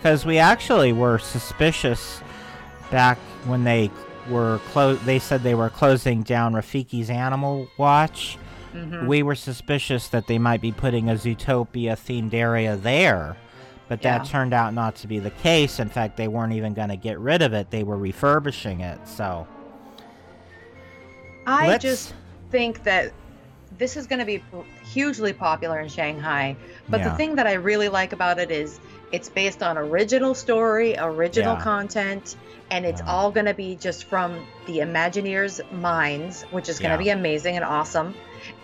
because 0.00 0.24
we 0.24 0.38
actually 0.38 0.92
were 0.94 1.18
suspicious 1.18 2.22
back 2.90 3.18
when 3.44 3.64
they 3.64 3.90
were 4.30 4.58
close 4.70 4.98
they 5.02 5.18
said 5.18 5.42
they 5.42 5.54
were 5.54 5.68
closing 5.68 6.22
down 6.22 6.54
Rafiki's 6.54 7.10
Animal 7.10 7.68
Watch. 7.76 8.38
Mhm. 8.74 9.06
We 9.06 9.22
were 9.22 9.34
suspicious 9.34 10.08
that 10.08 10.26
they 10.26 10.38
might 10.38 10.60
be 10.60 10.72
putting 10.72 11.10
a 11.10 11.14
Zootopia 11.14 11.92
themed 11.96 12.32
area 12.32 12.76
there. 12.76 13.36
But 13.88 14.02
that 14.02 14.24
Yeah. 14.24 14.30
turned 14.30 14.54
out 14.54 14.72
not 14.72 14.94
to 14.96 15.08
be 15.08 15.18
the 15.18 15.30
case. 15.30 15.80
In 15.80 15.88
fact, 15.88 16.16
they 16.16 16.28
weren't 16.28 16.52
even 16.52 16.74
going 16.74 16.90
to 16.90 16.96
get 16.96 17.18
rid 17.18 17.42
of 17.42 17.52
it. 17.52 17.70
They 17.70 17.82
were 17.82 17.96
refurbishing 17.96 18.80
it. 18.80 19.00
So, 19.08 19.46
I 21.46 21.66
Let's- 21.66 21.82
just 21.82 22.14
think 22.50 22.84
that 22.84 23.12
this 23.76 23.96
is 23.96 24.06
going 24.06 24.20
to 24.20 24.24
be 24.24 24.42
hugely 24.92 25.32
popular 25.32 25.80
in 25.80 25.88
Shanghai. 25.88 26.54
But 26.88 27.00
Yeah. 27.00 27.08
the 27.08 27.14
thing 27.16 27.34
that 27.36 27.46
I 27.48 27.54
really 27.54 27.88
like 27.88 28.12
about 28.12 28.38
it 28.38 28.50
is 28.52 28.78
it's 29.12 29.28
based 29.28 29.62
on 29.62 29.76
original 29.78 30.34
story, 30.34 30.96
original 30.98 31.54
Yeah. 31.56 31.60
content, 31.62 32.36
and 32.70 32.84
it's 32.86 33.00
Yeah. 33.00 33.12
all 33.12 33.30
going 33.30 33.46
to 33.46 33.54
be 33.54 33.76
just 33.76 34.04
from 34.04 34.46
the 34.66 34.78
Imagineers' 34.78 35.60
minds, 35.72 36.44
which 36.50 36.68
is 36.68 36.78
going 36.78 36.90
to 36.96 37.04
Yeah. 37.04 37.14
be 37.14 37.18
amazing 37.20 37.56
and 37.56 37.64
awesome. 37.64 38.14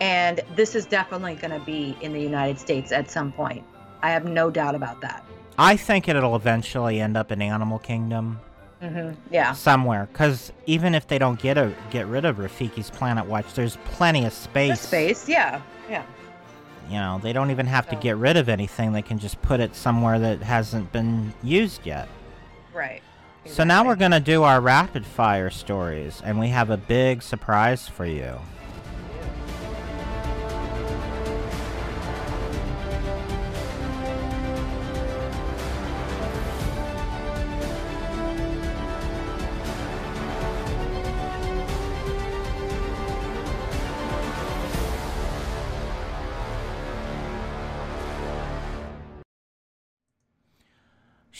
And 0.01 0.41
this 0.55 0.75
is 0.75 0.87
definitely 0.87 1.35
going 1.35 1.51
to 1.53 1.65
be 1.65 1.97
in 2.01 2.13
the 2.13 2.21
United 2.21 2.59
States 2.59 2.93
at 2.93 3.11
some 3.11 3.33
point. 3.33 3.65
I 4.03 4.11
have 4.11 4.25
no 4.25 4.51
doubt 4.51 4.75
about 4.75 5.01
that. 5.01 5.25
I 5.59 5.77
think 5.77 6.09
it'll 6.09 6.37
eventually 6.37 7.01
end 7.01 7.17
up 7.17 7.33
in 7.33 7.41
Animal 7.43 7.79
Kingdom 7.79 8.41
hmm 8.81 9.13
Yeah. 9.31 9.53
somewhere. 9.53 10.07
Because 10.13 10.53
even 10.67 10.95
if 10.95 11.07
they 11.09 11.19
don't 11.19 11.41
get 11.41 11.57
a 11.57 11.73
get 11.91 12.07
rid 12.07 12.25
of 12.27 12.37
Rafiki's 12.37 12.91
Planet 12.91 13.25
Watch, 13.27 13.55
there's 13.55 13.77
plenty 13.87 14.27
of 14.27 14.33
space. 14.35 14.83
The 14.83 14.87
space, 14.87 15.29
yeah, 15.29 15.61
yeah. 15.91 16.03
You 16.89 16.97
know, 16.97 17.21
they 17.23 17.33
don't 17.33 17.51
even 17.51 17.67
have 17.67 17.89
to 17.89 17.97
get 17.97 18.17
rid 18.17 18.37
of 18.37 18.49
anything. 18.49 18.93
They 18.93 19.03
can 19.03 19.19
just 19.19 19.43
put 19.43 19.61
it 19.61 19.75
somewhere 19.75 20.19
that 20.19 20.43
hasn't 20.43 20.93
been 20.93 21.35
used 21.43 21.85
yet. 21.85 22.09
Right. 22.73 23.03
So 23.45 23.65
now 23.65 23.85
we're 23.85 23.97
going 23.97 24.11
to 24.11 24.21
do 24.21 24.43
our 24.43 24.61
rapid 24.61 25.07
fire 25.07 25.51
stories, 25.51 26.21
and 26.25 26.39
we 26.39 26.49
have 26.49 26.71
a 26.71 26.77
big 26.77 27.23
surprise 27.23 27.89
for 27.89 28.05
you. 28.05 28.39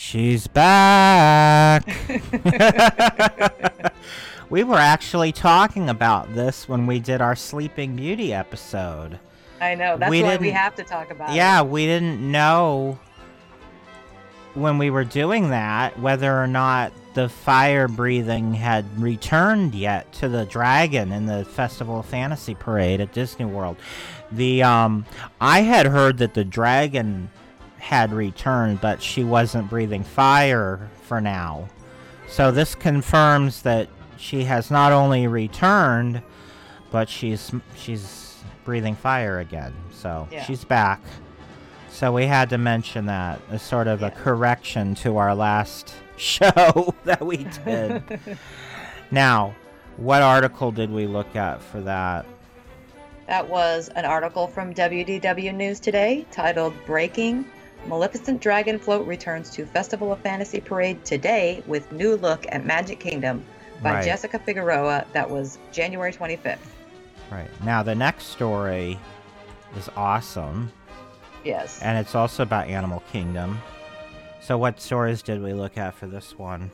She's 0.09 0.47
back. 0.47 1.85
we 4.51 4.63
were 4.63 4.79
actually 4.79 5.33
talking 5.33 5.89
about 5.89 6.33
this 6.33 6.69
when 6.69 6.87
we 6.87 7.01
did 7.01 7.21
our 7.21 7.35
Sleeping 7.35 7.97
Beauty 7.97 8.33
episode. 8.33 9.19
I 9.61 9.75
know. 9.75 9.97
That's 9.97 10.09
We 10.09 10.23
why 10.23 10.37
we 10.37 10.51
have 10.51 10.77
to 10.77 10.85
talk 10.85 11.11
about 11.11 11.31
it. 11.31 11.35
Yeah, 11.35 11.63
we 11.63 11.87
didn't 11.87 12.21
know 12.21 13.01
when 14.55 14.79
we 14.79 14.91
were 14.91 15.03
doing 15.03 15.51
that 15.51 15.99
whether 15.99 16.41
or 16.41 16.47
not 16.47 16.93
the 17.15 17.29
fire 17.29 17.89
breathing 17.89 18.55
had 18.55 18.85
returned 19.03 19.75
yet 19.75 20.13
to 20.13 20.29
the 20.29 20.45
dragon 20.45 21.11
in 21.11 21.27
the 21.27 21.45
Festival 21.47 21.99
of 21.99 22.07
Fantasy 22.07 22.55
Parade 22.55 23.01
at 23.01 23.13
Disney 23.13 23.47
World. 23.47 23.77
The 24.31 24.63
um 24.63 25.05
I 25.41 25.63
had 25.63 25.87
heard 25.87 26.19
that 26.19 26.35
the 26.35 26.45
dragon 26.45 27.29
had 27.87 28.13
returned, 28.13 28.81
but 28.81 29.01
she 29.01 29.23
wasn't 29.23 29.71
breathing 29.71 30.03
fire 30.03 30.91
for 31.03 31.21
now. 31.21 31.69
So 32.27 32.51
this 32.51 32.75
confirms 32.75 33.63
that 33.63 33.89
she 34.19 34.43
has 34.43 34.73
not 34.73 34.91
only 34.91 35.29
returned, 35.29 36.21
but 36.91 37.09
she's 37.09 37.53
she's 37.77 38.43
breathing 38.65 38.97
fire 38.97 39.39
again. 39.39 39.73
So 39.93 40.27
Yeah. 40.33 40.43
she's 40.43 40.65
back. 40.65 41.01
So 41.89 42.13
we 42.13 42.27
had 42.27 42.51
to 42.51 42.59
mention 42.59 43.07
that 43.07 43.41
as 43.53 43.63
sort 43.63 43.87
of 43.87 44.03
a 44.03 44.11
correction 44.11 44.97
to 44.97 45.19
our 45.19 45.33
last 45.37 45.95
show 46.17 46.93
that 47.05 47.25
we 47.25 47.47
did. 47.65 48.03
now, 49.13 49.55
what 49.97 50.23
article 50.23 50.73
did 50.73 50.91
we 50.91 51.07
look 51.07 51.37
at 51.37 51.63
for 51.63 51.81
that? 51.83 52.27
That 53.29 53.49
was 53.49 53.91
an 53.91 54.05
article 54.05 54.49
from 54.49 54.75
WDW 54.75 55.55
News 55.55 55.79
today 55.79 56.27
titled 56.33 56.75
Breaking 56.85 57.45
Maleficent 57.89 58.41
Dragon 58.41 58.79
Float 58.79 59.07
returns 59.07 59.51
to 59.51 59.65
Festival 59.65 60.13
of 60.13 60.19
Fantasy 60.21 60.61
Parade 60.61 61.05
today 61.05 61.63
with 61.67 61.91
new 61.93 62.17
look 62.17 62.47
at 62.51 62.65
Magic 62.65 62.99
Kingdom 62.99 63.45
by 63.83 63.95
Right. 63.95 64.05
Jessica 64.05 64.39
Figueroa. 64.39 65.07
That 65.13 65.29
was 65.31 65.59
January 65.73 66.13
25th. 66.13 66.59
Right. 67.31 67.49
Now 67.65 67.83
the 67.83 67.95
next 67.95 68.27
story 68.27 68.99
is 69.77 69.89
awesome. 69.97 70.73
Yes. 71.45 71.81
And 71.83 71.97
it's 71.99 72.15
also 72.15 72.43
about 72.43 72.67
Animal 72.69 73.03
Kingdom. 73.13 73.61
So 74.41 74.59
what 74.59 74.81
stories 74.81 75.23
did 75.23 75.43
we 75.43 75.53
look 75.53 75.79
at 75.79 75.95
for 75.95 76.07
this 76.07 76.39
one? 76.39 76.71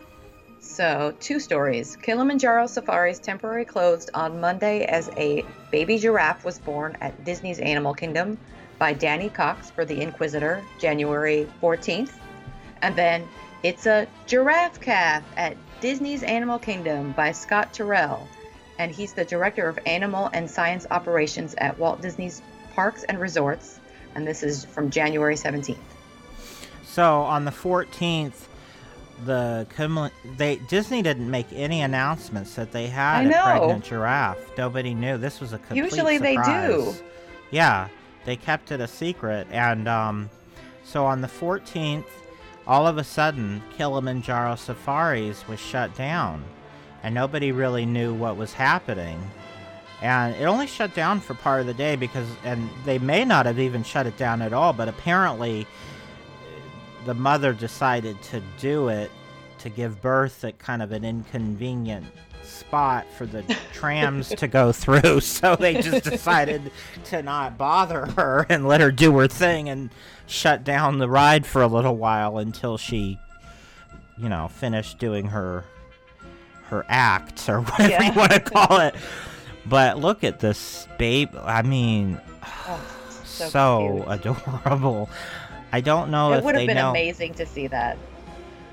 So, 0.61 1.13
two 1.19 1.41
stories. 1.41 1.97
Kilimanjaro 1.97 2.69
Safaris 2.69 3.19
temporarily 3.19 3.65
closed 3.65 4.11
on 4.15 4.41
Monday 4.41 4.85
as 4.85 5.11
a 5.17 5.45
baby 5.73 5.99
giraffe 5.99 6.45
was 6.45 6.61
born 6.61 6.97
at 7.01 7.25
Disney's 7.25 7.59
Animal 7.59 7.93
Kingdom 7.95 8.39
by 8.83 8.93
Danny 8.93 9.29
Cox 9.29 9.71
for 9.71 9.85
The 9.85 10.01
Inquisitr, 10.01 10.61
January 10.77 11.47
14th. 11.63 12.15
And 12.83 12.97
then 12.97 13.29
it's 13.63 13.87
a 13.87 14.09
giraffe 14.27 14.81
calf 14.81 15.23
at 15.37 15.57
Disney's 15.81 16.25
Animal 16.25 16.59
Kingdom 16.59 17.13
by 17.13 17.31
Scott 17.31 17.73
Terrell. 17.73 18.27
And 18.81 18.91
he's 18.91 19.13
the 19.13 19.25
director 19.25 19.69
of 19.69 19.79
animal 19.87 20.31
and 20.33 20.51
science 20.51 20.85
operations 20.91 21.55
at 21.59 21.79
Walt 21.79 22.03
Disney's 22.03 22.43
Parks 22.75 23.05
and 23.05 23.21
Resorts. 23.21 23.79
And 24.17 24.27
this 24.27 24.43
is 24.43 24.65
from 24.65 24.91
January 24.91 25.37
17th. 25.37 25.79
So 26.83 27.21
on 27.21 27.45
the 27.45 27.53
14th, 27.53 28.49
the 29.25 29.65
they 30.37 30.57
Disney 30.57 31.03
didn't 31.03 31.31
make 31.31 31.47
any 31.53 31.83
announcements 31.83 32.57
that 32.57 32.73
they 32.73 32.89
had 32.89 33.27
a 33.27 33.31
pregnant 33.31 33.85
giraffe. 33.85 34.59
Nobody 34.59 34.93
knew. 34.93 35.19
This 35.19 35.41
was 35.41 35.53
a 35.53 35.59
complete 35.59 35.85
Usually 35.85 36.19
they 36.19 36.35
do. 36.35 36.93
Yeah, 37.53 37.87
they 38.25 38.37
kept 38.37 38.71
it 38.71 38.81
a 38.81 38.87
secret, 38.87 39.47
and 39.51 39.89
um, 39.89 40.31
so 40.85 41.05
on 41.05 41.21
the 41.21 41.29
14th, 41.29 42.05
all 42.67 42.87
of 42.87 42.99
a 42.99 43.05
sudden, 43.05 43.63
Kilimanjaro 43.77 44.57
Safaris 44.57 45.49
was 45.49 45.59
shut 45.59 45.95
down, 45.97 46.45
and 47.03 47.15
nobody 47.15 47.51
really 47.51 47.87
knew 47.87 48.15
what 48.15 48.37
was 48.37 48.53
happening. 48.53 49.21
And 50.01 50.35
it 50.37 50.45
only 50.45 50.67
shut 50.67 50.95
down 50.95 51.21
for 51.21 51.35
part 51.35 51.61
of 51.61 51.67
the 51.67 51.75
day 51.75 51.97
because, 51.97 52.29
and 52.45 52.69
they 52.85 52.99
may 52.99 53.25
not 53.25 53.47
have 53.47 53.59
even 53.59 53.85
shut 53.85 54.07
it 54.07 54.17
down 54.17 54.43
at 54.43 54.53
all, 54.53 54.73
but 54.73 54.89
apparently 54.89 55.67
the 57.05 57.15
mother 57.15 57.53
decided 57.53 58.21
to 58.23 58.43
do 58.59 58.89
it 58.89 59.11
to 59.59 59.69
give 59.69 60.03
birth 60.03 60.45
at 60.45 60.59
kind 60.59 60.83
of 60.83 60.93
an 60.93 61.05
inconvenient 61.05 62.07
spot 62.53 63.07
for 63.17 63.27
the 63.27 63.43
trams 63.73 64.29
to 64.31 64.47
go 64.49 64.73
through. 64.73 65.21
So 65.21 65.57
they 65.57 65.81
just 65.81 66.05
decided 66.11 66.71
to 67.07 67.23
not 67.23 67.57
bother 67.59 68.07
her 68.17 68.47
and 68.49 68.67
let 68.69 68.81
her 68.81 68.91
do 68.93 69.17
her 69.19 69.29
thing 69.29 69.69
and 69.69 69.91
shut 70.27 70.65
down 70.65 70.99
the 70.99 71.09
ride 71.09 71.47
for 71.47 71.63
a 71.63 71.67
little 71.67 71.97
while 71.97 72.39
until 72.39 72.77
she, 72.79 73.19
you 74.19 74.29
know, 74.29 74.49
finished 74.49 74.99
doing 74.99 75.27
her 75.27 75.65
her 76.69 76.85
act 76.89 77.49
or 77.49 77.61
whatever 77.61 77.91
Yeah. 77.91 78.13
you 78.13 78.19
want 78.19 78.33
to 78.33 78.41
call 78.41 78.79
it. 78.81 78.95
But 79.67 79.99
look 79.99 80.25
at 80.25 80.41
this 80.41 80.89
babe. 80.99 81.31
I 81.43 81.63
mean, 81.63 82.21
Oh, 82.67 82.81
so, 83.25 83.49
so 83.49 84.05
adorable. 84.09 85.09
I 85.73 85.81
don't 85.81 86.11
know 86.11 86.33
it 86.33 86.39
if 86.39 86.45
would 86.45 86.55
have 86.57 86.67
been 86.67 86.77
know. 86.77 86.91
amazing 86.91 87.35
to 87.35 87.47
see 87.47 87.67
that. 87.69 87.97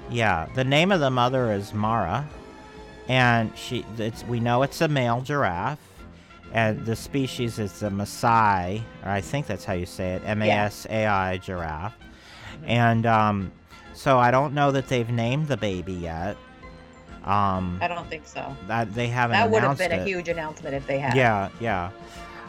Yeah, 0.09 0.47
the 0.55 0.63
name 0.63 0.91
of 0.91 0.99
the 0.99 1.11
mother 1.11 1.53
is 1.53 1.73
Mara, 1.73 2.27
and 3.09 3.51
she 3.57 3.85
it's 3.97 4.23
we 4.23 4.39
know 4.39 4.63
it's 4.63 4.79
a 4.79 4.87
male 4.87 5.19
giraffe 5.19 5.79
and 6.53 6.85
the 6.85 6.95
species 6.95 7.59
is 7.59 7.79
the 7.79 7.89
Maasai, 7.89 8.81
or 9.03 9.09
I 9.09 9.21
think 9.21 9.47
that's 9.47 9.65
how 9.65 9.73
you 9.73 9.85
say 9.85 10.13
it, 10.13 10.23
M-A-S-A-I 10.25 11.37
giraffe. 11.37 11.93
And 12.65 13.05
um, 13.05 13.51
so 13.93 14.17
I 14.17 14.31
don't 14.31 14.53
know 14.53 14.71
that 14.71 14.87
they've 14.87 15.09
named 15.09 15.47
the 15.47 15.57
baby 15.57 15.93
yet. 15.93 16.37
Um, 17.23 17.77
I 17.81 17.87
don't 17.87 18.09
think 18.09 18.25
so. 18.25 18.55
that 18.67 18.93
they 18.95 19.07
haven't 19.07 19.33
That 19.37 19.51
would 19.51 19.61
have 19.61 19.77
been 19.77 19.91
a 19.91 20.03
huge 20.03 20.29
announcement 20.29 20.73
if 20.73 20.87
they 20.87 20.97
had. 20.97 21.15
Yeah, 21.15 21.49
yeah. 21.59 21.91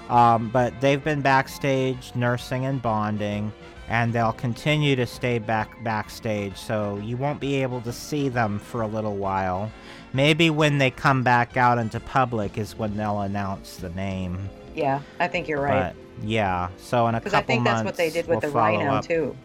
Um, 0.08 0.48
but 0.48 0.80
they've 0.80 1.02
been 1.02 1.20
backstage 1.20 2.12
nursing 2.14 2.64
and 2.64 2.80
bonding, 2.80 3.52
and 3.88 4.12
they'll 4.12 4.32
continue 4.32 4.96
to 4.96 5.06
stay 5.06 5.38
back 5.38 5.82
backstage. 5.84 6.56
So 6.56 6.98
you 7.04 7.16
won't 7.16 7.40
be 7.40 7.56
able 7.62 7.80
to 7.82 7.92
see 7.92 8.28
them 8.28 8.58
for 8.58 8.82
a 8.82 8.86
little 8.86 9.16
while. 9.16 9.70
Maybe 10.12 10.50
when 10.50 10.78
they 10.78 10.90
come 10.90 11.22
back 11.22 11.56
out 11.56 11.78
into 11.78 12.00
public 12.00 12.58
is 12.58 12.76
when 12.76 12.96
they'll 12.96 13.20
announce 13.20 13.76
the 13.76 13.90
name. 13.90 14.48
Yeah, 14.74 15.00
I 15.18 15.28
think 15.28 15.46
you're 15.48 15.60
right. 15.60 15.94
But 16.20 16.26
yeah, 16.26 16.68
so 16.78 17.06
in 17.08 17.14
a 17.14 17.20
Because 17.20 17.32
couple 17.32 17.44
I 17.44 17.46
think 17.56 17.64
that's 17.64 17.84
what 17.84 17.96
they 17.96 18.04
months, 18.04 18.14
did 18.14 18.26
with 18.26 18.42
we'll 18.42 18.50
the 18.52 18.56
rhino 18.58 18.94
up. 18.94 19.04
too. 19.04 19.36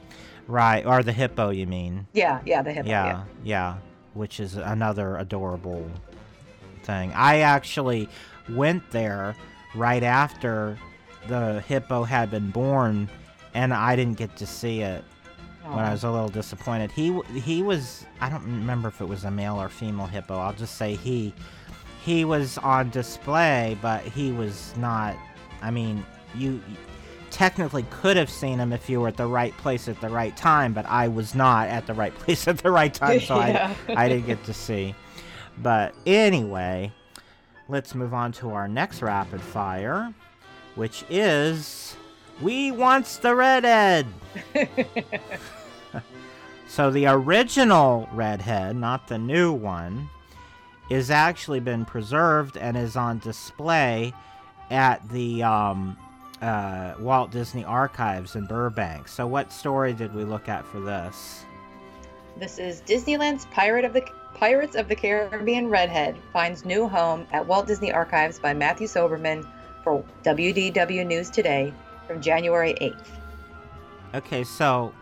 Right, 0.47 0.85
or 0.85 1.01
the 1.03 1.11
hippo, 1.11 1.49
you 1.49 1.65
mean? 1.67 2.07
Yeah, 2.13 2.39
yeah, 2.45 2.61
the 2.61 2.71
hippo. 2.73 2.87
yeah, 2.89 3.05
Yeah. 3.05 3.23
yeah, 3.43 3.75
which 4.13 4.39
is 4.39 4.55
another 4.55 5.17
adorable 5.17 5.89
thing. 6.83 7.11
I 7.13 7.39
actually 7.39 8.07
went 8.49 8.89
there 8.91 9.35
right 9.75 10.03
after 10.03 10.77
the 11.27 11.61
hippo 11.67 12.03
had 12.03 12.29
been 12.29 12.51
born, 12.51 13.09
and 13.55 13.73
I 13.73 13.95
didn't 13.95 14.17
get 14.17 14.35
to 14.37 14.45
see 14.45 14.81
it. 14.81 15.03
When 15.67 15.79
I 15.83 15.91
was 15.91 16.03
a 16.03 16.11
little 16.11 16.29
disappointed, 16.29 16.91
He 16.91 17.19
he 17.33 17.61
was 17.63 18.05
I 18.21 18.29
don't 18.29 18.43
remember 18.43 18.87
if 18.87 19.01
it 19.01 19.05
was 19.05 19.23
a 19.23 19.31
male 19.31 19.59
or 19.61 19.69
female 19.69 20.05
hippo. 20.05 20.37
I'll 20.37 20.53
just 20.53 20.75
say 20.77 20.95
he 20.95 21.33
he 22.03 22.23
was 22.23 22.57
on 22.59 22.89
display, 22.91 23.77
but 23.81 24.03
he 24.03 24.31
was 24.31 24.73
not. 24.77 25.15
I 25.61 25.71
mean, 25.71 26.05
you 26.35 26.61
technically 27.31 27.83
could 27.89 28.15
have 28.15 28.29
seen 28.29 28.59
him 28.59 28.71
if 28.71 28.87
you 28.89 29.01
were 29.01 29.07
at 29.07 29.17
the 29.17 29.25
right 29.25 29.57
place 29.57 29.87
at 29.87 29.99
the 29.99 30.09
right 30.09 30.37
time, 30.37 30.71
but 30.71 30.85
I 30.85 31.07
was 31.07 31.33
not 31.33 31.67
at 31.67 31.87
the 31.87 31.93
right 31.93 32.13
place 32.19 32.47
at 32.47 32.59
the 32.59 32.69
right 32.71 32.93
time, 32.93 33.19
so 33.19 33.37
Yeah. 33.39 33.73
I 33.89 34.05
I 34.05 34.09
didn't 34.09 34.27
get 34.27 34.43
to 34.45 34.53
see. 34.53 34.93
But 35.63 35.95
anyway, 36.05 36.91
let's 37.69 37.95
move 37.95 38.13
on 38.13 38.31
to 38.33 38.51
our 38.51 38.67
next 38.67 39.01
rapid 39.01 39.41
fire, 39.41 40.13
which 40.75 41.03
is 41.09 41.95
we 42.41 42.69
wants 42.71 43.17
the 43.17 43.33
redhead. 43.35 44.05
so 46.67 46.89
the 46.91 47.07
original 47.07 48.09
redhead, 48.11 48.75
not 48.75 49.07
the 49.07 49.17
new 49.17 49.53
one, 49.53 50.09
is 50.89 51.09
actually 51.09 51.59
been 51.59 51.85
preserved 51.85 52.57
and 52.57 52.77
is 52.77 52.95
on 52.95 53.19
display 53.19 54.13
at 54.69 55.07
the 55.09 55.43
um, 55.43 55.97
uh, 56.41 56.93
Walt 56.99 57.31
Disney 57.31 57.63
Archives 57.63 58.35
in 58.35 58.45
Burbank. 58.45 59.07
So 59.07 59.25
what 59.25 59.51
story 59.51 59.93
did 59.93 60.13
we 60.13 60.23
look 60.23 60.49
at 60.49 60.65
for 60.65 60.79
this? 60.79 61.45
This 62.37 62.59
is 62.59 62.81
Disneyland's 62.81 63.45
Pirate 63.47 63.85
of 63.85 63.93
the 63.93 64.05
Pirates 64.33 64.75
of 64.75 64.89
the 64.89 64.95
Caribbean 64.95 65.69
Redhead 65.69 66.17
finds 66.33 66.65
new 66.65 66.87
home 66.87 67.25
at 67.31 67.47
Walt 67.47 67.67
Disney 67.67 67.91
Archives 67.93 68.37
by 68.37 68.53
Matthew 68.53 68.87
Soberman 68.87 69.47
for 69.83 70.03
WDW 70.23 71.05
News 71.07 71.29
Today 71.29 71.73
from 72.05 72.21
January 72.21 72.73
8th. 72.81 73.07
Okay, 74.13 74.43
so 74.43 74.93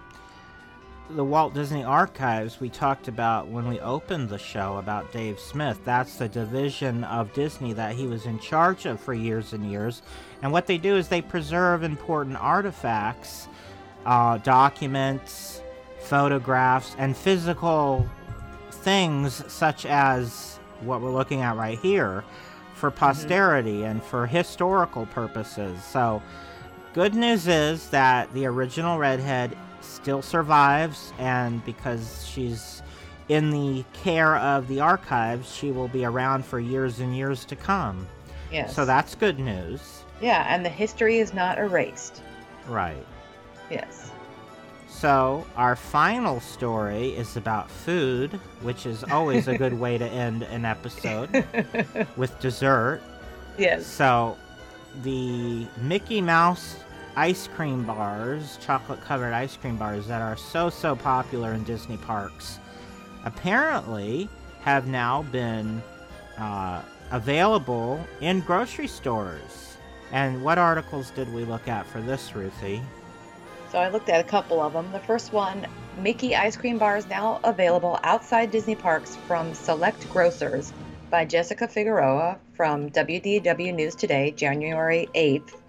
the 1.09 1.23
Walt 1.23 1.53
Disney 1.53 1.83
Archives 1.83 2.59
we 2.59 2.69
talked 2.69 3.07
about 3.07 3.47
when 3.47 3.67
we 3.67 3.79
opened 3.81 4.29
the 4.29 4.37
show 4.37 4.77
about 4.77 5.11
Dave 5.11 5.39
Smith. 5.39 5.79
That's 5.83 6.15
the 6.15 6.29
division 6.29 7.03
of 7.03 7.33
Disney 7.33 7.73
that 7.73 7.95
he 7.95 8.07
was 8.07 8.25
in 8.25 8.39
charge 8.39 8.85
of 8.85 8.99
for 8.99 9.13
years 9.13 9.53
and 9.53 9.69
years. 9.69 10.01
And 10.41 10.51
what 10.51 10.65
they 10.65 10.77
do 10.77 10.95
is 10.95 11.09
they 11.09 11.21
preserve 11.21 11.83
important 11.83 12.37
artifacts, 12.37 13.47
uh, 14.05 14.37
documents, 14.39 15.61
photographs, 15.99 16.95
and 16.97 17.15
physical 17.15 18.07
things 18.71 19.43
such 19.51 19.85
as 19.85 20.59
what 20.81 21.01
we're 21.01 21.11
looking 21.11 21.41
at 21.41 21.57
right 21.57 21.79
here 21.79 22.23
for 22.73 22.89
posterity 22.91 23.83
and 23.83 24.01
for 24.03 24.25
historical 24.25 25.05
purposes. 25.07 25.83
So, 25.83 26.21
good 26.93 27.13
news 27.13 27.47
is 27.47 27.89
that 27.89 28.33
the 28.33 28.45
original 28.45 28.97
redhead 28.97 29.55
still 29.83 30.21
survives, 30.21 31.13
and 31.17 31.63
because 31.65 32.27
she's 32.27 32.81
in 33.29 33.51
the 33.51 33.83
care 33.93 34.35
of 34.37 34.67
the 34.67 34.79
archives, 34.79 35.53
she 35.53 35.71
will 35.71 35.87
be 35.87 36.05
around 36.05 36.45
for 36.45 36.59
years 36.59 36.99
and 36.99 37.15
years 37.15 37.45
to 37.45 37.55
come. 37.55 38.07
Yes. 38.51 38.75
So, 38.75 38.85
that's 38.85 39.15
good 39.15 39.39
news. 39.39 40.03
Yeah, 40.21 40.45
and 40.47 40.65
the 40.65 40.69
history 40.69 41.19
is 41.19 41.33
not 41.33 41.57
erased. 41.57 42.21
Right. 42.67 43.05
Yes. 43.69 44.11
So, 44.87 45.45
our 45.57 45.75
final 45.75 46.39
story 46.39 47.09
is 47.09 47.35
about 47.35 47.69
food, 47.69 48.39
which 48.61 48.85
is 48.85 49.03
always 49.03 49.47
a 49.47 49.57
good 49.57 49.73
way 49.79 49.97
to 49.97 50.05
end 50.05 50.43
an 50.43 50.65
episode 50.65 51.43
with 52.15 52.39
dessert. 52.39 53.01
Yes. 53.57 53.85
So, 53.85 54.37
the 55.01 55.67
Mickey 55.81 56.21
Mouse 56.21 56.77
ice 57.15 57.47
cream 57.47 57.83
bars, 57.83 58.57
chocolate 58.61 59.01
covered 59.01 59.33
ice 59.33 59.55
cream 59.55 59.77
bars 59.77 60.07
that 60.07 60.21
are 60.21 60.37
so, 60.37 60.69
so 60.69 60.95
popular 60.95 61.53
in 61.53 61.63
Disney 61.63 61.97
parks, 61.97 62.59
apparently 63.25 64.27
have 64.61 64.87
now 64.87 65.23
been 65.23 65.81
uh, 66.37 66.81
available 67.11 67.99
in 68.21 68.39
grocery 68.41 68.87
stores. 68.87 69.77
And 70.11 70.43
what 70.43 70.57
articles 70.57 71.11
did 71.11 71.31
we 71.33 71.43
look 71.45 71.67
at 71.67 71.85
for 71.85 72.01
this, 72.01 72.35
Ruthie? 72.35 72.81
So 73.71 73.79
I 73.79 73.89
looked 73.89 74.09
at 74.09 74.23
a 74.23 74.27
couple 74.27 74.61
of 74.61 74.73
them. 74.73 74.91
The 74.91 74.99
first 74.99 75.33
one, 75.33 75.65
Mickey 75.97 76.35
ice 76.35 76.55
cream 76.55 76.77
bars 76.77 77.07
now 77.07 77.39
available 77.43 77.99
outside 78.03 78.51
Disney 78.51 78.75
parks 78.75 79.15
from 79.27 79.53
select 79.53 80.07
grocers 80.11 80.71
by 81.09 81.25
Jessica 81.25 81.67
Figueroa 81.67 82.37
from 82.53 82.89
WDW 82.91 83.73
News 83.73 83.95
Today, 83.95 84.31
January 84.31 85.09
8th. 85.15 85.62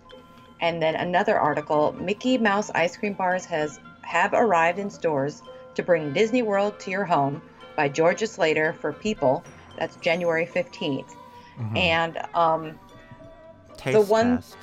And 0.65 0.81
then 0.81 0.95
another 0.95 1.39
article, 1.39 1.95
Mickey 2.01 2.39
Mouse 2.39 2.71
ice 2.71 2.97
cream 2.97 3.13
bars 3.13 3.45
has 3.45 3.81
have 4.01 4.33
arrived 4.33 4.79
in 4.79 4.89
stores 4.89 5.43
to 5.75 5.83
bring 5.83 6.15
Disney 6.15 6.41
World 6.41 6.81
to 6.81 6.91
your 6.91 7.05
home 7.05 7.43
by 7.77 7.91
Georgia 7.91 8.27
Slater 8.27 8.73
for 8.81 8.91
People. 8.91 9.45
That's 9.79 9.97
January 9.97 10.47
15th. 10.47 11.15
Mhm. 11.59 11.77
And 11.77 12.19
um, 12.35 12.79
Taste 13.77 13.93
the 13.93 14.01
one 14.11 14.37
test. 14.37 14.57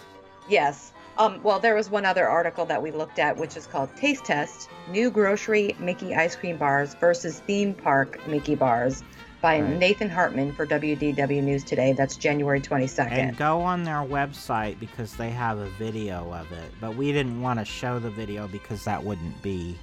Yes. 0.49 0.91
Um, 1.19 1.39
well, 1.43 1.59
there 1.59 1.75
was 1.75 1.91
one 1.91 2.03
other 2.03 2.27
article 2.27 2.65
that 2.65 2.81
we 2.81 2.89
looked 2.89 3.19
at, 3.19 3.37
which 3.37 3.55
is 3.55 3.67
called 3.67 3.95
Taste 3.95 4.25
Test 4.25 4.69
New 4.89 5.11
Grocery 5.11 5.75
Mickey 5.77 6.15
Ice 6.15 6.35
Cream 6.35 6.57
Bars 6.57 6.95
versus 6.95 7.41
Theme 7.41 7.75
Park 7.75 8.27
Mickey 8.27 8.55
Bars 8.55 9.03
by 9.41 9.59
Right. 9.61 9.77
Nathan 9.77 10.09
Hartman 10.09 10.53
for 10.53 10.65
WDW 10.65 11.41
News 11.43 11.63
Today. 11.63 11.93
That's 11.93 12.15
January 12.15 12.61
22nd. 12.61 13.11
And 13.11 13.37
go 13.37 13.61
on 13.61 13.83
their 13.83 13.97
website 14.03 14.79
because 14.79 15.15
they 15.15 15.29
have 15.31 15.57
a 15.57 15.67
video 15.71 16.31
of 16.33 16.51
it. 16.51 16.71
But 16.79 16.95
we 16.95 17.11
didn't 17.11 17.41
want 17.41 17.59
to 17.59 17.65
show 17.65 17.99
the 17.99 18.09
video 18.11 18.47
because 18.47 18.83
that 18.85 19.03
wouldn't 19.03 19.41
be. 19.41 19.77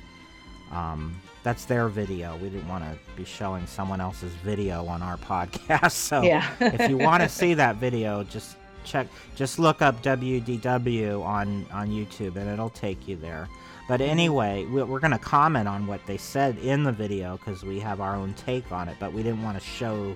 Um, 0.73 1.21
that's 1.45 1.65
their 1.65 1.89
video. 1.89 2.37
We 2.37 2.51
didn't 2.51 2.69
want 2.69 2.85
to 2.85 2.97
be 3.17 3.25
showing 3.25 3.67
someone 3.67 4.01
else's 4.01 4.33
video 4.45 4.87
on 4.87 5.03
our 5.03 5.17
podcast. 5.19 5.93
So 5.93 6.23
Yeah. 6.23 6.49
if 6.61 6.89
you 6.91 6.99
want 6.99 7.23
to 7.23 7.29
see 7.29 7.55
that 7.55 7.77
video, 7.77 8.23
just 8.25 8.57
check. 8.85 9.07
Just 9.35 9.59
look 9.59 9.81
up 9.83 10.03
WDW 10.03 11.25
on 11.25 11.67
on 11.73 11.89
YouTube, 11.89 12.37
and 12.37 12.49
it'll 12.49 12.71
take 12.71 13.09
you 13.09 13.17
there. 13.17 13.49
But 13.89 14.01
anyway, 14.03 14.65
we- 14.67 14.83
we're 14.83 15.01
going 15.01 15.13
to 15.13 15.19
comment 15.19 15.67
on 15.67 15.87
what 15.87 16.05
they 16.07 16.19
said 16.19 16.59
in 16.59 16.83
the 16.85 16.93
video 16.93 17.39
because 17.39 17.65
we 17.65 17.81
have 17.81 18.01
our 18.01 18.15
own 18.15 18.35
take 18.35 18.71
on 18.71 18.89
it. 18.89 18.97
But 19.01 19.13
we 19.13 19.23
didn't 19.23 19.43
want 19.43 19.59
to 19.59 19.65
show 19.65 20.15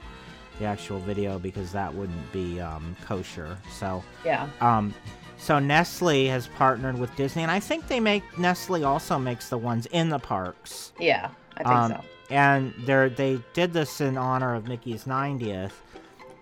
the 0.59 0.67
actual 0.67 0.99
video 1.01 1.39
because 1.39 1.73
that 1.73 1.93
wouldn't 1.93 2.31
be 2.33 2.61
um, 2.61 2.95
kosher. 3.07 3.57
So 3.73 4.05
Yeah. 4.25 4.47
um, 4.61 4.95
so 5.39 5.59
Nestle 5.59 6.27
has 6.29 6.47
partnered 6.47 6.99
with 6.99 7.17
Disney, 7.17 7.43
and 7.43 7.51
I 7.51 7.59
think 7.59 7.89
they 7.89 7.99
make 7.99 8.23
Nestle 8.39 8.85
also 8.85 9.19
makes 9.19 9.49
the 9.49 9.57
ones 9.59 9.87
in 9.87 10.11
the 10.11 10.19
parks. 10.19 10.93
Yeah, 11.01 11.31
I 11.57 11.63
think 11.63 11.69
Um, 11.75 11.91
so. 11.93 12.01
And 12.31 12.75
they 12.85 13.09
they 13.09 13.41
did 13.55 13.73
this 13.73 14.01
in 14.03 14.19
honor 14.19 14.55
of 14.55 14.69
Mickey's 14.69 15.05
90th, 15.07 15.73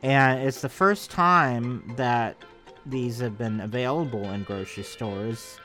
and 0.03 0.41
it's 0.41 0.61
the 0.61 0.69
first 0.69 1.11
time 1.13 1.95
that 1.97 2.37
these 2.85 3.21
have 3.21 3.39
been 3.39 3.61
available 3.61 4.25
in 4.33 4.43
grocery 4.43 4.83
stores. 4.83 5.60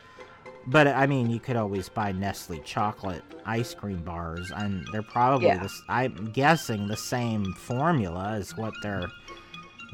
But 0.68 0.88
I 0.88 1.06
mean, 1.06 1.30
you 1.30 1.40
could 1.40 1.56
always 1.56 1.90
buy 1.90 2.12
Nestle 2.12 2.60
chocolate 2.60 3.24
ice 3.46 3.74
cream 3.76 4.00
bars, 4.04 4.52
and 4.56 4.86
they're 4.92 5.04
probably 5.04 5.48
Yeah. 5.48 5.60
this. 5.60 5.80
I'm 5.88 6.32
guessing 6.34 6.88
the 6.88 6.98
same 6.98 7.54
formula 7.54 8.32
as 8.34 8.58
what 8.58 8.74
their 8.82 9.04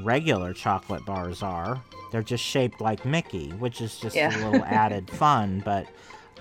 regular 0.01 0.53
chocolate 0.53 1.05
bars 1.05 1.43
are. 1.43 1.81
They're 2.11 2.23
just 2.23 2.43
shaped 2.43 2.79
like 2.81 3.05
Mickey, 3.05 3.49
which 3.51 3.81
is 3.81 3.99
just 3.99 4.15
Yeah. 4.15 4.35
a 4.35 4.39
little 4.49 4.65
added 4.67 5.09
fun. 5.11 5.61
But, 5.63 5.87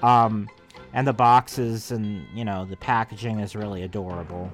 um, 0.03 0.49
and 0.93 1.07
the 1.07 1.13
boxes 1.13 1.91
and 1.93 2.25
you 2.35 2.45
know 2.45 2.65
the 2.65 2.77
packaging 2.77 3.39
is 3.41 3.55
really 3.55 3.83
adorable. 3.83 4.51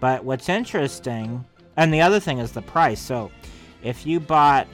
But 0.00 0.24
what's 0.24 0.48
interesting 0.48 1.44
And 1.76 1.92
the 1.94 2.02
other 2.02 2.20
thing 2.20 2.38
is 2.38 2.52
the 2.52 2.60
price. 2.60 3.00
So, 3.00 3.30
if 3.82 4.04
you 4.04 4.20
bought 4.20 4.66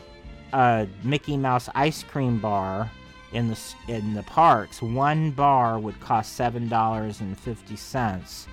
a 0.53 0.89
Mickey 1.05 1.37
Mouse 1.37 1.69
ice 1.75 2.03
cream 2.03 2.41
bar 2.41 2.91
in 3.33 3.49
the 3.49 3.59
in 3.89 4.15
the 4.15 4.23
parks, 4.23 4.81
one 4.81 5.31
bar 5.33 5.79
would 5.79 5.99
cost 6.01 6.35
seven 6.35 6.69
dollars 6.69 7.21
and 7.21 7.39
fifty 7.39 7.77
cents. 7.77 8.47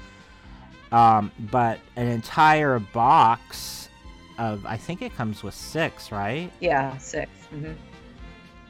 Um, 0.91 1.31
but 1.51 1.79
an 1.95 2.07
entire 2.07 2.79
box 2.79 3.89
of 4.37 4.65
I 4.65 4.77
think 4.77 5.01
it 5.01 5.15
comes 5.15 5.43
with 5.43 5.53
six, 5.53 6.11
right? 6.11 6.51
Yeah, 6.59 6.97
6 6.97 7.29
hmm 7.49 7.71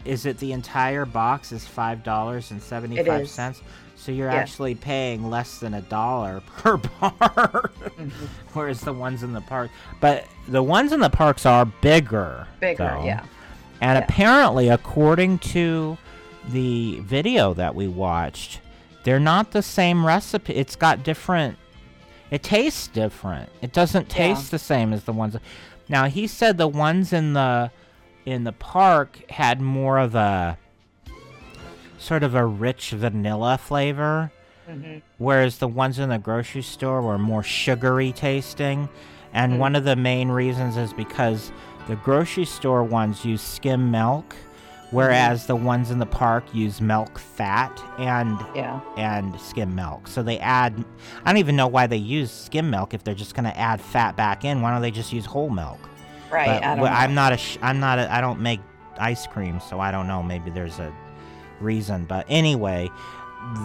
Is 0.05 0.25
it 0.25 0.37
the 0.37 0.51
entire 0.51 1.05
box 1.05 1.51
is 1.51 1.65
five 1.67 2.03
dollars 2.03 2.51
and 2.51 2.61
seventy 2.61 3.03
five 3.03 3.27
cents? 3.29 3.61
So 3.97 4.11
you're 4.11 4.27
Yeah. 4.29 4.35
actually 4.35 4.75
paying 4.75 5.29
less 5.29 5.59
than 5.59 5.73
a 5.73 5.81
dollar 5.81 6.41
per 6.57 6.77
bar, 6.77 7.71
Mm-hmm. 7.97 8.25
whereas 8.53 8.81
the 8.81 8.93
ones 8.93 9.23
in 9.23 9.33
the 9.33 9.41
park. 9.41 9.71
But 10.01 10.25
the 10.47 10.61
ones 10.61 10.91
in 10.91 10.99
the 10.99 11.09
parks 11.09 11.45
are 11.45 11.65
bigger. 11.65 12.47
Bigger, 12.59 12.95
though. 12.99 13.05
yeah. 13.05 13.25
And 13.81 13.97
Yeah. 13.97 14.03
apparently, 14.05 14.69
according 14.69 15.39
to 15.39 15.97
the 16.49 16.99
video 17.01 17.53
that 17.53 17.75
we 17.75 17.87
watched, 17.87 18.59
they're 19.03 19.19
not 19.19 19.51
the 19.51 19.61
same 19.61 20.05
recipe. 20.05 20.53
It's 20.53 20.75
got 20.75 21.03
different. 21.03 21.57
It 22.31 22.41
tastes 22.43 22.87
different. 22.87 23.49
It 23.61 23.71
doesn't 23.73 24.09
Yeah. 24.09 24.27
taste 24.27 24.51
the 24.51 24.59
same 24.59 24.93
as 24.93 25.03
the 25.03 25.13
ones. 25.13 25.37
Now 25.87 26.05
he 26.05 26.25
said 26.27 26.57
the 26.57 26.67
ones 26.67 27.13
in 27.13 27.33
the 27.33 27.71
in 28.25 28.43
the 28.43 28.51
park 28.51 29.19
had 29.29 29.61
more 29.61 29.99
of 29.99 30.15
a 30.15 30.57
sort 31.99 32.23
of 32.23 32.33
a 32.33 32.43
rich 32.45 32.89
vanilla 32.91 33.57
flavor, 33.57 34.31
hmm 34.67 34.97
whereas 35.19 35.59
the 35.59 35.67
ones 35.67 35.99
in 35.99 36.09
the 36.09 36.17
grocery 36.17 36.61
store 36.63 37.01
were 37.01 37.17
more 37.19 37.43
sugary 37.43 38.11
tasting. 38.11 38.89
And 39.33 39.53
Mhm. 39.53 39.57
one 39.59 39.75
of 39.75 39.83
the 39.83 39.95
main 39.95 40.29
reasons 40.29 40.75
is 40.75 40.91
because 40.93 41.51
the 41.87 41.95
grocery 41.97 42.45
store 42.45 42.83
ones 42.83 43.23
use 43.23 43.41
skim 43.41 43.91
milk, 43.91 44.35
whereas 44.91 45.41
mm-hmm. 45.41 45.47
the 45.47 45.55
ones 45.55 45.91
in 45.91 45.99
the 45.99 46.05
park 46.05 46.43
use 46.53 46.81
milk 46.81 47.19
fat 47.19 47.81
and 47.99 48.39
Yeah. 48.55 48.79
and 48.97 49.39
skim 49.39 49.75
milk. 49.75 50.07
So 50.07 50.23
they 50.23 50.39
add. 50.39 50.83
I 51.23 51.31
don't 51.31 51.39
even 51.39 51.55
know 51.55 51.67
why 51.67 51.87
they 51.87 51.97
use 51.97 52.31
skim 52.31 52.69
milk 52.69 52.93
if 52.93 53.03
they're 53.03 53.13
just 53.13 53.35
going 53.35 53.45
to 53.45 53.57
add 53.57 53.81
fat 53.81 54.15
back 54.15 54.45
in. 54.45 54.61
Why 54.61 54.71
don't 54.71 54.81
they 54.81 54.91
just 54.91 55.13
use 55.13 55.25
whole 55.25 55.49
milk? 55.49 55.79
Right. 56.31 56.47
But 56.47 56.63
I 56.63 56.75
don't 56.75 56.85
know. 56.85 56.91
I'm 56.91 57.13
not 57.13 57.33
a. 57.33 57.39
I'm 57.61 57.79
not. 57.79 57.99
A, 57.99 58.13
I 58.13 58.21
don't 58.21 58.39
make 58.41 58.59
ice 58.97 59.27
cream, 59.27 59.59
so 59.59 59.79
I 59.79 59.91
don't 59.91 60.07
know. 60.07 60.23
Maybe 60.23 60.49
there's 60.49 60.79
a 60.79 60.93
reason. 61.59 62.05
But 62.05 62.25
anyway, 62.29 62.89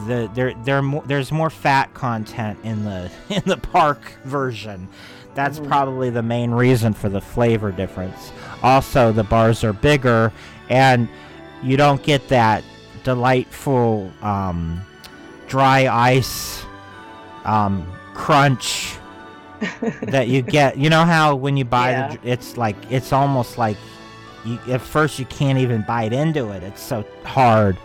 the 0.06 0.30
there 0.34 0.54
there 0.64 0.82
there's 1.06 1.32
more 1.32 1.50
fat 1.50 1.94
content 1.94 2.58
in 2.64 2.84
the 2.84 3.10
in 3.30 3.42
the 3.46 3.56
park 3.56 4.02
version. 4.24 4.88
That's 5.34 5.58
Mhm. 5.60 5.68
probably 5.68 6.10
the 6.10 6.22
main 6.22 6.50
reason 6.50 6.92
for 6.92 7.08
the 7.08 7.20
flavor 7.20 7.70
difference. 7.72 8.32
Also, 8.62 9.12
the 9.12 9.24
bars 9.24 9.62
are 9.64 9.72
bigger, 9.72 10.32
and 10.68 11.08
you 11.62 11.76
don't 11.76 12.02
get 12.02 12.28
that 12.28 12.62
delightful 13.04 14.10
um, 14.22 14.80
dry 15.48 15.88
ice 15.88 16.64
um, 17.44 17.86
crunch 18.14 18.94
that 20.02 20.28
you 20.28 20.42
get. 20.42 20.76
You 20.78 20.90
know 20.90 21.04
how 21.04 21.34
when 21.34 21.56
you 21.56 21.64
buy 21.64 21.90
Yeah. 21.90 22.08
the, 22.22 22.30
it's 22.30 22.56
like 22.56 22.76
it's 22.90 23.12
almost 23.12 23.56
like 23.58 23.76
you, 24.44 24.58
at 24.68 24.80
first 24.80 25.18
you 25.18 25.24
can't 25.26 25.58
even 25.58 25.82
bite 25.86 26.12
into 26.12 26.50
it. 26.50 26.62
It's 26.62 26.82
so 26.82 27.04
hard. 27.24 27.76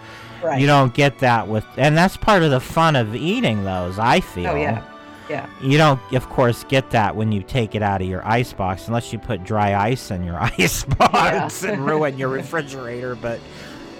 Right. 0.43 0.59
You 0.59 0.67
don't 0.67 0.93
get 0.93 1.19
that 1.19 1.47
with, 1.47 1.65
and 1.77 1.97
that's 1.97 2.17
part 2.17 2.43
of 2.43 2.51
the 2.51 2.59
fun 2.59 2.95
of 2.95 3.15
eating 3.15 3.63
those. 3.63 3.97
I 3.99 4.19
feel. 4.19 4.51
Oh 4.51 4.55
yeah. 4.55 4.81
Yeah. 5.29 5.49
You 5.61 5.77
don't, 5.77 5.99
of 6.13 6.29
course, 6.29 6.63
get 6.65 6.91
that 6.91 7.15
when 7.15 7.31
you 7.31 7.41
take 7.41 7.73
it 7.75 7.81
out 7.81 8.01
of 8.01 8.07
your 8.07 8.25
ice 8.27 8.53
box, 8.53 8.87
unless 8.87 9.11
you 9.11 9.17
put 9.19 9.43
dry 9.43 9.73
ice 9.75 10.11
in 10.11 10.23
your 10.23 10.37
ice 10.59 10.83
box 10.83 11.63
and 11.63 11.85
ruin 11.85 12.17
your 12.17 12.29
refrigerator. 12.29 13.15
But 13.15 13.39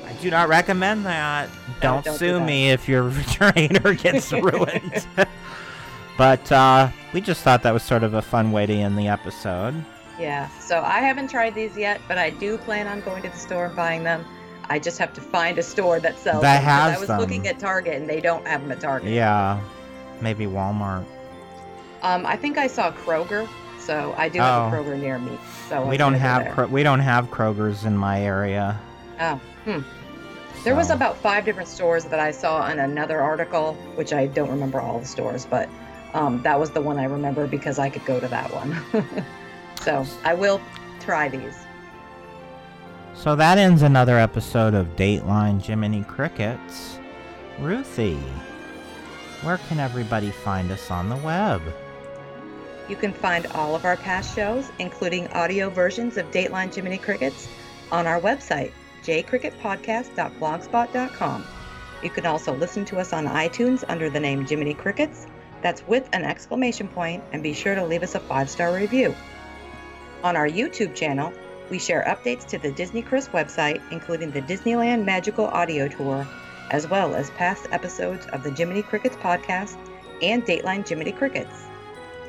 I 0.06 0.14
do 0.22 0.30
not 0.30 0.50
recommend 0.50 1.06
that. 1.06 1.50
don't, 1.82 2.04
don't 2.06 2.14
do 2.14 2.18
sue 2.20 2.34
that. 2.40 2.46
me 2.46 2.70
if 2.70 2.88
your 2.88 3.04
refrigerator 3.10 3.94
gets 3.96 4.32
ruined. 4.32 5.08
but 6.18 6.52
uh, 6.52 6.90
we 7.14 7.22
just 7.22 7.42
thought 7.42 7.64
that 7.64 7.74
was 7.74 7.84
sort 7.84 8.04
of 8.04 8.14
a 8.14 8.22
fun 8.22 8.52
way 8.52 8.66
to 8.66 8.74
end 8.74 8.98
the 8.98 9.08
episode. 9.08 9.74
Yeah. 10.20 10.48
So 10.60 10.80
I 10.82 11.00
haven't 11.00 11.30
tried 11.30 11.56
these 11.56 11.76
yet, 11.76 12.00
but 12.08 12.18
I 12.18 12.30
do 12.30 12.58
plan 12.58 12.88
on 12.88 13.02
going 13.02 13.22
to 13.24 13.30
the 13.30 13.38
store 13.38 13.66
and 13.66 13.76
buying 13.76 14.04
them. 14.04 14.24
I 14.70 14.80
just 14.80 14.98
have 15.00 15.14
to 15.14 15.22
find 15.22 15.58
a 15.60 15.64
store 15.64 16.00
that 16.00 16.18
sells 16.18 16.42
That 16.42 16.58
them. 16.60 16.66
has 16.66 16.98
I 16.98 17.00
was 17.00 17.08
them. 17.08 17.20
looking 17.20 17.48
at 17.48 17.60
Target 17.60 17.96
and 17.96 18.10
they 18.10 18.22
don't 18.22 18.46
have 18.48 18.62
them 18.62 18.72
at 18.72 18.80
Target. 18.80 19.10
Yeah, 19.12 19.60
maybe 20.22 20.46
Walmart. 20.46 21.06
Um, 22.06 22.24
I 22.24 22.36
think 22.36 22.60
I 22.60 22.68
saw 22.68 22.92
Kroger, 22.92 23.48
so 23.80 24.14
I 24.16 24.30
do 24.30 24.38
have 24.40 24.72
a 24.72 24.76
Oh. 24.76 24.80
Kroger 24.80 25.00
near 25.00 25.18
me. 25.18 25.40
So 25.70 25.84
we 25.88 25.98
don't 25.98 26.14
have. 26.14 26.54
Kro- 26.54 26.68
we 26.68 26.84
don't 26.84 27.00
have 27.00 27.32
Krogers 27.32 27.84
in 27.84 27.98
my 27.98 28.22
area. 28.22 28.80
Oh, 29.20 29.40
hmm. 29.64 29.80
There 30.64 30.76
was 30.76 30.92
about 30.92 31.18
five 31.18 31.46
different 31.46 31.68
stores 31.68 32.06
that 32.06 32.20
I 32.20 32.30
saw 32.30 32.68
in 32.70 32.78
another 32.78 33.22
article, 33.22 33.74
which 33.96 34.14
I 34.14 34.28
don't 34.28 34.50
remember 34.50 34.80
all 34.80 35.00
the 35.00 35.06
stores, 35.06 35.48
but 35.48 35.68
um, 36.14 36.44
that 36.44 36.60
was 36.60 36.70
the 36.72 36.82
one 36.82 37.00
I 37.00 37.06
remember 37.06 37.48
because 37.48 37.80
I 37.80 37.90
could 37.90 38.06
go 38.06 38.20
to 38.20 38.28
that 38.28 38.52
one. 38.54 39.04
so 39.82 40.06
I 40.24 40.36
will 40.36 40.62
try 41.00 41.28
these. 41.28 41.58
So 43.16 43.36
that 43.36 43.58
ends 43.58 43.82
another 43.82 44.20
episode 44.20 44.76
of 44.76 44.96
Dateline 44.96 45.60
Jiminy 45.60 46.04
Crickets. 46.04 47.00
Ruthie, 47.60 48.20
where 49.42 49.58
can 49.70 49.80
everybody 49.80 50.30
find 50.30 50.72
us 50.72 50.92
on 50.92 51.10
the 51.10 51.18
web? 51.18 51.62
You 52.88 52.96
can 52.96 53.14
find 53.14 53.48
all 53.48 53.76
of 53.76 53.84
our 53.86 53.98
past 53.98 54.36
shows, 54.36 54.72
including 54.78 55.28
audio 55.30 55.70
versions 55.70 56.18
of 56.18 56.30
Dateline 56.32 56.72
Jiminy 56.74 57.00
Crickets, 57.00 57.48
on 57.92 58.06
our 58.06 58.22
website, 58.22 58.72
jcricketpodcast.blogspot.com. 59.04 61.46
You 62.04 62.10
can 62.10 62.26
also 62.26 62.56
listen 62.56 62.86
to 62.86 63.00
us 63.00 63.14
on 63.14 63.26
iTunes 63.26 63.84
under 63.88 64.10
the 64.10 64.20
name 64.20 64.46
Jiminy 64.46 64.76
Crickets. 64.76 65.26
That's 65.62 65.88
with 65.88 66.08
an 66.14 66.24
exclamation 66.24 66.88
point, 66.88 67.24
and 67.32 67.42
be 67.42 67.54
sure 67.54 67.74
to 67.74 67.84
leave 67.84 68.04
us 68.04 68.16
a 68.16 68.20
five 68.20 68.50
star 68.50 68.74
review. 68.74 69.16
On 70.24 70.36
our 70.36 70.48
YouTube 70.48 70.94
channel, 70.94 71.34
we 71.72 71.80
share 71.80 72.04
updates 72.08 72.46
to 72.48 72.60
the 72.60 72.72
Disney 72.72 73.02
Chris 73.02 73.30
website, 73.30 73.82
including 73.92 74.30
the 74.30 74.44
Disneyland 74.44 75.06
Magical 75.06 75.48
Audio 75.48 75.88
Tour, 75.88 76.28
as 76.70 76.88
well 76.88 77.16
as 77.16 77.32
past 77.32 77.66
episodes 77.72 78.28
of 78.28 78.44
the 78.44 78.52
Jiminy 78.52 78.84
Crickets 78.84 79.16
podcast 79.16 79.78
and 80.22 80.46
Dateline 80.46 80.88
Jiminy 80.88 81.12
Crickets. 81.12 81.66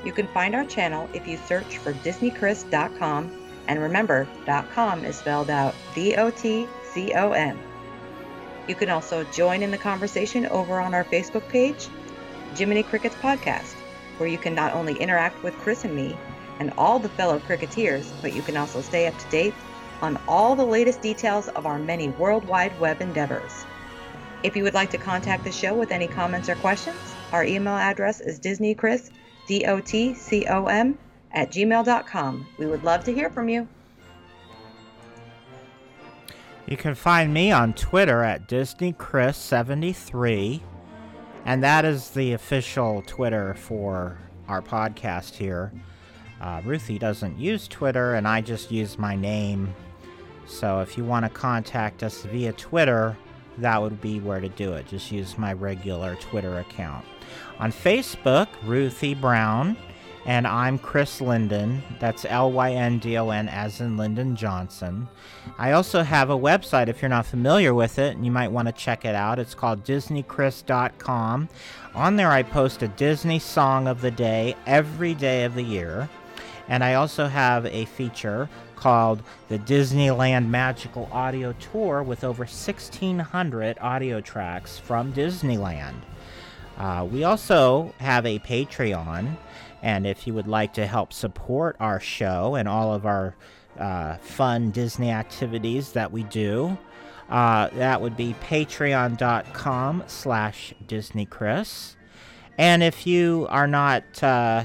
You 0.07 0.13
can 0.13 0.29
find 0.29 0.55
our 0.55 0.65
channel 0.65 1.11
if 1.13 1.27
you 1.27 1.37
search 1.37 1.79
for 1.79 1.93
DisneyChris.com, 1.93 3.33
and 3.67 3.81
remember, 3.81 4.29
.com 4.73 5.05
is 5.05 5.19
spelled 5.19 5.51
out 5.51 5.75
D-O-T-C-O-M. 5.97 7.59
You 8.69 8.75
can 8.77 8.89
also 8.89 9.25
join 9.25 9.65
in 9.65 9.73
the 9.73 9.79
conversation 9.79 10.47
over 10.47 10.79
on 10.79 10.95
our 10.95 11.03
Facebook 11.03 11.49
page, 11.49 11.89
Jiminy 12.57 12.85
Crickets 12.85 13.17
Podcast, 13.17 13.75
where 14.19 14.29
you 14.29 14.39
can 14.39 14.55
not 14.55 14.75
only 14.75 14.95
interact 14.95 15.43
with 15.43 15.59
Chris 15.59 15.85
and 15.85 15.97
me 15.97 16.17
and 16.61 16.73
all 16.79 17.01
the 17.01 17.09
fellow 17.09 17.41
Cricketeers, 17.41 18.13
but 18.23 18.33
you 18.33 18.43
can 18.43 18.57
also 18.57 18.83
stay 18.83 19.09
up 19.09 19.19
to 19.19 19.29
date 19.31 19.55
on 20.03 20.21
all 20.29 20.55
the 20.55 20.65
latest 20.65 21.03
details 21.03 21.49
of 21.49 21.67
our 21.67 21.81
many 21.81 22.11
World 22.11 22.45
Wide 22.45 22.79
Web 22.79 23.03
endeavors. 23.03 23.67
If 24.45 24.55
you 24.55 24.63
would 24.63 24.75
like 24.75 24.91
to 24.91 24.99
contact 24.99 25.43
the 25.43 25.51
show 25.51 25.75
with 25.75 25.91
any 25.91 26.07
comments 26.07 26.49
or 26.49 26.55
questions, 26.55 27.17
our 27.33 27.43
email 27.43 27.75
address 27.75 28.21
is 28.21 28.39
disneychris, 28.39 29.11
D-O-T-C-O-M, 29.47 30.99
at 31.33 31.51
gmail.com. 31.51 32.47
We 32.59 32.67
would 32.67 32.85
love 32.85 33.05
to 33.05 33.13
hear 33.13 33.31
from 33.31 33.49
you. 33.49 33.67
You 36.67 36.77
can 36.77 36.95
find 36.97 37.33
me 37.33 37.53
on 37.53 37.73
Twitter 37.75 38.25
at 38.25 38.49
DisneyChris73, 38.49 40.61
and 41.45 41.63
that 41.63 41.85
is 41.85 42.11
the 42.11 42.33
official 42.33 43.05
Twitter 43.07 43.55
for 43.55 44.19
our 44.49 44.61
podcast 44.61 45.35
here. 45.35 45.73
Uh, 46.41 46.61
Ruthie 46.65 46.99
doesn't 46.99 47.39
use 47.39 47.69
Twitter, 47.69 48.15
and 48.15 48.27
I 48.27 48.41
just 48.41 48.73
use 48.73 48.99
my 48.99 49.15
name. 49.15 49.73
So 50.47 50.81
if 50.81 50.99
you 50.99 51.05
want 51.05 51.25
to 51.25 51.31
contact 51.31 52.03
us 52.03 52.23
via 52.23 52.53
Twitter, 52.53 53.17
that 53.59 53.81
would 53.81 54.01
be 54.01 54.19
where 54.21 54.41
to 54.41 54.49
do 54.49 54.73
it. 54.73 54.89
Just 54.89 55.13
use 55.13 55.39
my 55.39 55.53
regular 55.53 56.17
Twitter 56.17 56.59
account. 56.59 57.05
On 57.59 57.73
Facebook, 57.73 58.49
Ruthie 58.65 59.15
Brown, 59.15 59.77
and 60.27 60.47
I'm 60.47 60.79
Chris 60.79 61.21
Lyndon. 61.21 61.83
That's 62.01 62.27
L 62.27 62.53
Y 62.53 62.73
N 62.73 62.99
D 62.99 63.17
O 63.17 63.31
N, 63.31 63.49
as 63.49 63.81
in 63.81 63.97
Lyndon 63.97 64.37
Johnson. 64.37 65.09
I 65.57 65.73
also 65.73 66.03
have 66.03 66.29
a 66.29 66.37
website 66.37 66.89
if 66.89 67.01
you're 67.01 67.09
not 67.09 67.25
familiar 67.25 67.73
with 67.73 67.99
it, 67.99 68.15
and 68.15 68.27
you 68.27 68.31
might 68.31 68.53
want 68.53 68.67
to 68.67 68.73
check 68.73 69.07
it 69.07 69.15
out. 69.15 69.39
It's 69.39 69.55
called 69.55 69.85
DisneyChris.com. 69.85 71.49
On 71.95 72.17
there, 72.17 72.31
I 72.31 72.43
post 72.43 72.83
a 72.83 72.89
Disney 72.89 73.39
song 73.39 73.87
of 73.87 74.03
the 74.03 74.11
day 74.11 74.55
every 74.67 75.15
day 75.15 75.45
of 75.45 75.55
the 75.55 75.63
year. 75.63 76.11
And 76.69 76.85
I 76.85 76.95
also 76.95 77.27
have 77.29 77.65
a 77.67 77.85
feature 77.85 78.51
called 78.75 79.23
the 79.49 79.59
Disneyland 79.59 80.49
Magical 80.49 81.09
Audio 81.13 81.55
Tour 81.55 82.03
with 82.03 82.25
over 82.25 82.43
1,600 82.43 83.79
audio 83.81 84.21
tracks 84.21 84.79
from 84.79 85.13
Disneyland. 85.13 85.95
Uh, 86.77 87.07
we 87.11 87.25
also 87.25 87.95
have 87.99 88.27
a 88.27 88.39
Patreon, 88.39 89.37
and 89.83 90.07
if 90.07 90.27
you 90.27 90.35
would 90.35 90.49
like 90.49 90.75
to 90.75 90.87
help 90.87 91.13
support 91.13 91.77
our 91.81 92.01
show 92.01 92.55
and 92.55 92.69
all 92.69 92.93
of 92.93 93.07
our 93.07 93.35
uh, 93.79 94.17
fun 94.19 94.71
Disney 94.71 95.11
activities 95.11 95.93
that 95.93 96.13
we 96.13 96.23
do, 96.25 96.77
uh, 97.29 97.69
that 97.75 98.01
would 98.01 98.17
be 98.17 98.35
patreon.com 98.43 100.05
slash 100.07 100.75
disneychris. 100.87 101.97
And 102.59 102.83
if 102.83 103.07
you 103.07 103.47
are 103.51 103.67
not 103.67 104.23
uh, 104.23 104.65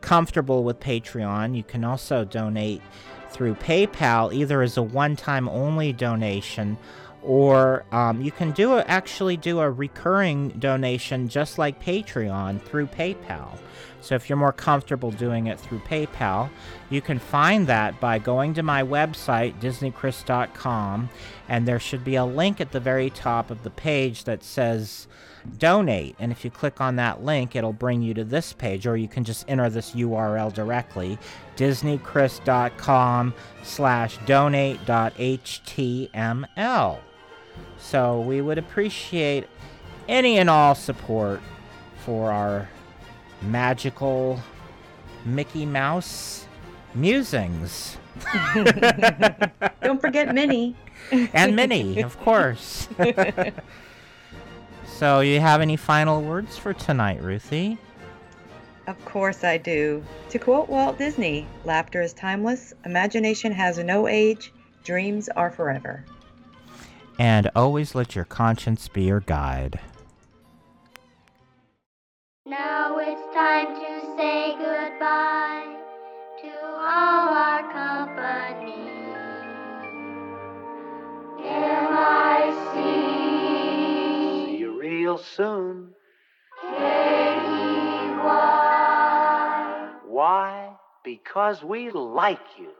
comfortable 0.00 0.64
with 0.64 0.80
Patreon, 0.80 1.56
you 1.56 1.62
can 1.62 1.84
also 1.84 2.24
donate 2.24 2.82
through 3.30 3.54
PayPal, 3.56 4.32
either 4.32 4.62
as 4.62 4.76
a 4.76 4.82
one-time 4.82 5.48
only 5.48 5.92
donation, 5.92 6.76
or 7.22 7.84
um, 7.92 8.22
you 8.22 8.32
can 8.32 8.52
do 8.52 8.74
a, 8.74 8.80
actually 8.82 9.36
do 9.36 9.60
a 9.60 9.70
recurring 9.70 10.50
donation 10.50 11.28
just 11.28 11.58
like 11.58 11.82
Patreon 11.82 12.62
through 12.62 12.86
PayPal. 12.86 13.58
So 14.00 14.14
if 14.14 14.28
you're 14.28 14.38
more 14.38 14.52
comfortable 14.52 15.10
doing 15.10 15.46
it 15.46 15.60
through 15.60 15.80
PayPal, 15.80 16.48
you 16.88 17.02
can 17.02 17.18
find 17.18 17.66
that 17.66 18.00
by 18.00 18.18
going 18.18 18.54
to 18.54 18.62
my 18.62 18.82
website, 18.82 19.60
disneychris.com, 19.60 21.10
and 21.48 21.68
there 21.68 21.78
should 21.78 22.04
be 22.04 22.14
a 22.14 22.24
link 22.24 22.60
at 22.60 22.72
the 22.72 22.80
very 22.80 23.10
top 23.10 23.50
of 23.50 23.62
the 23.62 23.70
page 23.70 24.24
that 24.24 24.42
says 24.42 25.06
donate. 25.58 26.16
And 26.18 26.32
if 26.32 26.44
you 26.44 26.50
click 26.50 26.80
on 26.80 26.96
that 26.96 27.24
link, 27.24 27.54
it'll 27.54 27.72
bring 27.72 28.02
you 28.02 28.14
to 28.14 28.24
this 28.24 28.52
page, 28.52 28.86
or 28.86 28.96
you 28.96 29.08
can 29.08 29.24
just 29.24 29.44
enter 29.48 29.68
this 29.68 29.92
URL 29.92 30.52
directly, 30.52 31.18
disneychris.com 31.56 33.34
slash 33.62 34.18
donate.html. 34.26 36.98
So 37.80 38.20
we 38.20 38.40
would 38.40 38.58
appreciate 38.58 39.46
any 40.08 40.38
and 40.38 40.50
all 40.50 40.74
support 40.74 41.40
for 42.04 42.30
our 42.30 42.68
magical 43.42 44.40
Mickey 45.24 45.66
Mouse 45.66 46.46
musings. 46.94 47.96
Don't 49.82 50.00
forget 50.00 50.34
Minnie. 50.34 50.76
and 51.32 51.56
Minnie, 51.56 52.02
of 52.02 52.18
course. 52.20 52.88
so, 54.86 55.20
you 55.20 55.40
have 55.40 55.60
any 55.60 55.76
final 55.76 56.22
words 56.22 56.56
for 56.56 56.72
tonight, 56.72 57.22
Ruthie? 57.22 57.78
Of 58.86 59.02
course 59.04 59.44
I 59.44 59.56
do. 59.56 60.02
To 60.30 60.38
quote 60.38 60.68
Walt 60.68 60.98
Disney, 60.98 61.46
laughter 61.64 62.02
is 62.02 62.12
timeless, 62.12 62.74
imagination 62.84 63.52
has 63.52 63.78
no 63.78 64.08
age, 64.08 64.52
dreams 64.84 65.28
are 65.28 65.50
forever. 65.50 66.04
And 67.20 67.50
always 67.54 67.94
let 67.94 68.16
your 68.16 68.24
conscience 68.24 68.88
be 68.88 69.02
your 69.02 69.20
guide. 69.20 69.78
Now 72.46 72.96
it's 72.96 73.34
time 73.34 73.74
to 73.74 74.16
say 74.16 74.54
goodbye 74.56 75.76
to 76.40 76.50
all 76.64 77.28
our 77.28 77.70
company. 77.74 78.88
M-I-C. 81.46 82.80
See 84.48 84.56
you 84.56 84.80
real 84.80 85.18
soon. 85.18 85.92
K-E-Y. 86.62 88.30
Why? 90.06 90.72
Because 91.04 91.62
we 91.62 91.90
like 91.90 92.40
you. 92.58 92.72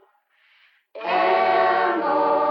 M 1.04 2.49